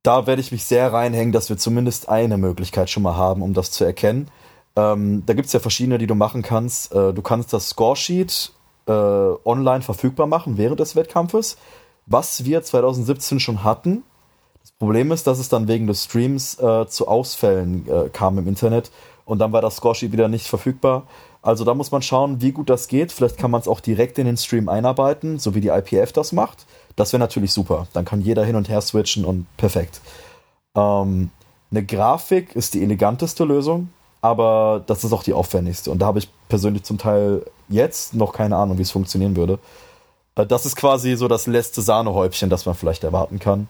da 0.02 0.26
werde 0.26 0.42
ich 0.42 0.52
mich 0.52 0.64
sehr 0.64 0.92
reinhängen, 0.92 1.32
dass 1.32 1.48
wir 1.48 1.56
zumindest 1.56 2.10
eine 2.10 2.36
Möglichkeit 2.36 2.90
schon 2.90 3.04
mal 3.04 3.16
haben, 3.16 3.40
um 3.40 3.54
das 3.54 3.70
zu 3.70 3.84
erkennen. 3.84 4.28
Ähm, 4.76 5.22
da 5.24 5.32
gibt 5.32 5.46
es 5.46 5.54
ja 5.54 5.60
verschiedene, 5.60 5.96
die 5.96 6.06
du 6.06 6.14
machen 6.14 6.42
kannst. 6.42 6.92
Äh, 6.92 7.14
du 7.14 7.22
kannst 7.22 7.54
das 7.54 7.70
Scoresheet 7.70 8.52
äh, 8.86 8.92
online 8.92 9.80
verfügbar 9.80 10.26
machen 10.26 10.58
während 10.58 10.80
des 10.80 10.94
Wettkampfes, 10.94 11.56
was 12.04 12.44
wir 12.44 12.62
2017 12.62 13.40
schon 13.40 13.64
hatten. 13.64 14.02
Das 14.60 14.72
Problem 14.72 15.10
ist, 15.10 15.26
dass 15.26 15.38
es 15.38 15.48
dann 15.48 15.68
wegen 15.68 15.86
des 15.86 16.04
Streams 16.04 16.58
äh, 16.58 16.86
zu 16.86 17.08
Ausfällen 17.08 17.88
äh, 17.88 18.10
kam 18.10 18.36
im 18.36 18.46
Internet 18.46 18.90
und 19.24 19.38
dann 19.38 19.52
war 19.52 19.62
das 19.62 19.76
Scoresheet 19.76 20.12
wieder 20.12 20.28
nicht 20.28 20.48
verfügbar. 20.48 21.04
Also 21.42 21.64
da 21.64 21.74
muss 21.74 21.90
man 21.90 22.02
schauen, 22.02 22.40
wie 22.40 22.52
gut 22.52 22.70
das 22.70 22.86
geht. 22.86 23.10
Vielleicht 23.10 23.36
kann 23.36 23.50
man 23.50 23.60
es 23.60 23.68
auch 23.68 23.80
direkt 23.80 24.16
in 24.18 24.26
den 24.26 24.36
Stream 24.36 24.68
einarbeiten, 24.68 25.40
so 25.40 25.54
wie 25.56 25.60
die 25.60 25.68
IPF 25.68 26.12
das 26.12 26.32
macht. 26.32 26.66
Das 26.94 27.12
wäre 27.12 27.20
natürlich 27.20 27.52
super. 27.52 27.88
Dann 27.92 28.04
kann 28.04 28.20
jeder 28.20 28.44
hin 28.44 28.54
und 28.54 28.68
her 28.68 28.80
switchen 28.80 29.24
und 29.24 29.46
perfekt. 29.56 30.00
Ähm, 30.76 31.30
eine 31.70 31.84
Grafik 31.84 32.54
ist 32.54 32.74
die 32.74 32.82
eleganteste 32.82 33.44
Lösung, 33.44 33.88
aber 34.20 34.84
das 34.86 35.02
ist 35.02 35.12
auch 35.12 35.24
die 35.24 35.32
aufwendigste. 35.32 35.90
Und 35.90 35.98
da 35.98 36.06
habe 36.06 36.20
ich 36.20 36.28
persönlich 36.48 36.84
zum 36.84 36.98
Teil 36.98 37.44
jetzt 37.68 38.14
noch 38.14 38.32
keine 38.32 38.56
Ahnung, 38.56 38.78
wie 38.78 38.82
es 38.82 38.92
funktionieren 38.92 39.34
würde. 39.34 39.58
Äh, 40.36 40.46
das 40.46 40.64
ist 40.64 40.76
quasi 40.76 41.16
so 41.16 41.26
das 41.26 41.48
letzte 41.48 41.82
Sahnehäubchen, 41.82 42.50
das 42.50 42.66
man 42.66 42.76
vielleicht 42.76 43.02
erwarten 43.02 43.40
kann. 43.40 43.66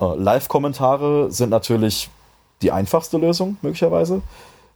Äh, 0.00 0.14
Live-Kommentare 0.16 1.30
sind 1.30 1.50
natürlich 1.50 2.08
die 2.62 2.72
einfachste 2.72 3.18
Lösung, 3.18 3.58
möglicherweise. 3.60 4.22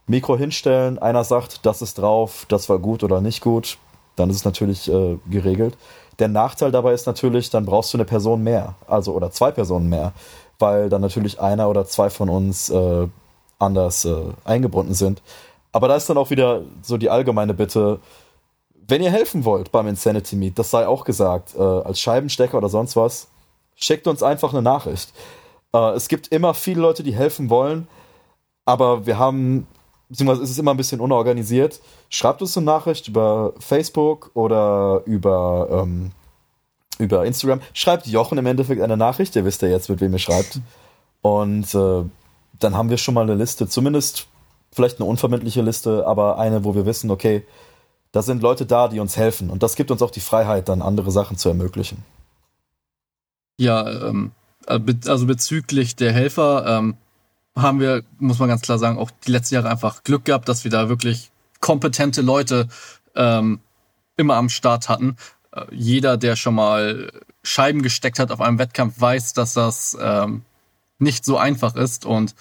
Mikro 0.09 0.35
hinstellen, 0.35 0.97
einer 0.97 1.23
sagt, 1.23 1.65
das 1.67 1.81
ist 1.83 1.99
drauf, 1.99 2.45
das 2.49 2.67
war 2.67 2.79
gut 2.79 3.03
oder 3.03 3.21
nicht 3.21 3.41
gut, 3.41 3.77
dann 4.15 4.29
ist 4.31 4.37
es 4.37 4.45
natürlich 4.45 4.91
äh, 4.91 5.17
geregelt. 5.29 5.77
Der 6.17 6.27
Nachteil 6.27 6.71
dabei 6.71 6.93
ist 6.93 7.05
natürlich, 7.05 7.51
dann 7.51 7.65
brauchst 7.65 7.93
du 7.93 7.97
eine 7.97 8.05
Person 8.05 8.43
mehr, 8.43 8.73
also 8.87 9.13
oder 9.13 9.29
zwei 9.29 9.51
Personen 9.51 9.87
mehr, 9.87 10.13
weil 10.57 10.89
dann 10.89 11.01
natürlich 11.01 11.39
einer 11.39 11.69
oder 11.69 11.85
zwei 11.85 12.09
von 12.09 12.27
uns 12.27 12.69
äh, 12.69 13.07
anders 13.59 14.03
äh, 14.03 14.15
eingebunden 14.45 14.95
sind. 14.95 15.21
Aber 15.71 15.87
da 15.87 15.95
ist 15.95 16.09
dann 16.09 16.17
auch 16.17 16.31
wieder 16.31 16.63
so 16.81 16.97
die 16.97 17.11
allgemeine 17.11 17.53
Bitte, 17.53 17.99
wenn 18.87 19.03
ihr 19.03 19.11
helfen 19.11 19.45
wollt 19.45 19.71
beim 19.71 19.87
Insanity 19.87 20.35
Meet, 20.35 20.57
das 20.57 20.71
sei 20.71 20.87
auch 20.87 21.05
gesagt, 21.05 21.53
äh, 21.55 21.61
als 21.61 21.99
Scheibenstecker 21.99 22.57
oder 22.57 22.69
sonst 22.69 22.95
was, 22.95 23.27
schickt 23.75 24.07
uns 24.07 24.23
einfach 24.23 24.53
eine 24.53 24.63
Nachricht. 24.63 25.13
Äh, 25.71 25.91
es 25.91 26.07
gibt 26.07 26.29
immer 26.29 26.55
viele 26.55 26.81
Leute, 26.81 27.03
die 27.03 27.13
helfen 27.13 27.51
wollen, 27.51 27.87
aber 28.65 29.05
wir 29.05 29.19
haben 29.19 29.67
beziehungsweise 30.09 30.43
ist 30.43 30.49
es 30.49 30.57
immer 30.57 30.71
ein 30.71 30.77
bisschen 30.77 30.99
unorganisiert. 30.99 31.79
Schreibt 32.09 32.41
uns 32.41 32.57
eine 32.57 32.65
Nachricht 32.65 33.07
über 33.07 33.53
Facebook 33.59 34.31
oder 34.33 35.03
über, 35.05 35.83
ähm, 35.83 36.11
über 36.97 37.25
Instagram. 37.25 37.61
Schreibt 37.73 38.07
Jochen 38.07 38.37
im 38.37 38.45
Endeffekt 38.45 38.81
eine 38.81 38.97
Nachricht, 38.97 39.35
ihr 39.35 39.45
wisst 39.45 39.61
ja 39.61 39.67
jetzt, 39.67 39.89
mit 39.89 40.01
wem 40.01 40.13
ihr 40.13 40.19
schreibt. 40.19 40.59
Und 41.21 41.73
äh, 41.75 42.03
dann 42.59 42.75
haben 42.75 42.89
wir 42.89 42.97
schon 42.97 43.13
mal 43.13 43.23
eine 43.23 43.35
Liste, 43.35 43.67
zumindest 43.67 44.27
vielleicht 44.71 44.99
eine 44.99 45.09
unverbindliche 45.09 45.61
Liste, 45.61 46.05
aber 46.05 46.37
eine, 46.37 46.63
wo 46.63 46.75
wir 46.75 46.85
wissen, 46.85 47.11
okay, 47.11 47.45
da 48.11 48.21
sind 48.21 48.41
Leute 48.41 48.65
da, 48.65 48.87
die 48.87 48.99
uns 48.99 49.17
helfen. 49.17 49.49
Und 49.49 49.63
das 49.63 49.75
gibt 49.75 49.91
uns 49.91 50.01
auch 50.01 50.11
die 50.11 50.19
Freiheit, 50.19 50.69
dann 50.69 50.81
andere 50.81 51.11
Sachen 51.11 51.37
zu 51.37 51.49
ermöglichen. 51.49 52.03
Ja, 53.57 54.07
ähm, 54.09 54.31
äh, 54.67 54.79
also 55.07 55.25
bezüglich 55.25 55.95
der 55.95 56.11
Helfer, 56.11 56.65
ähm, 56.67 56.97
haben 57.61 57.79
wir, 57.79 58.03
muss 58.19 58.39
man 58.39 58.49
ganz 58.49 58.61
klar 58.61 58.79
sagen, 58.79 58.97
auch 58.97 59.11
die 59.25 59.31
letzten 59.31 59.55
Jahre 59.55 59.69
einfach 59.69 60.03
Glück 60.03 60.25
gehabt, 60.25 60.49
dass 60.49 60.63
wir 60.63 60.71
da 60.71 60.89
wirklich 60.89 61.31
kompetente 61.59 62.21
Leute 62.21 62.67
ähm, 63.15 63.59
immer 64.17 64.35
am 64.35 64.49
Start 64.49 64.89
hatten. 64.89 65.17
Äh, 65.51 65.65
jeder, 65.71 66.17
der 66.17 66.35
schon 66.35 66.55
mal 66.55 67.11
Scheiben 67.43 67.81
gesteckt 67.81 68.19
hat 68.19 68.31
auf 68.31 68.41
einem 68.41 68.59
Wettkampf, 68.59 68.99
weiß, 68.99 69.33
dass 69.33 69.53
das 69.53 69.97
ähm, 69.99 70.43
nicht 70.99 71.25
so 71.25 71.37
einfach 71.37 71.75
ist 71.75 72.05
und 72.05 72.35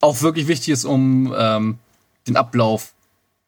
auch 0.00 0.22
wirklich 0.22 0.46
wichtig 0.46 0.68
ist, 0.68 0.84
um 0.84 1.34
ähm, 1.36 1.78
den 2.26 2.36
Ablauf 2.36 2.92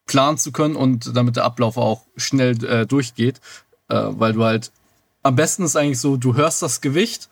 planen 0.07 0.39
zu 0.39 0.51
können 0.51 0.75
und 0.75 1.17
damit 1.17 1.37
der 1.37 1.45
Ablauf 1.45 1.77
auch 1.77 2.03
schnell 2.17 2.65
äh, 2.65 2.87
durchgeht, 2.87 3.41
äh, 3.89 4.07
weil 4.09 4.33
du 4.33 4.45
halt 4.45 4.73
am 5.23 5.37
besten 5.37 5.65
ist 5.65 5.77
eigentlich 5.77 6.01
so, 6.01 6.17
du 6.17 6.35
hörst 6.35 6.63
das 6.63 6.81
Gewicht 6.81 7.29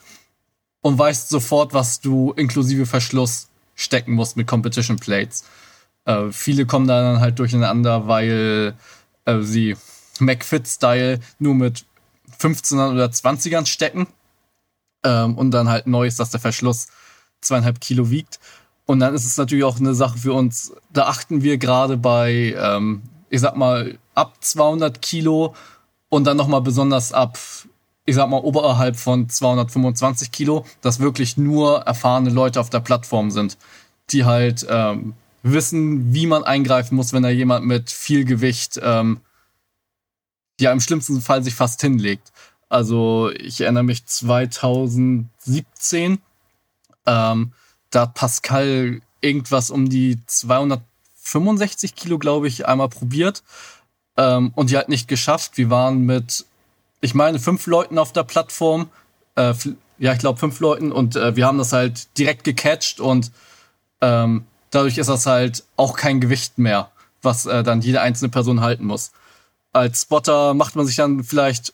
und 0.88 0.98
weißt 0.98 1.28
sofort, 1.28 1.74
was 1.74 2.00
du 2.00 2.32
inklusive 2.32 2.86
Verschluss 2.86 3.48
stecken 3.74 4.14
musst 4.14 4.38
mit 4.38 4.46
Competition 4.46 4.96
Plates. 4.96 5.44
Äh, 6.06 6.32
viele 6.32 6.64
kommen 6.64 6.88
dann 6.88 7.20
halt 7.20 7.38
durcheinander, 7.38 8.08
weil 8.08 8.74
äh, 9.26 9.40
sie 9.42 9.76
McFit-Style 10.18 11.20
nur 11.38 11.54
mit 11.54 11.84
15ern 12.40 12.92
oder 12.94 13.04
20ern 13.04 13.66
stecken. 13.66 14.06
Ähm, 15.04 15.36
und 15.36 15.50
dann 15.50 15.68
halt 15.68 15.86
neu 15.86 16.06
ist, 16.06 16.20
dass 16.20 16.30
der 16.30 16.40
Verschluss 16.40 16.86
zweieinhalb 17.42 17.82
Kilo 17.82 18.08
wiegt. 18.08 18.40
Und 18.86 19.00
dann 19.00 19.14
ist 19.14 19.26
es 19.26 19.36
natürlich 19.36 19.64
auch 19.64 19.78
eine 19.78 19.92
Sache 19.92 20.16
für 20.16 20.32
uns, 20.32 20.72
da 20.90 21.08
achten 21.08 21.42
wir 21.42 21.58
gerade 21.58 21.98
bei, 21.98 22.56
ähm, 22.58 23.02
ich 23.28 23.42
sag 23.42 23.58
mal, 23.58 23.98
ab 24.14 24.36
200 24.40 25.02
Kilo 25.02 25.54
und 26.08 26.24
dann 26.24 26.38
nochmal 26.38 26.62
besonders 26.62 27.12
ab 27.12 27.38
ich 28.08 28.14
sag 28.14 28.30
mal, 28.30 28.38
oberhalb 28.38 28.96
von 28.96 29.28
225 29.28 30.32
Kilo, 30.32 30.64
dass 30.80 30.98
wirklich 30.98 31.36
nur 31.36 31.80
erfahrene 31.80 32.30
Leute 32.30 32.58
auf 32.58 32.70
der 32.70 32.80
Plattform 32.80 33.30
sind, 33.30 33.58
die 34.08 34.24
halt 34.24 34.66
ähm, 34.70 35.12
wissen, 35.42 36.14
wie 36.14 36.26
man 36.26 36.42
eingreifen 36.42 36.96
muss, 36.96 37.12
wenn 37.12 37.22
da 37.22 37.28
jemand 37.28 37.66
mit 37.66 37.90
viel 37.90 38.24
Gewicht, 38.24 38.80
ähm, 38.82 39.20
ja, 40.58 40.72
im 40.72 40.80
schlimmsten 40.80 41.20
Fall 41.20 41.44
sich 41.44 41.54
fast 41.54 41.82
hinlegt. 41.82 42.32
Also 42.70 43.30
ich 43.30 43.60
erinnere 43.60 43.84
mich 43.84 44.06
2017, 44.06 46.18
ähm, 47.04 47.52
da 47.90 48.00
hat 48.00 48.14
Pascal 48.14 49.02
irgendwas 49.20 49.70
um 49.70 49.90
die 49.90 50.18
265 50.24 51.94
Kilo, 51.94 52.18
glaube 52.18 52.48
ich, 52.48 52.66
einmal 52.66 52.88
probiert 52.88 53.42
ähm, 54.16 54.52
und 54.54 54.70
die 54.70 54.78
halt 54.78 54.88
nicht 54.88 55.08
geschafft. 55.08 55.58
Wir 55.58 55.68
waren 55.68 56.06
mit 56.06 56.46
ich 57.00 57.14
meine, 57.14 57.38
fünf 57.38 57.66
Leuten 57.66 57.98
auf 57.98 58.12
der 58.12 58.24
Plattform. 58.24 58.88
Äh, 59.34 59.54
ja, 59.98 60.12
ich 60.12 60.18
glaube 60.18 60.38
fünf 60.38 60.60
Leuten 60.60 60.92
und 60.92 61.16
äh, 61.16 61.36
wir 61.36 61.46
haben 61.46 61.58
das 61.58 61.72
halt 61.72 62.16
direkt 62.18 62.44
gecatcht 62.44 63.00
und 63.00 63.32
ähm, 64.00 64.46
dadurch 64.70 64.98
ist 64.98 65.08
das 65.08 65.26
halt 65.26 65.64
auch 65.76 65.96
kein 65.96 66.20
Gewicht 66.20 66.58
mehr, 66.58 66.90
was 67.22 67.46
äh, 67.46 67.62
dann 67.62 67.80
jede 67.80 68.00
einzelne 68.00 68.30
Person 68.30 68.60
halten 68.60 68.84
muss. 68.84 69.10
Als 69.72 70.02
Spotter 70.02 70.54
macht 70.54 70.76
man 70.76 70.86
sich 70.86 70.96
dann 70.96 71.24
vielleicht 71.24 71.72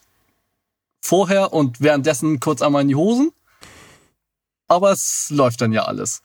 vorher 1.01 1.53
und 1.53 1.81
währenddessen 1.81 2.41
kurz 2.41 2.63
einmal 2.63 2.83
in 2.83 2.89
die 2.89 2.95
Hosen. 2.95 3.33
Aber 4.69 4.91
es 4.91 5.29
läuft 5.31 5.61
dann 5.61 5.73
ja 5.73 5.85
alles. 5.85 6.23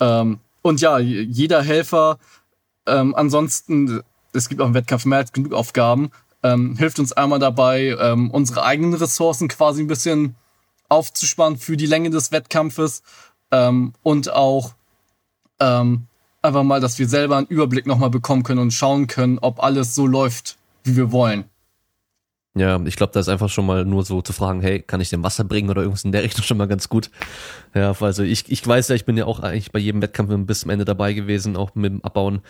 Ähm, 0.00 0.40
und 0.62 0.80
ja, 0.80 0.98
jeder 0.98 1.62
Helfer, 1.62 2.18
ähm, 2.86 3.14
ansonsten, 3.14 4.02
es 4.32 4.48
gibt 4.48 4.60
auch 4.60 4.66
im 4.66 4.74
Wettkampf 4.74 5.04
mehr 5.04 5.18
als 5.18 5.32
genug 5.32 5.52
Aufgaben 5.52 6.10
ähm, 6.42 6.76
hilft 6.76 6.98
uns 6.98 7.12
einmal 7.12 7.38
dabei, 7.38 7.96
ähm, 8.00 8.30
unsere 8.30 8.64
eigenen 8.64 8.94
Ressourcen 8.94 9.48
quasi 9.48 9.82
ein 9.82 9.88
bisschen 9.88 10.34
aufzuspannen 10.88 11.58
für 11.58 11.76
die 11.76 11.86
Länge 11.86 12.10
des 12.10 12.32
Wettkampfes 12.32 13.02
ähm, 13.50 13.92
und 14.02 14.32
auch 14.32 14.74
ähm, 15.60 16.06
einfach 16.42 16.64
mal, 16.64 16.80
dass 16.80 16.98
wir 16.98 17.08
selber 17.08 17.36
einen 17.36 17.46
Überblick 17.46 17.86
nochmal 17.86 18.10
bekommen 18.10 18.42
können 18.42 18.60
und 18.60 18.72
schauen 18.72 19.06
können, 19.06 19.38
ob 19.38 19.62
alles 19.62 19.94
so 19.94 20.06
läuft, 20.06 20.58
wie 20.84 20.96
wir 20.96 21.12
wollen. 21.12 21.44
Ja, 22.54 22.78
ich 22.84 22.96
glaube, 22.96 23.14
da 23.14 23.20
ist 23.20 23.30
einfach 23.30 23.48
schon 23.48 23.64
mal 23.64 23.86
nur 23.86 24.04
so 24.04 24.20
zu 24.20 24.34
fragen, 24.34 24.60
hey, 24.60 24.80
kann 24.82 25.00
ich 25.00 25.08
dem 25.08 25.22
Wasser 25.22 25.44
bringen 25.44 25.70
oder 25.70 25.80
irgendwas 25.80 26.04
in 26.04 26.12
der 26.12 26.22
Richtung 26.24 26.44
schon 26.44 26.58
mal 26.58 26.68
ganz 26.68 26.88
gut. 26.88 27.10
Ja, 27.74 27.94
also 27.98 28.22
ich, 28.22 28.50
ich 28.50 28.66
weiß 28.66 28.88
ja, 28.88 28.94
ich 28.94 29.06
bin 29.06 29.16
ja 29.16 29.24
auch 29.24 29.40
eigentlich 29.40 29.72
bei 29.72 29.78
jedem 29.78 30.02
Wettkampf 30.02 30.30
bis 30.46 30.60
zum 30.60 30.70
Ende 30.70 30.84
dabei 30.84 31.14
gewesen, 31.14 31.56
auch 31.56 31.74
mit 31.74 31.92
dem 31.92 32.04
Abbauen. 32.04 32.42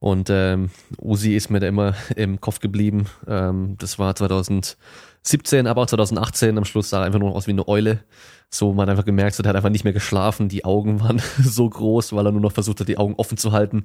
Und 0.00 0.30
ähm, 0.30 0.70
Usi 1.00 1.34
ist 1.34 1.50
mir 1.50 1.60
da 1.60 1.66
immer 1.66 1.94
im 2.16 2.40
Kopf 2.40 2.60
geblieben. 2.60 3.06
Ähm, 3.26 3.76
das 3.78 3.98
war 3.98 4.14
2017, 4.14 5.66
aber 5.66 5.82
auch 5.82 5.86
2018. 5.86 6.56
Am 6.56 6.64
Schluss 6.64 6.90
sah 6.90 7.00
er 7.00 7.06
einfach 7.06 7.18
nur 7.18 7.34
aus 7.34 7.46
wie 7.46 7.52
eine 7.52 7.66
Eule. 7.66 8.04
So, 8.50 8.72
man 8.72 8.84
hat 8.84 8.90
einfach 8.90 9.04
gemerkt, 9.04 9.38
er 9.38 9.48
hat 9.48 9.56
einfach 9.56 9.70
nicht 9.70 9.84
mehr 9.84 9.92
geschlafen. 9.92 10.48
Die 10.48 10.64
Augen 10.64 11.00
waren 11.02 11.20
so 11.42 11.68
groß, 11.68 12.12
weil 12.12 12.26
er 12.26 12.32
nur 12.32 12.40
noch 12.40 12.52
versucht 12.52 12.80
hat, 12.80 12.88
die 12.88 12.98
Augen 12.98 13.14
offen 13.14 13.36
zu 13.36 13.52
halten. 13.52 13.84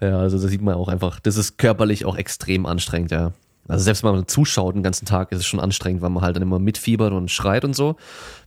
Ja, 0.00 0.18
also 0.18 0.38
da 0.38 0.48
sieht 0.48 0.62
man 0.62 0.74
auch 0.74 0.88
einfach, 0.88 1.20
das 1.20 1.36
ist 1.36 1.58
körperlich 1.58 2.04
auch 2.04 2.16
extrem 2.16 2.64
anstrengend, 2.64 3.10
ja. 3.10 3.32
Also 3.66 3.84
selbst 3.84 4.02
wenn 4.02 4.12
man 4.12 4.26
zuschaut 4.26 4.74
den 4.74 4.82
ganzen 4.82 5.04
Tag, 5.04 5.30
ist 5.30 5.40
es 5.40 5.46
schon 5.46 5.60
anstrengend, 5.60 6.00
weil 6.00 6.08
man 6.08 6.22
halt 6.22 6.36
dann 6.36 6.42
immer 6.42 6.58
mitfiebert 6.58 7.12
und 7.12 7.30
schreit 7.30 7.64
und 7.64 7.76
so. 7.76 7.96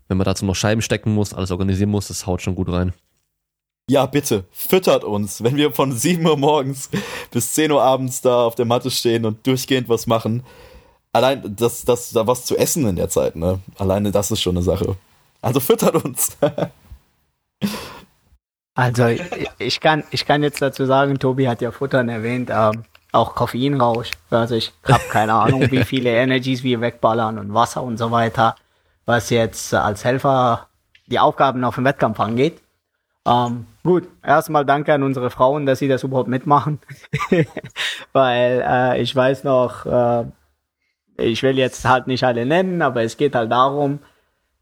Wenn 0.07 0.17
man 0.17 0.25
dazu 0.25 0.45
noch 0.45 0.55
Scheiben 0.55 0.81
stecken 0.81 1.13
muss, 1.13 1.33
alles 1.33 1.51
organisieren 1.51 1.91
muss, 1.91 2.07
das 2.07 2.25
haut 2.25 2.41
schon 2.41 2.55
gut 2.55 2.69
rein. 2.69 2.91
Ja, 3.91 4.05
bitte, 4.05 4.45
füttert 4.53 5.03
uns, 5.03 5.43
wenn 5.43 5.57
wir 5.57 5.73
von 5.73 5.91
7 5.91 6.25
Uhr 6.25 6.37
morgens 6.37 6.89
bis 7.29 7.51
10 7.55 7.73
Uhr 7.73 7.83
abends 7.83 8.21
da 8.21 8.45
auf 8.45 8.55
der 8.55 8.63
Matte 8.63 8.89
stehen 8.89 9.25
und 9.25 9.45
durchgehend 9.45 9.89
was 9.89 10.07
machen. 10.07 10.43
Allein, 11.11 11.57
dass 11.57 11.83
das, 11.83 12.11
da 12.11 12.25
was 12.25 12.45
zu 12.45 12.55
essen 12.55 12.87
in 12.87 12.95
der 12.95 13.09
Zeit, 13.09 13.35
ne? 13.35 13.59
Alleine 13.77 14.13
das 14.13 14.31
ist 14.31 14.39
schon 14.39 14.55
eine 14.55 14.63
Sache. 14.63 14.95
Also 15.41 15.59
füttert 15.59 16.05
uns. 16.05 16.37
also 18.75 19.07
ich 19.59 19.81
kann, 19.81 20.05
ich 20.11 20.25
kann 20.25 20.41
jetzt 20.41 20.61
dazu 20.61 20.85
sagen, 20.85 21.19
Tobi 21.19 21.49
hat 21.49 21.59
ja 21.59 21.71
Futtern 21.71 22.07
erwähnt. 22.07 22.49
Ähm, 22.49 22.85
auch 23.11 23.35
Koffeinrausch. 23.35 24.11
Also 24.29 24.55
ich 24.55 24.71
habe 24.87 25.03
keine 25.09 25.33
Ahnung, 25.33 25.69
wie 25.69 25.83
viele 25.83 26.11
Energies 26.11 26.63
wir 26.63 26.79
wegballern 26.79 27.37
und 27.37 27.53
Wasser 27.53 27.83
und 27.83 27.97
so 27.97 28.09
weiter, 28.09 28.55
was 29.05 29.31
jetzt 29.31 29.73
als 29.73 30.05
Helfer 30.05 30.69
die 31.07 31.19
Aufgaben 31.19 31.65
auf 31.65 31.75
dem 31.75 31.83
Wettkampf 31.83 32.21
angeht. 32.21 32.61
Ähm, 33.25 33.67
gut, 33.83 34.07
erstmal 34.23 34.65
danke 34.65 34.93
an 34.93 35.03
unsere 35.03 35.29
Frauen, 35.29 35.65
dass 35.65 35.79
sie 35.79 35.87
das 35.87 36.03
überhaupt 36.03 36.27
mitmachen, 36.27 36.79
weil 38.13 38.63
äh, 38.67 39.01
ich 39.01 39.15
weiß 39.15 39.43
noch, 39.43 39.85
äh, 39.85 40.25
ich 41.17 41.43
will 41.43 41.57
jetzt 41.57 41.85
halt 41.85 42.07
nicht 42.07 42.23
alle 42.23 42.45
nennen, 42.47 42.81
aber 42.81 43.03
es 43.03 43.17
geht 43.17 43.35
halt 43.35 43.51
darum, 43.51 43.99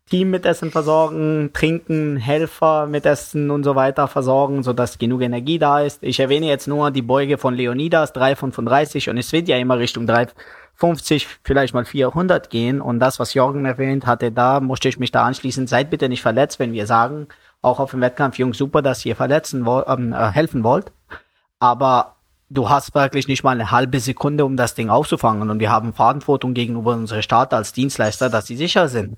Team 0.10 0.32
mit 0.32 0.46
Essen 0.46 0.72
versorgen, 0.72 1.52
trinken, 1.54 2.18
Helfer 2.18 2.88
mit 2.88 3.06
Essen 3.06 3.52
und 3.52 3.64
so 3.64 3.76
weiter 3.76 4.08
versorgen, 4.08 4.64
sodass 4.64 4.98
genug 4.98 5.22
Energie 5.22 5.60
da 5.60 5.82
ist. 5.82 6.04
Ich 6.04 6.20
erwähne 6.20 6.48
jetzt 6.48 6.68
nur 6.68 6.90
die 6.92 7.04
Beuge 7.04 7.38
von 7.38 7.54
Leonidas, 7.54 8.12
335 8.14 9.10
und 9.10 9.18
es 9.18 9.32
wird 9.32 9.48
ja 9.48 9.58
immer 9.58 9.78
Richtung 9.78 10.08
350, 10.08 11.28
vielleicht 11.44 11.76
mal 11.76 11.86
400 11.86 12.50
gehen 12.50 12.82
und 12.82 13.00
das, 13.00 13.20
was 13.20 13.36
Jorgen 13.36 13.66
erwähnt 13.66 14.08
hatte, 14.08 14.32
da 14.32 14.60
musste 14.60 14.90
ich 14.90 15.00
mich 15.00 15.12
da 15.12 15.24
anschließen. 15.26 15.68
Seid 15.68 15.92
bitte 15.92 16.10
nicht 16.10 16.24
verletzt, 16.24 16.58
wenn 16.58 16.74
wir 16.74 16.88
sagen, 16.88 17.28
auch 17.62 17.80
auf 17.80 17.92
dem 17.92 18.02
Wettkampf, 18.02 18.38
Jungs, 18.38 18.58
super, 18.58 18.82
dass 18.82 19.06
ihr 19.06 19.16
verletzen 19.16 19.66
wollt, 19.66 19.88
ähm, 19.88 20.14
äh, 20.14 20.32
helfen 20.32 20.64
wollt, 20.64 20.92
aber 21.60 22.16
du 22.50 22.70
hast 22.70 22.96
wirklich 22.96 23.28
nicht 23.28 23.44
mal 23.44 23.52
eine 23.52 23.72
halbe 23.72 24.00
Sekunde, 24.00 24.46
um 24.46 24.58
das 24.58 24.76
Ding 24.76 24.90
aufzufangen 24.90 25.50
und 25.50 25.60
wir 25.60 25.72
haben 25.72 25.94
Verantwortung 25.94 26.54
gegenüber 26.54 26.94
unsere 26.94 27.24
Starter 27.24 27.58
als 27.58 27.74
Dienstleister, 27.74 28.30
dass 28.30 28.48
sie 28.48 28.58
sicher 28.58 28.88
sind. 28.88 29.18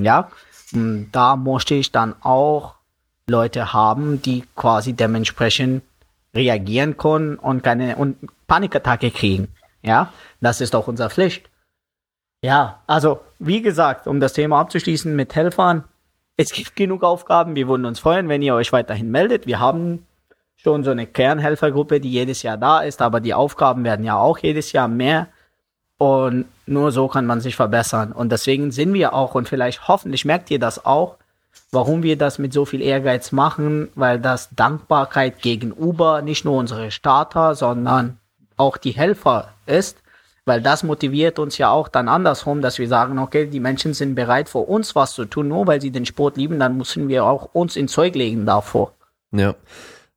Ja, 0.00 0.30
hm, 0.70 1.08
da 1.12 1.36
musste 1.36 1.74
ich 1.74 1.92
dann 1.92 2.14
auch 2.22 2.74
Leute 3.28 3.72
haben, 3.72 4.22
die 4.22 4.44
quasi 4.56 4.94
dementsprechend 4.94 5.82
reagieren 6.34 6.96
können 6.96 7.36
und 7.36 7.62
keine 7.62 7.96
und 7.96 8.16
Panikattacke 8.46 9.10
kriegen. 9.10 9.48
Ja, 9.82 10.12
das 10.40 10.60
ist 10.60 10.74
auch 10.74 10.88
unsere 10.88 11.10
Pflicht. 11.10 11.48
Ja, 12.42 12.80
also 12.86 13.20
wie 13.38 13.62
gesagt, 13.62 14.06
um 14.06 14.18
das 14.18 14.32
Thema 14.32 14.60
abzuschließen 14.60 15.14
mit 15.14 15.34
Helfern, 15.34 15.84
es 16.36 16.52
gibt 16.52 16.76
genug 16.76 17.02
Aufgaben. 17.02 17.54
Wir 17.56 17.68
würden 17.68 17.84
uns 17.84 18.00
freuen, 18.00 18.28
wenn 18.28 18.42
ihr 18.42 18.54
euch 18.54 18.72
weiterhin 18.72 19.10
meldet. 19.10 19.46
Wir 19.46 19.60
haben 19.60 20.06
schon 20.56 20.84
so 20.84 20.90
eine 20.90 21.06
Kernhelfergruppe, 21.06 22.00
die 22.00 22.10
jedes 22.10 22.42
Jahr 22.42 22.56
da 22.56 22.80
ist, 22.80 23.02
aber 23.02 23.20
die 23.20 23.34
Aufgaben 23.34 23.84
werden 23.84 24.04
ja 24.04 24.16
auch 24.16 24.38
jedes 24.38 24.72
Jahr 24.72 24.88
mehr. 24.88 25.28
Und 25.98 26.46
nur 26.66 26.90
so 26.90 27.08
kann 27.08 27.26
man 27.26 27.40
sich 27.40 27.56
verbessern. 27.56 28.12
Und 28.12 28.32
deswegen 28.32 28.72
sind 28.72 28.92
wir 28.94 29.14
auch, 29.14 29.34
und 29.34 29.48
vielleicht 29.48 29.88
hoffentlich 29.88 30.24
merkt 30.24 30.50
ihr 30.50 30.58
das 30.58 30.84
auch, 30.84 31.16
warum 31.70 32.02
wir 32.02 32.16
das 32.16 32.38
mit 32.38 32.52
so 32.52 32.64
viel 32.64 32.80
Ehrgeiz 32.80 33.32
machen, 33.32 33.88
weil 33.94 34.18
das 34.18 34.50
Dankbarkeit 34.50 35.40
gegenüber 35.42 36.22
nicht 36.22 36.44
nur 36.44 36.56
unsere 36.56 36.90
Starter, 36.90 37.54
sondern 37.54 38.18
auch 38.56 38.76
die 38.76 38.92
Helfer 38.92 39.50
ist. 39.66 40.01
Weil 40.44 40.60
das 40.60 40.82
motiviert 40.82 41.38
uns 41.38 41.58
ja 41.58 41.70
auch 41.70 41.88
dann 41.88 42.08
andersrum, 42.08 42.62
dass 42.62 42.78
wir 42.78 42.88
sagen, 42.88 43.18
okay, 43.18 43.46
die 43.46 43.60
Menschen 43.60 43.94
sind 43.94 44.16
bereit, 44.16 44.48
für 44.48 44.58
uns 44.58 44.94
was 44.96 45.14
zu 45.14 45.24
tun, 45.24 45.48
nur 45.48 45.66
weil 45.66 45.80
sie 45.80 45.92
den 45.92 46.04
Sport 46.04 46.36
lieben, 46.36 46.58
dann 46.58 46.76
müssen 46.76 47.08
wir 47.08 47.24
auch 47.24 47.50
uns 47.52 47.76
in 47.76 47.86
Zeug 47.86 48.14
legen 48.16 48.44
davor. 48.44 48.92
Ja. 49.30 49.54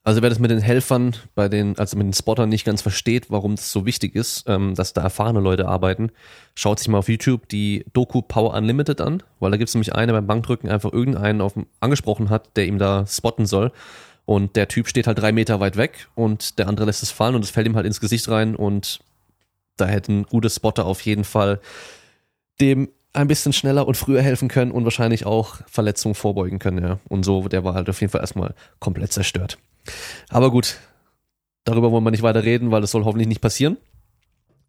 Also 0.04 0.22
wer 0.22 0.30
das 0.30 0.38
mit 0.38 0.52
den 0.52 0.60
Helfern, 0.60 1.16
bei 1.34 1.50
den, 1.50 1.80
also 1.80 1.98
mit 1.98 2.06
den 2.06 2.14
Spottern 2.14 2.48
nicht 2.48 2.64
ganz 2.64 2.84
versteht, 2.84 3.32
warum 3.32 3.54
es 3.54 3.72
so 3.72 3.88
wichtig 3.88 4.14
ist, 4.14 4.44
ähm, 4.48 4.76
dass 4.76 4.94
da 4.94 5.02
erfahrene 5.02 5.40
Leute 5.40 5.68
arbeiten, 5.68 6.12
schaut 6.54 6.78
sich 6.78 6.88
mal 6.90 7.00
auf 7.00 7.10
YouTube 7.10 7.50
die 7.50 7.86
Doku 7.92 8.22
Power 8.22 8.54
Unlimited 8.54 9.02
an, 9.02 9.24
weil 9.40 9.50
da 9.50 9.58
gibt 9.58 9.70
es 9.70 9.74
nämlich 9.74 9.96
eine 9.96 10.14
beim 10.14 10.28
Bankdrücken 10.28 10.70
einfach 10.70 10.94
irgendeinen 10.94 11.42
auf, 11.42 11.54
angesprochen 11.80 12.30
hat, 12.30 12.56
der 12.56 12.68
ihm 12.68 12.78
da 12.78 13.08
spotten 13.08 13.48
soll. 13.48 13.72
Und 14.26 14.56
der 14.56 14.68
Typ 14.68 14.88
steht 14.88 15.08
halt 15.08 15.18
drei 15.18 15.32
Meter 15.32 15.60
weit 15.60 15.76
weg 15.76 16.08
und 16.14 16.60
der 16.60 16.68
andere 16.68 16.86
lässt 16.86 17.02
es 17.02 17.10
fallen 17.10 17.34
und 17.34 17.44
es 17.44 17.50
fällt 17.50 17.66
ihm 17.66 17.76
halt 17.76 17.88
ins 17.88 18.00
Gesicht 18.00 18.30
rein 18.30 18.56
und 18.56 19.00
da 19.78 19.86
hätten 19.86 20.24
gute 20.24 20.50
Spotter 20.50 20.86
auf 20.86 21.02
jeden 21.02 21.24
Fall 21.24 21.60
dem 22.60 22.90
ein 23.14 23.28
bisschen 23.28 23.54
schneller 23.54 23.88
und 23.88 23.96
früher 23.96 24.22
helfen 24.22 24.50
können 24.50 24.72
und 24.72 24.84
wahrscheinlich 24.84 25.26
auch 25.26 25.58
Verletzungen 25.68 26.16
vorbeugen 26.16 26.60
können, 26.60 26.84
ja. 26.84 27.00
Und 27.08 27.24
so, 27.24 27.48
der 27.48 27.64
war 27.64 27.74
halt 27.74 27.90
auf 27.90 28.02
jeden 28.02 28.12
Fall 28.12 28.22
erstmal 28.22 28.54
komplett 28.80 29.14
zerstört. 29.14 29.58
Aber 30.30 30.52
gut, 30.52 30.78
darüber 31.64 31.92
wollen 31.92 32.04
wir 32.04 32.12
nicht 32.12 32.24
weiter 32.24 32.44
reden, 32.44 32.72
weil 32.72 32.82
das 32.82 32.92
soll 32.92 33.06
hoffentlich 33.06 33.28
nicht 33.28 33.42
passieren. 33.42 33.78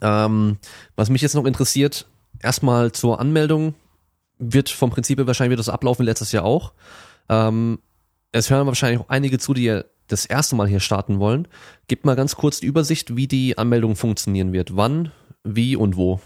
Ähm, 0.00 0.58
was 0.94 1.10
mich 1.10 1.22
jetzt 1.22 1.34
noch 1.34 1.44
interessiert, 1.44 2.06
erstmal 2.40 2.92
zur 2.92 3.18
Anmeldung 3.18 3.74
wird 4.38 4.68
vom 4.68 4.90
Prinzip 4.90 5.24
wahrscheinlich 5.26 5.50
wird 5.50 5.60
das 5.60 5.68
ablaufen 5.68 6.04
letztes 6.04 6.32
Jahr 6.32 6.44
auch. 6.44 6.72
Ähm, 7.28 7.78
es 8.32 8.50
hören 8.50 8.66
wahrscheinlich 8.66 9.00
auch 9.00 9.08
einige 9.08 9.38
zu, 9.38 9.54
die 9.54 9.80
das 10.08 10.26
erste 10.26 10.56
Mal 10.56 10.68
hier 10.68 10.80
starten 10.80 11.18
wollen. 11.18 11.48
Gib 11.88 12.04
mal 12.04 12.16
ganz 12.16 12.36
kurz 12.36 12.60
die 12.60 12.66
Übersicht, 12.66 13.16
wie 13.16 13.26
die 13.26 13.58
Anmeldung 13.58 13.96
funktionieren 13.96 14.52
wird. 14.52 14.76
Wann, 14.76 15.12
wie 15.44 15.76
und 15.76 15.96
wo. 15.96 16.20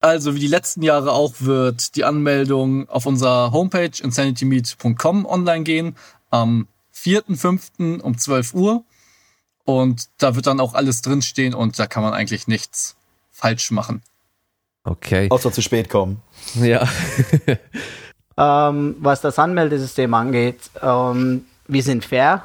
Also 0.00 0.34
wie 0.34 0.40
die 0.40 0.48
letzten 0.48 0.82
Jahre 0.82 1.12
auch 1.12 1.34
wird 1.38 1.94
die 1.94 2.04
Anmeldung 2.04 2.88
auf 2.88 3.06
unserer 3.06 3.52
Homepage 3.52 3.92
insanitymeet.com 4.02 5.26
online 5.26 5.62
gehen 5.62 5.96
am 6.30 6.66
4.5. 6.94 8.00
um 8.00 8.18
12 8.18 8.54
Uhr. 8.54 8.84
Und 9.64 10.08
da 10.18 10.34
wird 10.34 10.48
dann 10.48 10.58
auch 10.58 10.74
alles 10.74 11.02
drinstehen 11.02 11.54
und 11.54 11.78
da 11.78 11.86
kann 11.86 12.02
man 12.02 12.14
eigentlich 12.14 12.48
nichts 12.48 12.96
falsch 13.30 13.70
machen. 13.70 14.02
Okay. 14.84 15.28
Außer 15.30 15.52
zu 15.52 15.62
spät 15.62 15.88
kommen. 15.88 16.20
Ja. 16.54 16.88
ähm, 18.42 18.96
was 18.98 19.20
das 19.20 19.38
Anmeldesystem 19.38 20.12
angeht, 20.14 20.70
ähm, 20.82 21.46
wir 21.68 21.82
sind 21.82 22.04
fair. 22.04 22.44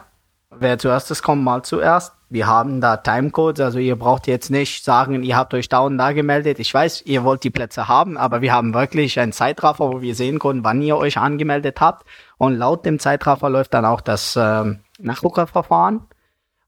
Wer 0.51 0.77
zuerst 0.77 1.09
ist, 1.11 1.23
kommt 1.23 1.43
mal 1.43 1.63
zuerst. 1.63 2.13
Wir 2.29 2.45
haben 2.45 2.81
da 2.81 2.97
Timecodes, 2.97 3.61
also 3.61 3.79
ihr 3.79 3.95
braucht 3.95 4.27
jetzt 4.27 4.49
nicht 4.51 4.83
sagen, 4.83 5.23
ihr 5.23 5.37
habt 5.37 5.53
euch 5.53 5.69
da 5.69 5.79
und 5.79 5.97
da 5.97 6.11
gemeldet. 6.11 6.59
Ich 6.59 6.73
weiß, 6.73 7.03
ihr 7.05 7.23
wollt 7.23 7.43
die 7.43 7.49
Plätze 7.49 7.87
haben, 7.87 8.17
aber 8.17 8.41
wir 8.41 8.51
haben 8.53 8.73
wirklich 8.73 9.19
einen 9.19 9.31
Zeitraffer, 9.31 9.93
wo 9.93 10.01
wir 10.01 10.13
sehen 10.13 10.37
können, 10.39 10.63
wann 10.63 10.81
ihr 10.81 10.97
euch 10.97 11.17
angemeldet 11.17 11.79
habt. 11.79 12.05
Und 12.37 12.57
laut 12.57 12.85
dem 12.85 12.99
Zeitraffer 12.99 13.49
läuft 13.49 13.73
dann 13.73 13.85
auch 13.85 14.01
das 14.01 14.37
ähm, 14.37 14.79
Nachrückerverfahren. 14.99 16.01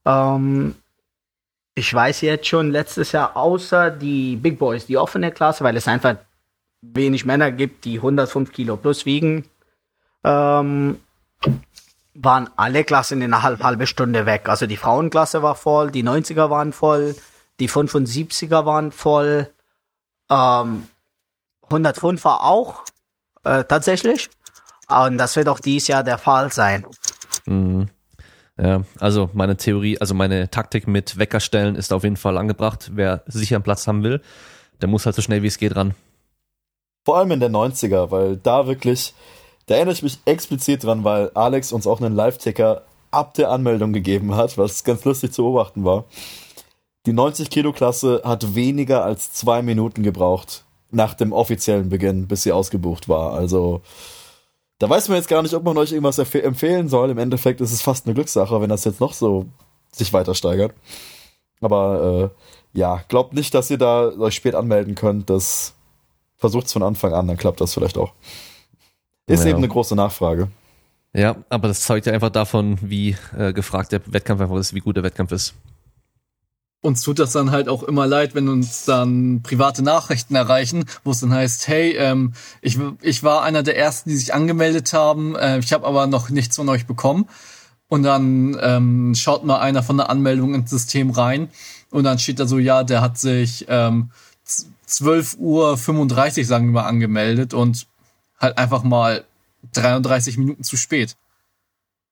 Ähm, 0.06 0.76
ich 1.74 1.92
weiß 1.92 2.22
jetzt 2.22 2.46
schon 2.46 2.70
letztes 2.70 3.12
Jahr, 3.12 3.36
außer 3.36 3.90
die 3.90 4.36
Big 4.36 4.58
Boys, 4.58 4.86
die 4.86 4.96
offene 4.96 5.30
Klasse, 5.30 5.62
weil 5.62 5.76
es 5.76 5.86
einfach 5.86 6.16
wenig 6.82 7.24
Männer 7.24 7.52
gibt, 7.52 7.84
die 7.84 7.96
105 7.96 8.52
Kilo 8.52 8.76
plus 8.76 9.06
wiegen, 9.06 9.44
ähm, 10.24 10.98
waren 12.14 12.50
alle 12.56 12.84
Klassen 12.84 13.22
in 13.22 13.32
einer 13.32 13.42
halb, 13.42 13.62
halbe 13.62 13.86
Stunde 13.86 14.26
weg. 14.26 14.48
Also 14.48 14.66
die 14.66 14.76
Frauenklasse 14.76 15.42
war 15.42 15.54
voll, 15.54 15.90
die 15.90 16.02
90er 16.02 16.50
waren 16.50 16.72
voll, 16.72 17.14
die 17.60 17.68
75er 17.68 18.64
waren 18.64 18.92
voll, 18.92 19.50
ähm, 20.30 20.88
105er 21.68 22.40
auch, 22.40 22.84
äh, 23.44 23.64
tatsächlich. 23.64 24.30
Und 24.88 25.18
das 25.18 25.36
wird 25.36 25.48
auch 25.48 25.60
dieses 25.60 25.88
Jahr 25.88 26.02
der 26.02 26.18
Fall 26.18 26.52
sein. 26.52 26.84
Mhm. 27.46 27.88
Ja, 28.58 28.82
also 28.98 29.30
meine 29.32 29.56
Theorie, 29.56 29.98
also 29.98 30.14
meine 30.14 30.50
Taktik 30.50 30.86
mit 30.86 31.16
Weckerstellen 31.16 31.76
ist 31.76 31.92
auf 31.92 32.02
jeden 32.02 32.16
Fall 32.16 32.36
angebracht. 32.36 32.90
Wer 32.92 33.22
sicher 33.26 33.56
einen 33.56 33.62
Platz 33.62 33.86
haben 33.86 34.02
will, 34.02 34.20
der 34.82 34.88
muss 34.88 35.06
halt 35.06 35.16
so 35.16 35.22
schnell 35.22 35.42
wie 35.42 35.46
es 35.46 35.56
geht 35.56 35.76
ran. 35.76 35.94
Vor 37.04 37.16
allem 37.16 37.30
in 37.30 37.40
der 37.40 37.50
90er, 37.50 38.10
weil 38.10 38.36
da 38.36 38.66
wirklich, 38.66 39.14
da 39.66 39.74
erinnere 39.74 39.94
ich 39.94 40.02
mich 40.02 40.18
explizit 40.24 40.84
dran, 40.84 41.04
weil 41.04 41.30
Alex 41.34 41.72
uns 41.72 41.86
auch 41.86 42.00
einen 42.00 42.14
Live-Ticker 42.14 42.82
ab 43.10 43.34
der 43.34 43.50
Anmeldung 43.50 43.92
gegeben 43.92 44.34
hat, 44.36 44.58
was 44.58 44.84
ganz 44.84 45.04
lustig 45.04 45.32
zu 45.32 45.42
beobachten 45.42 45.84
war. 45.84 46.04
Die 47.06 47.12
90-Kilo-Klasse 47.12 48.22
hat 48.24 48.54
weniger 48.54 49.04
als 49.04 49.32
zwei 49.32 49.62
Minuten 49.62 50.02
gebraucht 50.02 50.64
nach 50.90 51.14
dem 51.14 51.32
offiziellen 51.32 51.88
Beginn, 51.88 52.28
bis 52.28 52.42
sie 52.42 52.52
ausgebucht 52.52 53.08
war. 53.08 53.32
Also 53.32 53.80
da 54.78 54.88
weiß 54.88 55.08
man 55.08 55.16
jetzt 55.16 55.28
gar 55.28 55.42
nicht, 55.42 55.54
ob 55.54 55.62
man 55.62 55.78
euch 55.78 55.92
irgendwas 55.92 56.18
empfehlen 56.18 56.88
soll. 56.88 57.10
Im 57.10 57.18
Endeffekt 57.18 57.60
ist 57.60 57.72
es 57.72 57.82
fast 57.82 58.06
eine 58.06 58.14
Glückssache, 58.14 58.60
wenn 58.60 58.70
das 58.70 58.84
jetzt 58.84 59.00
noch 59.00 59.12
so 59.12 59.46
sich 59.92 60.12
weiter 60.12 60.34
steigert. 60.34 60.72
Aber 61.60 62.32
äh, 62.74 62.78
ja, 62.78 63.02
glaubt 63.08 63.34
nicht, 63.34 63.54
dass 63.54 63.70
ihr 63.70 63.78
da 63.78 64.08
euch 64.18 64.34
spät 64.34 64.54
anmelden 64.54 64.94
könnt. 64.94 65.30
Das 65.30 65.74
versucht 66.40 66.66
es 66.66 66.72
von 66.72 66.82
Anfang 66.82 67.12
an, 67.12 67.28
dann 67.28 67.36
klappt 67.36 67.60
das 67.60 67.74
vielleicht 67.74 67.98
auch. 67.98 68.12
Ist 69.26 69.44
ja. 69.44 69.50
eben 69.50 69.58
eine 69.58 69.68
große 69.68 69.94
Nachfrage. 69.94 70.48
Ja, 71.12 71.36
aber 71.48 71.68
das 71.68 71.82
zeugt 71.82 72.06
ja 72.06 72.12
einfach 72.12 72.30
davon, 72.30 72.78
wie 72.80 73.16
äh, 73.36 73.52
gefragt 73.52 73.92
der 73.92 74.00
Wettkampf 74.06 74.40
einfach 74.40 74.56
ist, 74.56 74.74
wie 74.74 74.80
gut 74.80 74.96
der 74.96 75.04
Wettkampf 75.04 75.32
ist. 75.32 75.54
Uns 76.82 77.02
tut 77.02 77.18
das 77.18 77.32
dann 77.32 77.50
halt 77.50 77.68
auch 77.68 77.82
immer 77.82 78.06
leid, 78.06 78.34
wenn 78.34 78.48
uns 78.48 78.86
dann 78.86 79.42
private 79.42 79.82
Nachrichten 79.82 80.34
erreichen, 80.34 80.86
wo 81.04 81.10
es 81.10 81.20
dann 81.20 81.32
heißt, 81.32 81.68
hey, 81.68 81.94
ähm, 81.96 82.32
ich, 82.62 82.78
ich 83.02 83.22
war 83.22 83.42
einer 83.42 83.62
der 83.62 83.76
ersten, 83.76 84.08
die 84.08 84.16
sich 84.16 84.32
angemeldet 84.32 84.92
haben, 84.94 85.36
äh, 85.36 85.58
ich 85.58 85.74
habe 85.74 85.86
aber 85.86 86.06
noch 86.06 86.30
nichts 86.30 86.56
von 86.56 86.68
euch 86.70 86.86
bekommen. 86.86 87.28
Und 87.88 88.04
dann 88.04 88.56
ähm, 88.62 89.14
schaut 89.14 89.44
mal 89.44 89.58
einer 89.58 89.82
von 89.82 89.96
der 89.96 90.08
Anmeldung 90.08 90.54
ins 90.54 90.70
System 90.70 91.10
rein 91.10 91.50
und 91.90 92.04
dann 92.04 92.20
steht 92.20 92.38
da 92.38 92.46
so, 92.46 92.58
ja, 92.58 92.84
der 92.84 93.02
hat 93.02 93.18
sich 93.18 93.66
ähm, 93.68 94.10
12 94.90 95.36
Uhr 95.38 95.76
35, 95.76 96.46
sagen 96.46 96.66
wir 96.66 96.82
mal, 96.82 96.88
angemeldet 96.88 97.54
und 97.54 97.86
halt 98.38 98.58
einfach 98.58 98.82
mal 98.82 99.24
33 99.72 100.38
Minuten 100.38 100.64
zu 100.64 100.76
spät. 100.76 101.16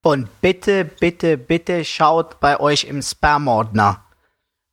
Und 0.01 0.29
bitte, 0.41 0.85
bitte, 0.85 1.37
bitte 1.37 1.83
schaut 1.83 2.39
bei 2.39 2.59
euch 2.59 2.85
im 2.85 3.01
Spam-Ordner. 3.01 4.03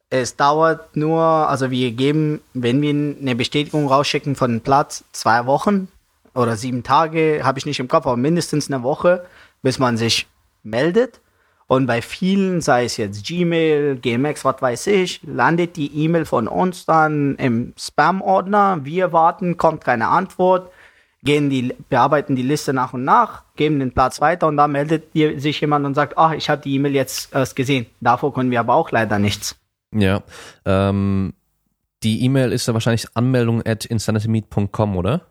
Es 0.09 0.37
dauert 0.37 0.97
nur, 0.97 1.21
also 1.21 1.71
wir 1.73 1.91
geben, 1.91 2.41
wenn 2.55 2.81
wir 2.81 2.91
eine 2.91 3.35
Bestätigung 3.35 3.89
rausschicken 3.89 4.37
von 4.37 4.53
einem 4.53 4.61
Platz, 4.61 5.03
zwei 5.11 5.47
Wochen 5.47 5.89
oder 6.33 6.57
sieben 6.57 6.85
Tage, 6.85 7.41
habe 7.43 7.59
ich 7.59 7.67
nicht 7.67 7.81
im 7.81 7.89
Kopf, 7.89 8.07
aber 8.07 8.17
mindestens 8.17 8.71
eine 8.71 8.85
Woche, 8.85 9.27
bis 9.63 9.81
man 9.81 9.97
sich 9.97 10.29
meldet. 10.63 11.21
Und 11.69 11.87
bei 11.87 12.01
vielen, 12.01 12.61
sei 12.61 12.85
es 12.85 12.97
jetzt 12.97 13.27
Gmail, 13.27 13.97
GMX, 13.97 14.45
was 14.45 14.63
weiß 14.63 14.87
ich, 14.87 15.21
landet 15.25 15.77
die 15.77 16.05
E-Mail 16.05 16.25
von 16.25 16.47
uns 16.47 16.87
dann 16.87 17.35
im 17.37 17.73
Spam-Ordner. 17.77 18.85
Wir 18.85 19.13
warten, 19.13 19.57
kommt 19.57 19.85
keine 19.85 20.07
Antwort, 20.09 20.71
gehen 21.25 21.51
die, 21.51 21.75
bearbeiten 21.89 22.37
die 22.37 22.43
Liste 22.43 22.73
nach 22.73 22.93
und 22.93 23.03
nach, 23.03 23.43
geben 23.57 23.81
den 23.81 23.91
Platz 23.91 24.21
weiter 24.21 24.47
und 24.47 24.57
dann 24.57 24.71
meldet 24.71 25.13
sich 25.13 25.61
jemand 25.61 25.85
und 25.87 25.95
sagt, 25.95 26.17
ach, 26.17 26.33
ich 26.33 26.49
habe 26.49 26.63
die 26.63 26.75
E-Mail 26.77 26.95
jetzt 26.95 27.35
erst 27.35 27.57
gesehen. 27.57 27.87
Davor 28.01 28.33
können 28.33 28.53
wir 28.53 28.61
aber 28.61 28.75
auch 28.75 28.93
leider 28.93 29.19
nichts. 29.19 29.57
Ja, 29.93 30.23
ähm, 30.65 31.35
die 32.05 32.23
E-Mail 32.25 32.53
ist 32.53 32.69
ja 32.69 32.75
wahrscheinlich 32.75 33.09
anmeldung 33.15 33.67
at 33.67 33.85
insanitymeet.com, 33.85 34.97
oder? 34.97 35.23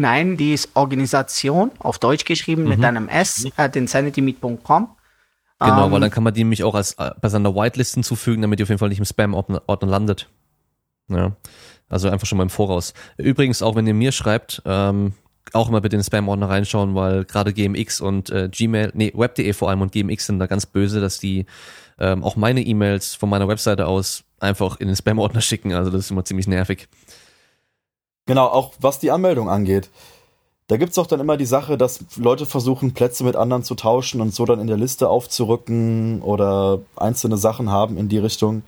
Nein, 0.00 0.38
die 0.38 0.54
ist 0.54 0.70
Organisation, 0.72 1.70
auf 1.78 1.98
Deutsch 1.98 2.24
geschrieben, 2.24 2.62
mhm. 2.62 2.68
mit 2.70 2.84
einem 2.84 3.08
S, 3.08 3.46
at 3.56 3.76
insanitymeet.com. 3.76 4.88
Genau, 5.64 5.86
um, 5.86 5.90
weil 5.90 5.96
ähm, 5.96 6.02
dann 6.02 6.10
kann 6.10 6.22
man 6.22 6.34
die 6.34 6.40
nämlich 6.40 6.64
auch 6.64 6.74
als, 6.74 6.94
bei 6.94 7.28
seiner 7.28 7.54
Whitelist 7.54 7.94
hinzufügen, 7.94 8.42
damit 8.42 8.58
die 8.58 8.64
auf 8.64 8.68
jeden 8.68 8.78
Fall 8.78 8.88
nicht 8.88 8.98
im 8.98 9.04
Spam-Ordner 9.04 9.62
landet. 9.88 10.28
Ja, 11.08 11.32
also 11.88 12.08
einfach 12.08 12.26
schon 12.26 12.38
mal 12.38 12.44
im 12.44 12.50
Voraus. 12.50 12.94
Übrigens, 13.16 13.62
auch 13.62 13.76
wenn 13.76 13.86
ihr 13.86 13.94
mir 13.94 14.12
schreibt, 14.12 14.62
ähm, 14.64 15.14
auch 15.52 15.68
immer 15.68 15.80
bitte 15.80 15.96
in 15.96 16.00
den 16.00 16.06
Spam-Ordner 16.06 16.48
reinschauen, 16.48 16.94
weil 16.94 17.24
gerade 17.24 17.52
GMX 17.52 18.00
und 18.00 18.30
äh, 18.30 18.48
Gmail, 18.50 18.92
nee, 18.94 19.12
Web.de 19.14 19.52
vor 19.52 19.68
allem 19.68 19.82
und 19.82 19.92
GMX 19.92 20.26
sind 20.26 20.38
da 20.38 20.46
ganz 20.46 20.66
böse, 20.66 21.00
dass 21.00 21.18
die 21.18 21.46
ähm, 21.98 22.24
auch 22.24 22.36
meine 22.36 22.62
E-Mails 22.62 23.14
von 23.14 23.28
meiner 23.28 23.48
Webseite 23.48 23.86
aus 23.86 24.24
einfach 24.40 24.80
in 24.80 24.86
den 24.86 24.96
Spam-Ordner 24.96 25.40
schicken. 25.40 25.72
Also 25.72 25.90
das 25.90 26.02
ist 26.02 26.10
immer 26.10 26.24
ziemlich 26.24 26.46
nervig. 26.46 26.88
Genau, 28.26 28.46
auch 28.46 28.72
was 28.80 28.98
die 28.98 29.10
Anmeldung 29.10 29.50
angeht. 29.50 29.90
Da 30.72 30.78
gibt's 30.78 30.96
auch 30.96 31.06
dann 31.06 31.20
immer 31.20 31.36
die 31.36 31.44
Sache, 31.44 31.76
dass 31.76 32.02
Leute 32.16 32.46
versuchen, 32.46 32.94
Plätze 32.94 33.24
mit 33.24 33.36
anderen 33.36 33.62
zu 33.62 33.74
tauschen 33.74 34.22
und 34.22 34.34
so 34.34 34.46
dann 34.46 34.58
in 34.58 34.68
der 34.68 34.78
Liste 34.78 35.10
aufzurücken 35.10 36.22
oder 36.22 36.80
einzelne 36.96 37.36
Sachen 37.36 37.70
haben 37.70 37.98
in 37.98 38.08
die 38.08 38.16
Richtung. 38.16 38.62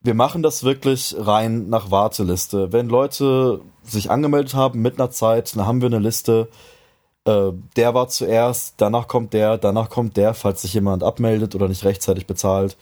Wir 0.00 0.14
machen 0.14 0.42
das 0.42 0.64
wirklich 0.64 1.14
rein 1.16 1.68
nach 1.68 1.92
Warteliste. 1.92 2.72
Wenn 2.72 2.88
Leute 2.88 3.60
sich 3.84 4.10
angemeldet 4.10 4.54
haben 4.54 4.82
mit 4.82 4.98
einer 4.98 5.12
Zeit, 5.12 5.54
dann 5.54 5.64
haben 5.64 5.80
wir 5.80 5.86
eine 5.86 6.00
Liste. 6.00 6.48
Äh, 7.24 7.52
der 7.76 7.94
war 7.94 8.08
zuerst, 8.08 8.74
danach 8.78 9.06
kommt 9.06 9.32
der, 9.32 9.58
danach 9.58 9.90
kommt 9.90 10.16
der, 10.16 10.34
falls 10.34 10.62
sich 10.62 10.74
jemand 10.74 11.04
abmeldet 11.04 11.54
oder 11.54 11.68
nicht 11.68 11.84
rechtzeitig 11.84 12.26
bezahlt. 12.26 12.76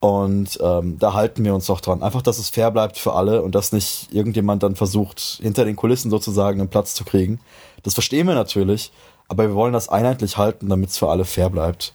Und 0.00 0.58
ähm, 0.60 0.98
da 0.98 1.14
halten 1.14 1.44
wir 1.44 1.54
uns 1.54 1.66
doch 1.66 1.80
dran. 1.80 2.02
Einfach, 2.02 2.22
dass 2.22 2.40
es 2.40 2.48
fair 2.48 2.72
bleibt 2.72 2.98
für 2.98 3.12
alle 3.12 3.42
und 3.42 3.54
dass 3.54 3.70
nicht 3.70 4.08
irgendjemand 4.12 4.64
dann 4.64 4.74
versucht, 4.74 5.38
hinter 5.40 5.64
den 5.64 5.76
Kulissen 5.76 6.10
sozusagen 6.10 6.58
einen 6.58 6.68
Platz 6.68 6.94
zu 6.94 7.04
kriegen. 7.04 7.38
Das 7.82 7.94
verstehen 7.94 8.26
wir 8.26 8.34
natürlich, 8.34 8.92
aber 9.28 9.48
wir 9.48 9.54
wollen 9.54 9.72
das 9.72 9.88
einheitlich 9.88 10.36
halten, 10.36 10.68
damit 10.68 10.90
es 10.90 10.98
für 10.98 11.08
alle 11.08 11.24
fair 11.24 11.50
bleibt. 11.50 11.92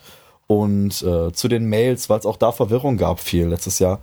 Und 0.47 1.01
äh, 1.01 1.31
zu 1.31 1.47
den 1.47 1.65
Mails, 1.65 2.09
weil 2.09 2.19
es 2.19 2.25
auch 2.25 2.37
da 2.37 2.51
Verwirrung 2.51 2.97
gab 2.97 3.19
viel 3.19 3.47
letztes 3.47 3.79
Jahr. 3.79 4.01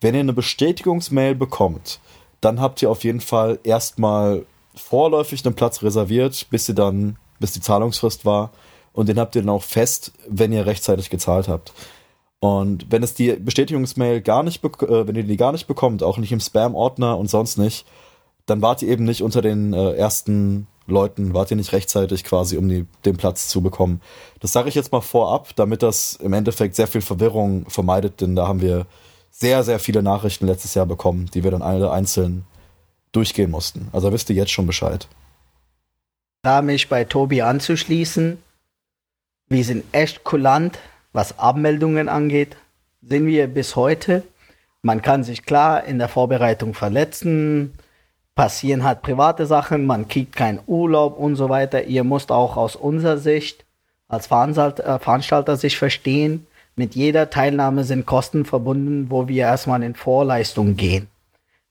Wenn 0.00 0.14
ihr 0.14 0.20
eine 0.20 0.34
Bestätigungsmail 0.34 1.34
bekommt, 1.34 2.00
dann 2.40 2.60
habt 2.60 2.82
ihr 2.82 2.90
auf 2.90 3.02
jeden 3.02 3.20
Fall 3.20 3.58
erstmal 3.64 4.44
vorläufig 4.74 5.44
einen 5.44 5.54
Platz 5.54 5.82
reserviert, 5.82 6.48
bis 6.50 6.68
ihr 6.68 6.74
dann, 6.74 7.16
bis 7.40 7.52
die 7.52 7.62
Zahlungsfrist 7.62 8.26
war. 8.26 8.50
Und 8.92 9.08
den 9.08 9.18
habt 9.18 9.34
ihr 9.36 9.42
dann 9.42 9.48
auch 9.50 9.62
fest, 9.62 10.12
wenn 10.28 10.52
ihr 10.52 10.66
rechtzeitig 10.66 11.08
gezahlt 11.08 11.48
habt. 11.48 11.72
Und 12.40 12.90
wenn 12.90 13.02
es 13.02 13.14
die 13.14 13.32
Bestätigungsmail 13.32 14.20
gar 14.20 14.42
nicht, 14.42 14.62
äh, 14.62 15.06
wenn 15.06 15.16
ihr 15.16 15.24
die 15.24 15.36
gar 15.36 15.52
nicht 15.52 15.66
bekommt, 15.66 16.02
auch 16.02 16.18
nicht 16.18 16.32
im 16.32 16.40
Spam-Ordner 16.40 17.16
und 17.16 17.28
sonst 17.28 17.56
nicht, 17.56 17.86
dann 18.44 18.62
wart 18.62 18.82
ihr 18.82 18.88
eben 18.88 19.04
nicht 19.04 19.22
unter 19.22 19.42
den 19.42 19.72
äh, 19.72 19.92
ersten 19.94 20.66
Leuten, 20.86 21.34
wart 21.34 21.50
ihr 21.50 21.56
nicht 21.56 21.72
rechtzeitig 21.72 22.24
quasi, 22.24 22.56
um 22.56 22.68
die, 22.68 22.86
den 23.04 23.16
Platz 23.16 23.48
zu 23.48 23.60
bekommen. 23.60 24.00
Das 24.40 24.52
sage 24.52 24.68
ich 24.68 24.74
jetzt 24.74 24.92
mal 24.92 25.00
vorab, 25.00 25.54
damit 25.56 25.82
das 25.82 26.14
im 26.16 26.32
Endeffekt 26.32 26.76
sehr 26.76 26.86
viel 26.86 27.00
Verwirrung 27.00 27.68
vermeidet, 27.68 28.20
denn 28.20 28.36
da 28.36 28.46
haben 28.46 28.60
wir 28.60 28.86
sehr, 29.30 29.64
sehr 29.64 29.78
viele 29.78 30.02
Nachrichten 30.02 30.46
letztes 30.46 30.74
Jahr 30.74 30.86
bekommen, 30.86 31.28
die 31.34 31.44
wir 31.44 31.50
dann 31.50 31.62
alle 31.62 31.90
einzeln 31.90 32.44
durchgehen 33.12 33.50
mussten. 33.50 33.88
Also 33.92 34.12
wisst 34.12 34.30
ihr 34.30 34.36
jetzt 34.36 34.52
schon 34.52 34.66
Bescheid. 34.66 35.08
Da 36.42 36.62
mich 36.62 36.88
bei 36.88 37.04
Tobi 37.04 37.42
anzuschließen, 37.42 38.38
wir 39.48 39.64
sind 39.64 39.84
echt 39.92 40.24
kulant, 40.24 40.78
was 41.12 41.38
Abmeldungen 41.38 42.08
angeht, 42.08 42.56
sind 43.02 43.26
wir 43.26 43.46
bis 43.46 43.76
heute. 43.76 44.22
Man 44.82 45.02
kann 45.02 45.24
sich 45.24 45.44
klar 45.44 45.84
in 45.84 45.98
der 45.98 46.08
Vorbereitung 46.08 46.74
verletzen, 46.74 47.72
passieren 48.36 48.84
halt 48.84 49.02
private 49.02 49.46
Sachen, 49.46 49.84
man 49.84 50.06
kriegt 50.06 50.36
keinen 50.36 50.60
Urlaub 50.68 51.18
und 51.18 51.34
so 51.34 51.48
weiter. 51.48 51.82
Ihr 51.82 52.04
müsst 52.04 52.30
auch 52.30 52.56
aus 52.56 52.76
unserer 52.76 53.18
Sicht 53.18 53.64
als 54.06 54.28
Veranstalter, 54.28 54.86
äh, 54.86 54.98
Veranstalter 55.00 55.56
sich 55.56 55.76
verstehen, 55.76 56.46
mit 56.76 56.94
jeder 56.94 57.30
Teilnahme 57.30 57.82
sind 57.82 58.06
Kosten 58.06 58.44
verbunden, 58.44 59.06
wo 59.10 59.26
wir 59.26 59.42
erstmal 59.42 59.82
in 59.82 59.96
Vorleistung 59.96 60.76
gehen. 60.76 61.08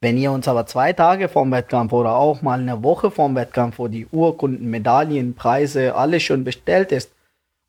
Wenn 0.02 0.18
ihr 0.18 0.34
uns 0.34 0.48
aber 0.50 0.66
zwei 0.66 0.92
Tage 0.92 1.30
vorm 1.30 1.52
Wettkampf 1.52 1.94
oder 1.94 2.18
auch 2.18 2.42
mal 2.42 2.60
eine 2.60 2.84
Woche 2.84 3.10
vorm 3.10 3.36
Wettkampf, 3.36 3.80
wo 3.80 3.88
die 3.88 4.08
Urkunden, 4.08 4.70
Medaillen, 4.70 5.36
Preise, 5.36 5.96
alles 5.96 6.24
schon 6.24 6.44
bestellt 6.44 6.92
ist, 6.92 7.12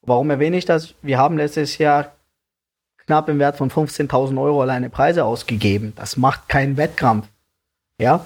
Warum 0.06 0.30
erwähne 0.30 0.56
ich 0.56 0.64
das? 0.64 0.94
Wir 1.02 1.18
haben 1.18 1.36
letztes 1.36 1.78
Jahr 1.78 2.12
knapp 2.96 3.28
im 3.28 3.40
Wert 3.40 3.56
von 3.56 3.70
15.000 3.70 4.40
Euro 4.40 4.62
alleine 4.62 4.88
Preise 4.88 5.24
ausgegeben. 5.24 5.92
Das 5.96 6.16
macht 6.16 6.48
keinen 6.48 6.76
Wettkampf. 6.76 7.26
Ja, 8.00 8.24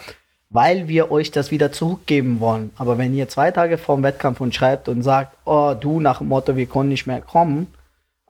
weil 0.51 0.89
wir 0.89 1.11
euch 1.13 1.31
das 1.31 1.53
wieder 1.53 1.71
zurückgeben 1.71 2.41
wollen. 2.41 2.71
Aber 2.77 2.99
wenn 2.99 3.15
ihr 3.15 3.29
zwei 3.29 3.53
Tage 3.53 3.79
vorm 3.79 4.03
Wettkampf 4.03 4.41
und 4.41 4.55
schreibt 4.55 4.89
und 4.89 5.03
sagt, 5.03 5.37
oh, 5.45 5.75
du 5.79 6.01
nach 6.01 6.19
dem 6.19 6.29
Motto, 6.29 6.57
wir 6.57 6.67
können 6.67 6.89
nicht 6.89 7.07
mehr 7.07 7.21
kommen, 7.21 7.69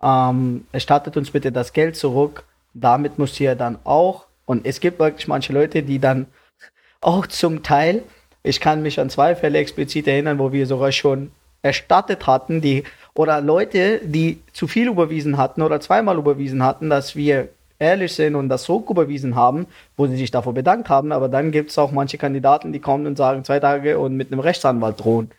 ähm, 0.02 0.66
erstattet 0.70 1.16
uns 1.16 1.30
bitte 1.30 1.50
das 1.50 1.72
Geld 1.72 1.96
zurück. 1.96 2.44
Damit 2.74 3.18
müsst 3.18 3.40
ihr 3.40 3.54
dann 3.54 3.78
auch, 3.84 4.26
und 4.44 4.66
es 4.66 4.80
gibt 4.80 4.98
wirklich 4.98 5.28
manche 5.28 5.52
Leute, 5.52 5.82
die 5.82 5.98
dann 5.98 6.26
auch 7.00 7.26
zum 7.26 7.62
Teil, 7.62 8.02
ich 8.42 8.60
kann 8.60 8.82
mich 8.82 9.00
an 9.00 9.10
zwei 9.10 9.34
Fälle 9.34 9.58
explizit 9.58 10.06
erinnern, 10.06 10.38
wo 10.38 10.52
wir 10.52 10.66
sogar 10.66 10.92
schon 10.92 11.32
erstattet 11.62 12.26
hatten, 12.26 12.60
die 12.60 12.84
oder 13.14 13.40
Leute, 13.40 14.00
die 14.02 14.40
zu 14.52 14.66
viel 14.66 14.88
überwiesen 14.88 15.36
hatten 15.36 15.62
oder 15.62 15.80
zweimal 15.80 16.16
überwiesen 16.16 16.62
hatten, 16.62 16.88
dass 16.88 17.16
wir 17.16 17.48
ehrlich 17.80 18.14
sind 18.14 18.36
und 18.36 18.48
das 18.48 18.64
so 18.64 18.84
überwiesen 18.88 19.34
haben, 19.34 19.66
wo 19.96 20.06
sie 20.06 20.16
sich 20.16 20.30
davor 20.30 20.54
bedankt 20.54 20.88
haben, 20.88 21.10
aber 21.10 21.28
dann 21.28 21.50
gibt 21.50 21.70
es 21.70 21.78
auch 21.78 21.90
manche 21.90 22.18
Kandidaten, 22.18 22.72
die 22.72 22.78
kommen 22.78 23.06
und 23.06 23.16
sagen 23.16 23.42
zwei 23.44 23.58
Tage 23.58 23.98
und 23.98 24.16
mit 24.16 24.30
einem 24.30 24.40
Rechtsanwalt 24.40 25.00
drohen. 25.00 25.30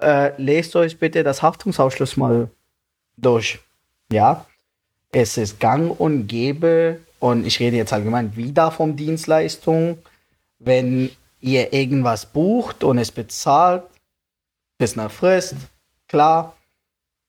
Äh, 0.00 0.32
lest 0.36 0.76
euch 0.76 0.98
bitte 0.98 1.22
das 1.22 1.42
Haftungsausschluss 1.42 2.16
mal 2.16 2.50
durch. 3.16 3.60
Ja, 4.12 4.44
es 5.12 5.38
ist 5.38 5.60
gang 5.60 5.98
und 5.98 6.26
gäbe 6.26 6.98
und 7.20 7.46
ich 7.46 7.60
rede 7.60 7.76
jetzt 7.76 7.92
allgemein 7.92 8.36
wieder 8.36 8.70
vom 8.70 8.96
Dienstleistung, 8.96 9.98
wenn 10.58 11.10
ihr 11.40 11.72
irgendwas 11.72 12.26
bucht 12.26 12.82
und 12.84 12.98
es 12.98 13.12
bezahlt 13.12 13.84
bis 14.78 14.96
nach 14.96 15.10
Frist, 15.10 15.54
klar, 16.08 16.56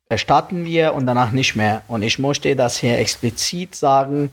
erstatten 0.09 0.65
wir 0.65 0.95
und 0.95 1.05
danach 1.05 1.31
nicht 1.31 1.55
mehr. 1.55 1.83
Und 1.87 2.01
ich 2.01 2.17
möchte 2.17 2.55
das 2.55 2.77
hier 2.77 2.97
explizit 2.97 3.75
sagen, 3.75 4.31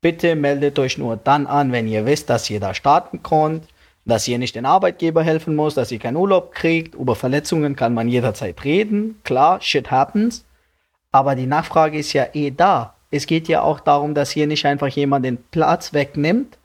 bitte 0.00 0.34
meldet 0.36 0.78
euch 0.78 0.98
nur 0.98 1.16
dann 1.16 1.46
an, 1.46 1.72
wenn 1.72 1.88
ihr 1.88 2.06
wisst, 2.06 2.30
dass 2.30 2.48
ihr 2.50 2.60
da 2.60 2.74
starten 2.74 3.22
könnt, 3.22 3.64
dass 4.04 4.26
ihr 4.26 4.38
nicht 4.38 4.54
den 4.54 4.66
Arbeitgeber 4.66 5.22
helfen 5.22 5.54
muss, 5.54 5.74
dass 5.74 5.92
ihr 5.92 5.98
keinen 5.98 6.16
Urlaub 6.16 6.52
kriegt. 6.52 6.94
Über 6.94 7.14
Verletzungen 7.14 7.76
kann 7.76 7.94
man 7.94 8.08
jederzeit 8.08 8.64
reden. 8.64 9.20
Klar, 9.22 9.60
shit 9.60 9.90
happens. 9.90 10.44
Aber 11.12 11.34
die 11.34 11.46
Nachfrage 11.46 11.98
ist 11.98 12.12
ja 12.12 12.26
eh 12.32 12.50
da. 12.50 12.94
Es 13.10 13.26
geht 13.26 13.48
ja 13.48 13.62
auch 13.62 13.80
darum, 13.80 14.14
dass 14.14 14.30
hier 14.30 14.46
nicht 14.46 14.66
einfach 14.66 14.88
jemand 14.88 15.24
den 15.24 15.38
Platz 15.50 15.92
wegnimmt, 15.92 16.58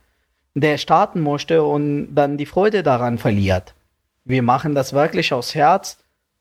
der 0.56 0.78
starten 0.78 1.22
musste 1.22 1.64
und 1.64 2.14
dann 2.14 2.38
die 2.38 2.46
Freude 2.46 2.84
daran 2.84 3.18
verliert. 3.18 3.74
Wir 4.26 4.44
machen 4.44 4.76
das 4.76 4.94
wirklich 4.94 5.34
aus 5.34 5.56
Herz, 5.56 5.98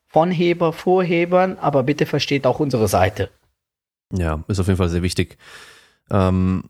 von 0.06 0.30
Heber, 0.30 0.72
Vorhebern, 0.72 1.56
aber 1.58 1.82
bitte 1.82 2.04
versteht 2.04 2.46
auch 2.46 2.60
unsere 2.60 2.86
Seite. 2.86 3.30
Ja, 4.12 4.44
ist 4.46 4.60
auf 4.60 4.66
jeden 4.66 4.76
Fall 4.76 4.90
sehr 4.90 5.02
wichtig. 5.02 5.38
Ähm, 6.10 6.64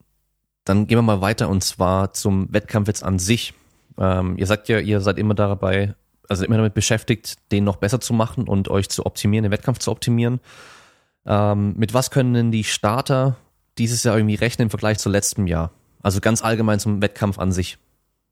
dann 0.65 0.87
gehen 0.87 0.97
wir 0.97 1.01
mal 1.01 1.21
weiter 1.21 1.49
und 1.49 1.63
zwar 1.63 2.13
zum 2.13 2.51
Wettkampf 2.51 2.87
jetzt 2.87 3.03
an 3.03 3.19
sich. 3.19 3.53
Ähm, 3.97 4.37
ihr 4.37 4.47
sagt 4.47 4.69
ja, 4.69 4.79
ihr 4.79 5.01
seid 5.01 5.17
immer 5.17 5.33
dabei, 5.33 5.95
also 6.29 6.45
immer 6.45 6.57
damit 6.57 6.73
beschäftigt, 6.73 7.35
den 7.51 7.63
noch 7.63 7.77
besser 7.77 7.99
zu 7.99 8.13
machen 8.13 8.47
und 8.47 8.69
euch 8.69 8.89
zu 8.89 9.05
optimieren, 9.05 9.43
den 9.43 9.51
Wettkampf 9.51 9.79
zu 9.79 9.91
optimieren. 9.91 10.39
Ähm, 11.25 11.73
mit 11.77 11.93
was 11.93 12.11
können 12.11 12.33
denn 12.33 12.51
die 12.51 12.63
Starter 12.63 13.37
dieses 13.77 14.03
Jahr 14.03 14.17
irgendwie 14.17 14.35
rechnen 14.35 14.67
im 14.67 14.69
Vergleich 14.69 14.99
zu 14.99 15.09
letztem 15.09 15.47
Jahr? 15.47 15.71
Also 16.01 16.19
ganz 16.19 16.43
allgemein 16.43 16.79
zum 16.79 17.01
Wettkampf 17.01 17.39
an 17.39 17.51
sich. 17.51 17.77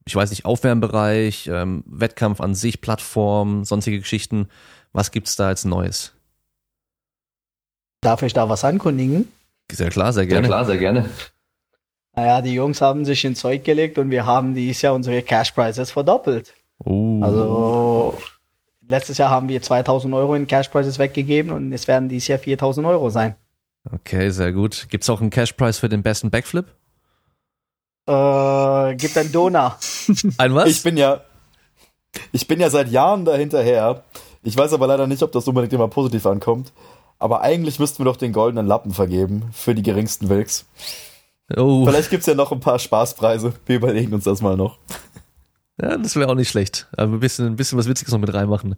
Ich 0.05 0.15
weiß 0.15 0.29
nicht, 0.31 0.45
Aufwärmbereich, 0.45 1.47
ähm, 1.47 1.83
Wettkampf 1.85 2.41
an 2.41 2.55
sich, 2.55 2.81
Plattform, 2.81 3.63
sonstige 3.65 3.99
Geschichten. 3.99 4.47
Was 4.93 5.11
gibt's 5.11 5.35
da 5.35 5.47
als 5.47 5.63
Neues? 5.63 6.13
Darf 8.01 8.23
ich 8.23 8.33
da 8.33 8.49
was 8.49 8.63
ankündigen? 8.63 9.27
Sehr 9.71 9.89
klar, 9.89 10.11
sehr 10.11 10.25
gerne. 10.25 10.41
Sehr 10.41 10.49
klar, 10.49 10.65
sehr 10.65 10.77
gerne. 10.77 11.09
Naja, 12.21 12.43
die 12.43 12.53
Jungs 12.53 12.81
haben 12.81 13.03
sich 13.03 13.25
ins 13.25 13.39
Zeug 13.39 13.63
gelegt 13.63 13.97
und 13.97 14.11
wir 14.11 14.27
haben 14.27 14.53
dieses 14.53 14.83
Jahr 14.83 14.93
unsere 14.93 15.23
Cash 15.23 15.53
Prizes 15.53 15.89
verdoppelt. 15.89 16.53
Uh. 16.85 17.19
Also 17.23 18.17
letztes 18.87 19.17
Jahr 19.17 19.31
haben 19.31 19.49
wir 19.49 19.59
2000 19.59 20.13
Euro 20.13 20.35
in 20.35 20.45
Cash 20.45 20.67
Prizes 20.67 20.99
weggegeben 20.99 21.51
und 21.51 21.73
es 21.73 21.87
werden 21.87 22.09
dieses 22.09 22.27
Jahr 22.27 22.37
4000 22.37 22.85
Euro 22.85 23.09
sein. 23.09 23.33
Okay, 23.91 24.29
sehr 24.29 24.53
gut. 24.53 24.85
Gibt's 24.91 25.09
auch 25.09 25.19
einen 25.19 25.31
Cash 25.31 25.53
Prize 25.53 25.79
für 25.79 25.89
den 25.89 26.03
besten 26.03 26.29
Backflip? 26.29 26.67
Äh, 28.05 28.95
gibt 28.97 29.17
ein 29.17 29.31
Donor. 29.31 29.79
Ein 30.37 30.53
was? 30.53 30.69
Ich 30.69 30.83
bin 30.83 30.97
ja, 30.97 31.21
ich 32.31 32.45
bin 32.45 32.59
ja 32.59 32.69
seit 32.69 32.89
Jahren 32.89 33.25
dahinterher. 33.25 34.03
Ich 34.43 34.55
weiß 34.55 34.73
aber 34.73 34.85
leider 34.85 35.07
nicht, 35.07 35.23
ob 35.23 35.31
das 35.31 35.47
unbedingt 35.47 35.73
immer 35.73 35.87
positiv 35.87 36.27
ankommt. 36.27 36.71
Aber 37.17 37.41
eigentlich 37.41 37.79
müssten 37.79 37.97
wir 38.03 38.05
doch 38.05 38.17
den 38.17 38.31
goldenen 38.31 38.67
Lappen 38.67 38.93
vergeben 38.93 39.49
für 39.53 39.73
die 39.73 39.81
geringsten 39.81 40.29
Wilks. 40.29 40.67
Oh. 41.57 41.85
Vielleicht 41.85 42.09
gibt's 42.09 42.27
ja 42.27 42.35
noch 42.35 42.51
ein 42.51 42.59
paar 42.59 42.79
Spaßpreise. 42.79 43.53
Wir 43.65 43.75
überlegen 43.75 44.13
uns 44.13 44.23
das 44.23 44.41
mal 44.41 44.57
noch. 44.57 44.77
Ja, 45.81 45.97
das 45.97 46.15
wäre 46.15 46.29
auch 46.29 46.35
nicht 46.35 46.49
schlecht. 46.49 46.87
Aber 46.95 47.13
ein 47.13 47.19
bisschen, 47.19 47.47
ein 47.47 47.55
bisschen 47.55 47.77
was 47.77 47.87
Witziges 47.87 48.11
noch 48.11 48.19
mit 48.19 48.33
reinmachen. 48.33 48.75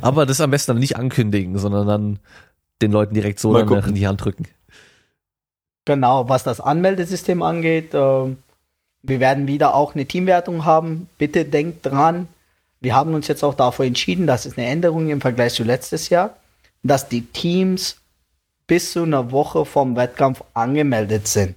Aber 0.00 0.26
das 0.26 0.40
am 0.40 0.50
besten 0.50 0.72
dann 0.72 0.78
nicht 0.78 0.96
ankündigen, 0.96 1.58
sondern 1.58 1.86
dann 1.86 2.18
den 2.82 2.92
Leuten 2.92 3.14
direkt 3.14 3.40
so 3.40 3.56
in 3.56 3.94
die 3.94 4.06
Hand 4.06 4.24
drücken. 4.24 4.46
Genau, 5.84 6.28
was 6.28 6.44
das 6.44 6.60
Anmeldesystem 6.60 7.42
angeht, 7.42 7.94
äh, 7.94 8.36
wir 9.02 9.20
werden 9.20 9.46
wieder 9.46 9.74
auch 9.74 9.94
eine 9.94 10.06
Teamwertung 10.06 10.64
haben. 10.64 11.08
Bitte 11.16 11.44
denkt 11.44 11.86
dran, 11.86 12.28
wir 12.80 12.94
haben 12.94 13.14
uns 13.14 13.28
jetzt 13.28 13.44
auch 13.44 13.54
dafür 13.54 13.86
entschieden, 13.86 14.26
das 14.26 14.46
ist 14.46 14.58
eine 14.58 14.66
Änderung 14.66 15.08
im 15.08 15.20
Vergleich 15.20 15.54
zu 15.54 15.62
letztes 15.64 16.08
Jahr, 16.08 16.36
dass 16.82 17.08
die 17.08 17.22
Teams 17.22 17.96
bis 18.66 18.92
zu 18.92 19.04
einer 19.04 19.30
Woche 19.30 19.64
vom 19.64 19.96
Wettkampf 19.96 20.42
angemeldet 20.54 21.28
sind. 21.28 21.54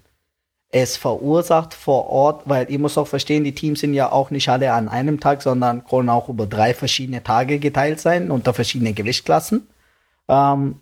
Es 0.72 0.98
verursacht 0.98 1.74
vor 1.74 2.10
Ort, 2.10 2.44
weil 2.46 2.70
ihr 2.70 2.78
müsst 2.78 2.98
auch 2.98 3.08
verstehen, 3.08 3.44
die 3.44 3.56
Teams 3.56 3.80
sind 3.80 3.94
ja 3.94 4.12
auch 4.12 4.30
nicht 4.30 4.50
alle 4.50 4.72
an 4.74 4.88
einem 4.88 5.20
Tag, 5.20 5.42
sondern 5.42 5.84
können 5.86 6.10
auch 6.10 6.30
über 6.30 6.46
drei 6.46 6.74
verschiedene 6.74 7.24
Tage 7.24 7.60
geteilt 7.60 8.00
sein, 8.00 8.30
unter 8.30 8.54
verschiedene 8.54 8.94
Gewichtsklassen. 8.94 9.68
Ähm, 10.28 10.76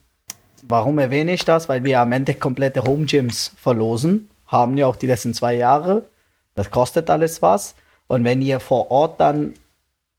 Warum 0.70 1.00
erwähne 1.00 1.34
ich 1.34 1.46
das? 1.46 1.70
Weil 1.70 1.84
wir 1.84 2.02
am 2.02 2.12
Ende 2.12 2.34
komplette 2.34 2.84
Home 2.84 3.06
Gyms 3.06 3.54
verlosen. 3.58 4.30
Haben 4.48 4.78
ja 4.78 4.88
auch 4.88 4.96
die 4.96 5.08
letzten 5.08 5.34
zwei 5.34 5.56
Jahre. 5.56 6.06
Das 6.56 6.72
kostet 6.72 7.10
alles 7.10 7.42
was. 7.42 7.76
Und 8.08 8.24
wenn 8.24 8.42
ihr 8.42 8.60
vor 8.60 8.92
Ort 8.92 9.20
dann 9.20 9.54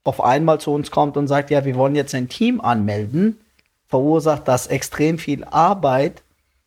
auf 0.04 0.22
einmal 0.22 0.60
zu 0.60 0.72
uns 0.72 0.90
kommt 0.90 1.16
und 1.16 1.28
sagt, 1.28 1.50
ja, 1.50 1.64
wir 1.64 1.74
wollen 1.74 1.96
jetzt 1.96 2.14
ein 2.14 2.28
Team 2.28 2.60
anmelden, 2.60 3.38
verursacht 3.88 4.46
das 4.48 4.66
extrem 4.68 5.18
viel 5.18 5.44
Arbeit, 5.44 6.22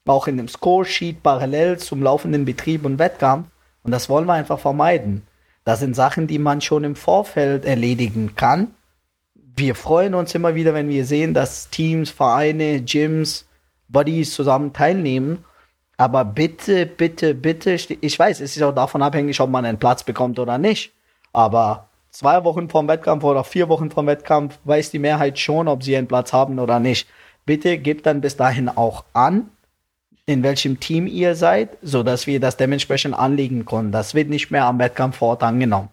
auch 0.05 0.27
in 0.27 0.37
dem 0.37 0.47
Scoresheet 0.47 1.21
parallel 1.23 1.77
zum 1.77 2.01
laufenden 2.01 2.45
Betrieb 2.45 2.85
und 2.85 2.99
Wettkampf. 2.99 3.47
Und 3.83 3.91
das 3.91 4.09
wollen 4.09 4.25
wir 4.25 4.33
einfach 4.33 4.59
vermeiden. 4.59 5.23
Das 5.63 5.79
sind 5.79 5.95
Sachen, 5.95 6.27
die 6.27 6.39
man 6.39 6.61
schon 6.61 6.83
im 6.83 6.95
Vorfeld 6.95 7.65
erledigen 7.65 8.35
kann. 8.35 8.73
Wir 9.55 9.75
freuen 9.75 10.15
uns 10.15 10.33
immer 10.33 10.55
wieder, 10.55 10.73
wenn 10.73 10.89
wir 10.89 11.05
sehen, 11.05 11.33
dass 11.33 11.69
Teams, 11.69 12.09
Vereine, 12.09 12.81
Gyms, 12.81 13.47
Buddies 13.89 14.33
zusammen 14.33 14.73
teilnehmen. 14.73 15.45
Aber 15.97 16.25
bitte, 16.25 16.87
bitte, 16.87 17.35
bitte, 17.35 17.73
ich 17.73 18.17
weiß, 18.17 18.41
es 18.41 18.55
ist 18.55 18.63
auch 18.63 18.73
davon 18.73 19.03
abhängig, 19.03 19.39
ob 19.39 19.51
man 19.51 19.65
einen 19.65 19.77
Platz 19.77 20.03
bekommt 20.03 20.39
oder 20.39 20.57
nicht. 20.57 20.93
Aber 21.31 21.89
zwei 22.09 22.43
Wochen 22.43 22.69
vom 22.69 22.87
Wettkampf 22.87 23.23
oder 23.23 23.43
vier 23.43 23.69
Wochen 23.69 23.91
vom 23.91 24.07
Wettkampf 24.07 24.57
weiß 24.63 24.89
die 24.89 24.99
Mehrheit 24.99 25.37
schon, 25.37 25.67
ob 25.67 25.83
sie 25.83 25.95
einen 25.95 26.07
Platz 26.07 26.33
haben 26.33 26.57
oder 26.57 26.79
nicht. 26.79 27.07
Bitte 27.45 27.77
gebt 27.77 28.05
dann 28.05 28.21
bis 28.21 28.35
dahin 28.35 28.69
auch 28.69 29.03
an, 29.13 29.51
in 30.31 30.43
welchem 30.43 30.79
Team 30.79 31.07
ihr 31.07 31.35
seid, 31.35 31.77
so 31.81 32.03
dass 32.03 32.27
wir 32.27 32.39
das 32.39 32.57
dementsprechend 32.57 33.13
anlegen 33.13 33.65
können. 33.65 33.91
Das 33.91 34.15
wird 34.15 34.29
nicht 34.29 34.51
mehr 34.51 34.65
am 34.65 34.79
Wettkampf 34.79 35.17
vor 35.17 35.41
angenommen. 35.43 35.89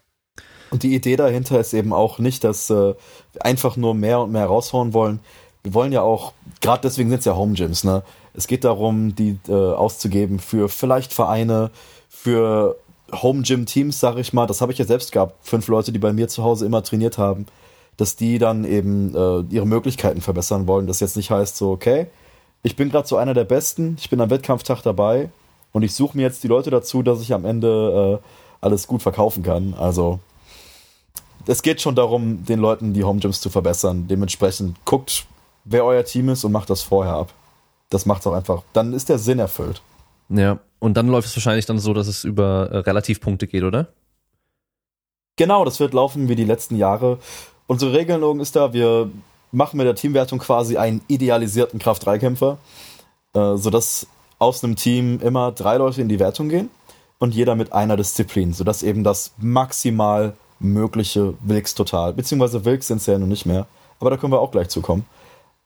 Und 0.70 0.82
die 0.82 0.94
Idee 0.94 1.16
dahinter 1.16 1.58
ist 1.60 1.72
eben 1.72 1.92
auch 1.92 2.18
nicht, 2.18 2.44
dass 2.44 2.70
äh, 2.70 2.94
wir 3.32 3.44
einfach 3.44 3.76
nur 3.76 3.94
mehr 3.94 4.20
und 4.20 4.32
mehr 4.32 4.46
raushauen 4.46 4.92
wollen. 4.92 5.20
Wir 5.62 5.74
wollen 5.74 5.92
ja 5.92 6.02
auch, 6.02 6.32
gerade 6.60 6.82
deswegen 6.82 7.10
sind 7.10 7.20
es 7.20 7.24
ja 7.24 7.36
Home 7.36 7.54
Gyms, 7.54 7.84
ne? 7.84 8.02
Es 8.34 8.46
geht 8.46 8.64
darum, 8.64 9.14
die 9.16 9.38
äh, 9.48 9.52
auszugeben 9.52 10.38
für 10.38 10.68
vielleicht 10.68 11.12
Vereine, 11.12 11.70
für 12.08 12.76
Home 13.12 13.42
Gym 13.42 13.66
Teams, 13.66 13.98
sag 13.98 14.16
ich 14.18 14.32
mal. 14.32 14.46
Das 14.46 14.60
habe 14.60 14.70
ich 14.70 14.78
ja 14.78 14.84
selbst 14.84 15.12
gehabt. 15.12 15.34
Fünf 15.44 15.66
Leute, 15.68 15.90
die 15.92 15.98
bei 15.98 16.12
mir 16.12 16.28
zu 16.28 16.44
Hause 16.44 16.66
immer 16.66 16.82
trainiert 16.82 17.18
haben, 17.18 17.46
dass 17.96 18.14
die 18.14 18.38
dann 18.38 18.64
eben 18.64 19.14
äh, 19.14 19.40
ihre 19.52 19.66
Möglichkeiten 19.66 20.20
verbessern 20.20 20.66
wollen. 20.68 20.86
Das 20.86 21.00
jetzt 21.00 21.16
nicht 21.16 21.30
heißt 21.30 21.56
so, 21.56 21.70
okay, 21.70 22.06
ich 22.62 22.76
bin 22.76 22.90
gerade 22.90 23.06
so 23.06 23.16
einer 23.16 23.34
der 23.34 23.44
Besten, 23.44 23.96
ich 23.98 24.10
bin 24.10 24.20
am 24.20 24.30
Wettkampftag 24.30 24.82
dabei 24.82 25.30
und 25.72 25.82
ich 25.82 25.94
suche 25.94 26.16
mir 26.16 26.22
jetzt 26.22 26.42
die 26.42 26.48
Leute 26.48 26.70
dazu, 26.70 27.02
dass 27.02 27.20
ich 27.20 27.32
am 27.32 27.44
Ende 27.44 28.20
äh, 28.20 28.26
alles 28.60 28.86
gut 28.86 29.02
verkaufen 29.02 29.42
kann. 29.42 29.74
Also 29.74 30.18
es 31.46 31.62
geht 31.62 31.80
schon 31.80 31.94
darum, 31.94 32.44
den 32.44 32.58
Leuten 32.58 32.92
die 32.92 33.04
Home 33.04 33.20
Gyms 33.20 33.40
zu 33.40 33.50
verbessern. 33.50 34.06
Dementsprechend 34.08 34.76
guckt, 34.84 35.26
wer 35.64 35.84
euer 35.84 36.04
Team 36.04 36.28
ist 36.28 36.44
und 36.44 36.52
macht 36.52 36.70
das 36.70 36.82
vorher 36.82 37.14
ab. 37.14 37.32
Das 37.90 38.06
macht's 38.06 38.26
auch 38.26 38.34
einfach. 38.34 38.62
Dann 38.72 38.92
ist 38.92 39.08
der 39.08 39.18
Sinn 39.18 39.38
erfüllt. 39.38 39.80
Ja. 40.28 40.58
Und 40.78 40.96
dann 40.96 41.08
läuft 41.08 41.26
es 41.26 41.36
wahrscheinlich 41.36 41.66
dann 41.66 41.78
so, 41.78 41.94
dass 41.94 42.06
es 42.06 42.24
über 42.24 42.68
äh, 42.70 42.78
Relativpunkte 42.78 43.46
geht, 43.46 43.64
oder? 43.64 43.88
Genau, 45.36 45.64
das 45.64 45.80
wird 45.80 45.94
laufen 45.94 46.28
wie 46.28 46.36
die 46.36 46.44
letzten 46.44 46.76
Jahre. 46.76 47.18
Unsere 47.66 47.92
Regelung 47.92 48.40
ist 48.40 48.56
da, 48.56 48.72
wir 48.72 49.10
machen 49.52 49.76
mit 49.76 49.86
der 49.86 49.94
Teamwertung 49.94 50.38
quasi 50.38 50.76
einen 50.76 51.00
idealisierten 51.08 51.78
Kraft-3-Kämpfer, 51.78 52.58
äh, 53.34 53.56
sodass 53.56 54.06
aus 54.38 54.62
einem 54.62 54.76
Team 54.76 55.20
immer 55.20 55.52
drei 55.52 55.76
Leute 55.78 56.00
in 56.00 56.08
die 56.08 56.20
Wertung 56.20 56.48
gehen 56.48 56.70
und 57.18 57.34
jeder 57.34 57.54
mit 57.54 57.72
einer 57.72 57.96
Disziplin, 57.96 58.52
sodass 58.52 58.82
eben 58.82 59.04
das 59.04 59.32
maximal 59.38 60.34
mögliche 60.60 61.34
Wilks 61.40 61.74
total, 61.74 62.12
beziehungsweise 62.12 62.64
Wilks 62.64 62.88
sind 62.88 62.98
es 62.98 63.06
ja 63.06 63.18
noch 63.18 63.26
nicht 63.26 63.46
mehr, 63.46 63.66
aber 64.00 64.10
da 64.10 64.16
können 64.16 64.32
wir 64.32 64.40
auch 64.40 64.50
gleich 64.50 64.68
zukommen, 64.68 65.06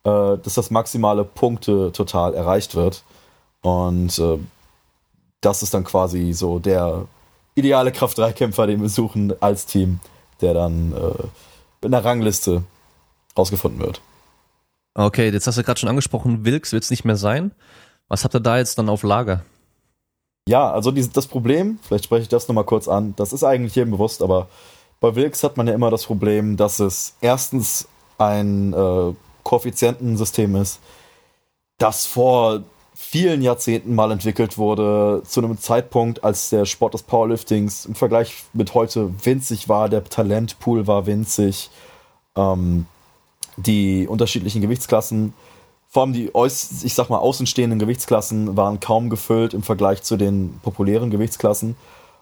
äh, 0.05 0.39
dass 0.39 0.55
das 0.55 0.70
maximale 0.70 1.24
Punkte 1.24 1.93
total 1.93 2.35
erreicht 2.35 2.74
wird. 2.74 3.05
Und 3.62 4.18
äh, 4.18 4.39
das 5.41 5.62
ist 5.62 5.74
dann 5.74 5.85
quasi 5.85 6.33
so 6.33 6.59
der 6.59 7.07
ideale 7.55 7.93
Kraft-3-Kämpfer, 7.93 8.66
den 8.66 8.80
wir 8.80 8.89
suchen 8.89 9.35
als 9.41 9.66
Team, 9.66 10.01
der 10.41 10.55
dann 10.55 10.95
in 11.83 11.91
der 11.91 12.05
Rangliste 12.05 12.62
rausgefunden 13.37 13.80
wird. 13.80 14.01
Okay, 14.95 15.30
jetzt 15.30 15.47
hast 15.47 15.59
du 15.59 15.62
gerade 15.62 15.80
schon 15.80 15.89
angesprochen, 15.89 16.45
Wilks 16.45 16.72
wird 16.72 16.85
es 16.85 16.91
nicht 16.91 17.05
mehr 17.05 17.16
sein. 17.16 17.53
Was 18.09 18.24
habt 18.24 18.35
ihr 18.35 18.41
da 18.41 18.59
jetzt 18.59 18.78
dann 18.78 18.89
auf 18.89 19.03
Lager? 19.03 19.45
Ja, 20.49 20.70
also 20.70 20.91
die, 20.91 21.09
das 21.09 21.26
Problem, 21.26 21.78
vielleicht 21.83 22.05
spreche 22.05 22.22
ich 22.22 22.28
das 22.28 22.49
nochmal 22.49 22.64
kurz 22.64 22.89
an, 22.89 23.14
das 23.16 23.33
ist 23.33 23.45
eigentlich 23.45 23.76
jedem 23.76 23.93
bewusst, 23.93 24.22
aber 24.22 24.49
bei 25.01 25.14
Wilks 25.14 25.43
hat 25.45 25.57
man 25.57 25.66
ja 25.66 25.74
immer 25.74 25.91
das 25.91 26.05
Problem, 26.05 26.57
dass 26.57 26.80
es 26.80 27.14
erstens 27.20 27.89
ein 28.18 28.72
äh, 28.72 29.14
Koeffizientensystem 29.45 30.57
ist, 30.57 30.80
das 31.78 32.07
vor 32.07 32.62
vielen 32.95 33.43
Jahrzehnten 33.43 33.95
mal 33.95 34.12
entwickelt 34.12 34.59
wurde, 34.59 35.22
zu 35.24 35.41
einem 35.41 35.59
Zeitpunkt, 35.59 36.22
als 36.22 36.51
der 36.51 36.66
Sport 36.66 36.95
des 36.95 37.03
Powerliftings 37.03 37.87
im 37.87 37.95
Vergleich 37.95 38.45
mit 38.53 38.74
heute 38.74 39.12
winzig 39.24 39.68
war, 39.68 39.89
der 39.89 40.05
Talentpool 40.05 40.87
war 40.87 41.07
winzig, 41.07 41.70
ähm, 42.37 42.87
die 43.57 44.07
unterschiedlichen 44.07 44.61
Gewichtsklassen 44.61 45.34
vor 45.92 46.05
allem 46.05 46.14
die, 46.14 46.30
ich 46.34 46.94
sag 46.94 47.11
mal, 47.11 47.18
außenstehenden 47.18 47.78
Gewichtsklassen 47.78 48.57
waren 48.57 48.80
kaum 48.80 49.11
gefüllt 49.11 49.53
im 49.53 49.62
Vergleich 49.62 50.03
zu 50.03 50.16
den 50.16 50.59
populären 50.62 51.11
Gewichtsklassen. 51.11 51.76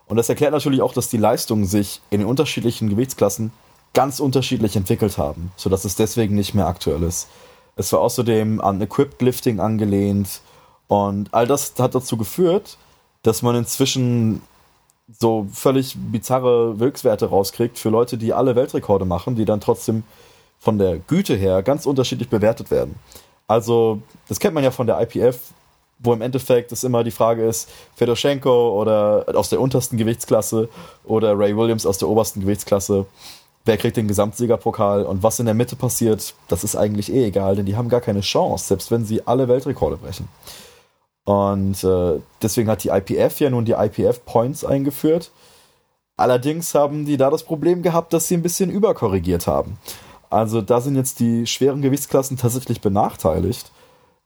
Und 0.08 0.16
das 0.16 0.28
erklärt 0.28 0.50
natürlich 0.50 0.82
auch, 0.82 0.92
dass 0.92 1.08
die 1.08 1.18
Leistungen 1.18 1.66
sich 1.66 2.00
in 2.10 2.18
den 2.18 2.28
unterschiedlichen 2.28 2.88
Gewichtsklassen 2.88 3.52
ganz 3.94 4.18
unterschiedlich 4.18 4.74
entwickelt 4.74 5.18
haben, 5.18 5.52
sodass 5.54 5.84
es 5.84 5.94
deswegen 5.94 6.34
nicht 6.34 6.52
mehr 6.52 6.66
aktuell 6.66 7.04
ist. 7.04 7.28
Es 7.76 7.92
war 7.92 8.00
außerdem 8.00 8.60
an 8.60 8.80
Equipped 8.80 9.22
Lifting 9.22 9.60
angelehnt 9.60 10.40
und 10.88 11.32
all 11.32 11.46
das 11.46 11.74
hat 11.78 11.94
dazu 11.94 12.16
geführt, 12.16 12.76
dass 13.22 13.42
man 13.42 13.54
inzwischen 13.54 14.42
so 15.16 15.46
völlig 15.52 15.94
bizarre 15.96 16.80
Wirkswerte 16.80 17.26
rauskriegt 17.26 17.78
für 17.78 17.90
Leute, 17.90 18.18
die 18.18 18.32
alle 18.32 18.56
Weltrekorde 18.56 19.04
machen, 19.04 19.36
die 19.36 19.44
dann 19.44 19.60
trotzdem 19.60 20.02
von 20.60 20.78
der 20.78 20.98
Güte 20.98 21.34
her 21.34 21.62
ganz 21.62 21.86
unterschiedlich 21.86 22.28
bewertet 22.28 22.70
werden. 22.70 22.94
Also, 23.48 24.00
das 24.28 24.38
kennt 24.38 24.54
man 24.54 24.62
ja 24.62 24.70
von 24.70 24.86
der 24.86 25.00
IPF, 25.00 25.38
wo 25.98 26.12
im 26.12 26.22
Endeffekt 26.22 26.70
es 26.70 26.84
immer 26.84 27.02
die 27.02 27.10
Frage 27.10 27.44
ist, 27.44 27.68
Fedoschenko 27.96 28.80
oder 28.80 29.26
aus 29.34 29.50
der 29.50 29.60
untersten 29.60 29.96
Gewichtsklasse 29.96 30.68
oder 31.04 31.36
Ray 31.36 31.56
Williams 31.56 31.86
aus 31.86 31.98
der 31.98 32.08
obersten 32.08 32.40
Gewichtsklasse. 32.40 33.06
Wer 33.64 33.76
kriegt 33.76 33.96
den 33.96 34.08
Gesamtsiegerpokal 34.08 35.04
und 35.04 35.22
was 35.22 35.38
in 35.40 35.46
der 35.46 35.54
Mitte 35.54 35.76
passiert, 35.76 36.34
das 36.48 36.64
ist 36.64 36.76
eigentlich 36.76 37.12
eh 37.12 37.26
egal, 37.26 37.56
denn 37.56 37.66
die 37.66 37.76
haben 37.76 37.90
gar 37.90 38.00
keine 38.00 38.20
Chance, 38.20 38.68
selbst 38.68 38.90
wenn 38.90 39.04
sie 39.04 39.26
alle 39.26 39.48
Weltrekorde 39.48 39.96
brechen. 39.96 40.28
Und 41.24 41.84
äh, 41.84 42.20
deswegen 42.40 42.70
hat 42.70 42.82
die 42.82 42.88
IPF 42.88 43.40
ja 43.40 43.50
nun 43.50 43.64
die 43.64 43.72
IPF 43.72 44.24
Points 44.24 44.64
eingeführt. 44.64 45.30
Allerdings 46.16 46.74
haben 46.74 47.04
die 47.04 47.16
da 47.16 47.30
das 47.30 47.44
Problem 47.44 47.82
gehabt, 47.82 48.12
dass 48.12 48.28
sie 48.28 48.34
ein 48.36 48.42
bisschen 48.42 48.70
überkorrigiert 48.70 49.46
haben. 49.46 49.78
Also 50.30 50.62
da 50.62 50.80
sind 50.80 50.94
jetzt 50.94 51.18
die 51.20 51.46
schweren 51.46 51.82
Gewichtsklassen 51.82 52.36
tatsächlich 52.36 52.80
benachteiligt, 52.80 53.70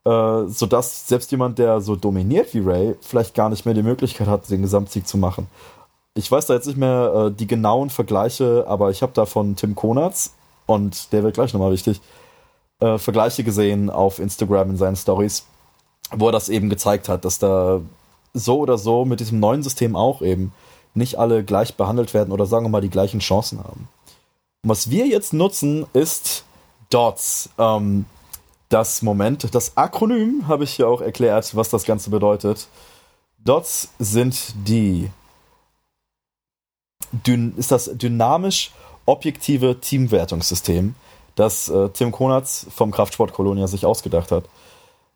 äh, 0.05 0.45
sodass 0.47 1.09
selbst 1.09 1.33
jemand, 1.33 1.59
der 1.59 1.81
so 1.81 1.97
dominiert 1.97 2.53
wie 2.53 2.61
Ray, 2.61 2.95
vielleicht 3.01 3.35
gar 3.35 3.49
nicht 3.49 3.65
mehr 3.65 3.75
die 3.75 3.83
Möglichkeit 3.83 4.29
hat, 4.29 4.49
den 4.51 4.63
Gesamtsieg 4.63 5.09
zu 5.09 5.17
machen. 5.17 5.49
Ich 6.15 6.31
weiß 6.31 6.47
da 6.47 6.55
jetzt 6.55 6.67
nicht 6.67 6.77
mehr 6.77 7.31
äh, 7.31 7.31
die 7.33 7.47
genauen 7.47 7.91
Vergleiche, 7.91 8.67
aber 8.69 8.91
ich 8.91 9.03
habe 9.03 9.13
da 9.15 9.25
von 9.25 9.57
Tim 9.57 9.75
Konatz, 9.75 10.35
und 10.67 11.13
der 11.13 11.23
wird 11.23 11.35
gleich 11.35 11.53
nochmal 11.53 11.73
wichtig, 11.73 12.01
äh, 12.81 12.99
Vergleiche 12.99 13.45
gesehen 13.45 13.91
auf 13.91 14.19
Instagram 14.19 14.71
in 14.71 14.77
seinen 14.77 14.97
Stories, 14.97 15.47
wo 16.13 16.27
er 16.27 16.33
das 16.33 16.49
eben 16.49 16.71
gezeigt 16.71 17.09
hat, 17.09 17.25
dass 17.25 17.39
da 17.39 17.81
so 18.35 18.59
oder 18.59 18.79
so 18.79 19.05
mit 19.05 19.21
diesem 19.21 19.41
neuen 19.41 19.63
System 19.63 19.97
auch 19.97 20.23
eben 20.23 20.53
nicht 20.93 21.19
alle 21.19 21.45
gleich 21.45 21.77
behandelt 21.77 22.15
werden 22.15 22.33
oder 22.33 22.47
sagen 22.47 22.67
wir 22.67 22.71
mal 22.71 22.81
die 22.81 22.91
gleichen 22.91 23.21
Chancen 23.21 23.59
haben. 23.63 23.89
Was 24.67 24.89
wir 24.89 25.07
jetzt 25.07 25.35
nutzen, 25.35 25.87
ist 25.93 26.45
DOTS. 26.89 27.51
Ähm, 27.59 28.07
das 28.71 29.03
Moment, 29.03 29.55
das 29.55 29.77
Akronym 29.77 30.49
habe 30.49 30.65
ich 30.65 30.73
hier 30.73 30.89
auch 30.89 31.03
erklärt, 31.03 31.55
was 31.55 31.69
das 31.69 31.85
Ganze 31.85 32.09
bedeutet. 32.09 32.67
DOTS 33.39 33.91
sind 33.99 34.55
die 34.67 35.11
ist 37.57 37.71
das 37.71 37.91
dynamisch 37.93 38.73
objektive 39.07 39.81
Teamwertungssystem, 39.81 40.97
das 41.37 41.69
äh, 41.69 41.91
Tim 41.91 42.11
Konatz 42.11 42.67
vom 42.75 42.91
Kraftsport 42.91 43.33
Kolonia 43.33 43.69
sich 43.69 43.87
ausgedacht 43.87 44.33
hat, 44.33 44.47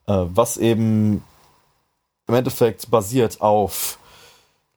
äh, 0.06 0.24
was 0.34 0.58
eben 0.58 1.24
im 2.28 2.34
Endeffekt 2.34 2.90
basiert 2.90 3.40
auf 3.40 3.98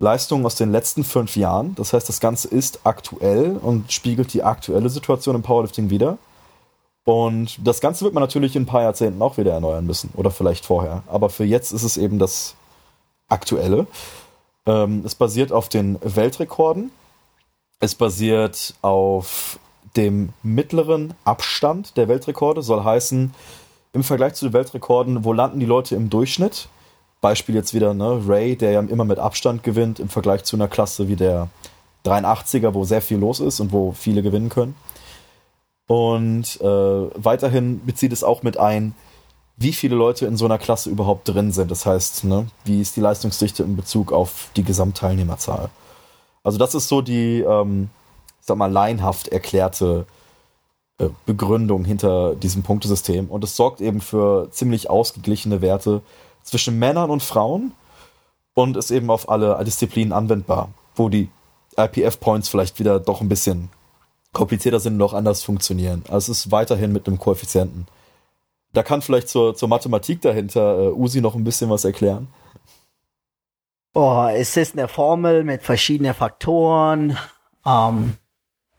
Leistungen 0.02 0.46
aus 0.46 0.56
den 0.56 0.72
letzten 0.72 1.04
fünf 1.04 1.36
Jahren. 1.36 1.76
Das 1.76 1.94
heißt, 1.94 2.10
das 2.10 2.20
Ganze 2.20 2.48
ist 2.48 2.82
aktuell 2.84 3.56
und 3.62 3.92
spiegelt 3.92 4.34
die 4.34 4.44
aktuelle 4.44 4.90
Situation 4.90 5.36
im 5.36 5.44
Powerlifting 5.44 5.90
wieder. 5.90 6.18
Und 7.04 7.60
das 7.66 7.82
Ganze 7.82 8.04
wird 8.04 8.14
man 8.14 8.22
natürlich 8.22 8.56
in 8.56 8.64
ein 8.64 8.68
paar 8.68 8.82
Jahrzehnten 8.82 9.22
auch 9.22 9.38
wieder 9.38 9.54
erneuern 9.54 9.86
müssen. 9.86 10.10
Oder 10.16 10.32
vielleicht 10.32 10.66
vorher. 10.66 11.04
Aber 11.08 11.30
für 11.30 11.44
jetzt 11.44 11.72
ist 11.72 11.84
es 11.84 11.98
eben 11.98 12.20
das 12.20 12.56
Aktuelle. 13.30 13.86
Ähm, 14.66 15.04
es 15.06 15.16
basiert 15.16 15.52
auf 15.52 15.70
den 15.70 16.00
Weltrekorden. 16.02 16.92
Es 17.80 17.96
basiert 17.96 18.74
auf 18.82 19.60
dem 19.96 20.30
mittleren 20.42 21.14
Abstand 21.26 21.96
der 21.96 22.08
Weltrekorde. 22.08 22.64
Soll 22.64 22.84
heißen, 22.84 23.34
im 23.94 24.04
Vergleich 24.04 24.34
zu 24.34 24.46
den 24.46 24.54
Weltrekorden, 24.54 25.26
wo 25.26 25.34
landen 25.34 25.60
die 25.60 25.66
Leute 25.66 25.96
im 25.96 26.10
Durchschnitt? 26.10 26.70
Beispiel 27.22 27.56
jetzt 27.56 27.74
wieder, 27.74 27.94
ne, 27.94 28.22
Ray, 28.28 28.56
der 28.56 28.72
ja 28.72 28.80
immer 28.82 29.06
mit 29.06 29.20
Abstand 29.20 29.64
gewinnt 29.64 30.00
im 30.00 30.10
Vergleich 30.10 30.44
zu 30.44 30.56
einer 30.56 30.68
Klasse 30.68 31.08
wie 31.08 31.16
der 31.16 31.50
83er, 32.06 32.74
wo 32.74 32.84
sehr 32.84 33.02
viel 33.02 33.18
los 33.18 33.40
ist 33.40 33.60
und 33.60 33.72
wo 33.72 33.92
viele 33.92 34.24
gewinnen 34.24 34.50
können. 34.50 34.76
Und 35.88 36.60
äh, 36.62 36.66
weiterhin 36.66 37.86
bezieht 37.86 38.12
es 38.12 38.24
auch 38.24 38.44
mit 38.44 38.58
ein, 38.58 38.96
wie 39.58 39.74
viele 39.74 39.96
Leute 39.96 40.26
in 40.26 40.38
so 40.38 40.46
einer 40.46 40.58
Klasse 40.58 40.90
überhaupt 40.90 41.28
drin 41.28 41.52
sind. 41.52 41.70
Das 41.70 41.86
heißt, 41.86 42.24
ne, 42.24 42.48
wie 42.66 42.82
ist 42.82 42.96
die 42.96 43.02
Leistungsdichte 43.02 43.64
in 43.64 43.76
Bezug 43.76 44.12
auf 44.12 44.50
die 44.56 44.64
Gesamtteilnehmerzahl. 44.64 45.70
Also 46.44 46.58
das 46.58 46.74
ist 46.74 46.88
so 46.88 47.02
die, 47.02 47.42
ähm, 47.42 47.90
sag 48.40 48.58
mal, 48.58 48.72
laienhaft 48.72 49.28
erklärte 49.28 50.08
äh, 50.98 51.10
Begründung 51.26 51.86
hinter 51.86 52.36
diesem 52.36 52.64
Punktesystem. 52.64 53.28
Und 53.28 53.44
es 53.44 53.56
sorgt 53.56 53.82
eben 53.82 54.02
für 54.02 54.50
ziemlich 54.50 54.90
ausgeglichene 54.90 55.62
Werte, 55.62 56.02
zwischen 56.44 56.80
Männern 56.80 57.10
und 57.10 57.24
Frauen 57.24 57.74
und 58.54 58.78
ist 58.78 58.92
eben 58.92 59.10
auf 59.10 59.30
alle 59.30 59.64
Disziplinen 59.64 60.14
anwendbar, 60.14 60.70
wo 60.96 61.10
die 61.10 61.30
IPF-Points 61.78 62.50
vielleicht 62.50 62.80
wieder 62.80 63.00
doch 63.00 63.22
ein 63.22 63.30
bisschen 63.30 63.70
komplizierter 64.34 64.80
sind 64.80 64.94
und 64.94 65.00
noch 65.00 65.14
anders 65.14 65.44
funktionieren. 65.44 66.04
Also 66.08 66.32
es 66.32 66.46
ist 66.46 66.52
weiterhin 66.52 66.92
mit 66.92 67.08
einem 67.08 67.20
Koeffizienten. 67.20 67.88
Da 68.74 68.84
kann 68.84 69.02
vielleicht 69.02 69.30
zur, 69.30 69.56
zur 69.56 69.68
Mathematik 69.68 70.22
dahinter 70.22 70.80
äh, 70.80 70.92
Usi 70.92 71.22
noch 71.22 71.36
ein 71.36 71.44
bisschen 71.44 71.70
was 71.70 71.84
erklären. 71.84 72.28
Oh, 73.94 74.28
es 74.34 74.56
ist 74.56 74.78
eine 74.78 74.88
Formel 74.88 75.44
mit 75.44 75.64
verschiedenen 75.64 76.14
Faktoren. 76.14 77.18
Ähm, 77.66 78.16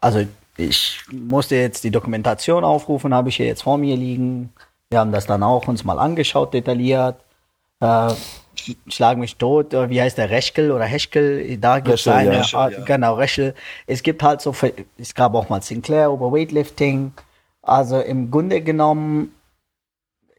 also 0.00 0.24
ich 0.56 1.02
musste 1.10 1.56
jetzt 1.56 1.84
die 1.84 1.90
Dokumentation 1.90 2.64
aufrufen, 2.64 3.12
habe 3.12 3.28
ich 3.28 3.36
hier 3.36 3.46
jetzt 3.46 3.62
vor 3.62 3.76
mir 3.76 3.96
liegen. 3.96 4.54
Wir 4.88 5.00
haben 5.00 5.12
das 5.12 5.26
dann 5.26 5.42
auch 5.42 5.68
uns 5.68 5.84
mal 5.84 5.98
angeschaut, 5.98 6.54
detailliert 6.54 7.22
äh, 7.82 8.14
schlag 8.88 9.18
mich 9.18 9.36
tot, 9.36 9.72
wie 9.72 10.00
heißt 10.00 10.16
der, 10.18 10.30
Reschkel 10.30 10.70
oder 10.70 10.84
Heschkel, 10.84 11.58
da 11.58 11.80
gibt 11.80 11.98
es 11.98 12.06
eine, 12.08 12.36
ja. 12.36 12.58
Art, 12.58 12.72
ja. 12.72 12.84
genau, 12.84 13.14
Reschkel. 13.14 13.54
Es 13.86 14.02
gibt 14.02 14.22
halt 14.22 14.40
so, 14.40 14.54
es 14.98 15.14
gab 15.14 15.34
auch 15.34 15.48
mal 15.48 15.62
Sinclair 15.62 16.08
über 16.08 16.32
Weightlifting, 16.32 17.12
also 17.62 18.00
im 18.00 18.30
Grunde 18.30 18.60
genommen, 18.60 19.34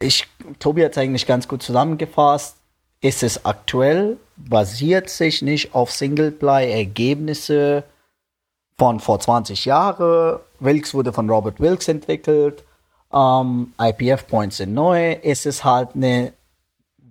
ich, 0.00 0.26
Tobi 0.58 0.84
hat 0.84 0.92
es 0.92 0.98
eigentlich 0.98 1.26
ganz 1.26 1.46
gut 1.48 1.62
zusammengefasst, 1.62 2.56
ist 3.00 3.22
es 3.22 3.44
aktuell, 3.44 4.16
basiert 4.36 5.10
sich 5.10 5.42
nicht 5.42 5.74
auf 5.74 5.90
Singleplay-Ergebnisse 5.90 7.84
von 8.78 9.00
vor 9.00 9.20
20 9.20 9.66
Jahren. 9.66 10.40
Wilkes 10.58 10.94
wurde 10.94 11.12
von 11.12 11.28
Robert 11.28 11.60
Wilkes 11.60 11.88
entwickelt. 11.88 12.64
Ähm, 13.12 13.72
IPF-Points 13.78 14.56
sind 14.56 14.74
neu. 14.74 15.12
Es 15.22 15.46
ist 15.46 15.64
halt 15.64 15.90
eine 15.94 16.32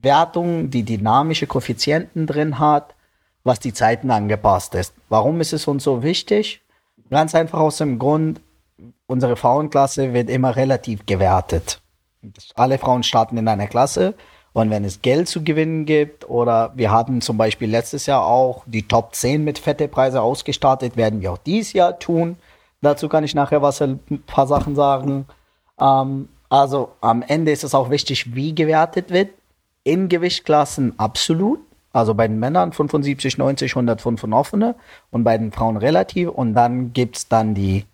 Wertung, 0.03 0.69
die 0.69 0.83
dynamische 0.83 1.47
Koeffizienten 1.47 2.27
drin 2.27 2.59
hat, 2.59 2.93
was 3.43 3.59
die 3.59 3.73
Zeiten 3.73 4.11
angepasst 4.11 4.75
ist. 4.75 4.93
Warum 5.09 5.41
ist 5.41 5.53
es 5.53 5.67
uns 5.67 5.83
so 5.83 6.03
wichtig? 6.03 6.61
Ganz 7.09 7.35
einfach 7.35 7.59
aus 7.59 7.77
dem 7.77 7.99
Grund, 7.99 8.41
unsere 9.07 9.35
Frauenklasse 9.35 10.13
wird 10.13 10.29
immer 10.29 10.55
relativ 10.55 11.05
gewertet. 11.05 11.81
Alle 12.55 12.77
Frauen 12.77 13.03
starten 13.03 13.37
in 13.37 13.47
einer 13.47 13.67
Klasse 13.67 14.15
und 14.53 14.69
wenn 14.69 14.85
es 14.85 15.01
Geld 15.01 15.27
zu 15.27 15.43
gewinnen 15.43 15.85
gibt 15.85 16.29
oder 16.29 16.71
wir 16.75 16.91
hatten 16.91 17.21
zum 17.21 17.37
Beispiel 17.37 17.69
letztes 17.69 18.05
Jahr 18.05 18.25
auch 18.25 18.63
die 18.65 18.87
Top 18.87 19.13
10 19.15 19.43
mit 19.43 19.59
fette 19.59 19.87
Preise 19.87 20.21
ausgestartet, 20.21 20.95
werden 20.95 21.21
wir 21.21 21.33
auch 21.33 21.37
dieses 21.39 21.73
Jahr 21.73 21.99
tun. 21.99 22.37
Dazu 22.81 23.09
kann 23.09 23.23
ich 23.23 23.35
nachher 23.35 23.61
was 23.61 23.81
ein 23.81 23.99
paar 24.25 24.47
Sachen 24.47 24.75
sagen. 24.75 25.25
Ähm, 25.79 26.29
also 26.49 26.91
am 27.01 27.23
Ende 27.23 27.51
ist 27.51 27.63
es 27.63 27.73
auch 27.73 27.89
wichtig, 27.89 28.35
wie 28.35 28.53
gewertet 28.53 29.09
wird 29.09 29.29
in 29.83 30.09
Gewichtsklassen 30.09 30.97
absolut. 30.99 31.59
Also 31.91 32.15
bei 32.15 32.27
den 32.27 32.39
Männern 32.39 32.73
75, 32.73 33.37
90, 33.37 33.71
105 33.71 34.23
und 34.23 34.33
offene 34.33 34.75
und 35.11 35.23
bei 35.23 35.37
den 35.37 35.51
Frauen 35.51 35.77
relativ. 35.77 36.29
Und 36.29 36.55
dann 36.55 36.93
gibt's 36.93 37.27
dann 37.27 37.53
die 37.53 37.85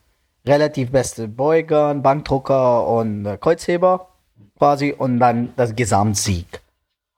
relativ 0.45 0.91
beste 0.91 1.27
Beuger, 1.27 1.93
Bankdrucker 1.95 2.87
und 2.87 3.25
äh, 3.25 3.37
Kreuzheber 3.37 4.07
quasi 4.57 4.93
und 4.97 5.19
dann 5.19 5.53
das 5.57 5.75
Gesamtsieg. 5.75 6.61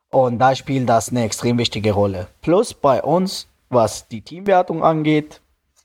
Und 0.10 0.40
da 0.40 0.56
spielt 0.56 0.90
das 0.90 1.10
eine 1.10 1.24
extrem 1.24 1.58
wichtige 1.58 1.94
Rolle. 1.94 2.28
Plus 2.42 2.74
bei 2.74 3.02
uns, 3.02 3.48
was 3.70 4.08
die 4.08 4.22
Teamwertung 4.22 4.84
angeht, 4.84 5.42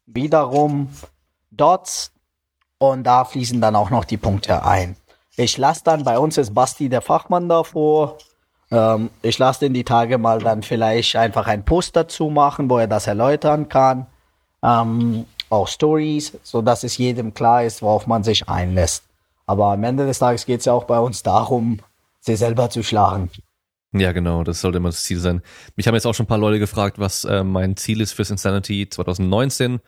wiederum 0.06 0.88
Dots 1.50 2.12
und 2.78 3.04
da 3.04 3.24
fließen 3.24 3.60
dann 3.60 3.76
auch 3.76 3.90
noch 3.90 4.04
die 4.04 4.16
Punkte 4.16 4.64
ein. 4.64 4.96
Ich 5.36 5.58
lasse 5.58 5.82
dann, 5.84 6.04
bei 6.04 6.18
uns 6.18 6.38
ist 6.38 6.54
Basti 6.54 6.88
der 6.88 7.02
Fachmann 7.02 7.48
davor, 7.48 8.18
ähm, 8.70 9.10
ich 9.22 9.38
lasse 9.38 9.60
den 9.60 9.74
die 9.74 9.84
Tage 9.84 10.18
mal 10.18 10.40
dann 10.40 10.62
vielleicht 10.62 11.16
einfach 11.16 11.46
ein 11.46 11.64
Post 11.64 11.96
dazu 11.96 12.30
machen, 12.30 12.68
wo 12.68 12.78
er 12.78 12.86
das 12.86 13.06
erläutern 13.06 13.68
kann. 13.68 14.06
Ähm, 14.62 15.26
auch 15.48 15.68
Stories, 15.68 16.32
so 16.42 16.62
dass 16.62 16.82
es 16.82 16.98
jedem 16.98 17.34
klar 17.34 17.64
ist, 17.64 17.82
worauf 17.82 18.06
man 18.06 18.24
sich 18.24 18.48
einlässt. 18.48 19.04
Aber 19.46 19.66
am 19.66 19.84
Ende 19.84 20.06
des 20.06 20.18
Tages 20.18 20.44
geht 20.44 20.60
es 20.60 20.66
ja 20.66 20.72
auch 20.72 20.84
bei 20.84 20.98
uns 20.98 21.22
darum, 21.22 21.78
sie 22.20 22.34
selber 22.34 22.68
zu 22.68 22.82
schlagen. 22.82 23.30
Ja, 23.92 24.12
genau, 24.12 24.42
das 24.42 24.60
sollte 24.60 24.78
immer 24.78 24.88
das 24.88 25.04
Ziel 25.04 25.18
sein. 25.20 25.42
Mich 25.76 25.86
haben 25.86 25.94
jetzt 25.94 26.06
auch 26.06 26.14
schon 26.14 26.24
ein 26.24 26.28
paar 26.28 26.38
Leute 26.38 26.58
gefragt, 26.58 26.98
was 26.98 27.24
äh, 27.24 27.44
mein 27.44 27.76
Ziel 27.76 28.00
ist 28.00 28.12
fürs 28.12 28.30
Insanity 28.30 28.88
2019. 28.88 29.80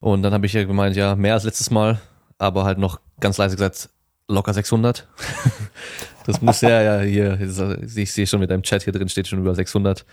Und 0.00 0.22
dann 0.22 0.32
habe 0.32 0.46
ich 0.46 0.52
ja 0.52 0.64
gemeint, 0.64 0.96
ja, 0.96 1.14
mehr 1.14 1.34
als 1.34 1.44
letztes 1.44 1.70
Mal, 1.70 2.00
aber 2.38 2.64
halt 2.64 2.78
noch 2.78 3.00
ganz 3.20 3.38
leise 3.38 3.56
gesagt, 3.56 3.90
locker 4.28 4.52
600. 4.52 5.06
das 6.26 6.40
muss 6.40 6.60
ja, 6.60 6.82
ja, 6.82 7.00
hier, 7.00 7.40
ich 7.40 8.12
sehe 8.12 8.26
schon 8.26 8.40
mit 8.40 8.50
deinem 8.50 8.62
Chat 8.62 8.82
hier 8.82 8.92
drin 8.92 9.08
steht 9.08 9.28
schon 9.28 9.38
über 9.38 9.54
600. 9.54 10.04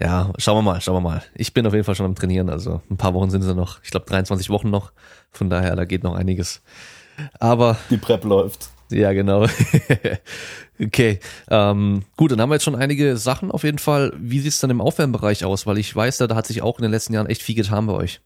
Ja, 0.00 0.32
schauen 0.38 0.56
wir 0.56 0.62
mal, 0.62 0.80
schauen 0.80 0.96
wir 0.96 1.00
mal. 1.00 1.22
Ich 1.34 1.54
bin 1.54 1.66
auf 1.66 1.72
jeden 1.72 1.84
Fall 1.84 1.94
schon 1.94 2.06
am 2.06 2.14
Trainieren, 2.14 2.50
also 2.50 2.80
ein 2.90 2.96
paar 2.96 3.14
Wochen 3.14 3.30
sind 3.30 3.42
es 3.42 3.54
noch. 3.54 3.82
Ich 3.84 3.90
glaube 3.90 4.06
23 4.06 4.50
Wochen 4.50 4.70
noch. 4.70 4.92
Von 5.30 5.50
daher, 5.50 5.76
da 5.76 5.84
geht 5.84 6.02
noch 6.02 6.14
einiges. 6.14 6.62
Aber. 7.38 7.76
Die 7.90 7.98
Prep 7.98 8.24
läuft. 8.24 8.70
Ja, 8.90 9.12
genau. 9.12 9.46
okay. 10.80 11.20
Ähm, 11.48 12.02
gut, 12.16 12.32
dann 12.32 12.40
haben 12.40 12.50
wir 12.50 12.56
jetzt 12.56 12.64
schon 12.64 12.74
einige 12.74 13.16
Sachen 13.16 13.50
auf 13.50 13.64
jeden 13.64 13.78
Fall. 13.78 14.12
Wie 14.18 14.40
sieht's 14.40 14.60
dann 14.60 14.70
im 14.70 14.80
Aufwärmbereich 14.80 15.44
aus? 15.44 15.66
Weil 15.66 15.78
ich 15.78 15.94
weiß, 15.94 16.18
da, 16.18 16.26
da 16.26 16.34
hat 16.34 16.46
sich 16.46 16.62
auch 16.62 16.78
in 16.78 16.82
den 16.82 16.90
letzten 16.90 17.14
Jahren 17.14 17.26
echt 17.26 17.42
viel 17.42 17.54
getan 17.54 17.86
bei 17.86 17.94
euch. 17.94 18.20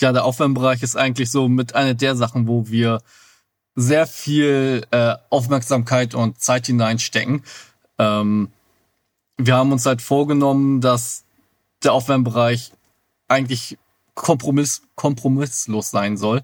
Ja, 0.00 0.12
der 0.12 0.24
Aufwärmbereich 0.24 0.82
ist 0.82 0.96
eigentlich 0.96 1.30
so 1.30 1.48
mit 1.48 1.74
einer 1.76 1.94
der 1.94 2.16
Sachen, 2.16 2.48
wo 2.48 2.68
wir 2.68 3.00
sehr 3.74 4.06
viel 4.06 4.86
äh, 4.90 5.14
Aufmerksamkeit 5.30 6.14
und 6.14 6.40
Zeit 6.40 6.66
hineinstecken. 6.66 7.42
Ähm, 7.98 8.48
wir 9.38 9.56
haben 9.56 9.72
uns 9.72 9.86
halt 9.86 10.02
vorgenommen, 10.02 10.80
dass 10.80 11.24
der 11.82 11.92
Aufwärmbereich 11.92 12.72
eigentlich 13.28 13.78
kompromiss, 14.14 14.82
kompromisslos 14.94 15.90
sein 15.90 16.16
soll. 16.16 16.42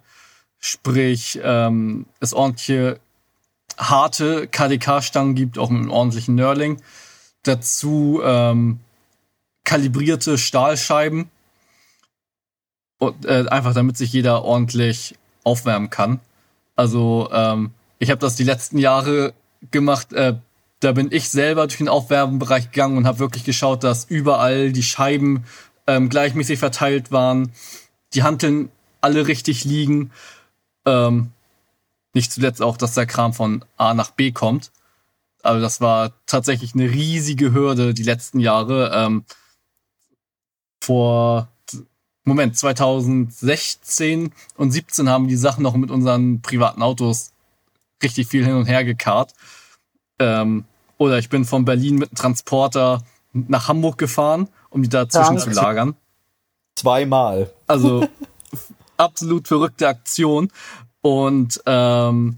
Sprich, 0.59 1.39
ähm, 1.43 2.07
es 2.21 2.33
ordentliche 2.33 2.99
harte 3.77 4.49
KDK-Stangen 4.49 5.35
gibt, 5.35 5.59
auch 5.59 5.71
mit 5.71 5.83
einem 5.83 5.91
ordentlichen 5.91 6.35
Nurling. 6.35 6.81
Dazu 7.43 8.21
ähm, 8.25 8.81
kalibrierte 9.65 10.39
Stahlscheiben. 10.39 11.31
Und, 12.99 13.27
äh, 13.27 13.45
einfach 13.49 13.75
damit 13.75 13.97
sich 13.97 14.13
jeder 14.13 14.43
ordentlich 14.43 15.15
aufwärmen 15.45 15.89
kann. 15.89 16.21
Also 16.79 17.29
ähm, 17.33 17.73
ich 17.99 18.11
habe 18.11 18.21
das 18.21 18.37
die 18.37 18.45
letzten 18.45 18.79
Jahre 18.79 19.35
gemacht. 19.71 20.13
Äh, 20.13 20.37
da 20.81 20.93
bin 20.93 21.09
ich 21.11 21.29
selber 21.29 21.67
durch 21.67 21.79
den 21.79 21.89
Aufwärmbereich 21.89 22.71
gegangen 22.71 22.97
und 22.97 23.07
habe 23.07 23.19
wirklich 23.19 23.43
geschaut, 23.43 23.83
dass 23.83 24.05
überall 24.05 24.71
die 24.71 24.85
Scheiben 24.85 25.45
ähm, 25.89 26.09
gleichmäßig 26.09 26.61
verteilt 26.61 27.11
waren, 27.11 27.51
die 28.15 28.23
Hanteln 28.23 28.71
alle 29.01 29.27
richtig 29.27 29.65
liegen 29.65 30.13
ähm, 30.89 31.33
nicht 32.15 32.33
zuletzt 32.33 32.63
auch, 32.63 32.77
dass 32.77 32.95
der 32.95 33.07
Kram 33.07 33.35
von 33.35 33.65
A 33.77 33.95
nach 33.95 34.11
B 34.11 34.33
kommt. 34.33 34.73
Also 35.43 35.61
das 35.61 35.81
war 35.81 36.13
tatsächlich 36.27 36.75
eine 36.75 36.91
riesige 36.91 37.53
Hürde 37.53 37.95
die 37.95 38.03
letzten 38.03 38.41
Jahre. 38.41 38.91
Ähm, 38.95 39.25
vor 40.83 41.49
Moment 42.29 42.57
2016 42.57 44.33
und 44.57 44.71
17 44.71 45.09
haben 45.09 45.29
die 45.29 45.37
Sachen 45.37 45.63
noch 45.63 45.75
mit 45.75 45.91
unseren 45.91 46.43
privaten 46.43 46.83
Autos 46.83 47.33
richtig 48.03 48.29
viel 48.29 48.45
hin 48.45 48.55
und 48.55 48.67
her 48.67 48.85
gekarrt. 48.85 49.33
Ähm, 50.19 50.65
oder 50.99 51.19
ich 51.19 51.29
bin 51.29 51.45
von 51.45 51.65
Berlin 51.65 51.97
mit 51.97 52.11
einem 52.11 52.17
Transporter 52.17 53.03
nach 53.33 53.69
Hamburg 53.69 53.99
gefahren, 53.99 54.49
um 54.71 54.83
die 54.83 54.89
dazwischen 54.89 55.37
ja, 55.37 55.41
zu 55.41 55.51
lagern. 55.51 55.97
Zweimal. 56.77 57.51
Also 57.67 58.09
absolut 58.97 59.49
verrückte 59.49 59.89
Aktion. 59.89 60.51
Und 61.01 61.61
ähm, 61.67 62.37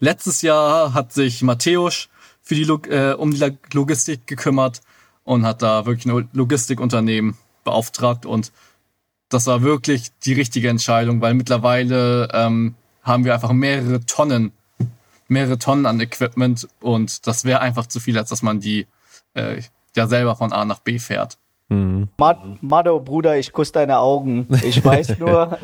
letztes 0.00 0.42
Jahr 0.42 0.94
hat 0.94 1.12
sich 1.12 1.42
Matthäus 1.42 2.08
für 2.42 2.54
die 2.54 2.64
Log 2.64 2.86
äh, 2.88 3.14
um 3.18 3.32
die 3.32 3.56
Logistik 3.72 4.26
gekümmert 4.26 4.82
und 5.24 5.44
hat 5.44 5.62
da 5.62 5.86
wirklich 5.86 6.06
ein 6.06 6.28
Logistikunternehmen 6.32 7.36
beauftragt 7.64 8.26
und 8.26 8.52
das 9.34 9.46
war 9.46 9.62
wirklich 9.62 10.10
die 10.24 10.32
richtige 10.32 10.68
Entscheidung, 10.68 11.20
weil 11.20 11.34
mittlerweile 11.34 12.28
ähm, 12.32 12.74
haben 13.02 13.24
wir 13.24 13.34
einfach 13.34 13.52
mehrere 13.52 14.04
Tonnen, 14.06 14.52
mehrere 15.28 15.58
Tonnen 15.58 15.86
an 15.86 16.00
Equipment 16.00 16.68
und 16.80 17.26
das 17.26 17.44
wäre 17.44 17.60
einfach 17.60 17.86
zu 17.86 18.00
viel, 18.00 18.16
als 18.16 18.30
dass 18.30 18.42
man 18.42 18.60
die 18.60 18.86
äh, 19.34 19.60
ja 19.96 20.06
selber 20.06 20.36
von 20.36 20.52
A 20.52 20.64
nach 20.64 20.78
B 20.78 20.98
fährt. 20.98 21.38
Mhm. 21.68 22.08
Mado, 22.60 23.00
Bruder, 23.00 23.36
ich 23.36 23.52
kusse 23.52 23.72
deine 23.72 23.98
Augen. 23.98 24.46
Ich 24.62 24.84
weiß 24.84 25.18
nur, 25.18 25.58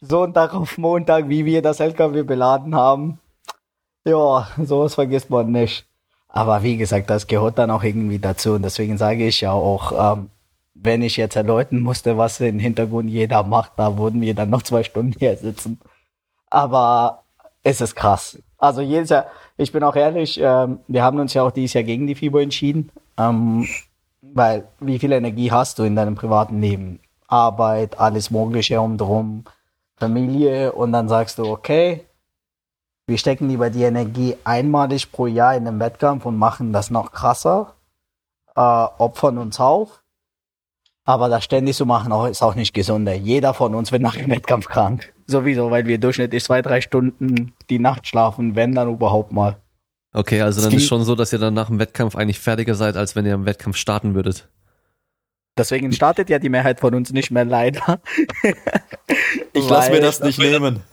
Sonntag 0.00 0.54
auf 0.54 0.78
Montag, 0.78 1.28
wie 1.28 1.44
wir 1.44 1.62
das 1.62 1.80
LKW 1.80 2.24
beladen 2.24 2.74
haben. 2.74 3.18
Ja, 4.04 4.48
sowas 4.60 4.94
vergisst 4.94 5.30
man 5.30 5.52
nicht. 5.52 5.86
Aber 6.28 6.62
wie 6.62 6.76
gesagt, 6.76 7.08
das 7.10 7.26
gehört 7.26 7.58
dann 7.58 7.70
auch 7.70 7.84
irgendwie 7.84 8.18
dazu. 8.18 8.52
Und 8.54 8.62
deswegen 8.62 8.98
sage 8.98 9.26
ich 9.26 9.42
ja 9.42 9.52
auch, 9.52 10.16
ähm, 10.16 10.30
wenn 10.74 11.02
ich 11.02 11.16
jetzt 11.16 11.36
erläutern 11.36 11.80
musste, 11.80 12.16
was 12.16 12.40
im 12.40 12.58
Hintergrund 12.58 13.10
jeder 13.10 13.42
macht, 13.42 13.72
da 13.76 13.98
würden 13.98 14.20
wir 14.20 14.34
dann 14.34 14.50
noch 14.50 14.62
zwei 14.62 14.82
Stunden 14.82 15.14
hier 15.18 15.36
sitzen. 15.36 15.80
Aber 16.50 17.22
es 17.62 17.80
ist 17.80 17.94
krass. 17.94 18.38
Also 18.58 18.80
jedes 18.80 19.10
Jahr, 19.10 19.26
ich 19.56 19.72
bin 19.72 19.82
auch 19.82 19.96
ehrlich, 19.96 20.40
ähm, 20.40 20.80
wir 20.88 21.02
haben 21.02 21.18
uns 21.18 21.34
ja 21.34 21.42
auch 21.42 21.50
dieses 21.50 21.74
Jahr 21.74 21.84
gegen 21.84 22.06
die 22.06 22.14
FIBO 22.14 22.38
entschieden. 22.38 22.90
Ähm, 23.18 23.68
weil 24.22 24.68
wie 24.80 24.98
viel 24.98 25.12
Energie 25.12 25.50
hast 25.50 25.78
du 25.78 25.82
in 25.82 25.96
deinem 25.96 26.14
privaten 26.14 26.60
Leben? 26.60 27.00
Arbeit, 27.26 27.98
alles 27.98 28.30
Mögliche 28.30 28.80
um 28.80 28.96
drum, 28.98 29.44
Familie 29.96 30.72
und 30.72 30.92
dann 30.92 31.08
sagst 31.08 31.38
du, 31.38 31.44
okay, 31.44 32.04
wir 33.06 33.18
stecken 33.18 33.48
lieber 33.48 33.70
die 33.70 33.82
Energie 33.82 34.36
einmalig 34.44 35.10
pro 35.10 35.26
Jahr 35.26 35.56
in 35.56 35.64
den 35.64 35.80
Wettkampf 35.80 36.24
und 36.24 36.36
machen 36.36 36.72
das 36.72 36.90
noch 36.90 37.12
krasser, 37.12 37.74
äh, 38.54 38.60
opfern 38.60 39.38
uns 39.38 39.58
auf. 39.58 40.01
Aber 41.04 41.28
das 41.28 41.42
ständig 41.44 41.76
zu 41.76 41.84
machen 41.84 42.12
auch, 42.12 42.26
ist 42.26 42.42
auch 42.42 42.54
nicht 42.54 42.74
gesunder. 42.74 43.12
Jeder 43.12 43.54
von 43.54 43.74
uns 43.74 43.90
wird 43.90 44.02
nach 44.02 44.14
dem 44.14 44.30
Wettkampf 44.30 44.68
krank. 44.68 45.12
Sowieso, 45.26 45.70
weil 45.70 45.86
wir 45.86 45.98
durchschnittlich 45.98 46.44
zwei, 46.44 46.62
drei 46.62 46.80
Stunden 46.80 47.52
die 47.70 47.80
Nacht 47.80 48.06
schlafen, 48.06 48.54
wenn 48.54 48.74
dann 48.74 48.88
überhaupt 48.88 49.32
mal. 49.32 49.56
Okay, 50.12 50.42
also 50.42 50.60
dann 50.60 50.72
ist 50.72 50.86
schon 50.86 51.02
so, 51.04 51.14
dass 51.14 51.32
ihr 51.32 51.38
dann 51.38 51.54
nach 51.54 51.68
dem 51.68 51.78
Wettkampf 51.78 52.14
eigentlich 52.14 52.38
fertiger 52.38 52.74
seid, 52.74 52.96
als 52.96 53.16
wenn 53.16 53.26
ihr 53.26 53.34
im 53.34 53.46
Wettkampf 53.46 53.76
starten 53.76 54.14
würdet. 54.14 54.48
Deswegen 55.58 55.92
startet 55.92 56.30
ja 56.30 56.38
die 56.38 56.48
Mehrheit 56.48 56.80
von 56.80 56.94
uns 56.94 57.12
nicht 57.12 57.30
mehr 57.30 57.44
leider. 57.44 58.00
ich 59.52 59.68
lasse 59.68 59.90
mir 59.90 60.00
das 60.00 60.20
nicht 60.20 60.38
nehmen. 60.38 60.82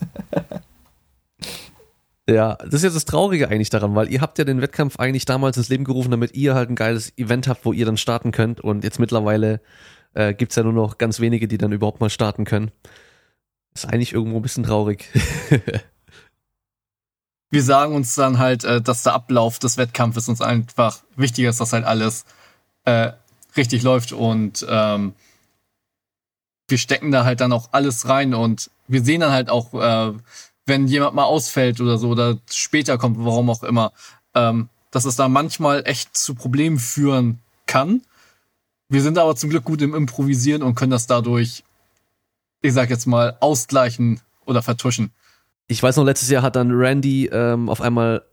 Ja, 2.29 2.57
das 2.63 2.75
ist 2.75 2.83
jetzt 2.83 2.95
das 2.95 3.05
Traurige 3.05 3.49
eigentlich 3.49 3.71
daran, 3.71 3.95
weil 3.95 4.11
ihr 4.11 4.21
habt 4.21 4.37
ja 4.37 4.43
den 4.43 4.61
Wettkampf 4.61 4.99
eigentlich 4.99 5.25
damals 5.25 5.57
ins 5.57 5.69
Leben 5.69 5.83
gerufen, 5.83 6.11
damit 6.11 6.35
ihr 6.35 6.53
halt 6.53 6.69
ein 6.69 6.75
geiles 6.75 7.11
Event 7.17 7.47
habt, 7.47 7.65
wo 7.65 7.73
ihr 7.73 7.87
dann 7.87 7.97
starten 7.97 8.31
könnt. 8.31 8.61
Und 8.61 8.83
jetzt 8.83 8.99
mittlerweile 8.99 9.61
äh, 10.13 10.33
gibt's 10.33 10.55
ja 10.55 10.63
nur 10.63 10.73
noch 10.73 10.97
ganz 10.97 11.19
wenige, 11.19 11.47
die 11.47 11.57
dann 11.57 11.71
überhaupt 11.71 11.99
mal 11.99 12.09
starten 12.09 12.45
können. 12.45 12.71
Ist 13.73 13.85
eigentlich 13.85 14.13
irgendwo 14.13 14.37
ein 14.37 14.41
bisschen 14.41 14.63
traurig. 14.63 15.07
Wir 17.51 17.63
sagen 17.63 17.95
uns 17.95 18.13
dann 18.15 18.37
halt, 18.37 18.63
äh, 18.63 18.81
dass 18.81 19.03
der 19.03 19.13
Ablauf 19.13 19.59
des 19.59 19.77
Wettkampfes 19.77 20.29
uns 20.29 20.41
einfach 20.41 20.99
wichtiger 21.15 21.49
ist, 21.49 21.59
dass 21.59 21.73
halt 21.73 21.85
alles 21.85 22.25
äh, 22.85 23.11
richtig 23.57 23.81
läuft 23.81 24.11
und 24.11 24.65
ähm, 24.69 25.13
wir 26.67 26.77
stecken 26.77 27.11
da 27.11 27.25
halt 27.25 27.41
dann 27.41 27.51
auch 27.51 27.69
alles 27.71 28.07
rein 28.07 28.33
und 28.33 28.69
wir 28.87 29.03
sehen 29.03 29.21
dann 29.21 29.31
halt 29.31 29.49
auch, 29.49 29.73
äh, 29.73 30.13
wenn 30.65 30.87
jemand 30.87 31.15
mal 31.15 31.23
ausfällt 31.23 31.81
oder 31.81 31.97
so 31.97 32.09
oder 32.09 32.37
später 32.49 32.97
kommt, 32.97 33.17
warum 33.19 33.49
auch 33.49 33.63
immer, 33.63 33.91
ähm, 34.35 34.69
dass 34.91 35.05
es 35.05 35.15
da 35.15 35.27
manchmal 35.27 35.83
echt 35.85 36.15
zu 36.15 36.35
Problemen 36.35 36.77
führen 36.77 37.39
kann. 37.65 38.01
Wir 38.89 39.03
sind 39.03 39.17
aber 39.19 39.35
zum 39.35 39.51
Glück 39.51 39.63
gut 39.63 39.81
im 39.83 39.93
Improvisieren 39.93 40.63
und 40.63 40.73
können 40.73 40.91
das 40.91 41.05
dadurch, 41.05 41.63
ich 42.61 42.73
sag 42.73 42.89
jetzt 42.89 43.05
mal, 43.05 43.37
ausgleichen 43.39 44.19
oder 44.45 44.63
vertuschen. 44.63 45.11
Ich 45.67 45.81
weiß 45.81 45.97
noch, 45.97 46.05
letztes 46.05 46.29
Jahr 46.29 46.41
hat 46.41 46.55
dann 46.55 46.71
Randy 46.71 47.27
ähm, 47.27 47.69
auf 47.69 47.81
einmal 47.81 48.25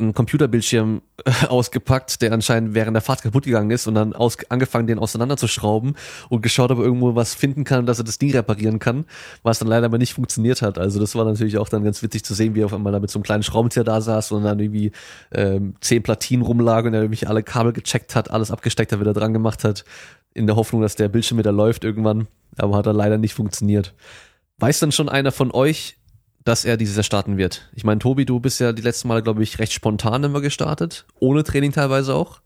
einen 0.00 0.14
Computerbildschirm 0.14 1.02
äh, 1.24 1.46
ausgepackt, 1.48 2.22
der 2.22 2.32
anscheinend 2.32 2.74
während 2.74 2.94
der 2.94 3.02
Fahrt 3.02 3.22
kaputt 3.22 3.44
gegangen 3.44 3.70
ist 3.70 3.86
und 3.86 3.94
dann 3.94 4.12
aus, 4.12 4.38
angefangen, 4.48 4.86
den 4.86 4.98
auseinanderzuschrauben 4.98 5.96
und 6.28 6.42
geschaut, 6.42 6.70
ob 6.70 6.78
er 6.78 6.84
irgendwo 6.84 7.14
was 7.14 7.34
finden 7.34 7.64
kann, 7.64 7.86
dass 7.86 7.98
er 7.98 8.04
das 8.04 8.18
Ding 8.18 8.32
reparieren 8.32 8.78
kann, 8.78 9.04
was 9.42 9.58
dann 9.58 9.68
leider 9.68 9.86
aber 9.86 9.98
nicht 9.98 10.14
funktioniert 10.14 10.62
hat. 10.62 10.78
Also 10.78 10.98
das 10.98 11.14
war 11.14 11.24
natürlich 11.24 11.58
auch 11.58 11.68
dann 11.68 11.84
ganz 11.84 12.02
witzig 12.02 12.24
zu 12.24 12.34
sehen, 12.34 12.54
wie 12.54 12.62
er 12.62 12.66
auf 12.66 12.74
einmal 12.74 12.92
da 12.92 13.00
mit 13.00 13.10
so 13.10 13.18
einem 13.18 13.24
kleinen 13.24 13.42
Schraubenzieher 13.42 13.84
da 13.84 14.00
saß 14.00 14.32
und 14.32 14.44
dann 14.44 14.58
irgendwie 14.58 14.92
ähm, 15.32 15.74
zehn 15.80 16.02
Platinen 16.02 16.44
rumlag 16.44 16.84
und 16.84 16.94
er 16.94 17.02
irgendwie 17.02 17.26
alle 17.26 17.42
Kabel 17.42 17.72
gecheckt 17.72 18.16
hat, 18.16 18.30
alles 18.30 18.50
abgesteckt 18.50 18.92
hat, 18.92 19.00
wieder 19.00 19.12
dran 19.12 19.32
gemacht 19.32 19.64
hat, 19.64 19.84
in 20.34 20.46
der 20.46 20.56
Hoffnung, 20.56 20.82
dass 20.82 20.96
der 20.96 21.08
Bildschirm 21.08 21.38
wieder 21.38 21.52
läuft 21.52 21.84
irgendwann, 21.84 22.28
aber 22.56 22.76
hat 22.76 22.86
er 22.86 22.92
leider 22.92 23.18
nicht 23.18 23.34
funktioniert. 23.34 23.94
Weiß 24.58 24.78
dann 24.78 24.92
schon 24.92 25.08
einer 25.08 25.32
von 25.32 25.50
euch, 25.52 25.96
dass 26.50 26.64
er 26.64 26.76
dieses 26.76 26.96
Jahr 26.96 27.04
starten 27.04 27.36
wird. 27.38 27.70
Ich 27.76 27.84
meine, 27.84 28.00
Tobi, 28.00 28.24
du 28.24 28.40
bist 28.40 28.58
ja 28.58 28.72
die 28.72 28.82
letzten 28.82 29.06
Mal, 29.06 29.22
glaube 29.22 29.40
ich, 29.40 29.60
recht 29.60 29.72
spontan 29.72 30.24
immer 30.24 30.40
gestartet, 30.40 31.06
ohne 31.20 31.44
Training 31.44 31.70
teilweise 31.70 32.12
auch. 32.12 32.40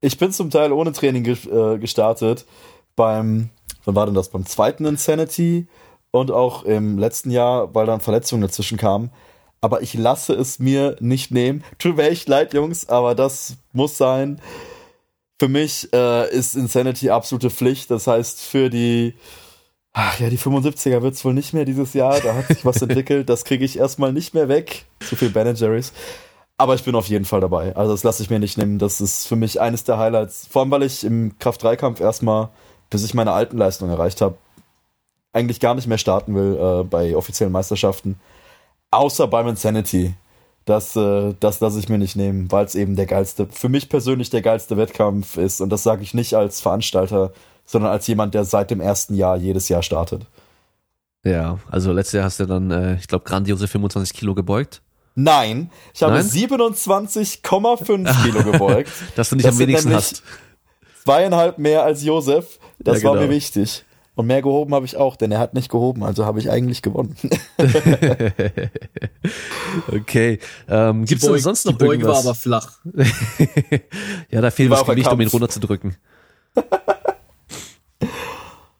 Ich 0.00 0.16
bin 0.16 0.30
zum 0.30 0.48
Teil 0.48 0.70
ohne 0.70 0.92
Training 0.92 1.26
äh, 1.26 1.78
gestartet. 1.78 2.46
Beim, 2.94 3.50
wann 3.84 3.96
war 3.96 4.06
denn 4.06 4.14
das? 4.14 4.28
Beim 4.28 4.46
zweiten 4.46 4.84
Insanity 4.84 5.66
und 6.12 6.30
auch 6.30 6.62
im 6.62 6.98
letzten 6.98 7.32
Jahr, 7.32 7.74
weil 7.74 7.86
dann 7.86 8.00
Verletzungen 8.00 8.42
dazwischen 8.42 8.78
kamen. 8.78 9.10
aber 9.60 9.82
ich 9.82 9.94
lasse 9.94 10.32
es 10.32 10.60
mir 10.60 10.96
nicht 11.00 11.32
nehmen. 11.32 11.64
Tut 11.80 11.96
mir 11.96 12.08
echt 12.08 12.28
leid, 12.28 12.54
Jungs, 12.54 12.88
aber 12.88 13.16
das 13.16 13.56
muss 13.72 13.98
sein. 13.98 14.40
Für 15.40 15.48
mich 15.48 15.92
äh, 15.92 16.30
ist 16.30 16.54
Insanity 16.54 17.10
absolute 17.10 17.50
Pflicht. 17.50 17.90
Das 17.90 18.06
heißt, 18.06 18.40
für 18.40 18.70
die, 18.70 19.14
ach 19.96 20.20
ja, 20.20 20.28
die 20.28 20.38
75er 20.38 21.00
wird 21.00 21.14
es 21.14 21.24
wohl 21.24 21.32
nicht 21.32 21.54
mehr 21.54 21.64
dieses 21.64 21.94
Jahr. 21.94 22.20
Da 22.20 22.34
hat 22.34 22.48
sich 22.48 22.64
was 22.64 22.82
entwickelt. 22.82 23.28
Das 23.30 23.44
kriege 23.44 23.64
ich 23.64 23.78
erstmal 23.78 24.12
nicht 24.12 24.34
mehr 24.34 24.48
weg. 24.48 24.84
Zu 25.00 25.16
viel 25.16 25.30
Ben 25.30 25.56
Jerry's. 25.56 25.92
Aber 26.58 26.74
ich 26.74 26.84
bin 26.84 26.94
auf 26.94 27.08
jeden 27.08 27.24
Fall 27.24 27.40
dabei. 27.40 27.74
Also 27.74 27.92
das 27.92 28.04
lasse 28.04 28.22
ich 28.22 28.30
mir 28.30 28.38
nicht 28.38 28.58
nehmen. 28.58 28.78
Das 28.78 29.00
ist 29.00 29.26
für 29.26 29.36
mich 29.36 29.60
eines 29.60 29.84
der 29.84 29.98
Highlights. 29.98 30.46
Vor 30.50 30.62
allem, 30.62 30.70
weil 30.70 30.82
ich 30.82 31.02
im 31.02 31.38
Kraft-3-Kampf 31.38 32.00
erstmal, 32.00 32.50
bis 32.90 33.04
ich 33.04 33.14
meine 33.14 33.32
alten 33.32 33.56
Leistungen 33.56 33.90
erreicht 33.90 34.20
habe, 34.20 34.36
eigentlich 35.32 35.60
gar 35.60 35.74
nicht 35.74 35.86
mehr 35.86 35.98
starten 35.98 36.34
will 36.34 36.58
äh, 36.60 36.84
bei 36.84 37.16
offiziellen 37.16 37.52
Meisterschaften. 37.52 38.20
Außer 38.90 39.26
beim 39.28 39.48
Insanity. 39.48 40.14
Das, 40.66 40.94
äh, 40.96 41.34
das 41.40 41.60
lasse 41.60 41.78
ich 41.78 41.88
mir 41.88 41.98
nicht 41.98 42.16
nehmen, 42.16 42.52
weil 42.52 42.66
es 42.66 42.74
eben 42.74 42.96
der 42.96 43.06
geilste, 43.06 43.46
für 43.46 43.68
mich 43.68 43.88
persönlich 43.88 44.28
der 44.30 44.42
geilste 44.42 44.76
Wettkampf 44.76 45.38
ist. 45.38 45.60
Und 45.62 45.70
das 45.70 45.84
sage 45.84 46.02
ich 46.02 46.12
nicht 46.12 46.34
als 46.34 46.60
Veranstalter, 46.60 47.32
sondern 47.66 47.90
als 47.92 48.06
jemand, 48.06 48.34
der 48.34 48.44
seit 48.44 48.70
dem 48.70 48.80
ersten 48.80 49.14
Jahr 49.14 49.36
jedes 49.36 49.68
Jahr 49.68 49.82
startet. 49.82 50.26
Ja, 51.24 51.58
also 51.70 51.92
letztes 51.92 52.12
Jahr 52.14 52.24
hast 52.24 52.38
du 52.40 52.46
dann, 52.46 52.70
äh, 52.70 52.94
ich 52.96 53.08
glaube, 53.08 53.24
grandiose 53.24 53.66
25 53.68 54.16
Kilo 54.16 54.34
gebeugt. 54.34 54.80
Nein, 55.16 55.70
ich 55.94 56.02
habe 56.02 56.14
Nein? 56.14 56.26
27,5 56.26 58.22
Kilo 58.22 58.44
gebeugt. 58.44 58.90
Dass 59.16 59.30
du 59.30 59.36
nicht 59.36 59.46
Das 59.46 59.54
am 59.54 59.58
wenigsten 59.58 59.92
hast. 59.92 60.22
Zweieinhalb 61.04 61.58
mehr 61.58 61.82
als 61.82 62.04
Josef. 62.04 62.58
Das 62.78 62.98
Ja, 63.02 63.08
war 63.08 63.14
genau. 63.14 63.26
mir 63.26 63.32
wichtig. 63.34 63.84
Und 64.14 64.26
mehr 64.28 64.40
gehoben 64.40 64.74
habe 64.74 64.86
ich 64.86 64.96
auch, 64.96 65.14
denn 65.16 65.30
er 65.30 65.38
hat 65.38 65.52
nicht 65.52 65.70
gehoben, 65.70 66.02
also 66.02 66.24
habe 66.24 66.38
ich 66.38 66.50
eigentlich 66.50 66.80
gewonnen. 66.82 67.16
Okay. 69.92 70.38
Ähm, 70.68 71.04
Gibt 71.04 71.22
es 71.22 71.42
sonst 71.42 71.66
noch 71.66 71.72
die 71.72 71.84
Beuge 71.84 72.04
war 72.06 72.14
irgendwas? 72.14 72.26
aber 72.26 72.34
flach. 72.34 72.78
ja, 74.30 74.40
da 74.40 74.50
fehlt 74.50 74.70
war 74.70 74.78
das 74.78 74.86
Gewicht, 74.86 75.10
um 75.12 75.20
ihn 75.20 75.28
Kampf. 75.30 75.96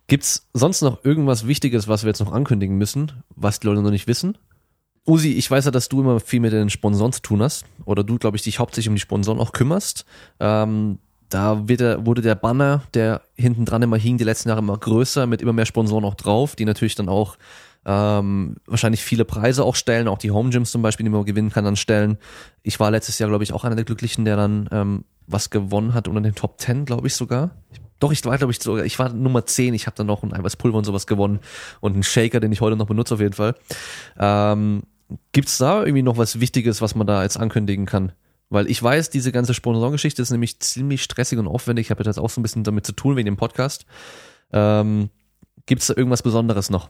Gibt's 0.09 0.49
sonst 0.53 0.83
noch 0.83 1.05
irgendwas 1.05 1.47
Wichtiges, 1.47 1.89
was 1.89 2.05
wir 2.05 2.09
jetzt 2.09 2.21
noch 2.21 2.33
ankündigen 2.33 2.77
müssen, 2.77 3.13
was 3.35 3.59
die 3.59 3.67
Leute 3.67 3.83
noch 3.83 3.91
nicht 3.91 4.07
wissen? 4.07 4.39
Usi, 5.07 5.33
ich 5.33 5.51
weiß 5.51 5.65
ja, 5.65 5.71
dass 5.71 5.89
du 5.89 6.01
immer 6.01 6.21
viel 6.21 6.41
mit 6.41 6.53
den 6.53 6.71
Sponsoren 6.71 7.13
zu 7.13 7.23
tun 7.23 7.43
hast. 7.43 7.65
Oder 7.85 8.03
du, 8.03 8.19
glaube 8.19 8.37
ich, 8.37 8.43
dich 8.43 8.59
hauptsächlich 8.59 8.89
um 8.89 8.95
die 8.95 9.01
Sponsoren 9.01 9.39
auch 9.39 9.53
kümmerst. 9.53 10.05
Ähm, 10.41 10.99
da 11.29 11.69
wird 11.69 11.81
der, 11.81 12.07
wurde 12.07 12.23
der 12.23 12.35
Banner, 12.35 12.83
der 12.95 13.23
hinten 13.35 13.65
dran 13.65 13.83
immer 13.83 13.97
hing, 13.97 14.19
die 14.19 14.25
letzten 14.25 14.49
Jahre 14.49 14.61
immer 14.61 14.77
größer, 14.77 15.27
mit 15.27 15.43
immer 15.43 15.53
mehr 15.53 15.67
Sponsoren 15.67 16.05
auch 16.05 16.15
drauf, 16.15 16.57
die 16.57 16.65
natürlich 16.65 16.95
dann 16.95 17.09
auch 17.09 17.37
ähm, 17.85 18.57
wahrscheinlich 18.67 19.03
viele 19.03 19.25
Preise 19.25 19.65
auch 19.65 19.77
stellen, 19.77 20.09
auch 20.09 20.19
die 20.19 20.33
Home 20.33 20.51
Gyms 20.51 20.73
zum 20.73 20.83
Beispiel, 20.83 21.05
die 21.05 21.11
man 21.11 21.25
gewinnen 21.25 21.51
kann, 21.51 21.65
dann 21.65 21.77
stellen. 21.77 22.19
Ich 22.63 22.81
war 22.81 22.91
letztes 22.91 23.19
Jahr, 23.19 23.29
glaube 23.29 23.45
ich, 23.45 23.53
auch 23.53 23.65
einer 23.65 23.77
der 23.77 23.85
Glücklichen, 23.85 24.25
der 24.25 24.37
dann 24.37 24.69
ähm, 24.73 25.05
was 25.27 25.51
gewonnen 25.51 25.95
hat 25.95 26.09
unter 26.09 26.21
den 26.21 26.35
Top 26.35 26.61
10, 26.61 26.85
glaube 26.85 27.07
ich 27.07 27.15
sogar. 27.15 27.51
Doch, 27.99 28.13
ich 28.13 28.25
war, 28.25 28.37
glaube 28.37 28.53
ich, 28.53 28.61
sogar, 28.61 28.85
ich 28.85 28.99
war 28.99 29.11
Nummer 29.11 29.47
10, 29.47 29.75
ich 29.75 29.87
habe 29.87 29.97
dann 29.97 30.07
noch 30.07 30.23
ein 30.23 30.35
Eiweißpulver 30.35 30.77
und 30.77 30.85
sowas 30.85 31.07
gewonnen 31.07 31.41
und 31.81 31.95
einen 31.95 32.03
Shaker, 32.03 32.41
den 32.41 32.53
ich 32.53 32.61
heute 32.61 32.77
noch 32.77 32.87
benutze 32.87 33.15
auf 33.15 33.21
jeden 33.21 33.33
Fall. 33.33 33.55
Ähm, 34.19 34.83
gibt's 35.33 35.59
da 35.59 35.81
irgendwie 35.81 36.03
noch 36.03 36.19
was 36.19 36.41
Wichtiges, 36.41 36.83
was 36.83 36.95
man 36.95 37.07
da 37.07 37.23
jetzt 37.23 37.39
ankündigen 37.39 37.87
kann? 37.87 38.13
Weil 38.49 38.71
ich 38.71 38.83
weiß, 38.83 39.11
diese 39.11 39.33
ganze 39.33 39.55
Sponsorengeschichte 39.55 40.23
ist 40.23 40.31
nämlich 40.31 40.61
ziemlich 40.61 41.03
stressig 41.03 41.39
und 41.39 41.49
aufwendig. 41.49 41.87
Ich 41.87 41.91
habe 41.91 42.05
jetzt 42.05 42.19
auch 42.19 42.31
so 42.31 42.41
ein 42.41 42.43
bisschen 42.43 42.65
damit 42.65 42.87
zu 42.87 42.93
tun 42.93 43.17
wegen 43.17 43.27
dem 43.27 43.37
Podcast. 43.37 43.87
Ähm, 44.53 45.11
gibt's 45.67 45.89
da 45.89 45.95
irgendwas 45.97 46.23
Besonderes 46.23 46.71
noch? 46.71 46.89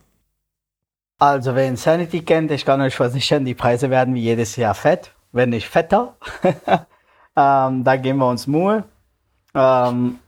Also 1.19 1.55
wer 1.55 1.67
Insanity 1.67 2.21
kennt, 2.21 2.51
ich 2.51 2.67
kann 2.67 2.81
euch 2.83 2.95
versichern, 2.95 3.47
die 3.47 3.55
Preise 3.55 3.89
werden 3.89 4.15
wie 4.15 4.21
jedes 4.21 4.57
Jahr 4.57 4.75
fett, 4.75 5.13
wenn 5.33 5.49
nicht 5.49 5.67
fetter. 5.67 6.17
ähm, 7.37 7.85
da 7.85 7.97
geben 7.97 8.19
wir 8.19 8.29
uns 8.29 8.47
Mühe. 8.47 8.85
Ähm, 9.55 10.19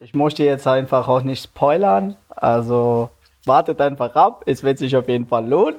ich 0.00 0.14
möchte 0.14 0.42
jetzt 0.42 0.66
einfach 0.66 1.08
auch 1.08 1.22
nicht 1.22 1.44
spoilern, 1.44 2.16
also 2.30 3.10
wartet 3.44 3.80
einfach 3.80 4.14
ab, 4.14 4.42
es 4.46 4.62
wird 4.62 4.78
sich 4.78 4.96
auf 4.96 5.08
jeden 5.08 5.26
Fall 5.26 5.46
lohnen. 5.46 5.76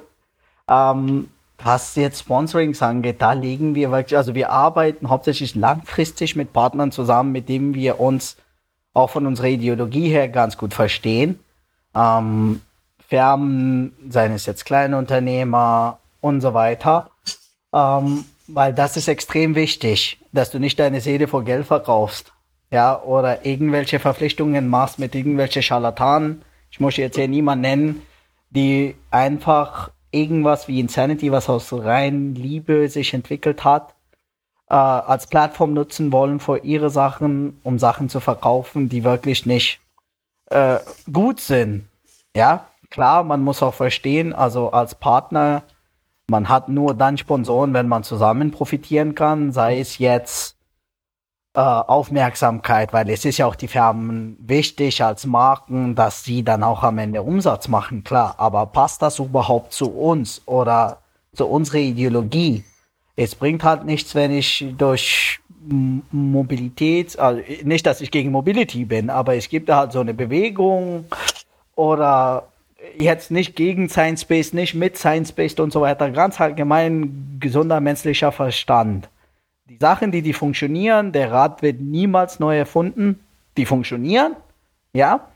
Ähm, 0.68 1.28
was 1.58 1.94
jetzt 1.96 2.20
Sponsorings 2.20 2.82
angeht, 2.82 3.20
da 3.20 3.32
legen 3.34 3.74
wir 3.74 3.90
wirklich, 3.90 4.16
also 4.16 4.34
wir 4.34 4.50
arbeiten 4.50 5.10
hauptsächlich 5.10 5.54
langfristig 5.54 6.34
mit 6.34 6.52
Partnern 6.52 6.90
zusammen, 6.90 7.30
mit 7.32 7.48
denen 7.48 7.74
wir 7.74 8.00
uns 8.00 8.36
auch 8.94 9.10
von 9.10 9.26
unserer 9.26 9.48
Ideologie 9.48 10.08
her 10.08 10.28
ganz 10.28 10.56
gut 10.56 10.74
verstehen. 10.74 11.38
Ähm, 11.94 12.62
Firmen, 13.08 13.94
seien 14.08 14.32
es 14.32 14.46
jetzt 14.46 14.64
kleine 14.64 14.98
Unternehmer 14.98 15.98
und 16.20 16.40
so 16.40 16.54
weiter. 16.54 17.10
Ähm, 17.72 18.24
weil 18.48 18.74
das 18.74 18.96
ist 18.96 19.08
extrem 19.08 19.54
wichtig, 19.54 20.18
dass 20.32 20.50
du 20.50 20.58
nicht 20.58 20.78
deine 20.78 21.00
Seele 21.00 21.28
vor 21.28 21.44
Geld 21.44 21.66
verkaufst. 21.66 22.32
Ja, 22.72 23.02
oder 23.02 23.44
irgendwelche 23.44 23.98
Verpflichtungen 23.98 24.66
machst 24.66 24.98
mit 24.98 25.14
irgendwelchen 25.14 25.62
Scharlatanen. 25.62 26.42
Ich 26.70 26.80
muss 26.80 26.96
jetzt 26.96 27.16
hier 27.16 27.28
niemanden 27.28 27.60
nennen, 27.60 28.02
die 28.48 28.96
einfach 29.10 29.90
irgendwas 30.10 30.68
wie 30.68 30.80
Insanity, 30.80 31.30
was 31.30 31.50
aus 31.50 31.70
rein 31.70 32.34
Liebe 32.34 32.88
sich 32.88 33.12
entwickelt 33.12 33.62
hat, 33.62 33.94
äh, 34.70 34.74
als 34.74 35.26
Plattform 35.26 35.74
nutzen 35.74 36.12
wollen 36.12 36.40
für 36.40 36.64
ihre 36.64 36.88
Sachen, 36.88 37.60
um 37.62 37.78
Sachen 37.78 38.08
zu 38.08 38.20
verkaufen, 38.20 38.88
die 38.88 39.04
wirklich 39.04 39.44
nicht 39.44 39.80
äh, 40.46 40.78
gut 41.12 41.40
sind. 41.40 41.88
Ja, 42.34 42.68
klar, 42.88 43.22
man 43.22 43.42
muss 43.42 43.62
auch 43.62 43.74
verstehen, 43.74 44.32
also 44.32 44.70
als 44.70 44.94
Partner, 44.94 45.62
man 46.26 46.48
hat 46.48 46.70
nur 46.70 46.94
dann 46.94 47.18
Sponsoren, 47.18 47.74
wenn 47.74 47.88
man 47.88 48.02
zusammen 48.02 48.50
profitieren 48.50 49.14
kann, 49.14 49.52
sei 49.52 49.78
es 49.78 49.98
jetzt 49.98 50.56
äh, 51.54 51.60
Aufmerksamkeit, 51.60 52.92
weil 52.92 53.10
es 53.10 53.24
ist 53.24 53.38
ja 53.38 53.46
auch 53.46 53.54
die 53.54 53.68
Firmen 53.68 54.36
wichtig 54.40 55.04
als 55.04 55.26
Marken, 55.26 55.94
dass 55.94 56.24
sie 56.24 56.42
dann 56.42 56.62
auch 56.62 56.82
am 56.82 56.98
Ende 56.98 57.22
Umsatz 57.22 57.68
machen, 57.68 58.04
klar. 58.04 58.34
Aber 58.38 58.66
passt 58.66 59.02
das 59.02 59.18
überhaupt 59.18 59.72
zu 59.72 59.90
uns 59.90 60.42
oder 60.46 60.98
zu 61.34 61.46
unserer 61.46 61.78
Ideologie? 61.78 62.64
Es 63.16 63.34
bringt 63.34 63.64
halt 63.64 63.84
nichts, 63.84 64.14
wenn 64.14 64.32
ich 64.32 64.64
durch 64.78 65.40
Mobilität, 66.10 67.18
also 67.18 67.42
nicht, 67.62 67.86
dass 67.86 68.00
ich 68.00 68.10
gegen 68.10 68.32
Mobility 68.32 68.84
bin, 68.84 69.10
aber 69.10 69.36
es 69.36 69.48
gibt 69.48 69.70
halt 69.70 69.92
so 69.92 70.00
eine 70.00 70.14
Bewegung 70.14 71.04
oder 71.76 72.48
jetzt 72.98 73.30
nicht 73.30 73.54
gegen 73.54 73.88
Science-Based, 73.88 74.54
nicht 74.54 74.74
mit 74.74 74.96
Science-Based 74.96 75.60
und 75.60 75.72
so 75.72 75.82
weiter, 75.82 76.10
ganz 76.10 76.40
allgemein 76.40 77.36
gesunder 77.38 77.80
menschlicher 77.80 78.32
Verstand. 78.32 79.08
Die 79.72 79.78
Sachen, 79.78 80.12
die 80.12 80.20
die 80.20 80.34
funktionieren, 80.34 81.12
der 81.12 81.32
Rad 81.32 81.62
wird 81.62 81.80
niemals 81.80 82.38
neu 82.38 82.58
erfunden, 82.58 83.20
die 83.56 83.64
funktionieren, 83.64 84.36
ja. 84.92 85.28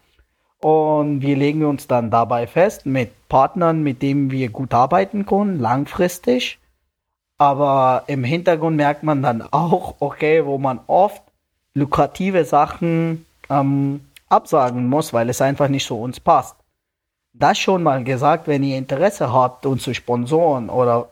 Und 0.60 1.22
wir 1.22 1.36
legen 1.36 1.64
uns 1.64 1.86
dann 1.86 2.10
dabei 2.10 2.46
fest 2.46 2.84
mit 2.84 3.12
Partnern, 3.30 3.82
mit 3.82 4.02
denen 4.02 4.30
wir 4.30 4.50
gut 4.50 4.74
arbeiten 4.74 5.24
können, 5.24 5.58
langfristig. 5.58 6.58
Aber 7.38 8.04
im 8.08 8.24
Hintergrund 8.24 8.76
merkt 8.76 9.02
man 9.04 9.22
dann 9.22 9.40
auch, 9.40 9.94
okay, 10.00 10.44
wo 10.44 10.58
man 10.58 10.80
oft 10.86 11.22
lukrative 11.72 12.44
Sachen 12.44 13.24
ähm, 13.48 14.02
absagen 14.28 14.86
muss, 14.86 15.14
weil 15.14 15.30
es 15.30 15.40
einfach 15.40 15.68
nicht 15.68 15.86
zu 15.86 15.98
uns 15.98 16.20
passt. 16.20 16.56
Das 17.32 17.56
schon 17.56 17.82
mal 17.82 18.04
gesagt, 18.04 18.48
wenn 18.48 18.62
ihr 18.62 18.76
Interesse 18.76 19.32
habt, 19.32 19.64
uns 19.64 19.82
zu 19.82 19.94
sponsoren 19.94 20.68
oder 20.68 21.08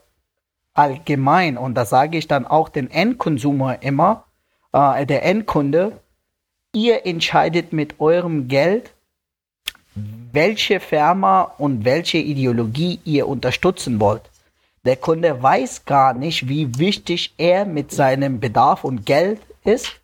allgemein, 0.75 1.57
und 1.57 1.73
das 1.73 1.89
sage 1.89 2.17
ich 2.17 2.27
dann 2.27 2.45
auch 2.45 2.69
den 2.69 2.91
Endkonsumer 2.91 3.81
immer, 3.81 4.25
äh, 4.71 5.05
der 5.05 5.25
Endkunde, 5.25 5.93
ihr 6.73 7.05
entscheidet 7.07 7.73
mit 7.73 7.99
eurem 7.99 8.47
Geld, 8.47 8.91
welche 10.31 10.79
Firma 10.81 11.43
und 11.57 11.85
welche 11.85 12.17
Ideologie 12.17 12.99
ihr 13.05 13.27
unterstützen 13.27 13.99
wollt. 13.99 14.29
Der 14.83 14.97
Kunde 14.97 15.41
weiß 15.41 15.85
gar 15.85 16.13
nicht, 16.13 16.47
wie 16.47 16.77
wichtig 16.77 17.33
er 17.37 17.65
mit 17.65 17.91
seinem 17.91 18.39
Bedarf 18.39 18.83
und 18.83 19.05
Geld 19.05 19.39
ist 19.63 19.99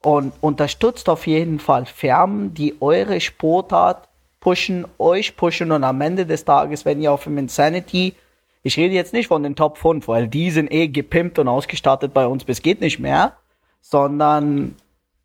und 0.00 0.32
unterstützt 0.40 1.08
auf 1.08 1.26
jeden 1.26 1.58
Fall 1.58 1.84
Firmen, 1.84 2.54
die 2.54 2.80
eure 2.80 3.20
Sportart 3.20 4.08
pushen, 4.40 4.86
euch 4.98 5.36
pushen 5.36 5.72
und 5.72 5.84
am 5.84 6.00
Ende 6.00 6.24
des 6.24 6.44
Tages, 6.44 6.84
wenn 6.84 7.02
ihr 7.02 7.12
auf 7.12 7.24
dem 7.24 7.38
Insanity, 7.38 8.14
ich 8.62 8.76
rede 8.76 8.94
jetzt 8.94 9.12
nicht 9.12 9.28
von 9.28 9.42
den 9.42 9.56
Top 9.56 9.78
5, 9.78 10.06
weil 10.08 10.28
die 10.28 10.50
sind 10.50 10.72
eh 10.72 10.88
gepimpt 10.88 11.38
und 11.38 11.48
ausgestattet 11.48 12.14
bei 12.14 12.26
uns 12.26 12.44
bis 12.44 12.62
geht 12.62 12.80
nicht 12.80 13.00
mehr, 13.00 13.36
sondern 13.80 14.76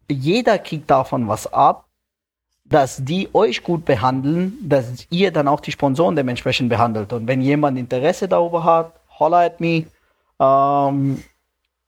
jeder 0.10 0.58
kriegt 0.58 0.90
davon 0.90 1.28
was 1.28 1.52
ab, 1.52 1.86
dass 2.66 3.04
die 3.04 3.30
euch 3.34 3.64
gut 3.64 3.86
behandeln, 3.86 4.58
dass 4.62 5.08
ihr 5.10 5.32
dann 5.32 5.48
auch 5.48 5.60
die 5.60 5.72
Sponsoren 5.72 6.16
dementsprechend 6.16 6.70
behandelt. 6.70 7.14
Und 7.14 7.28
wenn 7.28 7.42
jemand 7.42 7.78
Interesse 7.78 8.28
darüber 8.28 8.64
hat, 8.64 8.94
holla 9.20 9.46
at 9.46 9.62
me. 9.62 9.86
Ähm, 10.40 11.24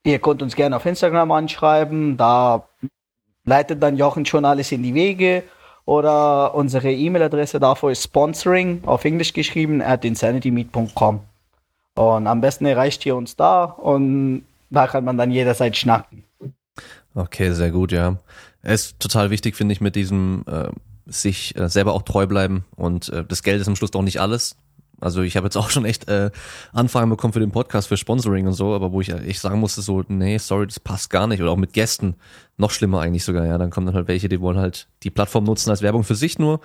ihr 0.05 0.19
könnt 0.19 0.41
uns 0.41 0.55
gerne 0.55 0.75
auf 0.75 0.85
Instagram 0.85 1.31
anschreiben, 1.31 2.15
da 2.15 2.67
leitet 3.43 3.83
dann 3.83 3.97
Jochen 3.97 4.25
schon 4.25 4.45
alles 4.45 4.71
in 4.71 4.83
die 4.83 4.93
Wege. 4.93 5.43
Oder 5.85 6.53
unsere 6.53 6.91
E-Mail-Adresse 6.91 7.59
dafür 7.59 7.89
ist 7.89 8.03
sponsoring, 8.03 8.83
auf 8.85 9.05
Englisch 9.05 9.33
geschrieben, 9.33 9.81
at 9.81 10.05
insanitymeet.com. 10.05 11.21
Und 11.99 12.27
am 12.27 12.39
besten 12.39 12.65
erreicht 12.65 13.05
ihr 13.05 13.13
uns 13.17 13.35
da 13.35 13.65
und 13.65 14.43
da 14.69 14.87
kann 14.87 15.03
man 15.03 15.17
dann 15.17 15.31
jederzeit 15.31 15.75
schnacken. 15.75 16.23
Okay, 17.13 17.51
sehr 17.51 17.71
gut, 17.71 17.91
ja. 17.91 18.15
Es 18.61 18.85
ist 18.85 18.99
total 19.01 19.31
wichtig, 19.31 19.57
finde 19.57 19.73
ich, 19.73 19.81
mit 19.81 19.97
diesem 19.97 20.45
äh, 20.47 20.69
sich 21.07 21.57
äh, 21.57 21.67
selber 21.67 21.93
auch 21.93 22.03
treu 22.03 22.25
bleiben 22.25 22.63
und 22.77 23.09
äh, 23.09 23.25
das 23.25 23.43
Geld 23.43 23.59
ist 23.59 23.67
am 23.67 23.75
Schluss 23.75 23.91
doch 23.91 24.01
nicht 24.01 24.21
alles. 24.21 24.55
Also 25.01 25.23
ich 25.23 25.35
habe 25.35 25.47
jetzt 25.47 25.57
auch 25.57 25.69
schon 25.69 25.83
echt 25.83 26.07
äh, 26.07 26.31
Anfragen 26.71 27.09
bekommen 27.09 27.33
für 27.33 27.41
den 27.41 27.51
Podcast, 27.51 27.89
für 27.89 27.97
Sponsoring 27.97 28.47
und 28.47 28.53
so, 28.53 28.73
aber 28.73 28.93
wo 28.93 29.01
ich 29.01 29.09
echt 29.09 29.41
sagen 29.41 29.59
musste 29.59 29.81
so, 29.81 30.01
nee, 30.07 30.37
sorry, 30.37 30.67
das 30.67 30.79
passt 30.79 31.09
gar 31.09 31.27
nicht. 31.27 31.41
Oder 31.41 31.51
auch 31.51 31.57
mit 31.57 31.73
Gästen, 31.73 32.15
noch 32.55 32.71
schlimmer 32.71 33.01
eigentlich 33.01 33.25
sogar, 33.25 33.45
ja. 33.45 33.57
Dann 33.57 33.71
kommen 33.71 33.87
dann 33.87 33.95
halt 33.95 34.07
welche, 34.07 34.29
die 34.29 34.39
wollen 34.39 34.57
halt 34.57 34.87
die 35.03 35.11
Plattform 35.11 35.43
nutzen 35.43 35.69
als 35.69 35.81
Werbung 35.81 36.05
für 36.05 36.15
sich 36.15 36.39
nur 36.39 36.61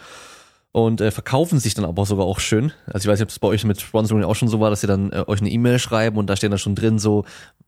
und 0.74 1.00
äh, 1.00 1.12
verkaufen 1.12 1.60
sich 1.60 1.74
dann 1.74 1.84
aber 1.84 2.04
sogar 2.04 2.26
auch 2.26 2.40
schön. 2.40 2.72
Also 2.86 3.06
ich 3.06 3.12
weiß 3.12 3.20
nicht, 3.20 3.26
ob 3.26 3.30
es 3.30 3.38
bei 3.38 3.46
euch 3.46 3.64
mit 3.64 3.80
Sponsoring 3.80 4.24
auch 4.24 4.34
schon 4.34 4.48
so 4.48 4.58
war, 4.58 4.70
dass 4.70 4.82
ihr 4.82 4.88
dann 4.88 5.12
äh, 5.12 5.22
euch 5.28 5.40
eine 5.40 5.48
E-Mail 5.48 5.78
schreiben 5.78 6.16
und 6.16 6.26
da 6.26 6.34
steht 6.34 6.50
dann 6.50 6.58
schon 6.58 6.74
drin 6.74 6.98
so, 6.98 7.24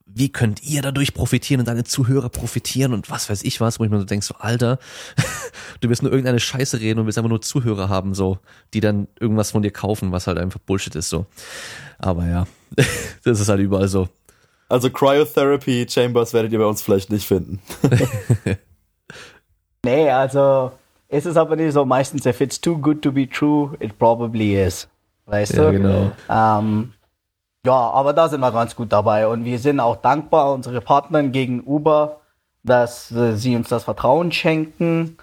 wie 0.06 0.32
könnt 0.32 0.64
ihr 0.64 0.82
dadurch 0.82 1.14
profitieren 1.14 1.60
und 1.60 1.68
deine 1.68 1.84
Zuhörer 1.84 2.30
profitieren 2.30 2.92
und 2.92 3.08
was 3.08 3.30
weiß 3.30 3.44
ich 3.44 3.60
was, 3.60 3.78
wo 3.78 3.84
ich 3.84 3.90
mir 3.90 4.00
so 4.00 4.04
denke, 4.04 4.26
so 4.26 4.34
Alter, 4.40 4.80
du 5.80 5.88
wirst 5.88 6.02
nur 6.02 6.10
irgendeine 6.10 6.40
Scheiße 6.40 6.80
reden 6.80 6.98
und 6.98 7.06
willst 7.06 7.16
einfach 7.16 7.28
nur 7.30 7.40
Zuhörer 7.40 7.88
haben, 7.88 8.12
so, 8.12 8.40
die 8.74 8.80
dann 8.80 9.06
irgendwas 9.20 9.52
von 9.52 9.62
dir 9.62 9.70
kaufen, 9.70 10.10
was 10.10 10.26
halt 10.26 10.38
einfach 10.38 10.58
Bullshit 10.58 10.96
ist, 10.96 11.08
so. 11.08 11.26
Aber 11.98 12.26
ja, 12.26 12.48
das 13.22 13.38
ist 13.38 13.48
halt 13.48 13.60
überall 13.60 13.86
so. 13.86 14.08
Also 14.68 14.90
Cryotherapy 14.90 15.86
Chambers 15.88 16.34
werdet 16.34 16.50
ihr 16.50 16.58
bei 16.58 16.66
uns 16.66 16.82
vielleicht 16.82 17.12
nicht 17.12 17.28
finden. 17.28 17.60
nee, 19.84 20.10
also 20.10 20.72
ist 21.08 21.26
es 21.26 21.36
aber 21.36 21.56
nicht 21.56 21.72
so 21.72 21.84
meistens, 21.84 22.26
if 22.26 22.40
it's 22.40 22.60
too 22.60 22.76
good 22.78 23.02
to 23.02 23.12
be 23.12 23.28
true, 23.28 23.76
it 23.80 23.98
probably 23.98 24.56
is. 24.60 24.88
Weißt 25.26 25.54
Ja, 25.54 25.70
du? 25.70 25.72
genau. 25.72 26.10
Ähm, 26.28 26.92
ja, 27.64 27.72
aber 27.90 28.12
da 28.12 28.28
sind 28.28 28.40
wir 28.40 28.52
ganz 28.52 28.76
gut 28.76 28.92
dabei 28.92 29.26
und 29.26 29.44
wir 29.44 29.58
sind 29.58 29.80
auch 29.80 29.96
dankbar 29.96 30.52
unsere 30.52 30.80
Partnern 30.80 31.32
gegenüber, 31.32 32.20
dass 32.62 33.10
äh, 33.12 33.36
sie 33.36 33.56
uns 33.56 33.68
das 33.68 33.84
Vertrauen 33.84 34.30
schenken 34.32 35.16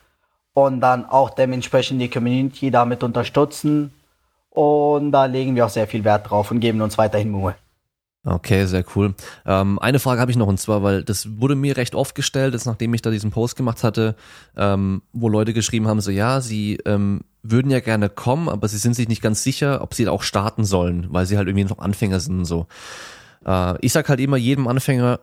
und 0.53 0.81
dann 0.81 1.05
auch 1.05 1.29
dementsprechend 1.29 2.01
die 2.01 2.09
Community 2.09 2.69
damit 2.71 3.03
unterstützen. 3.03 3.93
Und 4.49 5.11
da 5.11 5.25
legen 5.25 5.55
wir 5.55 5.65
auch 5.65 5.69
sehr 5.69 5.87
viel 5.87 6.03
Wert 6.03 6.29
drauf 6.29 6.51
und 6.51 6.59
geben 6.59 6.81
uns 6.81 6.97
weiterhin 6.97 7.31
Mühe. 7.31 7.55
Okay, 8.25 8.65
sehr 8.65 8.85
cool. 8.95 9.15
Ähm, 9.45 9.79
eine 9.79 9.99
Frage 9.99 10.21
habe 10.21 10.31
ich 10.31 10.37
noch 10.37 10.47
und 10.47 10.57
zwar, 10.57 10.81
weil 10.81 11.03
das 11.03 11.41
wurde 11.41 11.55
mir 11.55 11.75
recht 11.75 11.93
oft 11.93 12.15
gestellt, 12.15 12.53
jetzt 12.53 12.65
nachdem 12.65 12.93
ich 12.93 13.01
da 13.01 13.11
diesen 13.11 13.31
Post 13.31 13.57
gemacht 13.57 13.83
hatte, 13.83 14.15
ähm, 14.55 15.01
wo 15.11 15.27
Leute 15.27 15.53
geschrieben 15.53 15.89
haben, 15.89 15.99
so 15.99 16.09
ja, 16.09 16.39
sie 16.39 16.77
ähm, 16.85 17.21
würden 17.41 17.69
ja 17.69 17.81
gerne 17.81 18.07
kommen, 18.07 18.47
aber 18.47 18.69
sie 18.69 18.77
sind 18.77 18.93
sich 18.93 19.09
nicht 19.09 19.21
ganz 19.21 19.43
sicher, 19.43 19.81
ob 19.81 19.93
sie 19.93 20.07
auch 20.07 20.23
starten 20.23 20.63
sollen, 20.63 21.07
weil 21.09 21.25
sie 21.25 21.35
halt 21.35 21.49
irgendwie 21.49 21.65
noch 21.65 21.79
Anfänger 21.79 22.21
sind 22.21 22.39
und 22.39 22.45
so. 22.45 22.67
Äh, 23.45 23.75
ich 23.85 23.91
sag 23.91 24.07
halt 24.07 24.21
immer 24.21 24.37
jedem 24.37 24.69
Anfänger, 24.69 25.19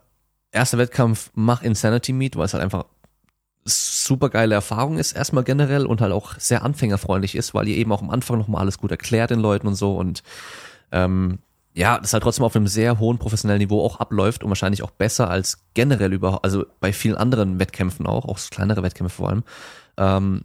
erster 0.52 0.76
Wettkampf, 0.76 1.30
mach 1.34 1.62
Insanity 1.62 2.12
Meet, 2.12 2.36
weil 2.36 2.44
es 2.44 2.52
halt 2.52 2.62
einfach 2.62 2.84
super 3.64 4.28
geile 4.28 4.54
Erfahrung 4.54 4.98
ist, 4.98 5.12
erstmal 5.12 5.44
generell 5.44 5.86
und 5.86 6.02
halt 6.02 6.12
auch 6.12 6.38
sehr 6.38 6.64
anfängerfreundlich 6.64 7.34
ist, 7.34 7.54
weil 7.54 7.66
ihr 7.68 7.76
eben 7.78 7.92
auch 7.92 8.02
am 8.02 8.10
Anfang 8.10 8.36
nochmal 8.36 8.60
alles 8.60 8.76
gut 8.76 8.90
erklärt 8.90 9.30
den 9.30 9.40
Leuten 9.40 9.66
und 9.66 9.74
so 9.74 9.96
und 9.96 10.22
ähm, 10.92 11.38
ja, 11.72 11.98
das 11.98 12.12
halt 12.12 12.22
trotzdem 12.22 12.44
auf 12.44 12.56
einem 12.56 12.66
sehr 12.66 12.98
hohen 12.98 13.18
professionellen 13.18 13.60
Niveau 13.60 13.84
auch 13.84 14.00
abläuft 14.00 14.42
und 14.42 14.50
wahrscheinlich 14.50 14.82
auch 14.82 14.90
besser 14.90 15.30
als 15.30 15.58
generell 15.74 16.12
über, 16.12 16.44
also 16.44 16.64
bei 16.80 16.92
vielen 16.92 17.16
anderen 17.16 17.58
Wettkämpfen 17.60 18.06
auch, 18.06 18.24
auch 18.24 18.38
kleinere 18.50 18.82
Wettkämpfe 18.82 19.14
vor 19.14 19.28
allem. 19.28 19.44
Ähm, 19.96 20.44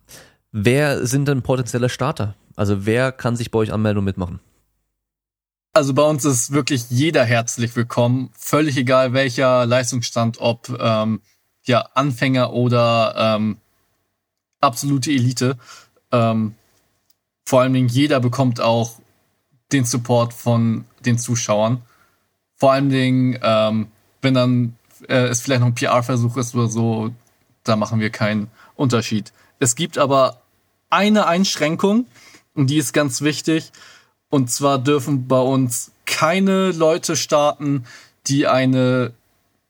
wer 0.51 1.05
sind 1.07 1.27
denn 1.27 1.41
potenzielle 1.41 1.89
Starter? 1.89 2.35
Also 2.55 2.85
wer 2.85 3.11
kann 3.11 3.35
sich 3.35 3.51
bei 3.51 3.59
euch 3.59 3.73
anmelden 3.73 3.99
und 3.99 4.05
mitmachen? 4.05 4.39
Also 5.73 5.93
bei 5.93 6.03
uns 6.03 6.23
ist 6.23 6.51
wirklich 6.51 6.89
jeder 6.89 7.25
herzlich 7.25 7.75
willkommen, 7.75 8.29
völlig 8.37 8.77
egal 8.77 9.11
welcher 9.11 9.65
Leistungsstand, 9.65 10.37
ob 10.39 10.69
ähm, 10.79 11.21
ja 11.65 11.81
Anfänger 11.95 12.53
oder 12.53 13.13
ähm, 13.17 13.57
absolute 14.61 15.11
Elite. 15.11 15.57
Ähm, 16.13 16.55
vor 17.45 17.61
allen 17.61 17.73
Dingen 17.73 17.89
jeder 17.89 18.19
bekommt 18.19 18.61
auch 18.61 18.99
den 19.71 19.85
Support 19.85 20.33
von 20.33 20.85
den 21.05 21.17
Zuschauern. 21.17 21.81
Vor 22.55 22.71
allen 22.71 22.89
Dingen, 22.89 23.39
ähm, 23.41 23.87
wenn 24.21 24.33
dann 24.33 24.75
äh, 25.07 25.27
es 25.27 25.41
vielleicht 25.41 25.61
noch 25.61 25.67
ein 25.67 25.75
PR-Versuch 25.75 26.37
ist 26.37 26.55
oder 26.55 26.67
so, 26.67 27.11
da 27.63 27.75
machen 27.75 27.99
wir 27.99 28.09
keinen 28.09 28.49
Unterschied. 28.75 29.33
Es 29.59 29.75
gibt 29.75 29.97
aber 29.97 30.41
eine 30.89 31.27
Einschränkung, 31.27 32.05
und 32.55 32.69
die 32.69 32.77
ist 32.77 32.93
ganz 32.93 33.21
wichtig. 33.21 33.71
Und 34.29 34.49
zwar 34.49 34.79
dürfen 34.79 35.27
bei 35.27 35.39
uns 35.39 35.91
keine 36.05 36.71
Leute 36.71 37.15
starten, 37.15 37.85
die 38.27 38.47
eine 38.47 39.13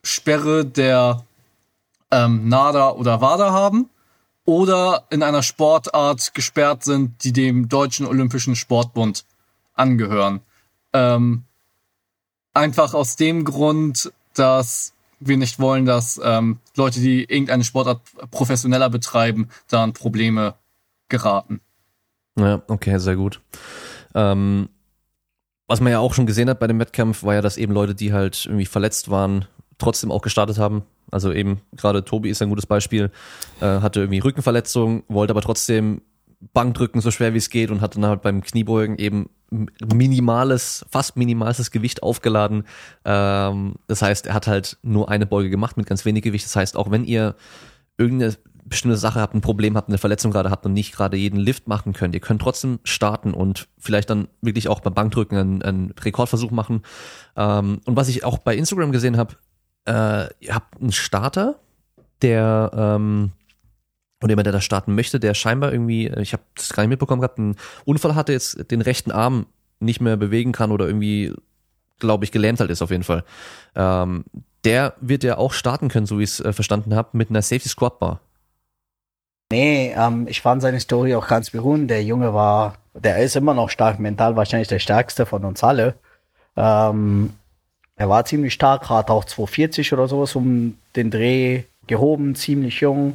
Sperre 0.03 0.65
der 0.65 1.26
ähm, 2.11 2.47
NADA 2.47 2.91
oder 2.91 3.19
WADA 3.19 3.51
haben 3.51 3.89
oder 4.45 5.05
in 5.09 5.23
einer 5.23 5.43
Sportart 5.43 6.34
gesperrt 6.35 6.84
sind, 6.84 7.23
die 7.23 7.34
dem 7.34 7.67
Deutschen 7.67 8.05
Olympischen 8.05 8.55
Sportbund 8.55 9.26
angehören. 9.76 10.41
Ähm, 10.93 11.43
einfach 12.53 12.93
aus 12.93 13.15
dem 13.15 13.43
Grund, 13.43 14.11
dass 14.34 14.93
wir 15.19 15.38
nicht 15.38 15.60
wollen, 15.60 15.85
dass 15.85 16.19
ähm, 16.23 16.60
Leute, 16.76 16.99
die 16.99 17.23
irgendeine 17.23 17.64
Sportart 17.64 18.02
professioneller 18.31 18.89
betreiben, 18.89 19.49
da 19.69 19.84
in 19.84 19.93
Probleme 19.93 20.56
geraten. 21.10 21.61
Ja, 22.38 22.61
okay, 22.68 22.97
sehr 22.99 23.15
gut. 23.15 23.41
Ähm, 24.14 24.69
was 25.68 25.81
man 25.81 25.91
ja 25.91 25.99
auch 25.99 26.14
schon 26.14 26.26
gesehen 26.26 26.49
hat 26.49 26.60
bei 26.60 26.68
dem 26.68 26.80
Wettkampf, 26.80 27.23
war 27.23 27.35
ja, 27.35 27.41
dass 27.41 27.57
eben 27.57 27.73
Leute, 27.73 27.95
die 27.95 28.14
halt 28.14 28.45
irgendwie 28.45 28.65
verletzt 28.65 29.10
waren, 29.10 29.45
trotzdem 29.77 30.11
auch 30.11 30.22
gestartet 30.22 30.57
haben. 30.57 30.84
Also 31.11 31.31
eben 31.31 31.61
gerade 31.76 32.03
Tobi 32.03 32.30
ist 32.30 32.41
ein 32.41 32.49
gutes 32.49 32.65
Beispiel, 32.65 33.11
äh, 33.61 33.80
hatte 33.80 34.02
irgendwie 34.02 34.19
Rückenverletzung, 34.19 35.03
wollte 35.07 35.31
aber 35.31 35.41
trotzdem 35.41 36.02
Bankdrücken 36.53 37.01
so 37.01 37.11
schwer 37.11 37.34
wie 37.34 37.39
es 37.39 37.49
geht 37.49 37.72
und 37.72 37.81
hat 37.81 37.95
dann 37.95 38.05
halt 38.05 38.22
beim 38.22 38.41
Kniebeugen 38.41 38.97
eben 38.97 39.30
minimales, 39.49 40.85
fast 40.89 41.17
minimales 41.17 41.72
Gewicht 41.72 42.03
aufgeladen. 42.03 42.63
Ähm, 43.03 43.76
das 43.88 44.01
heißt, 44.01 44.27
er 44.27 44.34
hat 44.34 44.47
halt 44.47 44.77
nur 44.81 45.09
eine 45.09 45.26
Beuge 45.26 45.49
gemacht 45.49 45.77
mit 45.77 45.85
ganz 45.85 46.05
wenig 46.05 46.23
Gewicht. 46.23 46.45
Das 46.45 46.55
heißt, 46.55 46.77
auch 46.77 46.91
wenn 46.91 47.05
ihr 47.05 47.35
irgendeine 47.97 48.35
bestimmte 48.65 48.97
Sache 48.97 49.22
habt, 49.22 49.35
ein 49.35 49.41
Problem 49.41 49.77
habt, 49.77 49.89
eine 49.89 49.99
Verletzung 49.99 50.31
gerade 50.31 50.49
habt 50.49 50.65
und 50.65 50.73
nicht 50.73 50.91
gerade 50.93 51.17
jeden 51.17 51.39
Lift 51.39 51.67
machen 51.67 51.93
könnt, 51.93 52.15
ihr 52.15 52.22
könnt 52.22 52.41
trotzdem 52.41 52.80
starten 52.84 53.34
und 53.34 53.67
vielleicht 53.77 54.09
dann 54.09 54.27
wirklich 54.41 54.67
auch 54.67 54.80
beim 54.80 54.95
Bankdrücken 54.95 55.38
einen, 55.38 55.61
einen 55.61 55.91
Rekordversuch 55.91 56.51
machen. 56.51 56.81
Ähm, 57.35 57.81
und 57.85 57.95
was 57.95 58.09
ich 58.09 58.23
auch 58.23 58.39
bei 58.39 58.55
Instagram 58.55 58.91
gesehen 58.91 59.17
habe, 59.17 59.35
äh, 59.85 60.27
ihr 60.39 60.55
habt 60.55 60.81
einen 60.81 60.91
Starter, 60.91 61.59
der 62.22 62.72
ähm, 62.73 63.31
und 64.22 64.30
jemand, 64.30 64.46
der 64.46 64.54
da 64.54 64.62
starten 64.62 64.96
möchte, 64.96 65.20
der 65.20 65.34
scheinbar 65.34 65.72
irgendwie, 65.72 66.08
ich 66.08 66.34
habe 66.34 66.44
das 66.56 66.74
gar 66.74 66.84
nicht 66.84 66.90
mitbekommen 66.90 67.22
gehabt, 67.22 67.38
einen 67.38 67.58
Unfall 67.84 68.16
hatte, 68.16 68.32
jetzt 68.32 68.72
den 68.72 68.82
rechten 68.82 69.12
Arm 69.12 69.46
nicht 69.80 70.02
mehr 70.02 70.18
bewegen 70.18 70.52
kann 70.52 70.72
oder 70.72 70.88
irgendwie, 70.88 71.34
glaube 72.00 72.24
ich, 72.24 72.32
gelähmt 72.32 72.60
halt 72.60 72.70
ist 72.70 72.82
auf 72.82 72.92
jeden 72.92 73.04
Fall. 73.04 73.24
Ähm, 73.76 74.26
der 74.64 74.94
wird 75.00 75.24
ja 75.24 75.38
auch 75.38 75.54
starten 75.54 75.90
können, 75.90 76.06
so 76.06 76.18
wie 76.18 76.24
ich 76.24 76.32
es 76.32 76.40
äh, 76.40 76.54
verstanden 76.54 76.96
habe, 76.96 77.10
mit 77.14 77.30
einer 77.30 77.42
Safety 77.42 77.70
Squat 77.70 78.00
Bar. 78.00 78.22
Nee, 79.52 79.94
ähm, 79.96 80.28
ich 80.28 80.42
fand 80.42 80.62
seine 80.62 80.80
Story 80.80 81.14
auch 81.14 81.28
ganz 81.28 81.52
berührend. 81.52 81.90
Der 81.92 82.04
Junge 82.04 82.34
war, 82.34 82.78
der 82.94 83.18
ist 83.18 83.36
immer 83.36 83.54
noch 83.54 83.70
stark 83.70 84.00
mental, 84.00 84.36
wahrscheinlich 84.36 84.70
der 84.70 84.80
stärkste 84.80 85.26
von 85.26 85.46
uns 85.46 85.64
alle. 85.64 85.96
Ähm, 86.56 87.34
er 87.96 88.10
war 88.10 88.26
ziemlich 88.26 88.54
stark, 88.54 88.90
hat 88.90 89.12
auch 89.12 89.26
240 89.26 89.94
oder 89.94 90.08
sowas 90.08 90.36
um 90.36 90.78
den 90.96 91.12
Dreh 91.12 91.64
gehoben, 91.88 92.36
ziemlich 92.36 92.82
jung 92.82 93.14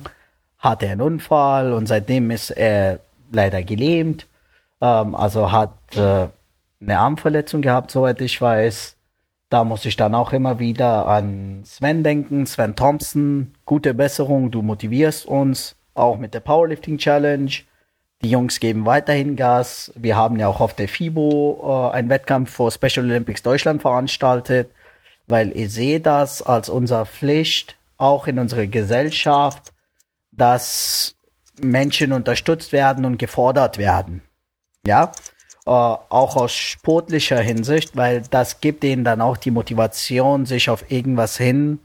hatte 0.60 0.88
einen 0.88 1.00
Unfall 1.00 1.72
und 1.72 1.86
seitdem 1.86 2.30
ist 2.30 2.50
er 2.50 3.00
leider 3.32 3.62
gelähmt. 3.62 4.26
Ähm, 4.80 5.14
also 5.14 5.50
hat 5.50 5.74
äh, 5.96 6.28
eine 6.80 6.98
Armverletzung 6.98 7.62
gehabt, 7.62 7.90
soweit 7.90 8.20
ich 8.20 8.40
weiß. 8.40 8.96
Da 9.48 9.64
muss 9.64 9.84
ich 9.84 9.96
dann 9.96 10.14
auch 10.14 10.32
immer 10.32 10.60
wieder 10.60 11.08
an 11.08 11.62
Sven 11.64 12.04
denken, 12.04 12.46
Sven 12.46 12.76
Thompson. 12.76 13.52
Gute 13.64 13.94
Besserung, 13.94 14.50
du 14.50 14.62
motivierst 14.62 15.26
uns, 15.26 15.74
auch 15.94 16.18
mit 16.18 16.34
der 16.34 16.40
Powerlifting 16.40 16.98
Challenge. 16.98 17.50
Die 18.22 18.30
Jungs 18.30 18.60
geben 18.60 18.84
weiterhin 18.84 19.34
Gas. 19.34 19.92
Wir 19.96 20.14
haben 20.14 20.38
ja 20.38 20.46
auch 20.46 20.60
auf 20.60 20.74
der 20.74 20.88
FIBO 20.88 21.90
äh, 21.90 21.96
einen 21.96 22.10
Wettkampf 22.10 22.50
vor 22.50 22.70
Special 22.70 23.06
Olympics 23.06 23.42
Deutschland 23.42 23.80
veranstaltet, 23.80 24.70
weil 25.26 25.56
ich 25.56 25.72
sehe 25.72 26.00
das 26.00 26.42
als 26.42 26.68
unsere 26.68 27.06
Pflicht, 27.06 27.76
auch 27.96 28.26
in 28.26 28.38
unserer 28.38 28.66
Gesellschaft, 28.66 29.72
dass 30.40 31.14
Menschen 31.60 32.12
unterstützt 32.12 32.72
werden 32.72 33.04
und 33.04 33.18
gefordert 33.18 33.78
werden. 33.78 34.22
Ja, 34.86 35.12
äh, 35.66 35.70
auch 35.70 36.36
aus 36.36 36.52
sportlicher 36.52 37.40
Hinsicht, 37.40 37.96
weil 37.96 38.22
das 38.30 38.60
gibt 38.60 38.82
ihnen 38.82 39.04
dann 39.04 39.20
auch 39.20 39.36
die 39.36 39.50
Motivation, 39.50 40.46
sich 40.46 40.70
auf 40.70 40.90
irgendwas 40.90 41.36
hin 41.36 41.80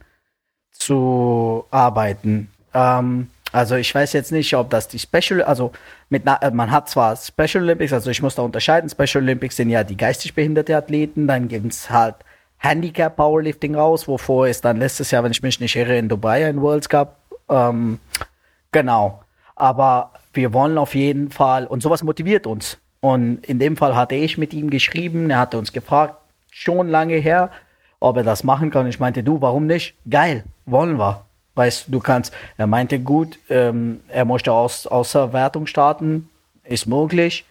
zu 0.72 1.64
arbeiten. 1.70 2.50
Ähm, 2.72 3.28
Also 3.52 3.76
ich 3.76 3.94
weiß 3.94 4.12
jetzt 4.12 4.32
nicht, 4.32 4.54
ob 4.54 4.68
das 4.70 4.88
die 4.88 4.98
Special, 4.98 5.40
also 5.40 5.72
mit, 6.10 6.24
äh, 6.26 6.50
man 6.50 6.70
hat 6.70 6.90
zwar 6.90 7.16
Special 7.16 7.62
Olympics, 7.62 7.92
also 7.92 8.10
ich 8.10 8.20
muss 8.20 8.34
da 8.34 8.42
unterscheiden. 8.42 8.90
Special 8.90 9.22
Olympics 9.22 9.56
sind 9.56 9.70
ja 9.70 9.84
die 9.84 9.96
geistig 9.96 10.34
behinderte 10.34 10.76
Athleten, 10.76 11.26
dann 11.26 11.48
gibt 11.48 11.72
es 11.72 11.88
halt 11.88 12.16
Handicap 12.58 13.16
Powerlifting 13.16 13.74
raus, 13.76 14.08
wovor 14.08 14.48
es 14.48 14.60
dann 14.60 14.78
letztes 14.78 15.10
Jahr, 15.10 15.22
wenn 15.22 15.32
ich 15.32 15.42
mich 15.42 15.60
nicht 15.60 15.76
irre, 15.76 15.96
in 15.96 16.08
Dubai 16.08 16.46
ein 16.46 16.60
World 16.60 16.88
Cup. 16.90 17.18
Ähm, 17.48 17.98
genau. 18.72 19.22
Aber 19.54 20.12
wir 20.32 20.52
wollen 20.52 20.78
auf 20.78 20.94
jeden 20.94 21.30
Fall, 21.30 21.66
und 21.66 21.82
sowas 21.82 22.02
motiviert 22.02 22.46
uns. 22.46 22.78
Und 23.00 23.44
in 23.46 23.58
dem 23.58 23.76
Fall 23.76 23.96
hatte 23.96 24.14
ich 24.14 24.38
mit 24.38 24.52
ihm 24.52 24.70
geschrieben, 24.70 25.30
er 25.30 25.38
hatte 25.38 25.58
uns 25.58 25.72
gefragt, 25.72 26.16
schon 26.50 26.88
lange 26.88 27.16
her, 27.16 27.50
ob 28.00 28.16
er 28.16 28.24
das 28.24 28.44
machen 28.44 28.70
kann. 28.70 28.86
Ich 28.86 29.00
meinte, 29.00 29.22
du, 29.22 29.40
warum 29.40 29.66
nicht? 29.66 29.94
Geil, 30.08 30.44
wollen 30.64 30.98
wir. 30.98 31.24
Weißt 31.54 31.86
du, 31.88 32.00
kannst, 32.00 32.34
er 32.58 32.66
meinte, 32.66 32.98
gut, 33.00 33.38
ähm, 33.48 34.00
er 34.08 34.24
möchte 34.24 34.52
aus, 34.52 34.86
außer 34.86 35.32
Wertung 35.32 35.66
starten, 35.66 36.28
ist 36.64 36.86
möglich. 36.86 37.46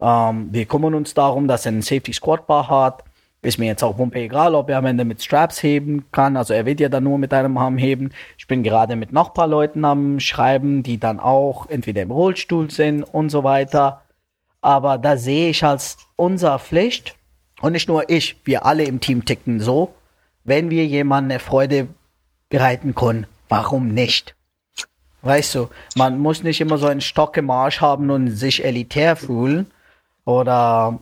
Ähm, 0.00 0.48
wir 0.50 0.64
kümmern 0.64 0.94
uns 0.94 1.12
darum, 1.12 1.46
dass 1.46 1.66
er 1.66 1.72
einen 1.72 1.82
Safety 1.82 2.12
Squat 2.12 2.46
Bar 2.46 2.68
hat. 2.68 3.04
Ist 3.42 3.58
mir 3.58 3.66
jetzt 3.66 3.82
auch 3.82 3.96
Wumpe 3.96 4.18
egal, 4.18 4.54
ob 4.54 4.68
er 4.68 4.78
am 4.78 4.84
Ende 4.84 5.04
mit 5.04 5.22
Straps 5.22 5.62
heben 5.62 6.04
kann. 6.12 6.36
Also 6.36 6.52
er 6.52 6.66
wird 6.66 6.78
ja 6.78 6.90
dann 6.90 7.04
nur 7.04 7.16
mit 7.16 7.32
einem 7.32 7.56
Arm 7.56 7.78
heben. 7.78 8.10
Ich 8.36 8.46
bin 8.46 8.62
gerade 8.62 8.96
mit 8.96 9.12
noch 9.12 9.32
paar 9.32 9.46
Leuten 9.46 9.84
am 9.84 10.20
Schreiben, 10.20 10.82
die 10.82 10.98
dann 10.98 11.20
auch 11.20 11.66
entweder 11.70 12.02
im 12.02 12.10
Rollstuhl 12.10 12.70
sind 12.70 13.02
und 13.02 13.30
so 13.30 13.42
weiter. 13.42 14.02
Aber 14.60 14.98
da 14.98 15.16
sehe 15.16 15.48
ich 15.50 15.64
als 15.64 15.96
unser 16.16 16.58
Pflicht, 16.58 17.16
und 17.60 17.72
nicht 17.72 17.88
nur 17.88 18.08
ich, 18.08 18.40
wir 18.44 18.64
alle 18.64 18.84
im 18.84 19.00
Team 19.00 19.24
ticken 19.24 19.60
so, 19.60 19.94
wenn 20.44 20.70
wir 20.70 20.86
jemandem 20.86 21.32
eine 21.32 21.40
Freude 21.40 21.88
bereiten 22.48 22.94
können, 22.94 23.26
warum 23.48 23.88
nicht? 23.88 24.34
Weißt 25.22 25.54
du, 25.54 25.68
man 25.96 26.18
muss 26.18 26.42
nicht 26.42 26.60
immer 26.60 26.78
so 26.78 26.86
einen 26.86 27.02
Stock 27.02 27.36
im 27.36 27.50
Arsch 27.50 27.80
haben 27.80 28.10
und 28.10 28.28
sich 28.28 28.64
elitär 28.64 29.16
fühlen. 29.16 29.70
Oder 30.24 31.00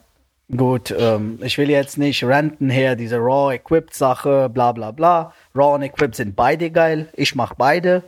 gut, 0.57 0.95
ähm, 0.97 1.39
ich 1.43 1.59
will 1.59 1.71
jetzt 1.71 1.99
nicht 1.99 2.25
ranten 2.25 2.71
her, 2.71 2.97
diese 2.97 3.17
Raw 3.19 3.55
Equipped 3.55 3.95
Sache, 3.95 4.49
bla 4.49 4.73
bla 4.73 4.91
bla. 4.91 5.33
Raw 5.55 5.75
und 5.75 5.83
Equipped 5.83 6.17
sind 6.17 6.37
beide 6.37 6.71
geil. 6.71 7.09
Ich 7.15 7.35
mach 7.35 7.55
beide. 7.55 8.03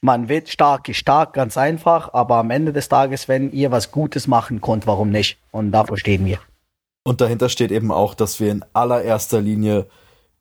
Man 0.00 0.28
wird 0.28 0.48
stark 0.48 0.88
ist 0.88 0.96
stark, 0.96 1.32
ganz 1.32 1.56
einfach. 1.56 2.12
Aber 2.12 2.36
am 2.36 2.50
Ende 2.50 2.72
des 2.72 2.88
Tages, 2.88 3.28
wenn 3.28 3.52
ihr 3.52 3.70
was 3.70 3.92
Gutes 3.92 4.26
machen 4.26 4.60
könnt, 4.60 4.86
warum 4.86 5.10
nicht? 5.10 5.38
Und 5.52 5.70
dafür 5.70 5.96
stehen 5.96 6.24
wir. 6.24 6.38
Und 7.04 7.20
dahinter 7.20 7.48
steht 7.48 7.72
eben 7.72 7.90
auch, 7.90 8.14
dass 8.14 8.40
wir 8.40 8.50
in 8.50 8.64
allererster 8.72 9.40
Linie 9.40 9.86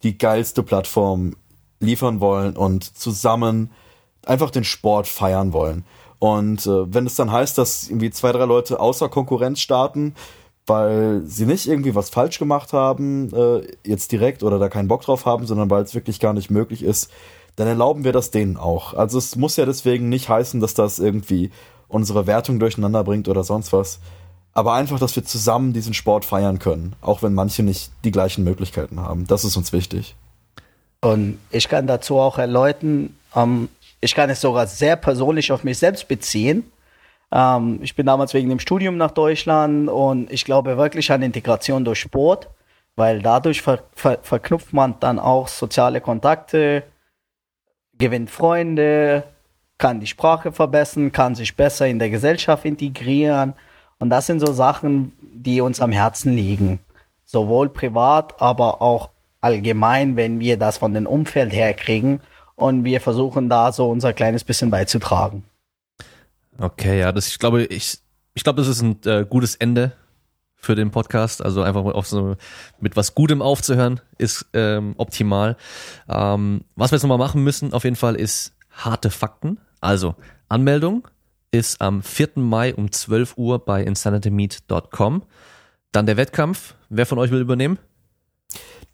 die 0.03 0.18
geilste 0.18 0.63
Plattform 0.63 1.35
liefern 1.80 2.19
wollen 2.19 2.55
und 2.55 2.84
zusammen 2.97 3.72
einfach 4.26 4.51
den 4.51 4.63
Sport 4.63 5.07
feiern 5.07 5.53
wollen. 5.53 5.85
Und 6.19 6.68
äh, 6.68 6.93
wenn 6.93 7.07
es 7.07 7.15
dann 7.15 7.31
heißt, 7.31 7.57
dass 7.57 7.88
irgendwie 7.89 8.11
zwei, 8.11 8.31
drei 8.31 8.45
Leute 8.45 8.80
außer 8.80 9.09
Konkurrenz 9.09 9.59
starten, 9.59 10.13
weil 10.68 11.22
sie 11.26 11.46
nicht 11.46 11.68
irgendwie 11.68 11.96
was 11.96 12.10
falsch 12.10 12.40
gemacht 12.40 12.74
haben, 12.74 13.34
äh, 13.34 13.68
jetzt 13.84 14.12
direkt 14.12 14.44
oder 14.44 14.60
da 14.60 14.70
keinen 14.70 14.88
Bock 14.88 15.02
drauf 15.02 15.26
haben, 15.26 15.46
sondern 15.46 15.70
weil 15.70 15.84
es 15.84 15.96
wirklich 15.96 16.20
gar 16.20 16.34
nicht 16.34 16.52
möglich 16.52 16.84
ist, 16.84 17.12
dann 17.56 17.68
erlauben 17.68 18.04
wir 18.04 18.14
das 18.14 18.32
denen 18.32 18.58
auch. 18.58 18.94
Also 18.94 19.18
es 19.18 19.36
muss 19.36 19.58
ja 19.58 19.66
deswegen 19.66 20.10
nicht 20.10 20.30
heißen, 20.30 20.60
dass 20.62 20.74
das 20.74 21.00
irgendwie 21.00 21.52
unsere 21.88 22.28
Wertung 22.28 22.60
durcheinander 22.60 23.04
bringt 23.04 23.28
oder 23.28 23.44
sonst 23.44 23.74
was. 23.74 24.00
Aber 24.54 24.74
einfach, 24.74 25.00
dass 25.00 25.16
wir 25.16 25.24
zusammen 25.24 25.74
diesen 25.74 25.94
Sport 25.94 26.26
feiern 26.26 26.60
können, 26.60 26.94
auch 27.02 27.24
wenn 27.24 27.34
manche 27.34 27.64
nicht 27.64 27.92
die 28.04 28.12
gleichen 28.12 28.44
Möglichkeiten 28.44 29.00
haben. 29.00 29.26
Das 29.28 29.46
ist 29.46 29.56
uns 29.56 29.72
wichtig. 29.72 30.16
Und 31.02 31.40
ich 31.52 31.68
kann 31.68 31.88
dazu 31.88 32.20
auch 32.20 32.38
erläutern, 32.38 33.16
ähm, 33.36 33.70
ich 34.02 34.14
kann 34.16 34.30
es 34.30 34.42
sogar 34.42 34.68
sehr 34.68 34.96
persönlich 34.96 35.52
auf 35.52 35.64
mich 35.64 35.78
selbst 35.78 36.08
beziehen. 36.08 36.64
Ähm, 37.32 37.80
ich 37.82 37.95
bin 37.95 38.06
damals 38.06 38.34
wegen 38.34 38.49
dem 38.49 38.60
Studium 38.60 38.98
nach 38.98 39.12
Deutschland 39.12 39.90
und 39.90 40.32
ich 40.32 40.45
glaube 40.45 40.78
wirklich 40.78 41.12
an 41.12 41.22
Integration 41.22 41.86
durch 41.86 41.99
Sport, 41.99 42.49
weil 42.95 43.22
dadurch 43.22 43.62
ver 43.62 43.84
ver 43.95 44.20
verknüpft 44.22 44.74
man 44.74 44.95
dann 44.99 45.20
auch 45.20 45.48
soziale 45.48 46.02
Kontakte, 46.02 46.84
gewinnt 47.98 48.30
Freunde, 48.30 49.24
kann 49.78 49.99
die 49.99 50.08
Sprache 50.08 50.52
verbessern, 50.52 51.12
kann 51.12 51.36
sich 51.36 51.56
besser 51.56 51.88
in 51.88 51.99
der 51.99 52.10
Gesellschaft 52.10 52.66
integrieren. 52.66 53.53
Und 53.99 54.10
das 54.10 54.28
sind 54.28 54.40
so 54.40 54.52
Sachen, 54.53 55.14
die 55.22 55.62
uns 55.62 55.80
am 55.80 55.91
Herzen 55.91 56.34
liegen. 56.34 56.80
Sowohl 57.26 57.70
privat, 57.70 58.41
aber 58.41 58.82
auch 58.82 59.10
allgemein, 59.41 60.16
wenn 60.16 60.40
wir 60.40 60.58
das 60.58 60.78
von 60.78 60.94
dem 60.94 61.08
Umfeld 61.08 61.53
her 61.53 61.74
kriegen 61.74 62.22
und 62.56 62.84
wir 62.84 63.02
versuchen 63.02 63.49
da 63.49 63.72
so 63.72 63.90
unser 63.90 64.14
kleines 64.14 64.44
bisschen 64.44 64.70
beizutragen. 64.70 65.44
Okay, 66.57 66.99
ja, 66.99 67.11
das, 67.11 67.28
ich 67.28 67.40
glaube, 67.40 67.65
ich, 67.65 67.99
ich 68.34 68.44
glaube, 68.44 68.61
das 68.61 68.68
ist 68.68 68.82
ein 68.82 68.99
äh, 69.06 69.26
gutes 69.28 69.56
Ende 69.56 69.94
für 70.56 70.76
den 70.76 70.91
Podcast. 70.91 71.44
Also 71.44 71.64
einfach 71.64 71.84
auf 71.84 72.07
so 72.07 72.36
mit 72.80 72.95
was 72.95 73.15
Gutem 73.15 73.41
aufzuhören 73.41 73.99
ist 74.18 74.45
ähm, 74.53 74.94
optimal. 74.98 75.57
Ähm, 76.07 76.64
was 76.76 76.91
wir 76.91 76.98
jetzt 76.98 77.03
nochmal 77.03 77.18
machen 77.18 77.44
müssen, 77.44 77.73
auf 77.73 77.84
jeden 77.84 77.95
Fall, 77.95 78.15
ist 78.15 78.53
harte 78.69 79.10
Fakten. 79.10 79.60
Also 79.82 80.15
Anmeldung 80.48 81.07
ist 81.52 81.82
am 81.82 82.03
4. 82.03 82.30
Mai 82.36 82.73
um 82.76 82.91
12 82.91 83.38
Uhr 83.38 83.60
bei 83.60 83.84
insanitymeet.com. 83.84 85.23
Dann 85.91 86.06
der 86.06 86.18
Wettkampf. 86.18 86.76
Wer 86.90 87.06
von 87.06 87.19
euch 87.19 87.32
will 87.32 87.41
übernehmen? 87.41 87.78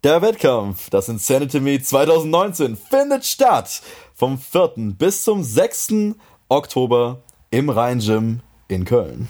Der 0.04 0.22
Wettkampf, 0.22 0.90
das 0.90 1.08
Insanity 1.08 1.58
Meet 1.60 1.86
2019, 1.86 2.76
findet 2.76 3.24
statt 3.24 3.82
vom 4.14 4.38
4. 4.38 4.94
bis 4.96 5.24
zum 5.24 5.42
6. 5.42 6.14
Oktober 6.48 7.22
im 7.50 7.70
Rhein-Gym 7.70 8.40
in 8.68 8.84
Köln. 8.84 9.28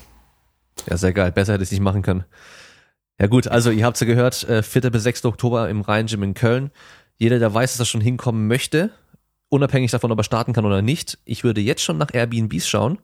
Ja, 0.89 0.97
sehr 0.97 1.13
geil. 1.13 1.33
Besser 1.33 1.55
hätte 1.55 1.63
ich 1.63 1.69
es 1.69 1.73
nicht 1.73 1.81
machen 1.81 2.03
können. 2.03 2.25
Ja 3.21 3.27
gut, 3.27 3.49
also 3.49 3.71
ihr 3.71 3.85
habt 3.85 3.97
es 3.97 4.01
ja 4.01 4.07
gehört, 4.07 4.35
4. 4.35 4.85
Äh, 4.85 4.91
bis 4.91 5.03
6. 5.03 5.25
Oktober 5.25 5.69
im 5.69 5.81
Rhein-Gym 5.81 6.23
in 6.23 6.35
Köln. 6.35 6.71
Jeder, 7.17 7.39
der 7.39 7.53
weiß, 7.53 7.73
dass 7.73 7.81
er 7.81 7.87
schon 7.87 8.01
hinkommen 8.01 8.47
möchte, 8.47 8.91
unabhängig 9.49 9.91
davon, 9.91 10.13
ob 10.13 10.19
er 10.19 10.25
starten 10.25 10.53
kann 10.53 10.65
oder 10.65 10.83
nicht, 10.83 11.19
ich 11.25 11.43
würde 11.43 11.61
jetzt 11.61 11.83
schon 11.83 11.99
nach 11.99 12.15
Airbnbs 12.15 12.69
schauen 12.69 12.99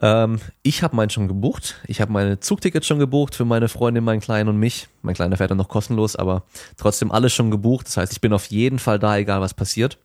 ähm, 0.00 0.40
ich 0.62 0.82
habe 0.82 0.96
meinen 0.96 1.10
schon 1.10 1.28
gebucht. 1.28 1.80
Ich 1.86 2.00
habe 2.00 2.12
meine 2.12 2.40
Zugtickets 2.40 2.86
schon 2.86 2.98
gebucht 2.98 3.34
für 3.34 3.44
meine 3.44 3.68
Freundin, 3.68 4.04
meinen 4.04 4.20
Kleinen 4.20 4.48
und 4.48 4.56
mich. 4.56 4.88
Mein 5.02 5.14
Kleiner 5.14 5.36
fährt 5.36 5.50
dann 5.50 5.58
noch 5.58 5.68
kostenlos, 5.68 6.16
aber 6.16 6.44
trotzdem 6.76 7.12
alles 7.12 7.32
schon 7.32 7.50
gebucht. 7.50 7.86
Das 7.86 7.96
heißt, 7.96 8.12
ich 8.12 8.20
bin 8.20 8.32
auf 8.32 8.46
jeden 8.46 8.78
Fall 8.78 8.98
da, 8.98 9.18
egal 9.18 9.40
was 9.40 9.54
passiert. 9.54 9.98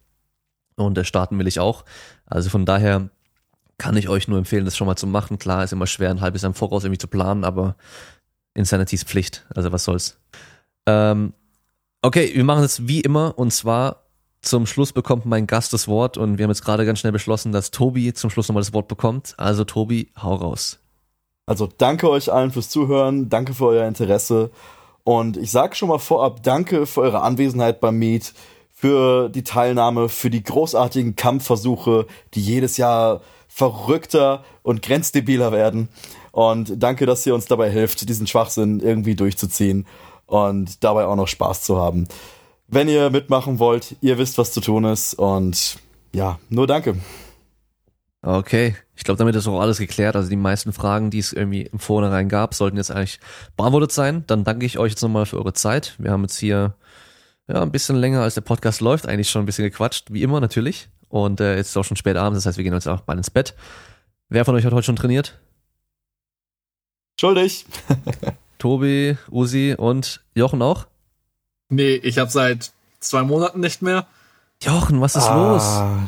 Und 0.76 0.98
äh, 0.98 1.06
starten 1.06 1.40
will 1.40 1.48
ich 1.48 1.60
auch. 1.60 1.86
Also 2.26 2.50
von 2.50 2.66
daher 2.66 3.10
kann 3.78 3.98
ich 3.98 4.10
euch 4.10 4.28
nur 4.28 4.38
empfehlen, 4.38 4.66
das 4.66 4.76
schon 4.76 4.88
mal 4.88 4.96
zu 4.96 5.08
machen. 5.08 5.38
Klar, 5.38 5.64
ist 5.64 5.74
immer 5.74 5.88
schwer, 5.88 6.10
ein 6.10 6.22
halbes 6.22 6.42
Jahr 6.42 6.50
im 6.50 6.56
Voraus 6.56 6.84
irgendwie 6.84 6.98
zu 6.98 7.08
planen, 7.08 7.44
aber 7.44 7.76
Insanity 8.54 8.96
ist 8.96 9.08
Pflicht. 9.08 9.46
Also 9.54 9.72
was 9.72 9.84
soll's. 9.84 10.20
Ähm, 10.86 11.34
okay, 12.02 12.32
wir 12.34 12.44
machen 12.44 12.64
es 12.64 12.88
wie 12.88 13.02
immer 13.02 13.38
und 13.38 13.52
zwar 13.52 14.04
zum 14.42 14.66
Schluss 14.66 14.94
bekommt 14.94 15.26
mein 15.26 15.48
Gast 15.48 15.74
das 15.74 15.88
Wort 15.88 16.18
und 16.18 16.38
wir 16.38 16.44
haben 16.44 16.52
jetzt 16.52 16.64
gerade 16.64 16.86
ganz 16.86 17.00
schnell 17.00 17.12
beschlossen, 17.12 17.52
dass 17.52 17.72
Tobi 17.72 18.14
zum 18.14 18.30
Schluss 18.30 18.48
nochmal 18.48 18.62
das 18.62 18.74
Wort 18.74 18.88
bekommt. 18.88 19.34
Also 19.38 19.64
Tobi, 19.64 20.12
hau 20.22 20.36
raus. 20.36 20.80
Also 21.46 21.68
danke 21.78 22.10
euch 22.10 22.32
allen 22.32 22.52
fürs 22.52 22.70
Zuhören, 22.70 23.30
danke 23.30 23.54
für 23.54 23.68
euer 23.68 23.88
Interesse 23.88 24.52
und 25.04 25.38
ich 25.38 25.52
sage 25.52 25.76
schon 25.76 25.90
mal 25.90 26.00
vorab, 26.00 26.44
danke 26.44 26.86
für 26.86 27.02
eure 27.02 27.22
Anwesenheit 27.22 27.80
beim 27.80 27.98
Meet, 27.98 28.34
für 28.74 29.30
die 29.30 29.44
Teilnahme, 29.44 30.10
für 30.10 30.30
die 30.30 30.44
großartigen 30.44 31.16
Kampfversuche, 31.16 32.08
die 32.34 32.42
jedes 32.42 32.78
Jahr 32.78 33.22
verrückter 33.58 34.44
und 34.62 34.84
grenzdebiler 34.84 35.52
werden. 35.52 35.90
Und 36.32 36.74
danke, 36.78 37.08
dass 37.08 37.26
ihr 37.26 37.34
uns 37.34 37.48
dabei 37.48 37.72
hilft, 37.72 38.08
diesen 38.08 38.28
Schwachsinn 38.28 38.80
irgendwie 38.82 39.16
durchzuziehen 39.16 39.88
und 40.28 40.84
dabei 40.84 41.06
auch 41.06 41.16
noch 41.16 41.28
Spaß 41.28 41.64
zu 41.64 41.78
haben. 41.78 42.08
Wenn 42.68 42.88
ihr 42.88 43.10
mitmachen 43.10 43.58
wollt, 43.58 43.96
ihr 44.02 44.20
wisst, 44.20 44.38
was 44.38 44.52
zu 44.52 44.62
tun 44.62 44.84
ist. 44.84 45.16
Und 45.16 45.80
ja, 46.14 46.38
nur 46.50 46.68
danke. 46.68 46.98
Okay, 48.22 48.76
ich 48.96 49.04
glaube, 49.04 49.18
damit 49.18 49.36
ist 49.36 49.48
auch 49.48 49.60
alles 49.60 49.80
geklärt. 49.80 50.16
Also 50.16 50.30
die 50.30 50.36
meisten 50.36 50.72
Fragen, 50.72 51.10
die 51.10 51.18
es 51.18 51.34
irgendwie 51.34 51.64
im 51.64 51.80
Vornherein 51.80 52.30
gab, 52.30 52.54
sollten 52.54 52.78
jetzt 52.78 52.92
eigentlich 52.92 53.20
beantwortet 53.56 53.92
sein. 53.92 54.24
Dann 54.28 54.44
danke 54.44 54.68
ich 54.68 54.78
euch 54.78 54.92
jetzt 54.92 55.02
nochmal 55.02 55.26
für 55.26 55.40
eure 55.40 55.54
Zeit. 55.54 55.96
Wir 55.98 56.12
haben 56.12 56.22
jetzt 56.22 56.38
hier 56.38 56.76
ja 57.48 57.64
ein 57.64 57.72
bisschen 57.72 57.96
länger 57.96 58.22
als 58.22 58.36
der 58.36 58.42
Podcast 58.42 58.82
läuft, 58.82 59.08
eigentlich 59.08 59.32
schon 59.32 59.42
ein 59.42 59.48
bisschen 59.48 59.66
gequatscht, 59.66 60.14
wie 60.14 60.22
immer 60.22 60.42
natürlich. 60.42 60.90
Und 61.10 61.40
äh, 61.40 61.56
jetzt 61.56 61.70
ist 61.70 61.78
auch 61.78 61.84
schon 61.84 61.98
spät 61.98 62.18
abends, 62.18 62.40
das 62.40 62.46
heißt, 62.46 62.58
wir 62.58 62.64
gehen 62.64 62.74
jetzt 62.74 62.88
auch 62.88 63.02
bald 63.02 63.18
ins 63.18 63.30
Bett. 63.30 63.56
Wer 64.30 64.46
von 64.46 64.56
euch 64.56 64.66
hat 64.66 64.74
heute 64.74 64.86
schon 64.86 64.96
trainiert? 64.96 65.40
Schuldig. 67.20 67.66
Tobi, 68.60 69.18
Usi 69.32 69.76
und 69.78 70.22
Jochen 70.36 70.62
auch? 70.62 70.88
Nee, 71.70 71.96
ich 71.96 72.18
habe 72.18 72.30
seit 72.30 72.72
zwei 73.00 73.24
Monaten 73.24 73.60
nicht 73.60 73.82
mehr. 73.82 74.08
Jochen, 74.62 75.02
was 75.02 75.16
ist 75.16 75.28
ah. 75.28 76.08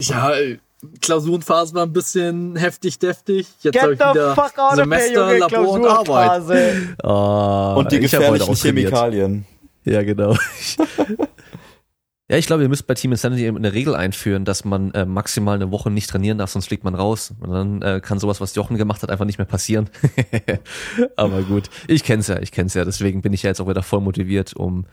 los? 0.00 0.08
Ja, 0.08 0.32
Klausurenphase 1.00 1.74
war 1.74 1.84
ein 1.84 1.92
bisschen 1.92 2.56
heftig, 2.56 2.98
deftig. 2.98 3.46
Jetzt 3.60 3.80
habe 3.80 3.94
ich 3.94 3.98
wieder 4.00 4.50
Semester, 4.74 5.38
Labor 5.38 5.68
und 5.68 5.86
Arbeit. 5.86 6.96
Oh, 7.02 7.78
und 7.78 7.90
die 7.90 8.00
gefährlichen 8.00 8.54
Chemikalien. 8.54 9.46
Ja, 9.84 10.02
genau. 10.02 10.36
Ja, 12.28 12.36
ich 12.36 12.46
glaube, 12.46 12.64
ihr 12.64 12.68
müsst 12.68 12.88
bei 12.88 12.94
Team 12.94 13.12
Insanity 13.12 13.46
eine 13.46 13.72
Regel 13.72 13.94
einführen, 13.94 14.44
dass 14.44 14.64
man 14.64 14.90
äh, 14.92 15.04
maximal 15.04 15.54
eine 15.54 15.70
Woche 15.70 15.90
nicht 15.90 16.10
trainieren 16.10 16.38
darf, 16.38 16.50
sonst 16.50 16.66
fliegt 16.66 16.82
man 16.82 16.96
raus. 16.96 17.32
Und 17.38 17.50
dann 17.50 17.82
äh, 17.82 18.00
kann 18.00 18.18
sowas, 18.18 18.40
was 18.40 18.56
Jochen 18.56 18.76
gemacht 18.76 19.02
hat, 19.02 19.10
einfach 19.10 19.24
nicht 19.24 19.38
mehr 19.38 19.46
passieren. 19.46 19.88
Aber 21.16 21.42
gut, 21.42 21.70
ich 21.86 22.02
kenn's 22.02 22.26
ja, 22.26 22.40
ich 22.40 22.50
kenn's 22.50 22.74
ja. 22.74 22.84
Deswegen 22.84 23.22
bin 23.22 23.32
ich 23.32 23.44
ja 23.44 23.50
jetzt 23.50 23.60
auch 23.60 23.68
wieder 23.68 23.84
voll 23.84 24.00
motiviert, 24.00 24.54
um 24.54 24.86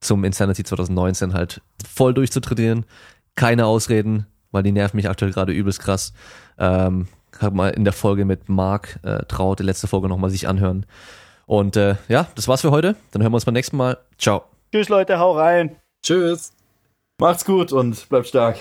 zum 0.00 0.24
Insanity 0.24 0.64
2019 0.64 1.34
halt 1.34 1.60
voll 1.86 2.14
durchzutrainieren. 2.14 2.86
Keine 3.34 3.66
Ausreden, 3.66 4.26
weil 4.50 4.62
die 4.62 4.72
nerven 4.72 4.96
mich 4.96 5.08
aktuell 5.08 5.32
gerade 5.32 5.52
übelst 5.52 5.80
krass. 5.80 6.14
Ähm, 6.58 7.08
hab 7.38 7.52
mal 7.52 7.68
in 7.68 7.84
der 7.84 7.92
Folge 7.92 8.24
mit 8.24 8.48
Marc 8.48 8.98
äh, 9.02 9.24
Traut, 9.26 9.58
die 9.58 9.64
letzte 9.64 9.86
Folge 9.86 10.08
nochmal 10.08 10.30
sich 10.30 10.48
anhören. 10.48 10.86
Und 11.44 11.76
äh, 11.76 11.96
ja, 12.08 12.28
das 12.36 12.48
war's 12.48 12.62
für 12.62 12.70
heute. 12.70 12.96
Dann 13.10 13.22
hören 13.22 13.32
wir 13.32 13.36
uns 13.36 13.44
beim 13.44 13.54
nächsten 13.54 13.76
Mal. 13.76 13.98
Ciao. 14.18 14.44
Tschüss 14.72 14.88
Leute, 14.88 15.18
hau 15.18 15.32
rein. 15.32 15.76
Tschüss. 16.02 16.52
Macht's 17.20 17.44
gut 17.44 17.70
und 17.70 18.08
bleibt 18.08 18.28
stark. 18.28 18.56